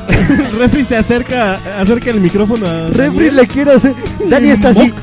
Refri 0.59 0.85
se 0.85 0.97
acerca, 0.97 1.59
acerca 1.79 2.11
el 2.11 2.21
micrófono 2.21 2.67
a 2.67 2.89
Refri 2.91 3.31
le 3.31 3.47
quiere 3.47 3.73
hacer. 3.73 3.95
Dani 4.29 4.51
está 4.51 4.69
así. 4.71 4.93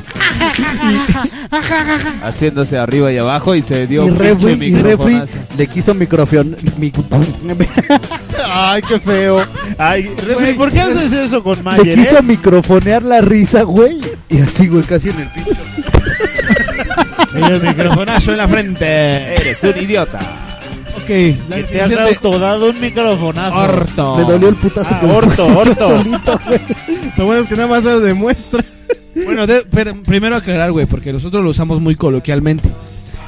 Haciéndose 2.22 2.78
arriba 2.78 3.12
y 3.12 3.18
abajo 3.18 3.54
y 3.54 3.58
se 3.58 3.86
dio 3.86 4.06
Y 4.06 4.10
un 4.10 4.16
Refri, 4.16 4.56
pinche 4.56 4.66
y 4.66 4.82
Refri 4.82 5.14
microfonazo. 5.14 5.36
le 5.58 5.66
quiso 5.66 5.94
microfion. 5.94 6.56
mi- 6.78 6.92
Ay, 8.52 8.82
qué 8.82 8.98
feo. 9.00 9.44
Ay, 9.78 10.10
Refri, 10.26 10.54
¿por 10.54 10.70
qué 10.70 10.80
haces 10.80 11.12
eso 11.12 11.42
con 11.42 11.56
le 11.56 11.62
Mayer? 11.62 11.94
quiso 11.94 12.18
eh? 12.18 12.22
microfonear 12.22 13.02
la 13.02 13.20
risa, 13.20 13.62
güey. 13.62 14.00
Y 14.28 14.40
así, 14.40 14.66
güey, 14.68 14.82
casi 14.84 15.10
en 15.10 15.20
el 15.20 15.28
piso. 15.28 15.50
el 17.34 17.62
microfonazo 17.62 18.30
en 18.32 18.38
la 18.38 18.48
frente. 18.48 19.34
Eres 19.34 19.62
un 19.62 19.82
idiota. 19.82 20.18
Que 21.10 21.64
te 21.64 21.80
has 21.80 21.92
autodado 21.92 22.70
un 22.70 22.80
microfonazo. 22.80 23.56
Orto. 23.56 24.16
Le 24.18 24.24
dolió 24.24 24.48
el 24.48 24.54
putazo 24.56 24.94
Ah, 24.94 25.00
que 25.00 25.06
orto, 25.06 25.46
orto. 25.58 25.98
solito. 25.98 26.40
Lo 27.16 27.26
bueno 27.26 27.40
es 27.42 27.48
que 27.48 27.56
nada 27.56 27.66
más 27.68 27.82
se 27.82 27.98
demuestra. 28.00 28.64
Bueno, 29.24 29.46
de- 29.46 29.66
pero 29.70 30.00
primero 30.04 30.36
aclarar, 30.36 30.70
güey, 30.70 30.86
porque 30.86 31.12
nosotros 31.12 31.42
lo 31.42 31.50
usamos 31.50 31.80
muy 31.80 31.96
coloquialmente. 31.96 32.68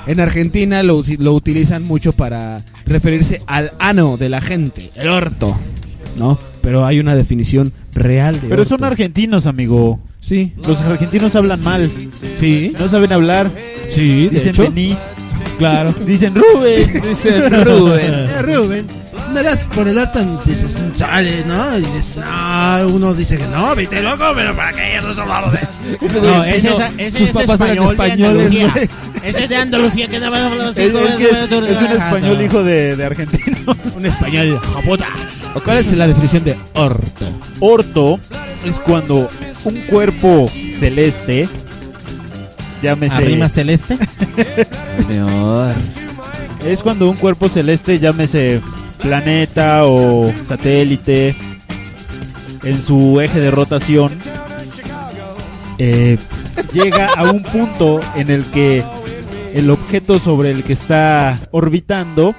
En 0.06 0.20
Argentina 0.20 0.82
lo, 0.84 1.02
lo 1.18 1.32
utilizan 1.32 1.82
mucho 1.82 2.12
para 2.12 2.64
referirse 2.86 3.42
al 3.46 3.72
ano 3.80 4.16
de 4.16 4.28
la 4.28 4.40
gente, 4.40 4.90
el 4.94 5.08
orto, 5.08 5.56
¿no? 6.16 6.38
Pero 6.60 6.86
hay 6.86 7.00
una 7.00 7.16
definición 7.16 7.72
real 7.94 8.40
de 8.40 8.48
Pero 8.48 8.62
orto. 8.62 8.76
son 8.76 8.84
argentinos, 8.84 9.46
amigo. 9.46 9.98
Sí, 10.20 10.52
Los 10.66 10.80
argentinos 10.82 11.34
hablan 11.34 11.62
mal. 11.64 11.90
sí, 12.36 12.72
No 12.78 12.88
saben 12.88 13.12
hablar. 13.12 13.50
sí, 13.88 14.24
de 14.28 14.30
Dicen 14.30 14.48
hecho. 14.50 14.62
vení. 14.62 14.96
Claro. 15.62 15.92
Dicen 16.06 16.34
Rubén. 16.34 17.02
Dice 17.08 17.48
Rubén. 17.64 18.12
Eh, 18.12 18.42
Rubén. 18.42 18.86
me 19.32 19.42
das 19.44 19.60
por 19.74 19.86
el 19.86 19.96
orto, 19.96 20.18
dices, 20.44 20.72
sale, 20.96 21.44
¿no? 21.46 21.78
Y 21.78 21.82
dices, 21.82 22.16
no, 22.16 22.88
uno 22.88 23.14
dice 23.14 23.38
que 23.38 23.46
no, 23.46 23.74
viste 23.76 24.02
loco, 24.02 24.24
pero 24.34 24.54
¿para 24.56 24.72
qué? 24.72 24.96
Eso 24.96 25.10
es 25.12 25.18
hablado 25.18 25.50
de... 25.52 26.20
No, 26.20 26.42
ese, 26.44 26.68
es- 26.68 26.74
ese 26.98 27.18
sus 27.18 27.28
es 27.28 27.34
papás 27.36 27.60
eran 27.60 27.78
español 27.84 27.86
de 27.86 27.92
españoles, 27.92 28.44
Andalucía. 28.52 28.88
Ese 29.22 29.42
es 29.44 29.48
de 29.48 29.56
Andalucía 29.56 30.08
que 30.08 30.18
no 30.20 30.30
va 30.32 30.38
a 30.38 30.46
hablar 30.48 30.68
Es, 30.70 30.78
es 30.78 30.92
que 31.14 31.30
es, 31.30 31.36
es 31.38 31.52
un 31.80 31.96
español 31.96 32.42
hijo 32.42 32.62
de, 32.64 32.96
de 32.96 33.04
argentinos. 33.04 33.76
Un 33.96 34.06
español 34.06 34.58
japota. 34.58 35.06
¿Cuál 35.64 35.78
es 35.78 35.92
la 35.96 36.08
definición 36.08 36.42
de 36.44 36.56
orto? 36.74 37.26
Orto 37.60 38.18
es 38.66 38.80
cuando 38.80 39.30
un 39.64 39.80
cuerpo 39.82 40.50
celeste, 40.78 41.48
llámese... 42.82 43.14
¿Arrima 43.14 43.48
celeste? 43.48 43.98
Es 46.64 46.82
cuando 46.82 47.10
un 47.10 47.16
cuerpo 47.16 47.48
celeste, 47.48 47.98
llámese 47.98 48.60
planeta 48.98 49.84
o 49.84 50.32
satélite, 50.46 51.34
en 52.62 52.80
su 52.80 53.20
eje 53.20 53.40
de 53.40 53.50
rotación, 53.50 54.12
eh, 55.78 56.18
llega 56.72 57.08
a 57.08 57.24
un 57.32 57.42
punto 57.42 57.98
en 58.14 58.30
el 58.30 58.44
que 58.44 58.84
el 59.54 59.70
objeto 59.70 60.18
sobre 60.20 60.50
el 60.52 60.62
que 60.62 60.74
está 60.74 61.40
orbitando 61.50 62.34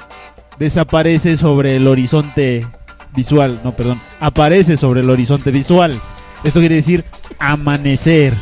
desaparece 0.58 1.38
sobre 1.38 1.76
el 1.76 1.88
horizonte 1.88 2.66
visual. 3.16 3.60
No, 3.64 3.76
perdón, 3.76 4.00
aparece 4.20 4.78
sobre 4.78 5.02
el 5.02 5.10
horizonte 5.10 5.52
visual. 5.52 6.00
Esto 6.44 6.60
quiere 6.60 6.76
decir 6.76 7.06
amanecer. 7.40 8.34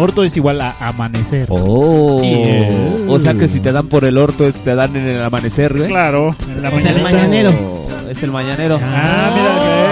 Orto 0.00 0.24
es 0.24 0.34
igual 0.36 0.60
a 0.62 0.74
amanecer. 0.80 1.46
Oh. 1.50 2.22
Yeah. 2.22 2.70
O 3.06 3.18
sea 3.18 3.34
que 3.34 3.48
si 3.48 3.60
te 3.60 3.70
dan 3.70 3.86
por 3.86 4.04
el 4.04 4.16
orto, 4.16 4.46
es, 4.46 4.56
te 4.56 4.74
dan 4.74 4.96
en 4.96 5.06
el 5.06 5.22
amanecer, 5.22 5.76
güey. 5.76 5.88
Claro, 5.88 6.34
en 6.48 6.62
la 6.62 6.70
Es 6.70 6.84
el 6.86 7.02
mañanero. 7.02 7.50
Oh, 7.50 8.08
Es 8.08 8.22
el 8.22 8.30
mañanero. 8.30 8.78
Ah, 8.82 9.30
mira 9.36 9.89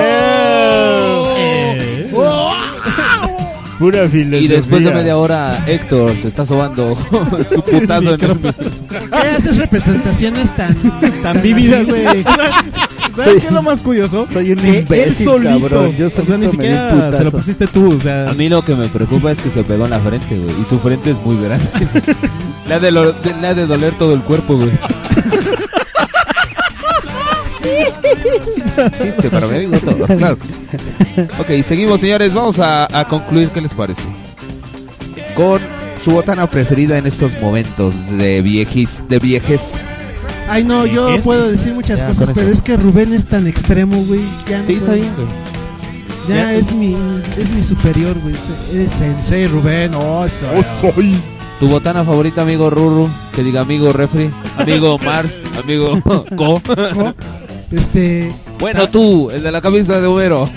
Pura 3.78 4.08
filosofía. 4.08 4.38
Y 4.40 4.48
después 4.48 4.84
de 4.84 4.90
media 4.92 5.16
hora, 5.16 5.64
Héctor 5.66 6.12
se 6.20 6.28
está 6.28 6.44
sobando 6.44 6.96
su 7.48 7.62
putazo 7.62 8.14
en 8.14 8.20
el 8.20 8.36
¿Por 8.38 9.10
qué 9.10 9.28
haces 9.36 9.56
representaciones 9.58 10.54
tan, 10.56 10.74
Tan 11.22 11.40
vívidas, 11.42 11.86
güey. 11.86 12.24
¿Sabes 13.16 13.40
qué 13.40 13.46
es 13.48 13.52
lo 13.52 13.62
más 13.62 13.82
curioso? 13.82 14.26
Soy 14.32 14.52
un 14.52 14.58
Que 14.58 14.80
imbécil, 14.80 15.08
él 15.08 15.14
solito. 15.14 15.60
cabrón. 15.68 15.96
Yo 15.96 16.06
o 16.06 16.10
sea, 16.10 16.24
solito 16.24 16.38
ni 16.38 16.50
siquiera 16.52 17.12
se 17.12 17.24
lo 17.24 17.30
pusiste 17.32 17.66
tú, 17.66 17.92
o 17.96 18.00
sea. 18.00 18.30
A 18.30 18.34
mí 18.34 18.48
lo 18.48 18.62
que 18.64 18.74
me 18.74 18.86
preocupa 18.88 19.32
es 19.32 19.40
que 19.40 19.50
se 19.50 19.62
pegó 19.64 19.84
en 19.84 19.90
la 19.90 19.98
frente, 20.00 20.38
güey. 20.38 20.54
Y 20.60 20.64
su 20.64 20.78
frente 20.78 21.10
es 21.12 21.20
muy 21.24 21.36
grande. 21.42 21.66
le, 22.68 22.74
ha 22.74 22.78
de 22.80 22.90
lo- 22.92 23.12
de- 23.12 23.34
le 23.40 23.46
ha 23.46 23.54
de 23.54 23.66
doler 23.66 23.96
todo 23.98 24.14
el 24.14 24.20
cuerpo, 24.22 24.56
güey. 24.56 24.70
Chiste 29.02 29.30
para 29.30 29.46
mi 29.46 29.56
amigo 29.56 29.78
todo. 29.78 30.06
Claro. 30.16 30.36
Ok, 31.38 31.62
seguimos, 31.66 32.00
señores. 32.00 32.34
Vamos 32.34 32.58
a, 32.58 32.86
a 32.98 33.04
concluir. 33.06 33.48
¿Qué 33.50 33.60
les 33.60 33.74
parece? 33.74 34.02
Con 35.34 35.60
su 36.04 36.12
botana 36.12 36.48
preferida 36.48 36.98
en 36.98 37.06
estos 37.06 37.40
momentos 37.40 37.94
de 38.18 38.42
viejis, 38.42 39.02
de 39.08 39.18
viejes. 39.18 39.82
Ay, 40.48 40.64
no, 40.64 40.86
yo 40.86 41.10
¿Es? 41.14 41.24
puedo 41.24 41.48
decir 41.48 41.74
muchas 41.74 42.00
Ya, 42.00 42.06
cosas, 42.08 42.26
con 42.26 42.34
pero 42.34 42.46
eso. 42.48 42.56
es 42.56 42.62
que 42.62 42.76
Rubén 42.76 43.12
es 43.12 43.26
tan 43.26 43.46
extremo, 43.46 43.96
güey. 44.04 44.20
Ya 44.48 44.60
no 44.62 44.66
Sí, 44.66 44.72
está 44.74 44.86
puedo. 44.86 45.00
bien, 45.00 45.14
güey. 45.14 45.28
Ya, 46.28 46.34
Ya. 46.36 46.54
es 46.54 46.72
mi 46.72 46.96
es 47.36 47.50
mi 47.50 47.62
superior, 47.62 48.16
güey. 48.20 48.34
Es 48.74 48.90
sensei, 48.92 49.46
Rubén. 49.46 49.94
Oh, 49.94 50.26
soy. 50.80 51.14
Tu 51.60 51.66
botana 51.68 52.04
favorita, 52.04 52.42
amigo 52.42 52.70
Ruru. 52.70 53.08
Que 53.34 53.42
diga 53.42 53.60
amigo 53.62 53.92
Refri. 53.92 54.30
Amigo 54.56 54.98
Mars. 55.04 55.42
Amigo 55.62 56.00
Co. 56.36 56.62
Este. 57.70 58.32
Bueno, 58.58 58.88
tú, 58.88 59.30
el 59.30 59.42
de 59.42 59.52
la 59.52 59.60
camisa 59.60 60.00
de 60.00 60.06
Homero. 60.06 60.48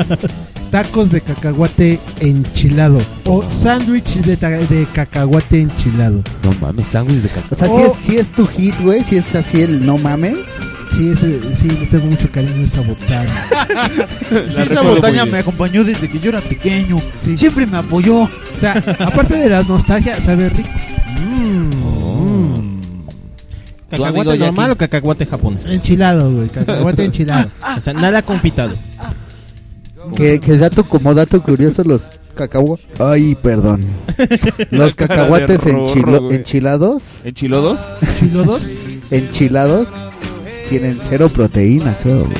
Tacos 0.70 1.10
de 1.10 1.20
cacahuate 1.20 2.00
enchilado. 2.20 2.98
O 3.24 3.48
sándwich 3.48 4.16
de, 4.22 4.36
de 4.36 4.86
cacahuate 4.92 5.60
enchilado. 5.60 6.22
No 6.42 6.52
mames, 6.60 6.88
sándwich 6.88 7.22
de 7.22 7.30
O 7.50 7.54
sea, 7.54 7.68
si, 7.68 7.82
es, 7.82 7.92
si 8.00 8.16
es 8.16 8.32
tu 8.32 8.46
hit, 8.46 8.74
güey, 8.80 9.04
si 9.04 9.16
es 9.16 9.34
así 9.34 9.62
el 9.62 9.86
no 9.86 9.98
mames. 9.98 10.36
Sí, 10.90 11.08
ese, 11.08 11.40
sí, 11.56 11.68
le 11.68 11.86
tengo 11.86 12.06
mucho 12.06 12.30
cariño 12.30 12.60
a 12.60 12.64
esa 12.64 12.80
botana. 12.82 13.30
Sí, 14.28 14.60
esa 14.60 14.82
botaña 14.82 15.24
me 15.24 15.38
acompañó 15.38 15.84
desde 15.84 16.08
que 16.08 16.18
yo 16.18 16.30
era 16.30 16.40
pequeño. 16.40 16.98
Sí. 17.20 17.36
Siempre 17.36 17.66
me 17.66 17.78
apoyó. 17.78 18.22
O 18.22 18.30
sea, 18.60 18.72
aparte 18.98 19.36
de 19.36 19.48
la 19.48 19.62
nostalgia, 19.62 20.20
sabe 20.20 20.48
rico. 20.48 20.70
¿Cacahuate 23.98 24.18
amigo 24.20 24.32
Jackie. 24.34 24.44
normal 24.44 24.70
o 24.72 24.76
cacahuate 24.76 25.26
japonés? 25.26 25.70
Enchilado, 25.70 26.30
güey. 26.30 26.48
Cacahuate 26.48 27.04
enchilado. 27.06 27.50
O 27.76 27.80
sea, 27.80 27.92
nada 27.92 28.22
confitado. 28.22 28.74
Que, 30.16 30.38
que 30.38 30.56
dato 30.58 30.84
como 30.84 31.14
dato 31.14 31.40
curioso, 31.42 31.82
los 31.84 32.10
cacahuates. 32.34 32.86
Ay, 33.00 33.34
perdón. 33.40 33.80
Los 34.70 34.94
cacahuates 34.94 35.64
enchilo- 35.64 36.30
enchilados. 36.32 37.02
¿Enchilodos? 37.24 37.80
¿Enchilados? 38.02 38.62
Enchilados. 39.10 39.88
Tienen 40.68 40.98
cero 41.08 41.28
proteína, 41.30 41.96
creo, 42.02 42.24
güey. 42.26 42.36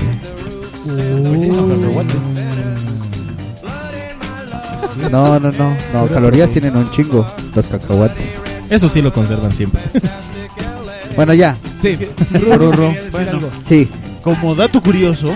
No, 5.11 5.39
no, 5.41 5.51
no. 5.53 5.77
No, 5.93 6.07
calorías 6.09 6.51
tienen 6.51 6.77
un 6.77 6.91
chingo 6.91 7.27
los 7.55 7.67
cacahuates. 7.67 8.25
Eso 8.71 8.89
sí 8.89 9.03
lo 9.03 9.13
conservan 9.13 9.53
siempre. 9.55 9.81
Bueno, 11.17 11.35
ya. 11.35 11.57
Sí. 11.83 11.99
Rorro. 12.33 12.95
Bueno, 13.13 13.41
Sí. 13.69 13.89
como 14.23 14.55
dato 14.55 14.83
curioso, 14.83 15.35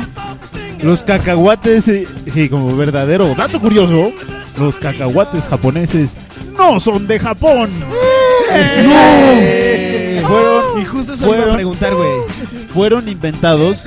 los 0.83 1.03
cacahuates, 1.03 1.89
eh, 1.89 2.07
sí, 2.33 2.49
como 2.49 2.75
verdadero 2.77 3.35
dato 3.37 3.61
curioso, 3.61 4.13
los 4.59 4.77
cacahuates 4.77 5.45
japoneses 5.45 6.17
no 6.57 6.81
son 6.81 7.07
de 7.07 7.19
Japón. 7.19 7.71
¡Eh! 8.53 10.21
No. 10.23 10.29
Fueron, 10.29 10.83
Y 10.83 10.85
justo 10.85 11.13
eso 11.15 11.25
iba 11.25 11.35
a 11.35 11.37
fueron, 11.39 11.55
preguntar, 11.57 11.95
güey. 11.95 12.11
fueron 12.73 13.09
inventados 13.09 13.83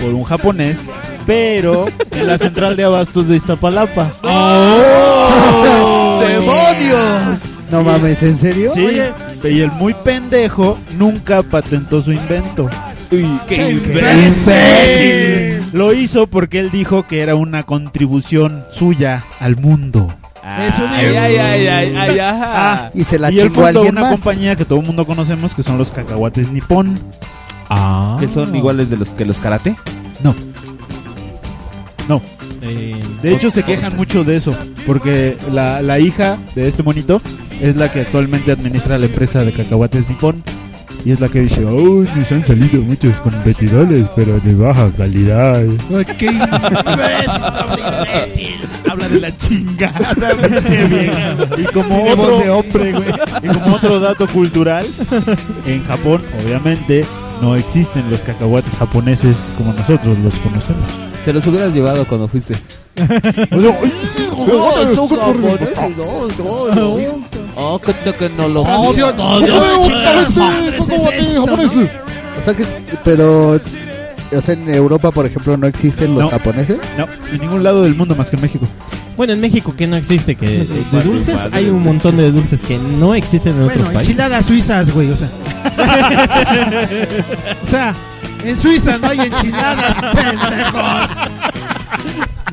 por 0.00 0.10
un 0.14 0.24
japonés, 0.24 0.78
pero 1.26 1.86
en 2.12 2.26
la 2.26 2.38
central 2.38 2.76
de 2.76 2.84
abastos 2.84 3.28
de 3.28 3.36
Iztapalapa. 3.36 4.10
¡Demonios! 6.20 7.38
No 7.74 7.82
mames, 7.82 8.22
¿en 8.22 8.38
serio? 8.38 8.70
Sí, 8.72 8.86
y 9.50 9.60
el 9.60 9.72
muy 9.72 9.94
pendejo 9.94 10.78
nunca 10.96 11.42
patentó 11.42 12.00
su 12.00 12.12
invento. 12.12 12.70
Uy, 13.10 13.26
qué 13.48 13.70
imbécil. 13.72 15.60
Lo 15.72 15.92
hizo 15.92 16.28
porque 16.28 16.60
él 16.60 16.70
dijo 16.70 17.08
que 17.08 17.18
era 17.20 17.34
una 17.34 17.64
contribución 17.64 18.64
suya 18.70 19.24
al 19.40 19.56
mundo. 19.56 20.14
Es 20.68 20.78
un 20.78 20.84
ay, 20.86 21.16
ay, 21.16 21.36
ay, 21.36 21.66
ay, 21.66 21.94
ay, 21.96 22.18
ajá. 22.20 22.90
Y 22.94 23.02
se 23.02 23.18
la 23.18 23.32
y 23.32 23.40
él 23.40 23.48
chingó 23.48 23.54
fundó 23.64 23.80
alguien 23.80 23.94
una 23.96 24.02
más. 24.02 24.12
compañía 24.12 24.54
que 24.54 24.64
todo 24.64 24.78
el 24.78 24.86
mundo 24.86 25.04
conocemos 25.04 25.52
que 25.52 25.64
son 25.64 25.76
los 25.76 25.90
cacahuates 25.90 26.52
nipón. 26.52 26.96
Ah. 27.70 28.16
¿Que 28.20 28.28
son 28.28 28.54
iguales 28.54 28.88
de 28.88 28.98
los 28.98 29.08
que 29.14 29.24
los 29.24 29.38
karate? 29.38 29.74
No. 30.22 30.32
No. 32.08 32.22
Eh, 32.62 32.94
De 33.20 33.34
hecho, 33.34 33.50
se 33.50 33.64
quejan 33.64 33.96
mucho 33.96 34.22
de 34.22 34.36
eso. 34.36 34.56
Porque 34.86 35.36
la, 35.50 35.82
la 35.82 35.98
hija 35.98 36.38
de 36.54 36.68
este 36.68 36.84
monito 36.84 37.20
es 37.60 37.76
la 37.76 37.90
que 37.92 38.00
actualmente 38.00 38.52
administra 38.52 38.98
la 38.98 39.06
empresa 39.06 39.44
de 39.44 39.52
cacahuates 39.52 40.08
nipón. 40.08 40.42
Y 41.04 41.12
es 41.12 41.20
la 41.20 41.28
que 41.28 41.40
dice, 41.40 41.62
uy, 41.66 42.08
nos 42.16 42.32
han 42.32 42.44
salido 42.46 42.80
muchos 42.80 43.20
competidores, 43.20 44.06
pero 44.16 44.40
de 44.40 44.54
baja 44.54 44.90
calidad. 44.96 45.62
¡Qué 46.16 46.26
imbécil! 46.32 46.48
Habla 48.90 49.08
de 49.10 49.20
la 49.20 49.36
chingada, 49.36 50.14
pinche 50.14 50.84
vieja. 50.84 51.36
Y 51.58 51.64
como 51.64 52.04
otro, 52.04 52.16
voz 52.16 52.42
de 52.44 52.50
hombre, 52.50 52.92
güey. 52.92 53.04
y 53.42 53.48
como 53.48 53.76
otro 53.76 54.00
dato 54.00 54.26
cultural, 54.28 54.86
en 55.66 55.84
Japón, 55.84 56.22
obviamente, 56.42 57.04
no 57.42 57.54
existen 57.54 58.10
los 58.10 58.20
cacahuates 58.20 58.74
japoneses 58.76 59.36
como 59.58 59.74
nosotros 59.74 60.18
los 60.20 60.34
conocemos. 60.36 60.90
Se 61.22 61.34
los 61.34 61.46
hubieras 61.46 61.74
llevado 61.74 62.06
cuando 62.06 62.28
fuiste. 62.28 62.54
Oh, 67.56 67.78
que 67.78 67.92
te 67.94 68.12
que 68.12 68.28
no 68.30 68.48
lo 68.48 68.62
O 68.62 68.94
sea 72.44 72.54
que, 72.54 72.62
es- 72.62 72.78
pero, 73.04 73.52
o 73.52 74.42
sea, 74.42 74.54
en 74.54 74.74
Europa, 74.74 75.10
por 75.12 75.24
ejemplo, 75.26 75.56
no 75.56 75.66
existen 75.66 76.14
los 76.14 76.24
No. 76.24 76.30
japoneses. 76.30 76.78
No, 76.98 77.06
en 77.32 77.40
ningún 77.40 77.62
lado 77.62 77.82
del 77.84 77.94
mundo 77.94 78.14
más 78.16 78.28
que 78.30 78.36
en 78.36 78.42
México. 78.42 78.66
Bueno, 79.16 79.32
en 79.32 79.40
México 79.40 79.72
que 79.76 79.86
no 79.86 79.94
existe, 79.96 80.34
que 80.34 80.64
de, 80.64 81.02
dulces 81.04 81.48
hay 81.52 81.66
un 81.66 81.82
montón 81.84 82.16
de 82.16 82.32
dulces 82.32 82.64
que 82.64 82.76
no 82.78 83.14
existen 83.14 83.52
en 83.52 83.58
Bueno, 83.66 83.72
otros 83.72 83.86
países. 83.94 84.08
enchiladas 84.08 84.46
suizas, 84.46 84.90
güey, 84.92 85.10
o 85.12 85.16
sea. 85.16 85.28
o 87.62 87.66
sea, 87.66 87.94
en 88.44 88.58
Suiza 88.58 88.98
no 88.98 89.08
hay 89.08 89.20
enchiladas, 89.20 89.96
pendejos. 90.14 91.10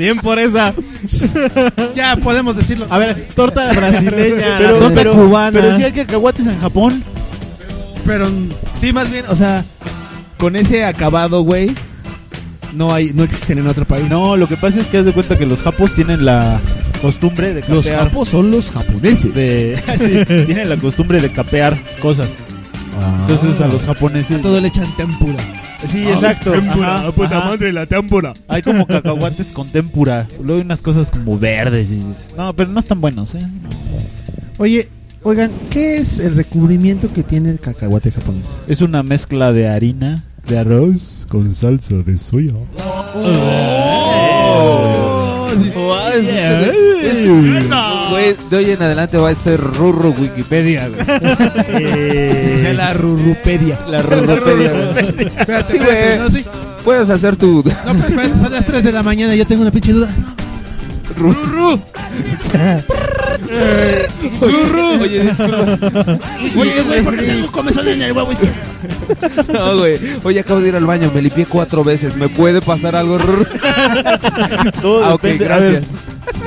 Bien 0.01 0.17
por 0.17 0.39
esa. 0.39 0.73
Ya 1.95 2.15
podemos 2.15 2.55
decirlo. 2.55 2.87
A 2.89 2.97
ver, 2.97 3.27
torta 3.35 3.71
brasileña, 3.73 4.57
Pero, 4.57 4.71
la 4.71 4.79
torta 4.79 4.95
pero, 4.95 5.13
cubana. 5.13 5.51
pero 5.51 5.77
sí 5.77 5.83
hay 5.83 5.91
cacahuates 5.91 6.47
en 6.47 6.59
Japón. 6.59 7.03
Pero 8.05 8.27
sí, 8.79 8.91
más 8.91 9.11
bien, 9.11 9.25
o 9.27 9.35
sea, 9.35 9.63
con 10.37 10.55
ese 10.55 10.83
acabado, 10.85 11.43
güey, 11.43 11.71
no 12.73 12.91
hay, 12.93 13.11
no 13.13 13.23
existen 13.23 13.59
en 13.59 13.67
otro 13.67 13.85
país. 13.85 14.09
No, 14.09 14.35
lo 14.37 14.47
que 14.47 14.57
pasa 14.57 14.79
es 14.79 14.87
que 14.87 14.97
haz 14.97 15.05
de 15.05 15.11
cuenta 15.13 15.37
que 15.37 15.45
los 15.45 15.61
japos 15.61 15.93
tienen 15.93 16.25
la 16.25 16.59
costumbre 17.01 17.53
de 17.53 17.61
Los 17.67 17.85
capear. 17.85 18.03
japos 18.09 18.29
son 18.29 18.49
los 18.49 18.71
japoneses. 18.71 19.33
de, 19.35 19.77
sí, 20.27 20.45
tienen 20.47 20.67
la 20.69 20.77
costumbre 20.77 21.21
de 21.21 21.31
capear 21.31 21.77
cosas. 22.01 22.27
Entonces 23.27 23.61
a 23.61 23.67
los 23.67 23.81
japoneses. 23.83 24.39
A 24.39 24.41
todo 24.41 24.59
le 24.59 24.67
echan 24.67 24.87
tempura. 24.97 25.43
Sí, 25.89 26.03
Ah, 26.07 26.11
exacto. 26.13 26.51
tempura, 26.51 26.95
Ajá, 26.99 27.11
puta 27.11 27.37
ajá. 27.39 27.49
madre, 27.49 27.73
la 27.73 27.85
tempura. 27.85 28.33
Hay 28.47 28.61
como 28.61 28.85
cacahuates 28.85 29.47
con 29.51 29.67
tempura. 29.69 30.27
Luego 30.39 30.55
hay 30.59 30.65
unas 30.65 30.81
cosas 30.81 31.09
como 31.11 31.37
verdes. 31.39 31.89
y- 31.91 32.03
No, 32.37 32.53
pero 32.55 32.69
no 32.69 32.79
están 32.79 33.01
buenos, 33.01 33.33
¿eh? 33.35 33.39
Oye, 34.57 34.87
oigan, 35.23 35.51
¿qué 35.69 35.97
es 35.97 36.19
el 36.19 36.35
recubrimiento 36.35 37.11
que 37.11 37.23
tiene 37.23 37.49
el 37.49 37.59
cacahuate 37.59 38.11
japonés? 38.11 38.43
Es 38.67 38.81
una 38.81 39.01
mezcla 39.03 39.51
de 39.51 39.67
harina, 39.69 40.23
de 40.47 40.59
arroz 40.59 41.25
con 41.29 41.53
salsa 41.55 41.95
de 41.95 42.17
soya. 42.19 42.53
Güey, 48.09 48.35
de 48.49 48.57
hoy 48.57 48.71
en 48.71 48.81
adelante 48.81 49.17
va 49.17 49.29
a 49.29 49.35
ser 49.35 49.59
Rurro 49.59 50.11
Wikipedia, 50.11 50.87
güey. 50.89 51.05
Que 51.05 52.57
sea 52.59 52.73
la 52.73 52.93
Rurupedia. 52.93 53.79
La 53.89 54.01
Rurrupedia, 54.01 54.71
güey. 54.71 55.27
Espérate, 55.37 55.77
espérate, 55.77 56.19
no, 56.19 56.29
sí. 56.29 56.45
Puedes 56.83 57.09
hacer 57.09 57.35
tu. 57.35 57.63
No, 57.85 57.93
pero 57.93 58.07
espérate, 58.07 58.37
son 58.37 58.51
las 58.51 58.65
3 58.65 58.83
de 58.83 58.91
la 58.91 59.03
mañana 59.03 59.35
yo 59.35 59.45
tengo 59.45 59.61
una 59.61 59.71
pinche 59.71 59.93
duda. 59.93 60.09
Rurru. 61.17 61.81
Rurru. 64.41 65.01
Oye, 65.03 65.23
disculpa. 65.23 65.77
Oye, 66.57 66.81
güey, 66.83 67.01
¿por 67.03 67.15
qué 67.17 67.23
tengo 67.23 67.51
comezón 67.51 67.87
en 67.87 68.01
el 68.01 68.11
huevo 68.11 68.31
izquierdo? 68.31 68.55
No, 69.53 69.77
güey. 69.79 69.99
Oye, 70.23 70.39
acabo 70.39 70.59
de 70.61 70.69
ir 70.69 70.75
al 70.75 70.85
baño, 70.85 71.11
me 71.13 71.21
limpié 71.21 71.45
cuatro 71.45 71.83
veces. 71.83 72.15
¿Me 72.15 72.29
puede 72.29 72.61
pasar 72.61 72.95
algo, 72.95 73.17
Rurru? 73.17 73.45
Todo 74.81 75.03
Ah, 75.03 75.13
ok, 75.15 75.23
gracias. 75.39 75.83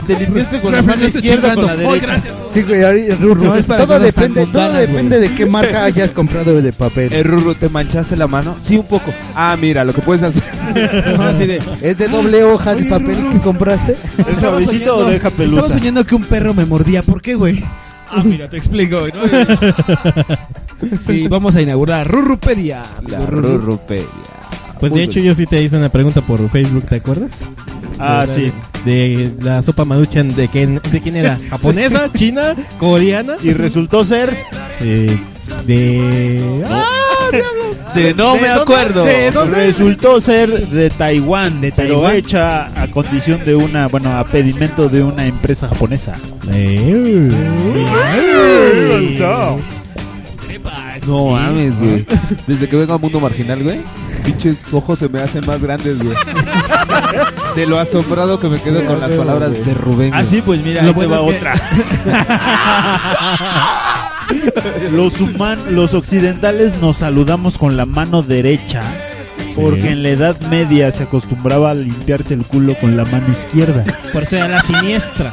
Te 0.06 0.16
limpiaste 0.19 0.61
con 0.61 0.73
la 0.73 0.82
mano 0.82 1.06
izquierda 1.06 1.55
con 1.55 1.66
la 1.66 1.77
derecha. 1.77 2.16
Sí, 2.51 2.62
güey, 2.62 2.82
ahorita, 2.85 3.16
Rurru, 3.16 3.44
No, 3.44 3.55
es 3.55 3.65
para 3.65 3.85
todo 3.86 3.98
cosas 3.98 4.15
tan 4.15 4.23
depende, 4.35 4.52
todo 4.52 4.62
mundanas, 4.65 4.89
depende 4.89 5.20
de 5.20 5.35
qué 5.35 5.47
marca 5.47 5.85
hayas 5.85 6.12
comprado 6.12 6.61
de 6.61 6.73
papel. 6.73 7.12
Eh, 7.12 7.23
Rurru, 7.23 7.55
¿te 7.55 7.69
manchaste 7.69 8.16
la 8.16 8.27
mano? 8.27 8.56
Sí, 8.62 8.77
un 8.77 8.86
poco. 8.86 9.12
Ah, 9.35 9.56
mira, 9.61 9.82
lo 9.85 9.93
que 9.93 10.02
puedes 10.02 10.23
hacer. 10.23 10.43
No, 11.16 11.23
así 11.24 11.47
de. 11.47 11.61
¿Es 11.81 11.98
de 11.98 12.09
doble 12.09 12.44
hoja 12.44 12.74
de 12.74 12.85
papel 12.85 13.16
que 13.32 13.39
compraste? 13.40 13.93
¿Es 13.93 14.19
Estaba 14.28 14.61
suavecito 14.61 14.97
o 14.97 15.01
soñando- 15.01 15.11
deja 15.11 15.31
pelusa? 15.31 15.56
Estaba 15.56 15.78
soñando 15.78 16.05
que 16.06 16.15
un 16.15 16.24
perro 16.24 16.55
me 16.55 16.65
mordía. 16.65 17.02
¿Por 17.02 17.23
qué, 17.23 17.35
güey? 17.35 17.65
Ah, 18.11 18.23
mira, 18.24 18.48
te 18.48 18.56
explico. 18.56 19.01
¿no? 19.09 19.23
Sí, 21.01 21.27
vamos 21.28 21.56
a 21.56 21.62
inaugurar 21.62 22.06
Rurupedia. 22.06 22.82
La 23.09 23.20
Rurrupedia. 23.24 24.05
Pues 24.90 24.94
de 24.94 25.02
hecho 25.05 25.20
yo 25.20 25.35
sí 25.35 25.47
te 25.47 25.62
hice 25.62 25.77
una 25.77 25.89
pregunta 25.90 26.20
por 26.20 26.48
Facebook, 26.51 26.85
¿te 26.86 26.97
acuerdas? 26.97 27.44
Ah, 27.98 28.27
De- 28.27 28.35
sí. 28.35 28.52
De 28.85 29.32
la 29.40 29.62
sopa 29.62 29.85
maruchan, 29.85 30.35
¿de 30.35 30.48
quién, 30.48 30.81
de 30.90 31.01
quién 31.01 31.16
era? 31.16 31.39
¿Japonesa? 31.51 32.12
¿China? 32.12 32.55
¿Coreana? 32.78 33.36
Y 33.43 33.52
resultó 33.52 34.05
ser 34.05 34.36
Eh, 34.81 35.19
de... 35.66 36.65
¡Ah, 36.69 36.85
diablos! 37.32 37.74
De 37.94 38.12
no 38.15 38.35
¿De 38.35 38.40
me 38.40 38.48
dónde- 38.48 38.62
acuerdo. 38.62 39.05
de 39.05 39.31
dónde 39.31 39.66
Resultó 39.69 40.20
ser 40.20 40.69
de 40.69 40.90
Taiwán, 40.90 41.61
¿De 41.61 41.70
pero 41.70 41.94
Taiwán? 42.01 42.16
hecha 42.16 42.82
a 42.82 42.89
condición 42.90 43.44
de 43.44 43.55
una, 43.55 43.86
bueno, 43.86 44.11
a 44.16 44.24
pedimento 44.27 44.89
de 44.89 45.02
una 45.02 45.27
empresa 45.27 45.69
japonesa. 45.69 46.15
Eh, 46.52 47.31
No 51.06 51.27
mames, 51.31 51.78
güey. 51.78 52.06
Desde 52.47 52.69
que 52.69 52.77
vengo 52.77 52.94
a 52.94 52.98
Mundo 52.98 53.20
Marginal, 53.20 53.62
güey, 53.62 53.81
pinches 54.25 54.57
ojos 54.73 54.99
se 54.99 55.09
me 55.09 55.21
hacen 55.21 55.45
más 55.47 55.61
grandes, 55.61 56.03
güey. 56.03 56.17
De 57.57 57.67
lo 57.67 57.79
asombrado 57.79 58.41
que 58.41 58.49
me 58.49 58.61
quedo 58.61 58.85
con 58.85 59.01
las 59.01 59.13
palabras 59.13 59.53
de 59.65 59.75
Rubén. 59.75 60.11
güey. 60.11 60.21
Así 60.21 60.43
pues 60.43 60.61
mira, 60.65 60.83
Lo 60.83 60.89
ahí 60.89 60.95
te 60.95 61.07
bueno 61.07 61.25
va 61.25 61.31
es 61.31 61.31
que- 61.31 61.37
otra. 61.39 61.55
los 64.93 65.21
human, 65.21 65.59
los 65.75 65.95
occidentales 65.95 66.81
nos 66.81 66.99
saludamos 66.99 67.59
con 67.59 67.77
la 67.77 67.87
mano 67.87 68.23
derecha 68.23 68.83
porque 69.55 69.91
en 69.93 70.03
la 70.03 70.09
Edad 70.11 70.41
Media 70.51 70.91
se 70.91 71.05
acostumbraba 71.05 71.71
a 71.71 71.75
limpiarse 71.75 72.35
el 72.35 72.45
culo 72.45 72.75
con 72.81 72.97
la 72.97 73.05
mano 73.05 73.27
izquierda. 73.31 73.85
por 74.13 74.27
ser 74.27 74.43
a 74.43 74.49
la 74.49 74.61
siniestra. 74.63 75.33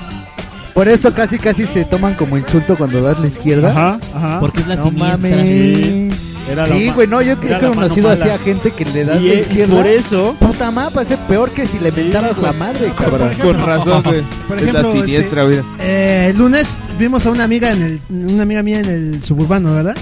Por 0.76 0.88
eso 0.88 1.12
casi 1.14 1.40
casi 1.40 1.66
se 1.66 1.84
toman 1.86 2.14
como 2.14 2.38
insulto 2.38 2.76
cuando 2.78 3.02
das 3.02 3.20
la 3.20 3.28
izquierda. 3.28 3.72
Ajá, 3.72 4.00
ajá. 4.14 4.40
Porque 4.40 4.62
es 4.62 4.68
la 4.68 4.76
No 4.76 4.84
siniestra. 4.86 5.30
mames. 5.30 6.31
Sí. 6.68 6.84
Era 6.84 6.94
güey, 6.94 7.08
no, 7.08 7.22
yo 7.22 7.34
he 7.34 7.60
conocido 7.60 8.10
así 8.10 8.30
a 8.30 8.38
gente 8.38 8.72
que 8.72 8.86
le 8.86 9.06
das 9.06 9.22
Y 9.22 9.28
la 9.28 9.34
es- 9.34 9.40
izquierda. 9.42 9.76
por 9.78 9.88
eso 9.88 10.36
Puta 10.40 10.72
madre, 10.72 10.92
parece 10.94 11.18
peor 11.18 11.52
que 11.52 11.66
si 11.66 11.80
le 11.80 11.92
mentaras 11.92 12.38
la 12.38 12.54
madre, 12.54 12.92
cabrón. 12.98 13.30
Con 13.42 13.66
razón, 13.66 14.04
güey. 14.04 14.22
Por 14.48 14.58
Es 14.58 14.74
la 14.74 14.80
ejemplo, 14.82 15.02
siniestra, 15.04 15.44
güey. 15.44 15.60
Eh, 15.80 16.28
el 16.32 16.38
lunes 16.38 16.80
vimos 17.00 17.26
a 17.26 17.32
una 17.32 17.44
amiga 17.46 17.72
en 17.72 17.82
el, 17.82 18.02
una 18.10 18.44
amiga 18.44 18.64
mía 18.64 18.80
en 18.80 18.86
el 18.90 19.24
suburbano, 19.24 19.74
¿verdad? 19.74 19.96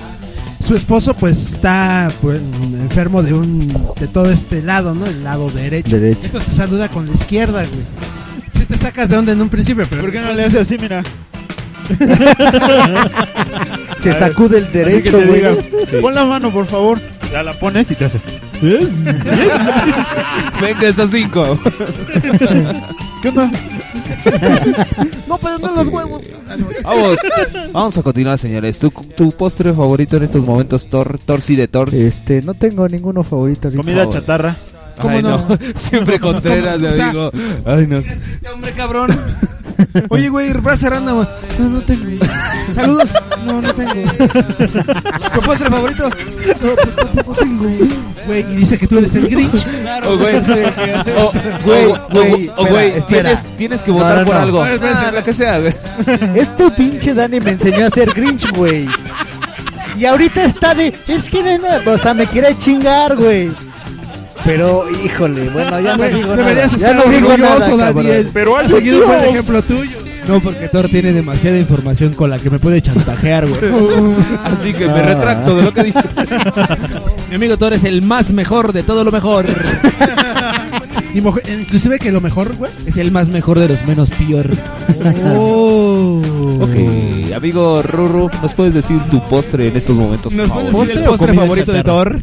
Su 0.65 0.75
esposo 0.75 1.13
pues 1.15 1.53
está 1.53 2.11
pues, 2.21 2.41
enfermo 2.81 3.23
de 3.23 3.33
un 3.33 3.67
de 3.99 4.07
todo 4.07 4.29
este 4.31 4.61
lado, 4.61 4.93
¿no? 4.93 5.05
El 5.05 5.23
lado 5.23 5.49
derecho. 5.49 5.95
Derecho. 5.97 6.19
Entonces 6.23 6.49
te 6.51 6.55
saluda 6.55 6.89
con 6.89 7.07
la 7.07 7.13
izquierda, 7.13 7.65
güey. 7.65 7.81
Si 8.53 8.65
te 8.65 8.77
sacas 8.77 9.09
de 9.09 9.17
onda 9.17 9.31
en 9.31 9.41
un 9.41 9.49
principio, 9.49 9.85
pero 9.89 10.01
¿Por 10.01 10.11
qué 10.11 10.21
no 10.21 10.31
le 10.33 10.43
haces 10.45 10.61
así, 10.61 10.77
mira? 10.77 11.01
Se 14.01 14.13
sacude 14.13 14.59
el 14.59 14.71
derecho, 14.71 15.17
güey. 15.17 15.35
diga, 15.41 15.55
Pon 16.01 16.13
la 16.15 16.25
mano, 16.25 16.51
por 16.51 16.65
favor. 16.65 16.99
Ya 17.31 17.43
la 17.43 17.53
pones 17.53 17.91
y 17.91 17.95
te 17.95 18.05
hace. 18.05 18.19
Venga, 20.61 20.87
estos 20.87 21.11
cinco. 21.11 21.59
¿Qué 23.21 23.29
onda? 23.29 23.51
No, 25.27 25.37
pero 25.37 25.59
no 25.59 25.75
los 25.75 25.87
huevos. 25.89 26.23
Vamos, 26.83 27.17
vamos 27.71 27.97
a 27.97 28.01
continuar, 28.03 28.37
señores. 28.39 28.79
¿Tu, 28.79 28.89
tu 28.89 29.31
postre 29.31 29.73
favorito 29.73 30.17
en 30.17 30.23
estos 30.23 30.43
momentos, 30.45 30.89
Tor, 30.89 31.19
Torsi 31.23 31.55
de 31.55 31.67
Tors? 31.67 31.93
Este, 31.93 32.41
no 32.41 32.53
tengo 32.55 32.87
ninguno 32.87 33.23
favorito 33.23 33.67
ahorita. 33.67 33.83
Comida 33.83 34.09
chatarra. 34.09 34.57
Ay, 34.97 35.21
no. 35.23 35.45
Siempre 35.75 36.19
Contreras, 36.19 36.81
O 36.81 36.93
sea, 36.93 37.05
amigo. 37.09 37.31
Ay, 37.65 37.87
no. 37.87 37.97
Este 37.99 38.49
hombre 38.49 38.71
cabrón. 38.73 39.09
Oye, 40.09 40.29
güey, 40.29 40.53
Brasa 40.53 40.87
Cerrando. 40.87 41.27
No, 41.57 41.69
no 41.69 41.81
tengo. 41.81 42.25
Saludos. 42.73 43.09
No, 43.47 43.61
no 43.61 43.73
tengo. 43.73 43.93
¿Tu 45.33 45.41
postre 45.41 45.69
favorito? 45.69 46.09
No, 46.09 46.75
pues 46.75 46.95
tampoco 46.95 47.33
tengo. 47.35 47.63
Güey, 48.25 48.41
y 48.41 48.55
dice 48.57 48.77
que 48.77 48.87
tú 48.87 48.97
eres 48.97 49.15
el 49.15 49.27
Grinch. 49.29 49.65
Güey. 49.65 50.05
Oh, 50.05 50.17
Güey, 50.17 51.85
oh, 51.85 52.07
güey, 52.11 52.51
oh, 52.57 52.65
güey, 52.67 52.89
espera, 52.89 53.35
tienes, 53.35 53.57
tienes 53.57 53.83
que 53.83 53.91
votar 53.91 54.19
no, 54.19 54.25
por 54.25 54.35
no. 54.35 54.41
algo. 54.41 54.63
Ah, 54.63 55.11
lo 55.13 55.23
que 55.23 55.33
sea, 55.33 55.59
güey. 55.59 55.73
Este 56.35 56.71
pinche 56.71 57.13
Dani 57.13 57.39
me 57.39 57.51
enseñó 57.51 57.85
a 57.85 57.89
ser 57.89 58.11
Grinch, 58.13 58.51
güey. 58.51 58.87
Y 59.97 60.05
ahorita 60.05 60.43
está 60.43 60.75
de. 60.75 60.93
Es 61.07 61.29
que. 61.29 61.59
O 61.85 61.97
sea, 61.97 62.13
me 62.13 62.27
quiere 62.27 62.57
chingar, 62.57 63.15
güey. 63.15 63.51
Pero, 64.45 64.85
híjole, 65.03 65.49
bueno, 65.49 65.79
ya 65.79 65.97
no 65.97 66.03
digo 66.07 66.35
deberías 66.35 66.71
nada. 66.73 66.77
Ya 66.77 66.91
estar 66.91 67.69
no 67.69 67.77
nada. 67.77 67.93
Daniel. 67.93 68.29
Pero 68.33 68.57
Has 68.57 68.65
algo 68.65 68.77
seguido 68.77 69.01
un 69.01 69.07
buen 69.07 69.19
ejemplo 69.21 69.61
tuyo. 69.61 69.97
No, 70.27 70.39
porque 70.39 70.67
Thor 70.67 70.87
tiene 70.89 71.11
demasiada 71.11 71.57
información 71.57 72.13
con 72.13 72.29
la 72.29 72.37
que 72.37 72.49
me 72.51 72.59
puede 72.59 72.81
chantajear, 72.81 73.47
güey. 73.47 73.61
Así 74.43 74.73
que 74.73 74.87
me 74.87 75.01
retracto 75.01 75.55
de 75.55 75.63
lo 75.63 75.73
que 75.73 75.83
dije. 75.85 75.99
Mi 77.29 77.35
amigo 77.35 77.57
Thor 77.57 77.73
es 77.73 77.83
el 77.83 78.01
más 78.03 78.31
mejor 78.31 78.71
de 78.71 78.83
todo 78.83 79.03
lo 79.03 79.11
mejor. 79.11 79.45
Y 81.11 81.21
mojo- 81.21 81.41
inclusive 81.51 81.97
que 81.97 82.11
lo 82.11 82.21
mejor, 82.21 82.55
güey. 82.55 82.71
Es 82.85 82.97
el 82.97 83.11
más 83.11 83.29
mejor 83.29 83.57
de 83.57 83.67
los 83.67 83.83
menos 83.87 84.11
peor. 84.11 84.47
Oh. 85.35 86.21
Ok, 86.61 87.33
amigo 87.35 87.81
Ruru, 87.81 88.29
¿nos 88.43 88.53
puedes 88.53 88.75
decir 88.75 88.99
tu 89.09 89.19
postre 89.25 89.69
en 89.69 89.75
estos 89.75 89.95
momentos? 89.95 90.31
¿Nos 90.31 90.49
puedes 90.51 90.71
decir 90.71 90.97
el 90.97 91.03
postre 91.05 91.33
favorito 91.33 91.71
de 91.71 91.83
Thor? 91.83 92.21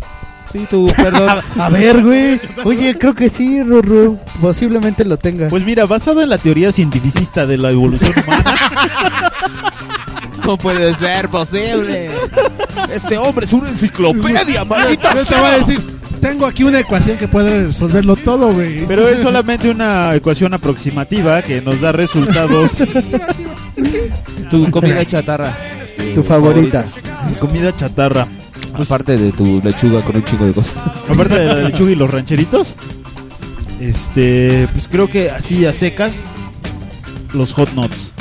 Sí, 0.52 0.66
tú, 0.70 0.90
perdón. 0.97 1.40
A 1.59 1.70
ver, 1.70 2.02
güey. 2.02 2.40
Oye, 2.64 2.97
creo 2.98 3.14
que 3.14 3.28
sí, 3.28 3.62
Ruru. 3.62 4.18
Posiblemente 4.40 5.05
lo 5.05 5.16
tenga. 5.16 5.48
Pues 5.48 5.64
mira, 5.64 5.86
basado 5.86 6.23
en 6.23 6.28
la 6.28 6.39
teoría 6.39 6.73
cientificista 6.73 7.47
de 7.47 7.59
la 7.59 7.70
evolución 7.70 8.12
humana, 8.24 8.55
No 10.44 10.56
puede 10.56 10.94
ser 10.94 11.28
posible. 11.28 12.10
Este 12.93 13.18
hombre 13.18 13.47
es 13.47 13.52
una 13.52 13.68
enciclopedia, 13.68 14.64
maldita 14.64 15.12
Yo 15.12 15.24
te 15.24 15.35
voy 15.35 15.44
a 15.44 15.59
decir, 15.59 15.81
tengo 16.20 16.47
aquí 16.47 16.62
una 16.62 16.78
ecuación 16.78 17.18
que 17.18 17.27
puede 17.27 17.66
resolverlo 17.66 18.14
todo, 18.14 18.52
güey. 18.52 18.86
pero 18.86 19.09
es 19.09 19.23
solamente 19.23 19.68
una 19.68 20.14
ecuación 20.14 20.55
aproximativa 20.55 21.43
que 21.43 21.60
nos 21.62 21.81
da 21.81 21.90
resultados. 21.90 22.70
Tu 24.48 24.70
comida 24.70 25.05
chatarra. 25.05 25.59
tu 26.14 26.23
favorita. 26.23 26.85
comida 27.40 27.74
chatarra. 27.74 28.28
Aparte 28.82 29.16
de 29.16 29.32
tu 29.32 29.60
lechuga 29.62 30.00
con 30.02 30.16
un 30.16 30.24
chingo 30.24 30.46
de 30.46 30.52
cosas. 30.52 30.74
Aparte 31.08 31.38
de 31.38 31.46
la 31.46 31.54
lechuga 31.68 31.90
y 31.90 31.94
los 31.94 32.10
rancheritos, 32.10 32.74
este, 33.80 34.68
pues 34.72 34.88
creo 34.88 35.08
que 35.08 35.30
así 35.30 35.66
a 35.66 35.72
secas, 35.72 36.14
los 37.32 37.52
hot 37.52 37.72
nuts. 37.74 38.12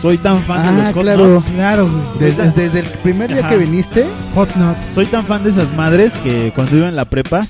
Soy 0.00 0.16
tan 0.16 0.42
fan 0.44 0.62
de 0.62 0.68
Ah, 0.68 0.84
los 0.84 0.94
hot 0.94 1.02
claro. 1.02 1.26
nuts. 1.26 1.44
Claro, 1.54 1.88
güey. 1.90 2.30
Desde, 2.30 2.50
desde 2.52 2.78
el 2.80 2.86
primer 2.86 3.28
día 3.30 3.40
Ajá. 3.40 3.50
que 3.50 3.56
viniste, 3.58 4.06
Hot 4.34 4.54
nuts. 4.56 4.80
Soy 4.94 5.06
tan 5.06 5.26
fan 5.26 5.44
de 5.44 5.50
esas 5.50 5.74
madres 5.74 6.14
que 6.24 6.52
cuando 6.54 6.76
iba 6.76 6.88
en 6.88 6.96
la 6.96 7.04
prepa 7.04 7.46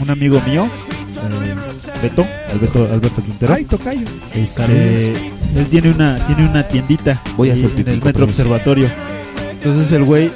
un 0.00 0.10
amigo 0.10 0.40
mío, 0.46 0.64
eh, 0.64 1.54
Beto, 2.02 2.26
Alberto, 2.50 2.88
Alberto 2.92 3.22
Quintero. 3.22 3.54
Ay, 3.54 3.64
tocayo. 3.66 4.04
Este, 4.34 5.10
él 5.54 5.66
tiene 5.70 5.90
una, 5.90 6.16
tiene 6.26 6.48
una 6.48 6.66
tiendita 6.66 7.22
Voy 7.36 7.50
a 7.50 7.52
ahí 7.52 7.58
hacer 7.60 7.70
en 7.70 7.76
pipí, 7.76 7.90
el 7.92 8.02
Metro. 8.02 8.24
Observatorio. 8.24 8.88
Entonces 9.52 9.92
el 9.92 10.02
güey 10.02 10.32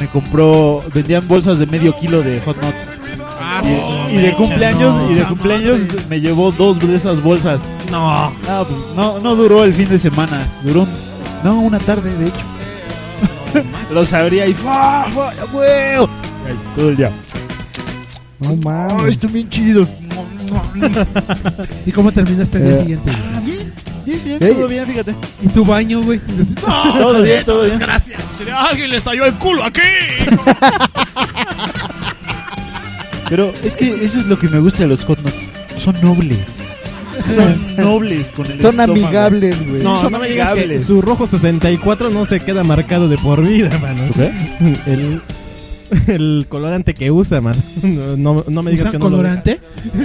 me 0.00 0.06
compró, 0.08 0.80
vendían 0.94 1.26
bolsas 1.26 1.58
de 1.58 1.66
medio 1.66 1.94
kilo 1.96 2.22
de 2.22 2.40
hot 2.40 2.56
nuts. 2.62 2.82
y, 4.10 4.14
y 4.14 4.18
de 4.18 4.34
cumpleaños, 4.34 5.10
y 5.10 5.14
de 5.14 5.24
cumpleaños 5.24 5.78
me 6.08 6.20
llevó 6.20 6.52
dos 6.52 6.78
de 6.80 6.96
esas 6.96 7.22
bolsas. 7.22 7.60
No. 7.90 8.30
No, 8.30 8.64
pues, 8.64 8.78
no, 8.96 9.18
no 9.18 9.34
duró 9.34 9.64
el 9.64 9.74
fin 9.74 9.88
de 9.88 9.98
semana, 9.98 10.46
duró 10.62 10.82
un- 10.82 10.88
no, 11.44 11.60
una 11.60 11.78
tarde 11.78 12.12
de 12.16 12.26
hecho. 12.26 13.64
Los 13.92 14.12
abría 14.12 14.46
y 14.46 14.52
¡fua, 14.52 15.06
fua, 15.10 15.32
huevo! 15.52 16.08
Todo 16.76 16.88
el 16.90 16.96
día. 16.96 17.10
No 18.40 18.54
mames. 18.56 19.08
están 19.12 19.32
bien 19.32 19.48
chidos. 19.48 19.88
¿Y 21.86 21.92
cómo 21.92 22.10
terminaste 22.12 22.58
el 22.58 22.64
día 22.64 22.74
Eh, 22.74 22.80
siguiente? 22.80 23.10
Ah, 23.34 23.40
bien, 23.44 23.72
bien, 24.08 24.24
bien, 24.24 24.42
Ey. 24.42 24.54
todo 24.54 24.68
bien, 24.68 24.86
fíjate. 24.86 25.14
¿Y 25.42 25.48
tu 25.48 25.64
baño, 25.64 26.02
güey? 26.02 26.20
todo 26.98 27.22
bien, 27.22 27.44
todo 27.44 27.62
bien. 27.64 27.78
Gracias. 27.78 28.20
Alguien 28.70 28.90
le 28.90 28.96
estalló 28.96 29.24
el 29.26 29.34
culo 29.34 29.62
aquí. 29.64 29.80
Pero 33.28 33.52
es 33.62 33.76
que 33.76 34.04
eso 34.04 34.20
es 34.20 34.26
lo 34.26 34.38
que 34.38 34.48
me 34.48 34.58
gusta 34.58 34.80
de 34.80 34.86
los 34.88 35.04
hot 35.04 35.18
nuts. 35.20 35.48
Son 35.82 35.94
nobles. 36.00 36.38
Son 37.34 37.76
nobles 37.76 38.32
con 38.32 38.46
el 38.46 38.60
Son 38.60 38.70
estómago. 38.80 38.92
amigables, 38.92 39.68
güey. 39.68 39.82
No, 39.82 40.00
Son 40.00 40.12
no 40.12 40.18
me 40.18 40.28
digas 40.28 40.48
que 40.48 40.52
amigables. 40.52 40.84
su 40.86 41.02
rojo 41.02 41.26
64 41.26 42.10
no 42.10 42.24
se 42.24 42.40
queda 42.40 42.64
marcado 42.64 43.08
de 43.08 43.18
por 43.18 43.46
vida, 43.46 43.76
mano. 43.78 44.02
El, 44.86 45.20
el 46.06 46.46
colorante 46.48 46.94
que 46.94 47.10
usa, 47.10 47.40
man. 47.40 47.56
No, 47.82 48.16
no, 48.16 48.44
no 48.48 48.62
me 48.62 48.70
digas 48.70 48.88
¿Usan 48.88 48.92
que 48.92 48.98
no 48.98 49.10
lo- 49.10 49.16
colorante? 49.16 49.60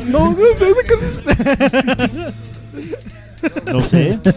No, 0.08 0.32
no 0.32 0.38
sé, 0.58 0.70
ese 0.70 0.84
No 3.72 3.82
sé. 3.82 4.20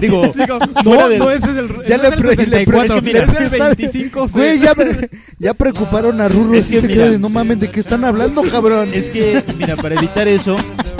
Digo, 0.00 0.22
Digo, 0.34 0.58
no, 0.84 1.08
del- 1.08 1.18
no 1.20 1.30
ese 1.30 1.46
es 1.52 1.56
el, 1.58 1.68
Ya 1.86 1.96
no 1.96 2.02
le 2.02 2.08
es 2.08 2.14
el 2.14 2.20
pre- 2.20 2.28
le 2.30 2.64
64, 2.64 3.02
pre- 3.02 3.10
es 3.22 3.28
el 3.36 3.44
está- 3.44 3.66
25. 3.68 4.28
sí. 4.28 4.34
Güey, 4.34 4.58
ya, 4.58 4.74
pre- 4.74 5.10
ya 5.38 5.54
preocuparon 5.54 6.20
a 6.20 6.28
Rurro. 6.28 6.54
Es 6.54 6.66
que 6.66 6.80
se 6.80 6.88
mira. 6.88 7.08
de, 7.08 7.18
no 7.20 7.28
mames, 7.28 7.60
¿de 7.60 7.70
qué 7.70 7.78
están 7.80 8.04
hablando, 8.04 8.42
cabrón? 8.42 8.88
Es 8.92 9.08
que, 9.10 9.42
mira, 9.58 9.76
para 9.76 9.94
evitar 9.94 10.26
eso, 10.26 10.56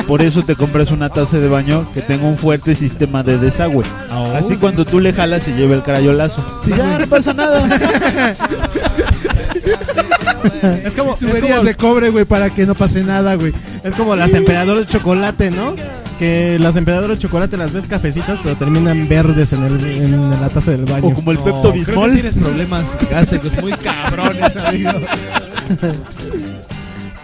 por 0.06 0.22
eso 0.22 0.42
te 0.42 0.54
compras 0.54 0.92
una 0.92 1.08
taza 1.08 1.38
de 1.38 1.48
baño 1.48 1.90
que 1.92 2.00
tenga 2.02 2.24
un 2.28 2.36
fuerte 2.36 2.76
sistema 2.76 3.24
de 3.24 3.38
desagüe. 3.38 3.84
Así 4.36 4.56
cuando 4.56 4.84
tú 4.84 5.00
le 5.00 5.12
jalas 5.12 5.42
se 5.42 5.52
lleva 5.52 5.74
el 5.74 5.82
crayolazo. 5.82 6.60
Sí, 6.64 6.70
ya 6.76 6.98
no 7.00 7.06
pasa 7.08 7.32
nada. 7.34 7.66
Es 10.84 10.94
como, 10.96 11.14
es 11.14 11.20
Tuberías 11.20 11.50
como, 11.58 11.62
de 11.64 11.74
cobre, 11.74 12.10
güey, 12.10 12.24
para 12.24 12.50
que 12.50 12.66
no 12.66 12.74
pase 12.74 13.02
nada, 13.02 13.34
güey. 13.36 13.52
es 13.84 13.94
como 13.94 14.16
las 14.16 14.34
emperadoras 14.34 14.86
de 14.86 14.92
chocolate, 14.92 15.50
¿no? 15.50 15.74
Que 16.18 16.56
las 16.60 16.76
emperadoras 16.76 17.16
de 17.18 17.22
chocolate 17.22 17.56
las 17.56 17.72
ves 17.72 17.86
cafecitas, 17.88 18.38
pero 18.42 18.56
terminan 18.56 19.08
verdes 19.08 19.52
en, 19.54 19.64
el, 19.64 19.84
en 19.84 20.30
la 20.30 20.48
taza 20.50 20.70
del 20.70 20.84
baño. 20.84 21.08
O 21.08 21.14
como 21.14 21.32
el 21.32 21.38
No, 21.38 21.44
Pepto 21.44 21.60
creo 21.62 21.72
que 21.72 21.78
Bismol. 21.80 22.12
tienes 22.12 22.34
problemas 22.34 22.86
gástricos 23.10 23.60
muy 23.60 23.72
cabrones, 23.72 24.56
amigo. 24.56 24.90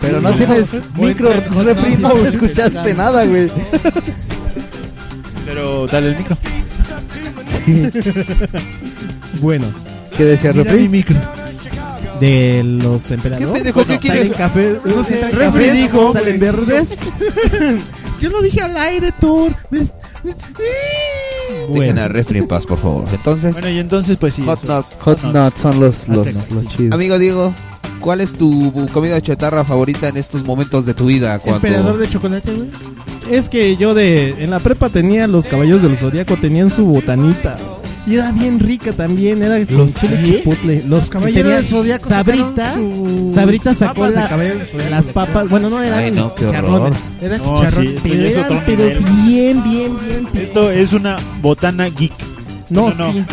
Pero 0.01 0.21
no 0.21 0.33
tienes 0.33 0.69
micro 0.97 1.33
refri, 1.33 1.97
no 1.97 2.11
escuchaste 2.27 2.95
nada, 2.95 3.25
güey. 3.25 3.49
Pero 5.47 5.87
dale 5.87 6.09
el 6.09 6.17
micro. 6.17 6.37
Bueno, 9.41 9.67
¿Qué 10.17 10.25
decía 10.25 10.53
refri? 10.53 10.89
micro. 10.89 11.17
de 12.21 12.63
los 12.65 13.11
emperadores. 13.13 13.49
¿Qué 13.63 13.73
pendejo? 13.73 13.81
¿Qué 13.81 13.87
salen 13.87 14.01
quieres? 14.01 14.33
café, 14.35 14.77
no 14.85 15.05
sé, 15.05 15.21
Refri 15.33 15.67
cafés, 15.67 15.73
dijo, 15.75 16.13
salen 16.13 16.41
verdes. 16.41 16.99
Yo 18.21 18.31
lo 18.31 18.43
dije 18.43 18.61
al 18.61 18.77
aire, 18.77 19.13
Thor. 19.21 19.55
Me- 19.71 19.79
Dejen 19.79 21.67
Bueno, 21.69 22.03
a 22.03 22.09
refri 22.09 22.39
en 22.39 22.49
paz, 22.49 22.67
por 22.67 22.79
favor. 22.81 23.05
Entonces, 23.13 23.53
Bueno, 23.55 23.71
y 23.71 23.79
entonces, 23.79 24.17
pues 24.19 24.35
sí. 24.35 24.43
hot 24.45 24.63
nuts. 24.65 24.89
Hot 25.01 25.23
nuts 25.23 25.61
son 25.61 25.81
los, 25.81 26.09
los, 26.09 26.51
los 26.51 26.69
chidos. 26.69 26.93
Amigo 26.93 27.19
Diego, 27.19 27.55
¿cuál 28.01 28.21
es 28.21 28.33
tu 28.35 28.73
comida 28.93 29.21
chatarra 29.21 29.65
favorita 29.65 30.09
en 30.09 30.17
estos 30.17 30.45
momentos 30.45 30.85
de 30.87 30.95
tu 30.95 31.07
vida? 31.07 31.39
Cuando... 31.39 31.67
Emperador 31.67 31.99
de 31.99 32.09
chocolate, 32.09 32.53
güey. 32.55 32.71
es 33.31 33.49
que 33.49 33.77
yo 33.77 33.95
de 33.95 34.43
en 34.43 34.51
la 34.51 34.59
prepa 34.59 34.89
tenía 34.89 35.27
los 35.27 35.47
caballos 35.47 35.83
del 35.83 35.97
zodiaco, 35.97 36.37
tenían 36.37 36.71
su 36.71 36.85
botanita. 36.87 37.57
Y 38.09 38.15
era 38.15 38.33
bien 38.33 38.59
rica 38.59 38.93
también, 38.93 39.43
era 39.43 39.65
con 39.67 39.77
¿Los 39.77 39.95
chile 39.97 40.19
qué? 40.25 40.37
chipotle. 40.39 40.83
Los 40.89 41.11
Caballeros 41.11 41.71
del 41.71 42.01
Sabrita, 42.01 42.75
Sabrita 43.29 43.75
sacó 43.75 44.01
papas 44.03 44.15
la- 44.15 44.91
las 44.91 45.07
papas, 45.09 45.49
bueno, 45.51 45.69
no 45.69 45.83
eran 45.83 45.99
Ay, 45.99 46.11
no, 46.11 46.35
qué 46.35 46.47
chicharrones. 46.47 47.15
Era 47.21 47.37
No, 47.39 47.59
sí, 47.59 47.87
esto 48.03 48.63
Pero 48.65 48.89
eran, 48.89 49.27
bien, 49.27 49.63
bien, 49.63 49.99
bien. 50.01 50.29
Esto 50.43 50.71
es 50.71 50.93
una 50.95 51.17
botana 51.43 51.89
geek. 51.91 52.13
No, 52.71 52.89
No, 52.91 52.97
no. 52.97 53.13
sí. 53.13 53.25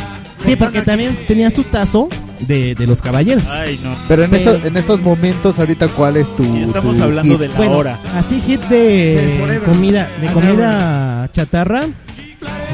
Sí, 0.45 0.55
porque 0.57 0.81
también 0.81 1.17
tenía 1.25 1.49
su 1.49 1.63
tazo 1.63 2.07
de, 2.45 2.75
de 2.75 2.85
los 2.85 3.01
caballeros. 3.01 3.49
Ay, 3.51 3.79
no. 3.83 3.95
Pero 4.09 4.25
en, 4.25 4.29
Pero- 4.29 4.55
en 4.65 4.77
estos 4.77 5.01
momentos, 5.01 5.57
ahorita, 5.57 5.87
¿cuál 5.87 6.17
es 6.17 6.35
tu. 6.35 6.43
Y 6.55 6.63
estamos 6.63 6.97
tu 6.97 7.03
hablando 7.03 7.31
hit? 7.31 7.39
de 7.41 7.47
la 7.47 7.55
Bueno, 7.55 7.77
hora. 7.77 7.99
así 8.15 8.39
hit 8.41 8.61
de 8.65 9.61
comida, 9.65 10.09
de 10.21 10.27
Ah, 10.27 10.31
comida 10.33 11.29
chatarra, 11.31 11.85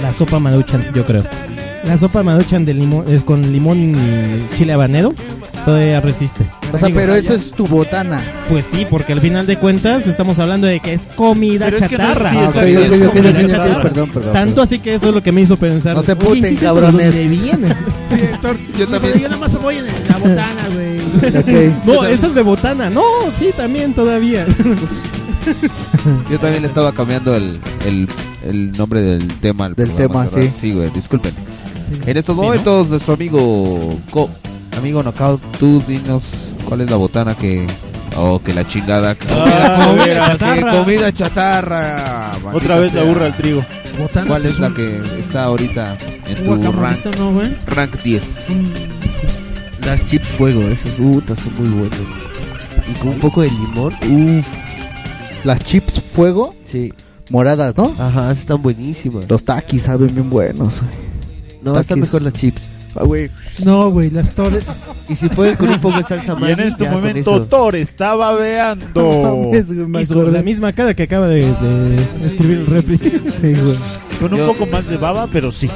la 0.01 0.11
sopa 0.11 0.39
maruchan, 0.39 0.85
yo 0.95 1.05
creo. 1.05 1.23
La 1.83 1.97
sopa 1.97 2.21
maruchan 2.23 2.63
de 2.63 2.73
limón, 2.75 3.05
es 3.09 3.23
con 3.23 3.51
limón 3.51 3.95
y 3.95 4.55
chile 4.55 4.73
habanero, 4.73 5.13
todavía 5.65 5.99
resiste. 5.99 6.45
O 6.71 6.77
sea, 6.77 6.89
pero 6.93 7.15
eso 7.15 7.33
es 7.33 7.51
tu 7.51 7.65
botana. 7.67 8.21
Pues 8.47 8.65
sí, 8.65 8.85
porque 8.89 9.13
al 9.13 9.19
final 9.19 9.47
de 9.47 9.57
cuentas 9.57 10.05
estamos 10.07 10.37
hablando 10.39 10.67
de 10.67 10.79
que 10.79 10.93
es 10.93 11.07
comida 11.15 11.65
Pero 11.65 11.77
es 11.77 11.87
que 11.89 11.97
no- 11.97 12.03
chatarra. 12.03 12.29
sí, 12.29 12.37
Ah, 12.37 12.45
exacto. 12.45 12.59
ok, 12.59 12.67
Es 12.85 12.91
ok, 12.93 13.01
ok, 13.01 13.13
comida 13.13 13.29
ok, 13.31 13.35
ok, 13.43 13.47
chatarra. 13.49 13.81
Perdón, 13.81 14.09
perdón. 14.11 14.33
Tanto 14.33 14.61
así 14.61 14.79
que 14.79 14.93
eso 14.93 15.09
es 15.09 15.15
lo 15.15 15.23
que 15.23 15.31
me 15.31 15.41
hizo 15.41 15.57
pensar. 15.57 15.95
No 15.95 16.03
se 16.03 16.11
"Oye, 16.13 16.21
puten, 16.21 16.43
¿sí 16.45 16.55
sé 16.55 16.65
cabrones". 16.65 17.13
de 17.15 17.21
dónde 17.23 17.27
viene? 17.27 17.75
Director, 18.11 18.57
Yo 18.77 18.87
también. 18.87 19.13
Yo 19.19 19.27
nada 19.29 19.37
más 19.41 19.61
voy 19.61 19.75
en 19.77 19.85
la 19.85 20.17
botana, 20.17 20.61
güey. 20.73 20.91
Ok. 21.71 21.75
No, 21.85 22.05
esa 22.05 22.27
es 22.27 22.35
de 22.35 22.41
botana. 22.43 22.89
No, 22.91 23.01
sí, 23.35 23.49
también 23.57 23.93
todavía. 23.93 24.45
Yo 26.29 26.39
también 26.39 26.61
le 26.61 26.67
estaba 26.67 26.91
cambiando 26.93 27.35
el, 27.35 27.59
el, 27.85 28.07
el 28.47 28.71
nombre 28.73 29.01
del 29.01 29.27
tema. 29.39 29.65
al 29.65 29.75
Del 29.75 29.89
programa, 29.89 30.27
tema. 30.29 30.53
Sí, 30.53 30.71
güey, 30.71 30.89
disculpen. 30.91 31.33
En 32.05 32.17
estos 32.17 32.35
Sí, 32.35 32.41
¿no? 32.41 32.47
momentos, 32.47 32.89
nuestro 32.89 33.13
amigo 33.15 33.97
Co- 34.11 34.29
amigo 34.77 35.01
Knockout, 35.03 35.41
tú 35.59 35.81
dinos 35.87 36.53
cuál 36.67 36.81
es 36.81 36.89
la 36.91 36.97
botana 36.97 37.35
que. 37.35 37.65
Oh, 38.17 38.41
que 38.43 38.53
la 38.53 38.67
chingada. 38.67 39.15
Que 39.15 39.25
Ah, 39.31 39.85
comida, 39.87 40.03
mira, 40.05 40.27
chatarra. 40.37 40.71
comida 40.83 41.13
chatarra. 41.13 42.31
Otra 42.53 42.79
vez 42.79 42.93
la 42.93 43.03
burra 43.03 43.25
al 43.27 43.33
trigo. 43.37 43.63
Botana, 43.97 44.27
¿Cuál 44.27 44.45
es 44.45 44.59
la 44.59 44.67
un- 44.67 44.73
que 44.73 45.01
está 45.19 45.43
ahorita 45.45 45.97
en 46.27 46.43
tu 46.43 46.71
rank, 46.71 47.05
¿no, 47.17 47.41
rank 47.67 48.01
10? 48.03 48.45
Las 49.85 50.05
chips 50.05 50.27
fuego, 50.29 50.61
esas 50.69 50.91
putas 50.93 51.39
son 51.39 51.53
muy 51.57 51.69
buenas. 51.79 51.99
Y 52.89 52.93
con 52.99 53.09
un 53.09 53.19
poco 53.19 53.41
de 53.41 53.49
limón, 53.49 53.93
uff, 54.39 54.47
Las 55.45 55.59
chips 55.61 55.99
fuego 56.01 56.53
sí. 56.63 56.93
moradas, 57.29 57.75
¿no? 57.77 57.91
Ajá, 57.97 58.31
están 58.31 58.61
buenísimas. 58.61 59.25
Los 59.29 59.43
taquis 59.43 59.83
saben 59.83 60.13
bien 60.13 60.29
buenos. 60.29 60.81
No, 61.61 61.79
están 61.79 61.99
mejor 61.99 62.21
las 62.21 62.33
chips. 62.33 62.61
Ah, 62.95 63.03
güey. 63.03 63.29
No, 63.63 63.89
güey, 63.89 64.09
las 64.09 64.33
torres. 64.33 64.65
Y 65.07 65.15
si 65.15 65.29
pueden 65.29 65.55
con 65.55 65.69
un 65.69 65.79
poco 65.79 65.97
de 65.97 66.03
salsa 66.03 66.35
Y 66.39 66.51
en 66.51 66.59
este 66.59 66.83
ya 66.83 66.91
momento. 66.91 67.41
Thor 67.45 67.75
está 67.75 68.15
babeando. 68.15 69.51
Y 69.99 70.05
sobre 70.05 70.31
la 70.31 70.41
misma 70.41 70.73
cara 70.73 70.93
que 70.93 71.03
acaba 71.03 71.27
de, 71.27 71.45
de 71.45 72.25
escribir 72.25 72.59
el 72.59 72.65
refri. 72.67 72.97
Sí, 72.97 73.11
güey. 73.41 73.75
Con 74.19 74.33
un 74.33 74.39
Yo- 74.39 74.47
poco 74.53 74.65
más 74.65 74.87
de 74.87 74.97
baba, 74.97 75.27
pero 75.31 75.51
sí. 75.51 75.69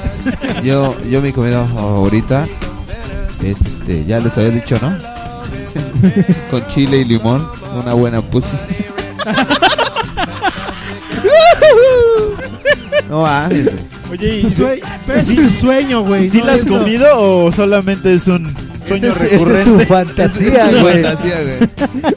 Yo, 0.64 0.96
yo 1.10 1.22
mi 1.22 1.32
comida 1.32 1.66
favorita 1.68 2.48
es 3.44 3.60
este, 3.62 4.06
ya 4.06 4.20
les 4.20 4.38
había 4.38 4.52
dicho, 4.52 4.78
¿no? 4.82 4.94
Con 6.52 6.66
chile 6.68 6.98
y 6.98 7.06
limón, 7.06 7.48
una 7.74 7.94
buena 7.94 8.22
pussy. 8.22 8.58
no 13.10 13.22
mames. 13.22 13.72
Oye, 14.12 14.38
¿y 14.38 14.42
Tu 14.44 14.50
sue- 14.50 14.82
Pero 15.08 15.20
ese 15.20 15.32
es 15.34 15.38
tu 15.38 15.50
sueño, 15.66 16.04
güey. 16.04 16.30
¿sí 16.30 16.40
no 16.40 16.46
la 16.46 16.54
has 16.54 16.64
comido 16.66 17.08
o 17.46 17.52
solamente 17.52 18.14
es 18.14 18.28
un 18.28 18.54
sueño 18.88 19.12
Ese 19.12 19.26
es- 19.26 19.32
recurrente? 19.32 19.64
su 19.72 19.80
fantasía, 19.82 20.70
güey. 20.82 21.02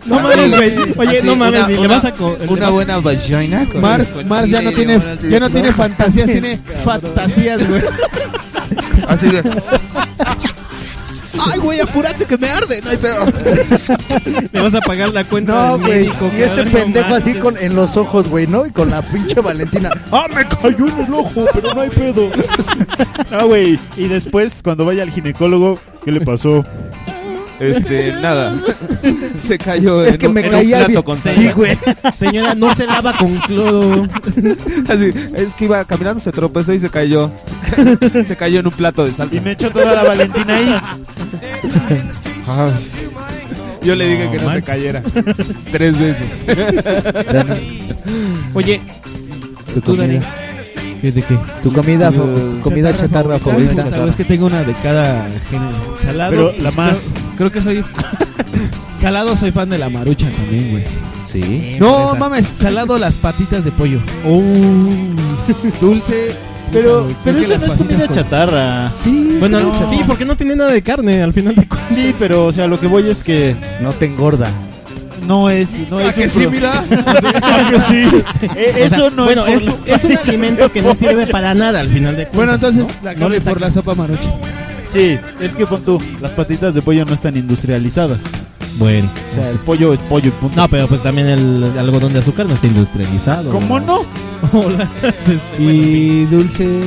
No 0.06 0.20
mames, 0.20 0.55
güey. 0.55 0.74
Oye, 0.98 1.19
Así, 1.19 1.27
no 1.27 1.36
mames, 1.36 1.78
una- 1.78 1.89
vas 1.89 2.05
a 2.05 2.15
Una 2.48 2.70
buena 2.70 2.98
vagina. 3.01 3.66
con- 3.66 3.81
Mars, 3.81 4.15
Mars 4.27 4.51
ya 4.51 4.60
no 4.62 4.73
tiene, 4.73 5.01
ya 5.31 5.40
no 5.40 5.51
tiene 5.51 5.73
fantasías, 5.82 6.27
tiene 6.27 6.59
fantasías, 6.85 7.66
güey. 7.69 7.82
Así 9.09 9.27
de- 9.28 9.43
Ay, 11.39 11.59
güey, 11.61 11.81
apúrate 11.81 12.25
que 12.25 12.39
me 12.39 12.49
arde, 12.49 12.81
no 12.83 12.91
hay 12.91 12.97
pedo. 12.97 13.27
Le 14.53 14.61
vas 14.61 14.75
a 14.75 14.81
pagar 14.81 15.13
la 15.13 15.25
cuenta 15.25 15.53
No, 15.53 15.79
del 15.79 15.87
güey. 15.87 15.99
médico. 16.05 16.31
Y 16.37 16.43
este 16.43 16.57
cabrón, 16.57 16.65
no 16.73 16.79
pendejo 16.79 17.15
así 17.15 17.35
con, 17.35 17.57
en 17.59 17.77
los 17.77 17.97
ojos, 17.97 18.29
güey, 18.29 18.47
¿no? 18.47 18.67
Y 18.67 18.71
con 18.71 18.91
la 18.91 19.03
pinche 19.03 19.41
Valentina. 19.41 19.91
¡Ah, 20.11 20.27
me 20.35 20.47
cayó 20.47 20.87
en 20.89 21.05
el 21.07 21.13
ojo! 21.13 21.47
Pero 21.55 21.75
no 21.75 21.81
hay 21.81 21.91
pedo. 21.91 22.31
No, 23.31 23.47
güey. 23.49 23.79
Y 23.97 24.09
después, 24.09 24.61
cuando 24.65 24.85
vaya 24.87 25.03
al 25.03 25.11
ginecólogo, 25.11 25.79
¿qué 26.05 26.13
le 26.13 26.21
pasó? 26.23 26.65
Este, 27.60 28.12
nada. 28.12 28.55
Se 29.39 29.59
cayó 29.59 30.02
Es 30.05 30.12
en, 30.14 30.18
que 30.18 30.26
un- 30.28 30.35
me 30.35 30.40
en 30.40 30.47
un 30.47 30.52
caía 30.52 30.76
plato 30.78 30.89
bien. 30.90 31.02
con 31.02 31.16
Sí, 31.16 31.22
salsa. 31.35 31.52
güey. 31.52 31.78
Señora, 32.16 32.55
no 32.55 32.74
se 32.74 32.86
lava 32.86 33.16
con 33.16 33.36
clodo. 33.39 34.05
Así, 34.89 35.10
es 35.35 35.55
que 35.55 35.64
iba 35.64 35.85
caminando, 35.85 36.20
se 36.20 36.30
tropezó 36.32 36.72
y 36.72 36.78
se 36.80 36.89
cayó. 36.90 37.32
se 38.24 38.36
cayó 38.36 38.60
en 38.60 38.66
un 38.66 38.72
plato 38.72 39.05
de 39.05 39.12
salsa. 39.12 39.36
Y 39.36 39.40
me 39.40 39.52
echó 39.52 39.70
toda 39.70 39.94
la 39.94 40.05
Valentina 40.05 40.55
ahí. 40.56 40.80
Ay, 42.47 42.72
yo 43.82 43.94
le 43.94 44.06
dije 44.06 44.24
No, 44.26 44.30
que 44.32 44.39
no 44.39 44.52
se 44.55 44.62
cayera. 44.62 45.02
Tres 45.70 45.98
veces. 45.98 46.26
Oye, 48.55 48.80
Tu 49.74 49.80
Tú, 49.80 49.97
Dani. 49.97 50.14
comida. 50.18 50.35
¿Qué, 51.01 51.12
¿De 51.12 51.22
qué? 51.22 51.39
Tu 51.62 51.72
comida, 51.72 52.10
fa- 52.10 52.18
tu 52.22 52.60
comida 52.60 52.97
chatarra 52.97 53.39
favorita. 53.39 54.06
Es 54.09 54.16
que 54.16 54.24
tengo 54.24 54.47
una 54.47 54.64
de 54.64 54.72
cada 54.74 55.28
género. 55.48 55.97
Salado. 55.97 56.30
Pero 56.30 56.52
la 56.62 56.72
más- 56.72 57.06
Creo, 57.39 57.51
que 57.52 57.62
soy. 57.62 57.82
salado, 59.01 59.35
soy 59.36 59.51
fan 59.52 59.69
de 59.70 59.78
la 59.78 59.89
marucha 59.89 60.28
también, 60.31 60.70
güey. 60.73 60.85
Sí. 61.27 61.77
No 61.81 62.09
fresa. 62.09 62.19
mames, 62.19 62.47
salado 62.47 62.98
las 62.98 63.15
patitas 63.16 63.65
de 63.65 63.70
pollo. 63.73 64.01
Dulce. 65.81 66.35
Pero, 66.70 67.05
Creo 67.06 67.16
pero 67.24 67.39
que 67.39 67.43
eso 67.44 67.52
las 67.52 67.62
no 67.62 67.73
es 67.73 67.78
comida 67.81 68.06
con- 68.06 68.15
chatarra. 68.15 68.93
Sí, 69.02 69.36
bueno, 69.40 69.59
no. 69.60 69.89
sí, 69.89 70.01
porque 70.06 70.27
no 70.27 70.36
tiene 70.36 70.55
nada 70.55 70.70
de 70.70 70.82
carne 70.82 71.23
al 71.23 71.32
final 71.32 71.55
de 71.55 71.66
cuentas. 71.66 71.94
Sí, 71.94 72.15
pero 72.19 72.44
o 72.44 72.52
sea, 72.52 72.66
lo 72.66 72.78
que 72.78 72.86
voy 72.86 73.09
es 73.09 73.23
que 73.23 73.56
No 73.81 73.93
te 73.93 74.05
engorda. 74.05 74.48
no 75.27 75.48
es, 75.48 75.69
no 75.90 75.98
es 75.98 76.15
que 76.15 76.24
un 76.24 76.28
sí, 76.28 76.40
pro- 76.40 76.51
mira? 76.51 76.85
Ah, 77.43 77.69
que 77.70 77.81
sí. 77.81 78.02
Eh, 78.55 78.73
O 78.73 78.77
sea, 78.77 78.86
eso 78.98 79.10
no 79.10 79.24
bueno, 79.24 79.47
es, 79.47 79.66
es, 79.66 79.74
es 79.86 80.05
un 80.05 80.19
alimento 80.28 80.70
que 80.70 80.82
no 80.82 80.94
sirve 80.94 81.27
para 81.27 81.55
nada 81.55 81.81
al 81.81 81.89
final 81.89 82.16
de 82.16 82.24
cuentas. 82.27 82.36
Bueno, 82.36 82.55
entonces 82.55 82.86
¿no? 82.86 83.02
la 83.02 83.15
No 83.15 83.28
por 83.51 83.60
la 83.62 83.70
sopa 83.70 83.94
marucha. 83.94 84.31
Sí, 84.93 85.19
es 85.40 85.55
que 85.55 85.66
pon 85.66 85.82
tú, 85.82 86.01
las 86.20 86.32
patitas 86.32 86.74
de 86.74 86.82
pollo 86.82 87.05
no 87.05 87.15
están 87.15 87.36
industrializadas. 87.36 88.19
Bueno. 88.78 89.09
O 89.32 89.35
sea, 89.35 89.51
el 89.51 89.59
pollo 89.59 89.93
es 89.93 90.01
pollo 90.01 90.28
y 90.28 90.31
punto. 90.31 90.56
No, 90.56 90.69
pero 90.69 90.86
pues 90.86 91.02
también 91.02 91.27
el 91.28 91.78
algodón 91.78 92.12
de 92.12 92.20
azúcar 92.20 92.47
no 92.47 92.55
está 92.55 92.66
industrializado. 92.69 93.51
¿Cómo 93.51 93.81
no? 93.81 94.02
Hola. 94.52 94.89
Y 95.59 96.24
dulce. 96.27 96.81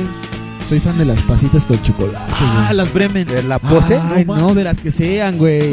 Soy 0.68 0.80
fan 0.80 0.96
de 0.96 1.04
las 1.04 1.20
pasitas 1.22 1.66
con 1.66 1.80
chocolate. 1.82 2.18
Ah, 2.34 2.64
güey. 2.68 2.76
las 2.78 2.94
Bremen. 2.94 3.26
¿De 3.28 3.42
la 3.42 3.58
pose? 3.58 4.00
Ay, 4.14 4.24
no, 4.24 4.54
de 4.54 4.64
las 4.64 4.78
que 4.78 4.90
sean, 4.90 5.36
güey. 5.36 5.70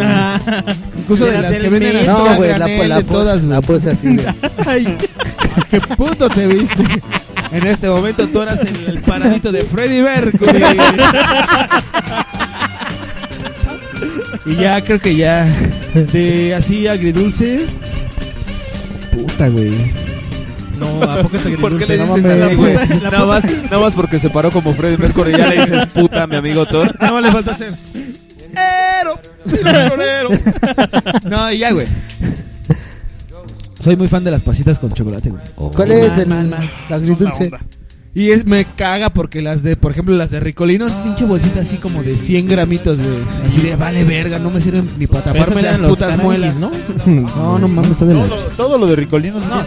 Incluso 0.97 1.23
De 1.26 1.31
de, 1.31 1.41
las 1.41 1.51
las 1.51 1.57
que 1.61 1.69
venden 1.69 2.06
No, 2.06 2.18
a 2.26 2.35
güey, 2.35 2.51
la, 2.51 2.57
la, 2.60 2.65
de 2.65 2.77
pose- 2.77 3.03
todas, 3.06 3.43
la 3.43 3.60
güey. 3.60 3.68
pose 3.80 3.89
así 3.91 4.15
de... 4.18 4.34
Ay, 4.68 4.97
qué 5.72 5.80
puto 5.80 6.27
te 6.30 6.47
viste. 6.47 6.84
En 7.51 7.65
este 7.67 7.89
momento 7.89 8.27
tú 8.27 8.41
eras 8.41 8.61
el, 8.63 8.85
el 8.88 8.99
paradito 9.01 9.51
de 9.51 9.63
Freddy 9.63 10.01
Mercury. 10.01 10.63
y 14.45 14.55
ya 14.55 14.81
creo 14.81 14.99
que 14.99 15.15
ya 15.15 15.45
de 15.95 16.53
así 16.55 16.88
agridulce. 16.88 17.65
Puta, 19.11 19.47
güey. 19.49 19.73
No, 20.77 21.01
¿a 21.03 21.21
poco 21.23 21.35
es 21.38 21.41
¿Por 21.59 21.77
qué 21.77 21.84
agridulce? 21.85 21.97
le 21.97 22.05
No 22.05 22.15
dices 22.15 22.23
mames, 22.23 22.41
a 22.43 22.47
la 22.47 22.53
güey. 22.53 22.73
puta? 22.77 23.09
Nada 23.11 23.26
más, 23.26 23.43
nada 23.63 23.80
más 23.80 23.93
porque 23.95 24.19
se 24.19 24.30
paró 24.30 24.51
como 24.51 24.73
Freddy 24.73 24.97
Mercury 24.97 25.31
ya 25.31 25.47
le 25.47 25.61
dices 25.61 25.85
puta 25.88 26.27
mi 26.27 26.35
amigo 26.35 26.65
Thor. 26.65 26.95
Nada 26.99 27.13
más 27.13 27.23
le 27.23 27.31
falta 27.31 27.51
hacer. 27.51 27.73
¡Ero! 29.01 29.19
¡Ero! 29.99 30.30
No, 31.30 31.51
y 31.51 31.57
ya, 31.59 31.71
güey. 31.71 31.88
Soy 33.80 33.95
muy 33.95 34.07
fan 34.07 34.23
de 34.23 34.31
las 34.31 34.41
pasitas 34.41 34.77
con 34.80 34.91
chocolate, 34.93 35.30
güey. 35.30 35.41
¿Cuál 35.56 35.88
Sí, 35.89 35.93
es 36.22 36.27
mal, 36.27 36.39
el 36.45 36.49
mal. 36.49 36.72
agridulce? 36.89 37.51
Y 38.14 38.31
es, 38.31 38.45
me 38.45 38.65
caga 38.65 39.11
porque 39.11 39.41
las 39.41 39.61
de, 39.61 39.77
por 39.77 39.91
ejemplo, 39.91 40.15
las 40.15 40.31
de 40.31 40.39
Ricolinos, 40.39 40.91
pinche 41.03 41.26
bolsita 41.26 41.61
así 41.61 41.77
como 41.77 42.01
de 42.01 42.15
100 42.18 42.47
gramitos, 42.47 42.97
güey. 42.97 43.19
Así 43.45 43.61
de, 43.61 43.76
vale 43.76 44.03
verga, 44.03 44.39
no 44.39 44.49
me 44.49 44.60
sirven 44.60 44.89
ni 44.97 45.06
para 45.07 45.26
taparme 45.26 45.61
las 45.61 45.80
los 45.80 45.91
putas 45.91 46.18
muelas. 46.18 46.56
¿no? 46.56 46.72
No, 47.06 47.60
no 47.60 47.68
mames, 47.68 47.91
está 47.91 48.06
de 48.06 48.15
la 48.15 48.26
Todo, 48.26 48.35
todo 48.57 48.77
lo 48.80 48.88
de 48.88 48.95
Ricolinos 48.95 49.45
no. 49.45 49.64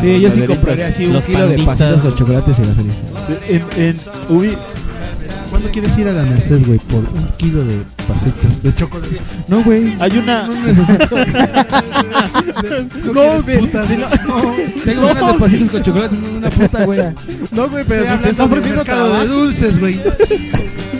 Sí, 0.00 0.20
yo 0.20 0.30
sí 0.30 0.40
compraría 0.42 0.86
así 0.88 1.04
un 1.06 1.12
Los 1.12 1.26
kilo 1.26 1.46
de 1.46 1.58
pasitas 1.62 2.00
con 2.00 2.14
chocolate 2.14 2.50
y 2.50 2.54
sería 2.54 2.74
feliz. 2.74 3.02
En, 3.48 3.82
en 3.82 3.96
Ubi, 4.28 4.56
¿Cuándo 5.60 5.72
quieres 5.72 5.98
ir 5.98 6.08
a 6.08 6.12
la 6.12 6.22
Merced, 6.22 6.64
güey? 6.66 6.78
Por 6.78 7.00
un 7.00 7.28
kilo 7.36 7.62
de 7.66 7.82
pasitas 8.08 8.62
de 8.62 8.74
chocolate. 8.74 9.20
No, 9.46 9.62
güey. 9.62 9.94
hay 10.00 10.16
una. 10.16 10.46
No 10.46 10.54
necesito. 10.62 11.16
No, 13.12 13.42
güey. 13.42 13.60
si 13.86 13.96
no- 13.96 14.08
Tengo 14.84 15.06
ganas 15.06 15.32
de 15.34 15.38
pasitas 15.38 15.70
con 15.70 15.82
chocolate, 15.82 16.16
no 16.16 16.38
una 16.38 16.50
puta, 16.50 16.84
güey. 16.86 17.00
No, 17.50 17.68
güey, 17.68 17.84
pero 17.86 18.04
si 18.10 18.22
te 18.22 18.30
está 18.30 18.44
ofreciendo 18.44 18.76
mercado 18.78 19.18
de 19.20 19.26
dulces, 19.26 19.78
güey. 19.78 20.00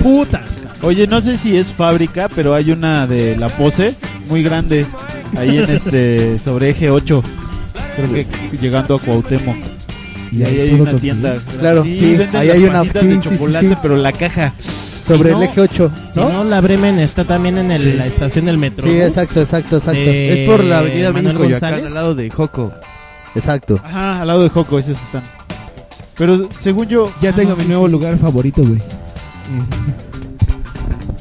Putas. 0.02 0.42
Oye, 0.82 1.06
no 1.06 1.20
sé 1.22 1.38
si 1.38 1.56
es 1.56 1.68
fábrica, 1.72 2.28
pero 2.34 2.54
hay 2.54 2.70
una 2.72 3.06
de 3.06 3.36
la 3.36 3.48
pose 3.48 3.94
muy 4.28 4.42
grande 4.42 4.86
ahí 5.38 5.58
en 5.58 5.70
este 5.70 6.38
sobre 6.38 6.70
eje 6.70 6.90
8. 6.90 7.22
Creo 7.96 8.12
que 8.12 8.26
llegando 8.60 8.96
a 8.96 9.00
Cuauhtémoc. 9.00 9.56
Y 10.32 10.42
ahí 10.44 10.60
hay 10.60 10.74
una 10.80 10.92
tienda. 10.94 11.38
Claro, 11.58 11.82
sí, 11.82 12.18
ahí 12.34 12.50
hay 12.50 12.64
una- 12.64 12.82
sí, 12.82 12.88
de 12.90 13.00
sí, 13.00 13.10
sí, 13.22 13.28
chocolate, 13.30 13.76
pero 13.82 13.96
la 13.96 14.12
caja. 14.12 14.54
Sobre 14.60 15.32
no- 15.32 15.38
el 15.38 15.42
eje 15.48 15.60
8, 15.60 15.90
Si 16.12 16.20
¿no? 16.20 16.28
no, 16.28 16.44
la 16.44 16.60
Bremen 16.60 16.98
está 17.00 17.24
también 17.24 17.58
en 17.58 17.72
el- 17.72 17.96
la 17.98 18.06
estación 18.06 18.44
del 18.44 18.58
metro. 18.58 18.88
Sí, 18.88 19.00
exacto, 19.00 19.40
exacto, 19.40 19.78
exacto. 19.78 19.98
Es 20.00 20.48
por 20.48 20.62
la 20.62 20.78
avenida 20.78 21.12
Manuel 21.12 21.34
México 21.34 21.50
González. 21.50 21.86
al 21.86 21.94
lado 21.94 22.14
de 22.14 22.30
Joco. 22.30 22.72
Exacto. 23.34 23.80
Ajá, 23.82 24.20
al 24.20 24.28
lado 24.28 24.42
de 24.44 24.48
Joco, 24.50 24.78
esos 24.78 24.96
están. 25.02 25.22
Pero 26.16 26.48
según 26.58 26.86
yo. 26.86 27.10
Ya 27.20 27.32
tengo 27.32 27.56
mi 27.56 27.64
nuevo 27.64 27.88
lugar 27.88 28.16
favorito, 28.18 28.62
güey. 28.62 28.80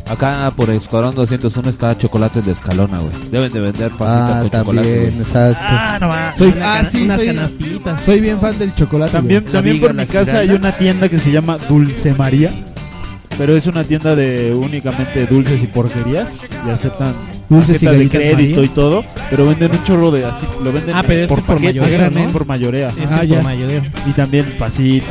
Acá 0.09 0.51
por 0.55 0.69
Escuadrón 0.71 1.13
201 1.13 1.69
está 1.69 1.95
chocolate 1.97 2.41
de 2.41 2.51
escalona, 2.53 2.97
güey. 2.99 3.13
Deben 3.29 3.51
de 3.51 3.59
vender 3.59 3.91
pasitas 3.91 4.37
Ah, 4.37 4.39
con 4.41 4.49
chocolate. 4.49 4.87
también, 4.87 5.11
güey. 5.11 5.21
exacto. 5.21 5.59
Ah, 5.61 5.97
no 6.01 6.07
va. 6.09 6.33
Soy, 6.35 6.53
ah, 6.61 6.83
sí, 6.83 7.01
unas 7.03 7.17
soy, 7.17 7.27
canastitas. 7.27 8.01
soy 8.01 8.19
bien 8.19 8.39
fan 8.39 8.57
del 8.57 8.73
chocolate. 8.73 9.11
También, 9.11 9.41
güey. 9.41 9.53
también 9.53 9.79
por 9.79 9.91
mi 9.93 9.97
la 9.97 10.05
casa 10.07 10.39
hay 10.39 10.49
una 10.49 10.71
tienda 10.77 11.07
que 11.09 11.19
se 11.19 11.31
llama 11.31 11.57
Dulce 11.69 12.13
María. 12.15 12.51
Pero 13.37 13.55
es 13.55 13.67
una 13.67 13.83
tienda 13.85 14.15
de 14.15 14.53
únicamente 14.53 15.25
dulces 15.27 15.61
y 15.63 15.67
porquerías. 15.67 16.27
Y 16.67 16.69
aceptan 16.71 17.13
Dulces 17.47 17.81
y 17.81 17.85
de 17.85 17.91
galletas 17.93 18.19
crédito 18.19 18.55
María. 18.57 18.65
y 18.65 18.69
todo. 18.69 19.03
Pero 19.29 19.45
venden 19.47 19.71
un 19.71 19.83
chorro 19.83 20.11
de 20.11 20.25
así. 20.25 20.45
Lo 20.63 20.71
venden 20.73 20.95
Ah, 20.95 21.03
pero 21.05 21.21
es 21.21 21.25
que 21.27 21.29
por 21.29 21.39
es 21.39 21.45
por 21.45 21.55
paquete, 21.55 21.79
mayoreo, 21.79 22.09
¿no? 22.11 22.31
Por 22.33 22.45
mayorea. 22.47 22.89
Es 22.89 22.95
que 22.95 23.13
Ah, 23.15 23.19
es 23.21 23.27
ya. 23.29 23.35
por 23.35 23.43
mayoreo. 23.45 23.83
Y 24.07 24.11
también 24.13 24.45
pasitas. 24.57 25.09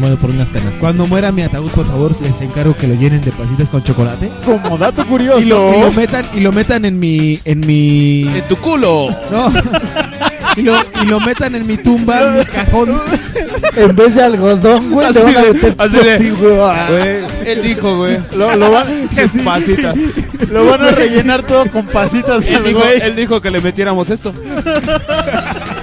Bueno, 0.00 0.16
por 0.16 0.30
unas 0.30 0.48
canastitas. 0.48 0.80
Cuando 0.80 1.06
muera 1.06 1.30
mi 1.30 1.42
ataúd, 1.42 1.70
por 1.72 1.86
favor, 1.86 2.12
les 2.22 2.40
encargo 2.40 2.74
que 2.76 2.86
lo 2.88 2.94
llenen 2.94 3.20
de 3.20 3.32
pasitas 3.32 3.68
con 3.68 3.82
chocolate. 3.84 4.30
Como 4.44 4.78
dato 4.78 5.06
curioso. 5.06 5.40
Y 5.40 5.44
lo, 5.44 5.74
y 5.76 5.80
lo 5.80 5.92
metan 5.92 6.24
y 6.34 6.40
lo 6.40 6.52
metan 6.52 6.84
en 6.86 6.98
mi 6.98 7.38
en 7.44 7.60
mi 7.60 8.22
¡En 8.28 8.48
tu 8.48 8.56
culo! 8.56 9.14
no. 9.30 9.52
y, 10.56 10.62
lo, 10.62 10.74
y 11.02 11.06
lo 11.06 11.20
metan 11.20 11.54
en 11.54 11.66
mi 11.66 11.76
tumba, 11.76 12.22
en 12.28 12.38
mi 12.38 12.44
cajón. 12.46 13.00
En 13.76 13.94
vez 13.94 14.14
de 14.14 14.22
algodón, 14.22 14.90
güey, 14.90 15.12
le 15.12 15.22
van 15.22 15.36
a 15.36 15.42
meter 15.42 15.74
así 15.78 15.96
de- 15.96 16.18
sí, 16.18 16.30
güey. 16.30 16.52
Güey, 16.56 17.24
él 17.46 17.62
dijo, 17.62 17.96
güey. 17.98 18.18
Lo, 18.36 18.56
lo 18.56 18.70
van, 18.70 18.86
Pasitas. 19.44 19.94
lo 20.50 20.66
van 20.66 20.82
a 20.82 20.90
rellenar 20.92 21.42
todo 21.42 21.70
con 21.70 21.84
pasitas. 21.86 22.46
Él 22.46 22.64
dijo, 22.64 22.80
güey. 22.80 23.00
él 23.02 23.16
dijo 23.16 23.40
que 23.40 23.50
le 23.50 23.60
metiéramos 23.60 24.08
esto. 24.10 24.32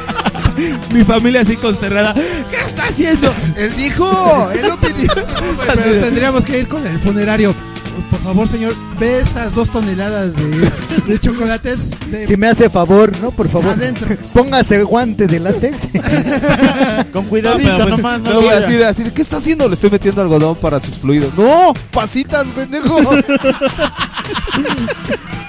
Mi 0.94 1.04
familia 1.04 1.42
así 1.42 1.56
consternada. 1.56 2.14
¿Qué 2.14 2.58
está 2.66 2.86
haciendo? 2.86 3.34
Él 3.56 3.76
dijo, 3.76 4.52
él 4.52 4.68
lo 4.68 4.78
pidió. 4.78 5.12
Pero 5.76 6.02
tendríamos 6.02 6.46
que 6.46 6.60
ir 6.60 6.68
con 6.68 6.86
el 6.86 7.00
funerario. 7.00 7.54
Por 8.10 8.20
favor, 8.20 8.48
señor, 8.48 8.74
ve 9.00 9.20
estas 9.20 9.54
dos 9.56 9.70
toneladas 9.70 10.34
de, 10.36 10.72
de 11.08 11.20
chocolates. 11.20 11.96
De, 12.12 12.28
Si 12.28 12.38
me 12.38 12.48
hace 12.48 12.70
favor, 12.70 13.12
¿no? 13.22 13.32
Por 13.32 13.50
favor. 13.50 13.72
Adentro. 13.74 14.16
Póngase 14.34 14.84
guante 14.84 15.28
de 15.28 15.40
látex. 15.40 15.88
Con 17.14 17.26
cuidadito, 17.26 17.70
No, 17.70 17.76
pero 17.78 17.88
pues, 17.90 17.98
nomás. 17.98 18.22
No 18.22 18.42
no, 18.42 18.50
así, 18.50 18.74
de, 18.74 18.86
así 18.86 19.04
¿qué 19.14 19.22
está 19.22 19.38
haciendo? 19.38 19.68
Le 19.68 19.76
estoy 19.76 19.90
metiendo 19.90 20.22
algodón 20.22 20.56
para 20.56 20.80
sus 20.80 20.96
fluidos. 20.96 21.32
¡No! 21.38 21.74
¡Pasitas, 21.92 22.48
pendejo! 22.50 23.00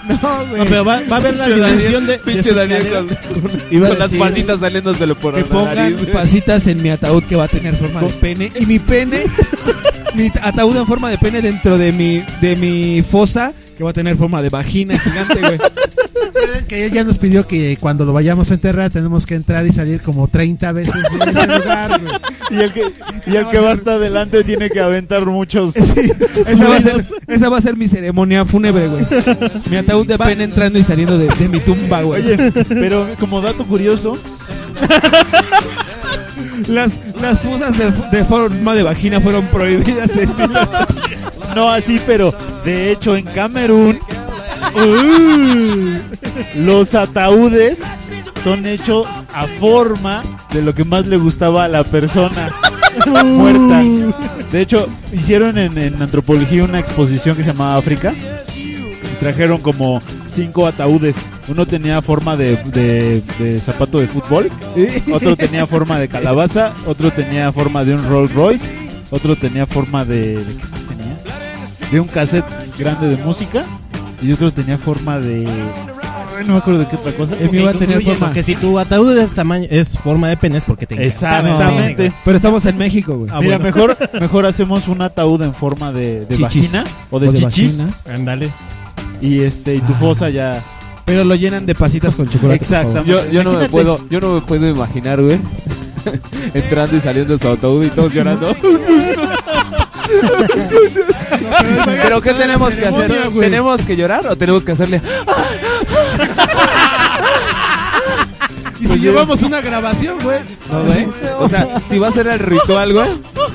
No, 0.09 0.17
No, 0.57 0.65
pero 0.65 0.85
va, 0.87 1.01
va 1.11 1.17
a 1.17 1.19
haber 1.19 1.37
la 1.37 1.47
dimensión 1.49 2.07
de, 2.07 2.19
pinche 2.19 2.55
Daniel 2.55 2.89
con, 2.89 3.85
a 3.85 3.89
con 3.91 3.99
las 3.99 4.11
pasitas 4.13 4.61
saliéndosele 4.61 5.15
por 5.15 5.35
que 5.35 5.45
pongan 5.45 5.75
nariz. 5.77 5.99
güey. 5.99 6.13
pasitas 6.13 6.67
en 6.67 6.83
mi 6.83 6.89
ataúd 6.89 7.25
que 7.25 7.37
va 7.37 7.45
a 7.45 7.49
tener 7.49 7.77
forma 7.77 8.01
de 8.01 8.09
pene 8.09 8.51
y 8.59 8.65
mi 8.65 8.79
pene 8.79 9.25
mi 10.15 10.31
ataúd 10.43 10.77
en 10.77 10.87
forma 10.87 11.11
de 11.11 11.19
pene 11.19 11.43
dentro 11.43 11.79
de 11.79 11.93
mi 11.93 12.23
de 12.41 12.57
mi 12.57 13.03
fosa 13.03 13.53
que 13.77 13.85
va 13.85 13.91
a 13.91 13.93
tener 13.93 14.17
forma 14.17 14.43
de 14.43 14.49
vagina 14.49 14.99
gigante, 14.99 15.41
güey. 15.41 15.59
Que 16.67 16.85
ella 16.85 17.05
nos 17.05 17.19
pidió 17.19 17.47
que 17.47 17.77
cuando 17.81 18.05
lo 18.05 18.13
vayamos 18.13 18.51
a 18.51 18.55
enterrar 18.55 18.91
tenemos 18.91 19.25
que 19.25 19.35
entrar 19.35 19.65
y 19.67 19.73
salir 19.73 20.01
como 20.01 20.29
30 20.29 20.73
veces 20.73 20.95
de 20.95 21.31
ese 21.31 21.47
lugar, 21.47 22.01
güey. 22.01 22.13
Y 22.51 22.63
el 22.63 22.73
que, 22.73 22.83
y 23.27 23.37
el 23.37 23.47
que 23.47 23.59
va 23.59 23.73
hasta 23.73 23.93
adelante 23.93 24.43
tiene 24.45 24.69
que 24.69 24.81
aventar 24.81 25.25
muchos. 25.27 25.77
Esa 25.77 26.69
va, 26.69 26.77
a 26.77 26.81
ser, 26.81 27.05
esa 27.27 27.49
va 27.49 27.59
a 27.59 27.61
ser 27.61 27.77
mi 27.77 27.89
ceremonia 27.89 28.45
fúnebre, 28.45 28.89
güey. 28.89 29.07
Mi 29.71 29.77
ataúd 29.77 30.07
de 30.07 30.19
pene 30.19 30.45
entrando 30.45 30.79
y 30.79 30.83
saliendo 30.83 31.19
de, 31.19 31.29
de 31.29 31.49
mi 31.49 31.61
tumba, 31.61 32.03
güey. 32.03 32.23
Oye, 32.23 32.53
pero 32.69 33.07
como 33.19 33.41
dato 33.41 33.65
curioso, 33.65 34.19
Las, 36.67 36.99
las 37.21 37.41
fusas 37.41 37.77
de, 37.79 38.25
forma 38.25 38.75
de 38.75 38.83
vagina 38.83 39.21
fueron 39.21 39.47
prohibidas 39.47 40.17
en 40.17 40.37
1800. 40.37 41.55
No 41.55 41.71
así, 41.71 42.01
pero 42.07 42.35
de 42.65 42.93
hecho 42.93 43.17
en 43.17 43.25
Camerún 43.25 43.99
uh, 44.75 46.59
los 46.59 46.95
ataúdes 46.95 47.81
son 48.43 48.67
hechos 48.67 49.09
a 49.33 49.47
forma 49.47 50.23
de 50.53 50.63
lo 50.63 50.75
que 50.75 50.85
más 50.85 51.07
le 51.07 51.17
gustaba 51.17 51.65
a 51.65 51.69
la 51.69 51.85
persona 51.85 52.53
muerta. 53.25 53.83
De 54.51 54.61
hecho, 54.61 54.89
hicieron 55.13 55.59
en, 55.59 55.77
en 55.79 56.01
antropología 56.03 56.65
una 56.65 56.79
exposición 56.79 57.37
que 57.37 57.43
se 57.45 57.53
llamaba 57.53 57.77
África. 57.77 58.15
Y 58.55 58.95
trajeron 59.21 59.61
como 59.61 60.01
cinco 60.31 60.67
ataúdes. 60.67 61.17
Uno 61.49 61.65
tenía 61.67 62.03
forma 62.03 62.37
de, 62.37 62.57
de- 62.57 63.23
de 63.39 63.61
zapato 63.61 63.99
de 64.01 64.07
fútbol, 64.07 64.51
otro 65.13 65.37
tenía 65.37 65.67
forma 65.67 65.99
de 65.99 66.09
calabaza, 66.09 66.73
otro 66.87 67.11
tenía 67.11 67.51
forma 67.53 67.85
de 67.85 67.95
un 67.95 68.05
Rolls 68.09 68.35
Royce, 68.35 68.67
otro 69.11 69.35
tenía 69.37 69.67
forma 69.67 70.05
de... 70.05 70.37
¿de 70.45 70.55
qué 70.57 70.67
más 70.71 70.83
tenía? 70.83 71.19
De 71.91 72.01
un 72.01 72.07
cassette 72.09 72.45
grande 72.79 73.09
de 73.09 73.17
música 73.25 73.65
y 74.21 74.31
otro 74.33 74.53
tenía 74.53 74.77
forma 74.77 75.19
de... 75.19 75.49
No 76.47 76.53
me 76.53 76.59
acuerdo 76.59 76.81
de 76.81 76.87
qué 76.87 76.95
otra 76.97 77.13
cosa. 77.13 77.33
Ok, 77.35 77.41
concluyendo 77.73 78.33
Que 78.33 78.43
si 78.45 78.55
tu 78.55 78.79
ataúd 78.79 79.17
es 79.19 79.31
tamaño 79.33 79.67
es 79.71 79.99
forma 79.99 80.29
de 80.29 80.37
pene 80.37 80.59
es 80.59 80.65
porque 80.65 80.87
te 80.87 80.95
el 80.95 80.99
pene, 80.99 81.11
Exactamente. 81.13 82.13
Pero 82.25 82.37
estamos 82.37 82.65
en 82.67 82.79
México, 82.79 83.17
güey. 83.19 83.31
Ah, 83.35 83.41
Mira, 83.41 83.59
bueno. 83.59 83.65
mejor, 83.75 83.99
mejor 84.21 84.47
hacemos 84.47 84.87
un 84.87 85.03
ataúd 85.03 85.43
en 85.43 85.53
forma 85.53 85.93
de, 85.93 86.27
de 86.27 86.37
vagina 86.37 86.85
o 87.11 87.19
de, 87.19 87.29
O 87.29 87.33
de 87.33 87.39
chichis. 87.39 87.79
Ándale. 88.09 88.51
Y 89.21 89.41
este 89.41 89.75
y 89.75 89.81
tu 89.81 89.93
fosa 89.95 90.29
ya. 90.31 90.63
Pero 91.09 91.25
lo 91.25 91.35
llenan 91.35 91.65
de 91.65 91.75
pasitas 91.75 92.15
con 92.15 92.29
chocolate. 92.29 92.63
Exactamente. 92.63 93.11
Yo, 93.11 93.17
yo 93.31 93.43
no 93.43 93.53
me 93.53 93.65
Imagínate. 93.65 93.69
puedo, 93.71 93.99
yo 94.11 94.21
no 94.21 94.35
me 94.35 94.41
puedo 94.43 94.69
imaginar, 94.69 95.23
güey. 95.23 95.41
Entrando 96.55 96.97
y 96.97 97.01
saliendo 97.01 97.33
de 97.33 97.39
su 97.43 97.49
autobús 97.49 97.87
y 97.87 97.91
todos 97.91 98.13
llorando. 98.13 98.55
Pero 102.03 102.21
¿qué 102.21 102.35
tenemos 102.35 102.75
que 102.75 102.87
hacer? 102.87 103.31
¿Tenemos 103.41 103.81
que 103.83 103.97
llorar 103.97 104.27
o 104.27 104.37
tenemos 104.37 104.67
que 104.67 104.73
hacerle? 104.73 105.01
Y 108.81 108.87
si 108.87 108.99
llevamos 108.99 109.43
una 109.43 109.61
grabación, 109.63 110.19
güey. 110.23 110.41
No, 110.71 110.85
güey. 110.85 111.09
O 111.41 111.49
sea, 111.49 111.67
si 111.89 111.99
va 111.99 112.09
a 112.09 112.13
ser 112.13 112.27
el 112.29 112.39
ritual, 112.39 112.93
güey, 112.93 113.09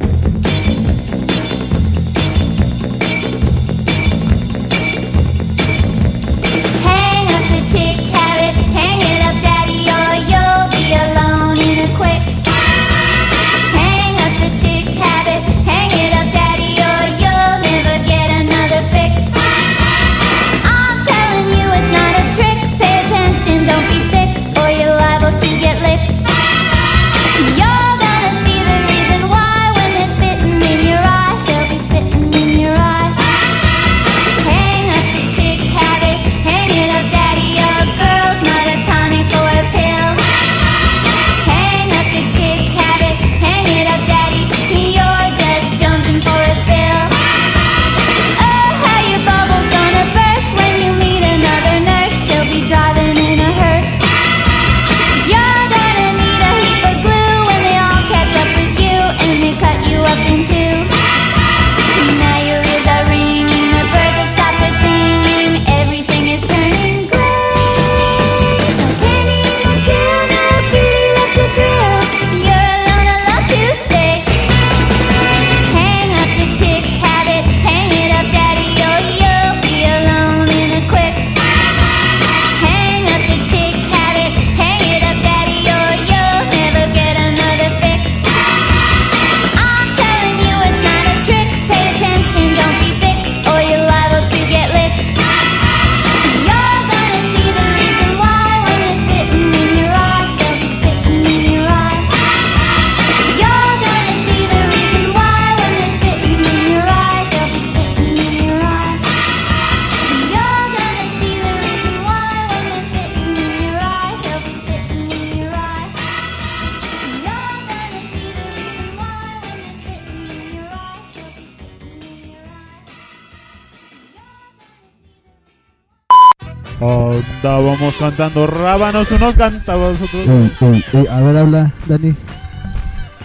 Andábamos 127.49 127.97
cantando 127.97 128.47
rábanos, 128.47 129.11
unos 129.11 129.35
cantabas, 129.35 129.97
otros. 130.03 130.29
Ey, 130.29 130.53
ey, 130.61 130.85
ey, 130.93 131.07
a 131.07 131.21
ver, 131.21 131.37
habla, 131.39 131.73
Dani. 131.87 132.09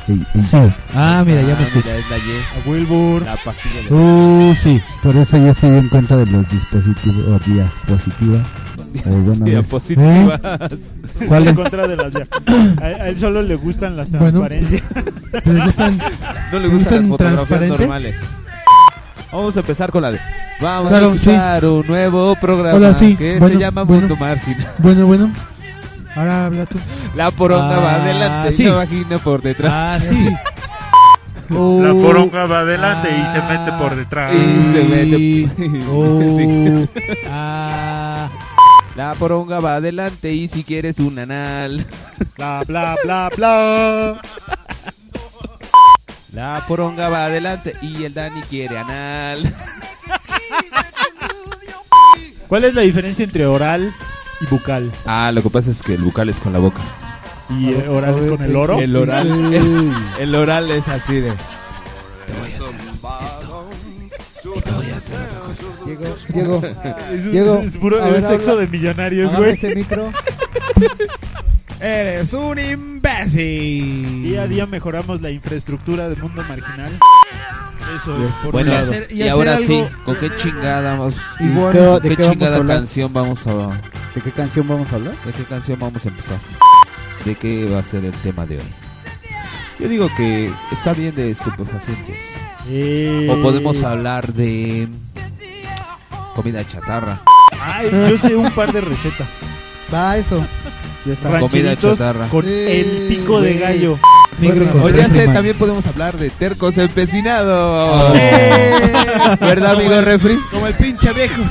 Ey. 0.07 0.25
Ah, 0.95 1.23
mira, 1.27 1.41
ya 1.41 1.47
me 1.47 1.53
Ah, 1.53 1.63
escucho. 1.63 1.85
mira, 1.85 1.97
es 1.97 2.09
la 2.09 2.17
Y. 2.19 2.21
A 2.31 2.69
Wilbur. 2.69 3.21
La 3.25 3.35
pastilla 3.35 3.81
de... 3.89 3.93
Uh, 3.93 4.55
sí, 4.55 4.81
por 5.01 5.13
eso 5.17 5.35
ya 5.37 5.49
estoy 5.51 5.71
en 5.71 5.89
contra 5.89 6.15
de 6.15 6.25
los 6.27 6.47
dispositivos 6.49 7.27
o 7.27 7.39
diapositivas. 7.51 8.41
O 9.05 9.09
bueno, 9.09 9.43
Diapositivas. 9.45 10.39
¿Eh? 10.41 10.77
¿Cuál 11.27 11.43
En 11.43 11.49
es? 11.49 11.59
contra 11.59 11.87
de 11.87 11.95
las 11.97 12.15
a, 12.15 12.85
a 12.85 13.09
él 13.09 13.19
solo 13.19 13.41
le 13.41 13.55
gustan 13.55 13.97
las 13.97 14.09
Bueno. 14.11 14.39
transparencias. 14.39 14.83
¿Te 15.43 15.59
gustan? 15.65 15.99
No 16.53 16.59
le 16.59 16.69
¿te 16.69 16.73
gustan 16.75 16.93
las 16.93 17.07
gustan 17.09 17.09
fotografías 17.09 17.47
transparente? 17.47 17.77
normales. 17.79 18.15
Vamos 19.33 19.57
a 19.57 19.59
empezar 19.61 19.91
con 19.91 20.01
la 20.03 20.11
de... 20.11 20.19
Vamos 20.61 20.89
Claro, 20.89 21.09
a 21.09 21.15
escuchar 21.15 21.65
un 21.65 21.87
nuevo 21.87 22.35
programa 22.35 22.77
Hola, 22.77 22.93
sí. 22.93 23.15
que 23.15 23.37
Bueno, 23.39 23.55
se 23.55 23.59
llama 23.61 23.83
bueno. 23.83 24.01
Mundo 24.07 24.15
Marginal. 24.15 24.67
Bueno, 24.77 25.05
bueno. 25.07 25.31
Ahora 26.15 26.45
habla 26.45 26.65
tú. 26.67 26.77
La 27.15 27.31
poronga 27.31 27.79
va 27.79 27.91
Ah, 27.95 28.03
adelante 28.03 28.51
sí. 28.51 28.63
y 28.63 28.65
la 28.67 28.73
vagina 28.75 29.17
por 29.17 29.41
detrás. 29.41 29.71
Ah, 29.73 29.97
sí. 29.99 30.29
La 31.49 31.57
Oh. 31.57 32.01
poronga 32.01 32.45
va 32.45 32.59
adelante 32.59 33.09
y 33.09 33.23
se 33.33 33.41
mete 33.47 33.71
por 33.77 33.95
detrás. 33.95 34.33
Y 34.33 34.73
se 34.73 34.83
mete... 34.83 35.87
Oh. 35.91 36.21
Sí. 36.37 36.89
Ah. 37.29 38.29
La 38.95 39.13
poronga 39.15 39.59
va 39.59 39.75
adelante 39.75 40.31
y 40.31 40.47
si 40.47 40.63
quieres 40.63 40.99
un 40.99 41.17
anal. 41.17 41.83
Bla, 42.37 42.63
bla, 42.67 42.95
bla, 43.03 43.29
bla. 43.35 44.15
La 46.33 46.63
poronga 46.67 47.09
va 47.09 47.25
adelante 47.25 47.73
y 47.81 48.05
el 48.05 48.13
Dani 48.13 48.41
quiere 48.41 48.77
anal. 48.77 49.39
¿Cuál 52.47 52.63
es 52.65 52.73
la 52.73 52.81
diferencia 52.81 53.23
entre 53.23 53.45
oral 53.45 53.93
y 54.41 54.45
bucal? 54.47 54.91
Ah, 55.05 55.31
lo 55.33 55.41
que 55.43 55.49
pasa 55.49 55.71
es 55.71 55.81
que 55.83 55.93
el 55.93 56.01
bucal 56.01 56.29
es 56.29 56.39
con 56.39 56.53
la 56.53 56.59
boca. 56.59 56.81
¿Y 57.49 57.73
eh, 57.73 57.87
oral 57.87 58.17
es 58.17 58.29
con 58.31 58.41
el 58.41 58.55
oro? 58.55 58.79
El 58.79 58.95
oral, 58.95 59.53
el, 59.53 59.93
el 60.19 60.35
oral 60.35 60.71
es 60.71 60.87
así 60.87 61.15
de. 61.19 61.33
Diego, 65.85 66.15
Diego, 66.33 66.61
Es, 67.11 67.31
Diego, 67.31 67.59
es 67.59 67.77
puro 67.77 68.01
a 68.03 68.07
ver, 68.09 68.23
es 68.23 68.27
sexo 68.27 68.51
habla. 68.51 68.61
de 68.63 68.67
millonarios, 68.67 69.35
güey. 69.35 69.51
ese 69.51 69.75
micro. 69.75 70.11
Eres 71.83 72.31
un 72.33 72.57
imbécil. 72.57 74.23
Día 74.23 74.43
a 74.43 74.47
día 74.47 74.65
mejoramos 74.65 75.21
la 75.21 75.31
infraestructura 75.31 76.07
del 76.07 76.17
mundo 76.21 76.41
marginal. 76.47 76.91
Eso 77.97 78.23
es 78.25 78.31
por 78.41 78.53
Bueno, 78.53 78.71
un 78.71 78.77
y, 78.77 78.79
lado. 78.79 78.91
hacer- 78.91 79.07
y 79.11 79.27
ahora 79.27 79.57
sí, 79.57 79.83
¿con 80.05 80.15
qué 80.15 80.33
chingada 80.37 80.91
vamos? 80.93 81.15
¿Y 81.41 81.49
¿Con 81.53 81.71
qué- 81.73 81.79
de 81.79 82.09
qué, 82.09 82.15
qué 82.15 82.23
vamos 82.23 82.27
a 82.27 82.31
chingada 82.31 82.55
hablar? 82.57 82.77
canción 82.77 83.13
vamos 83.13 83.47
a 83.47 83.53
¿De 84.15 84.21
qué 84.23 84.31
canción 84.31 84.67
vamos 84.67 84.91
a 84.91 84.95
hablar? 84.95 85.15
¿De 85.25 85.33
qué 85.33 85.43
canción 85.43 85.79
vamos 85.79 86.05
a 86.05 86.07
empezar? 86.07 86.37
¿De 87.25 87.35
qué 87.35 87.65
va 87.65 87.79
a 87.79 87.83
ser 87.83 88.05
el 88.05 88.13
tema 88.13 88.45
de 88.45 88.57
hoy? 88.59 88.63
Yo 89.79 89.89
digo 89.89 90.09
que 90.15 90.49
está 90.71 90.93
bien 90.93 91.13
de 91.15 91.31
estupefacientes. 91.31 92.15
Eh, 92.69 93.27
O 93.29 93.41
podemos 93.41 93.83
hablar 93.83 94.31
de 94.31 94.87
comida 96.33 96.65
chatarra. 96.65 97.19
Ay, 97.61 97.89
yo 98.09 98.17
sé 98.17 98.35
un 98.37 98.49
par 98.51 98.71
de 98.71 98.79
recetas. 98.81 99.27
Va, 99.93 100.17
eso. 100.17 100.43
Ya 101.05 101.13
está. 101.13 101.27
Comida 101.27 101.39
Rancheritos 101.39 101.99
chatarra. 101.99 102.27
con 102.27 102.45
el 102.47 103.05
pico 103.09 103.41
de 103.41 103.53
gallo. 103.57 103.99
Negro 104.39 104.71
con 104.71 104.81
O 104.83 104.89
ya 104.89 105.07
sé, 105.09 105.27
también 105.27 105.55
podemos 105.57 105.85
hablar 105.85 106.17
de 106.17 106.29
tercos 106.29 106.77
empecinados. 106.77 108.15
¡Eh! 108.15 108.73
¿Verdad, 109.39 109.73
amigo 109.75 110.01
refri? 110.01 110.37
Como 110.51 110.65
el 110.67 110.73
pinche 110.73 111.13
viejo. 111.13 111.41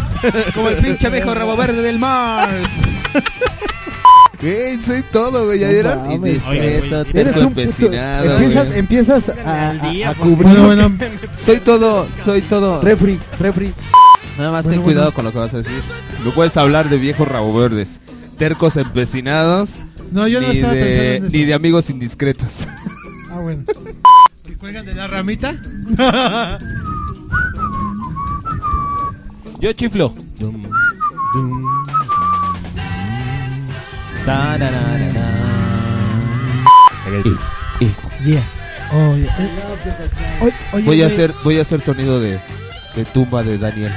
Como 0.55 0.69
el 0.69 0.77
pinche 0.77 1.09
viejo 1.11 1.33
rabo 1.35 1.57
verde 1.57 1.83
del 1.83 1.99
Mars. 1.99 2.71
¿Qué? 4.41 4.77
Soy 4.85 5.03
todo, 5.13 5.47
güey. 5.47 5.61
¿Ya 5.61 5.67
No 5.69 5.73
vieron? 5.73 5.99
mames. 5.99 6.15
Indiscreto, 6.17 6.51
Oye, 6.51 6.81
güey, 6.81 6.95
Eres 6.95 7.13
terco 7.35 7.41
un 7.41 7.49
puto. 7.51 7.61
empecinado. 7.61 8.33
Empiezas, 8.39 8.67
güey. 8.67 8.79
empiezas 8.79 9.29
a, 9.29 10.15
cubrir. 10.19 10.43
Bueno, 10.49 10.67
bueno. 10.67 10.93
Soy 11.45 11.59
todo, 11.61 12.07
soy 12.25 12.41
todo. 12.43 12.81
Refri, 12.83 13.19
refri. 13.39 13.73
Nada 14.39 14.51
más 14.51 14.65
Bueno, 14.65 14.79
ten 14.79 14.85
cuidado 14.85 15.13
con 15.13 15.25
lo 15.27 15.33
que 15.33 15.39
vas 15.39 15.55
a 15.55 15.59
decir. 15.59 15.81
No 16.25 16.31
puedes 16.33 16.57
hablar 16.57 16.89
de 16.89 16.97
viejos 16.97 17.29
rabo 17.29 17.53
verdes, 17.55 18.01
tercos 18.43 18.77
empecinados, 18.77 19.85
No, 20.11 20.27
yo 20.27 20.41
no 20.41 20.49
ni, 20.49 20.57
estaba 20.57 20.73
pensando 20.73 21.01
de, 21.01 21.17
en 21.19 21.27
eso. 21.27 21.37
ni 21.37 21.45
de 21.45 21.55
amigos 21.55 21.91
indiscretos. 21.91 22.67
Ah, 23.31 23.39
bueno. 23.39 23.63
¿Que 24.43 24.57
cuelgan 24.57 24.85
de 24.85 24.95
la 24.95 25.07
ramita? 25.07 25.55
Yo 29.61 29.73
chiflo. 29.75 30.13
Yeah. 38.25 38.43
Oh, 38.93 39.17
yeah. 39.17 39.37
Eh, 40.43 40.53
oye, 40.73 40.85
Voy 40.85 41.03
a 41.03 41.07
hacer, 41.07 41.33
voy 41.45 41.59
a 41.59 41.63
hacer 41.63 41.81
sonido 41.81 42.21
de, 42.21 42.41
de 42.97 43.05
tumba 43.05 43.45
de 43.45 43.57
Daniel. 43.57 43.93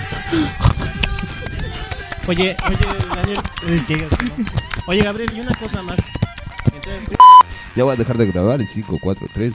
Oye, 2.28 2.56
oye, 2.68 2.78
Daniel. 3.16 3.40
eh, 3.68 4.08
Oye, 4.88 5.02
Gabriel, 5.04 5.32
y 5.36 5.40
una 5.42 5.54
cosa 5.60 5.82
más. 5.84 5.98
Entonces, 6.74 7.02
Ya 7.76 7.84
voy 7.84 7.94
a 7.94 7.98
dejar 7.98 8.18
de 8.18 8.26
grabar 8.26 8.62
en 8.62 8.68
5, 8.68 8.98
4, 9.02 9.28
3. 9.34 9.54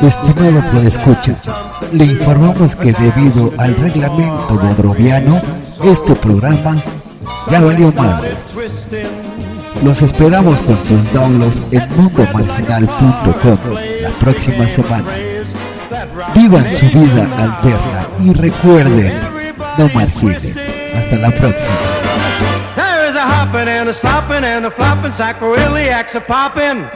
Estimado 0.00 0.82
escucha, 0.86 1.34
le 1.92 2.04
informamos 2.04 2.76
que 2.76 2.92
debido 2.92 3.52
al 3.56 3.74
reglamento 3.76 4.58
bodroviano, 4.60 5.40
este 5.82 6.14
programa 6.16 6.76
ya 7.50 7.60
valió 7.60 7.90
madres. 7.92 8.36
Los 9.84 10.00
esperamos 10.00 10.62
con 10.62 10.82
sus 10.82 11.12
downloads 11.12 11.62
en 11.70 11.86
mundomarginal.com 11.94 13.58
la 14.00 14.08
próxima 14.18 14.66
semana. 14.66 15.04
Vivan 16.34 16.72
su 16.72 16.86
vida 16.86 17.28
alterna 17.36 18.06
y 18.18 18.32
recuerden, 18.32 19.12
no 19.76 19.90
marginen. 19.92 20.54
Hasta 20.96 21.16
la 21.16 21.30
próxima. 21.30 21.76
There's 22.74 23.14
a 23.14 23.26
hopping 23.26 23.68
and 23.68 23.90
a 23.90 23.92
slopping 23.92 24.42
and 24.42 24.64
a 24.64 24.70
flopping, 24.70 25.12
sacroiliacs 25.12 26.14
a 26.14 26.20
popping. 26.22 26.88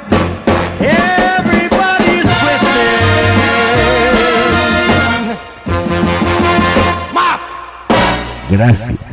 Everybody's 0.81 2.25
twisting. 2.25 2.99
Gracias. 8.51 9.08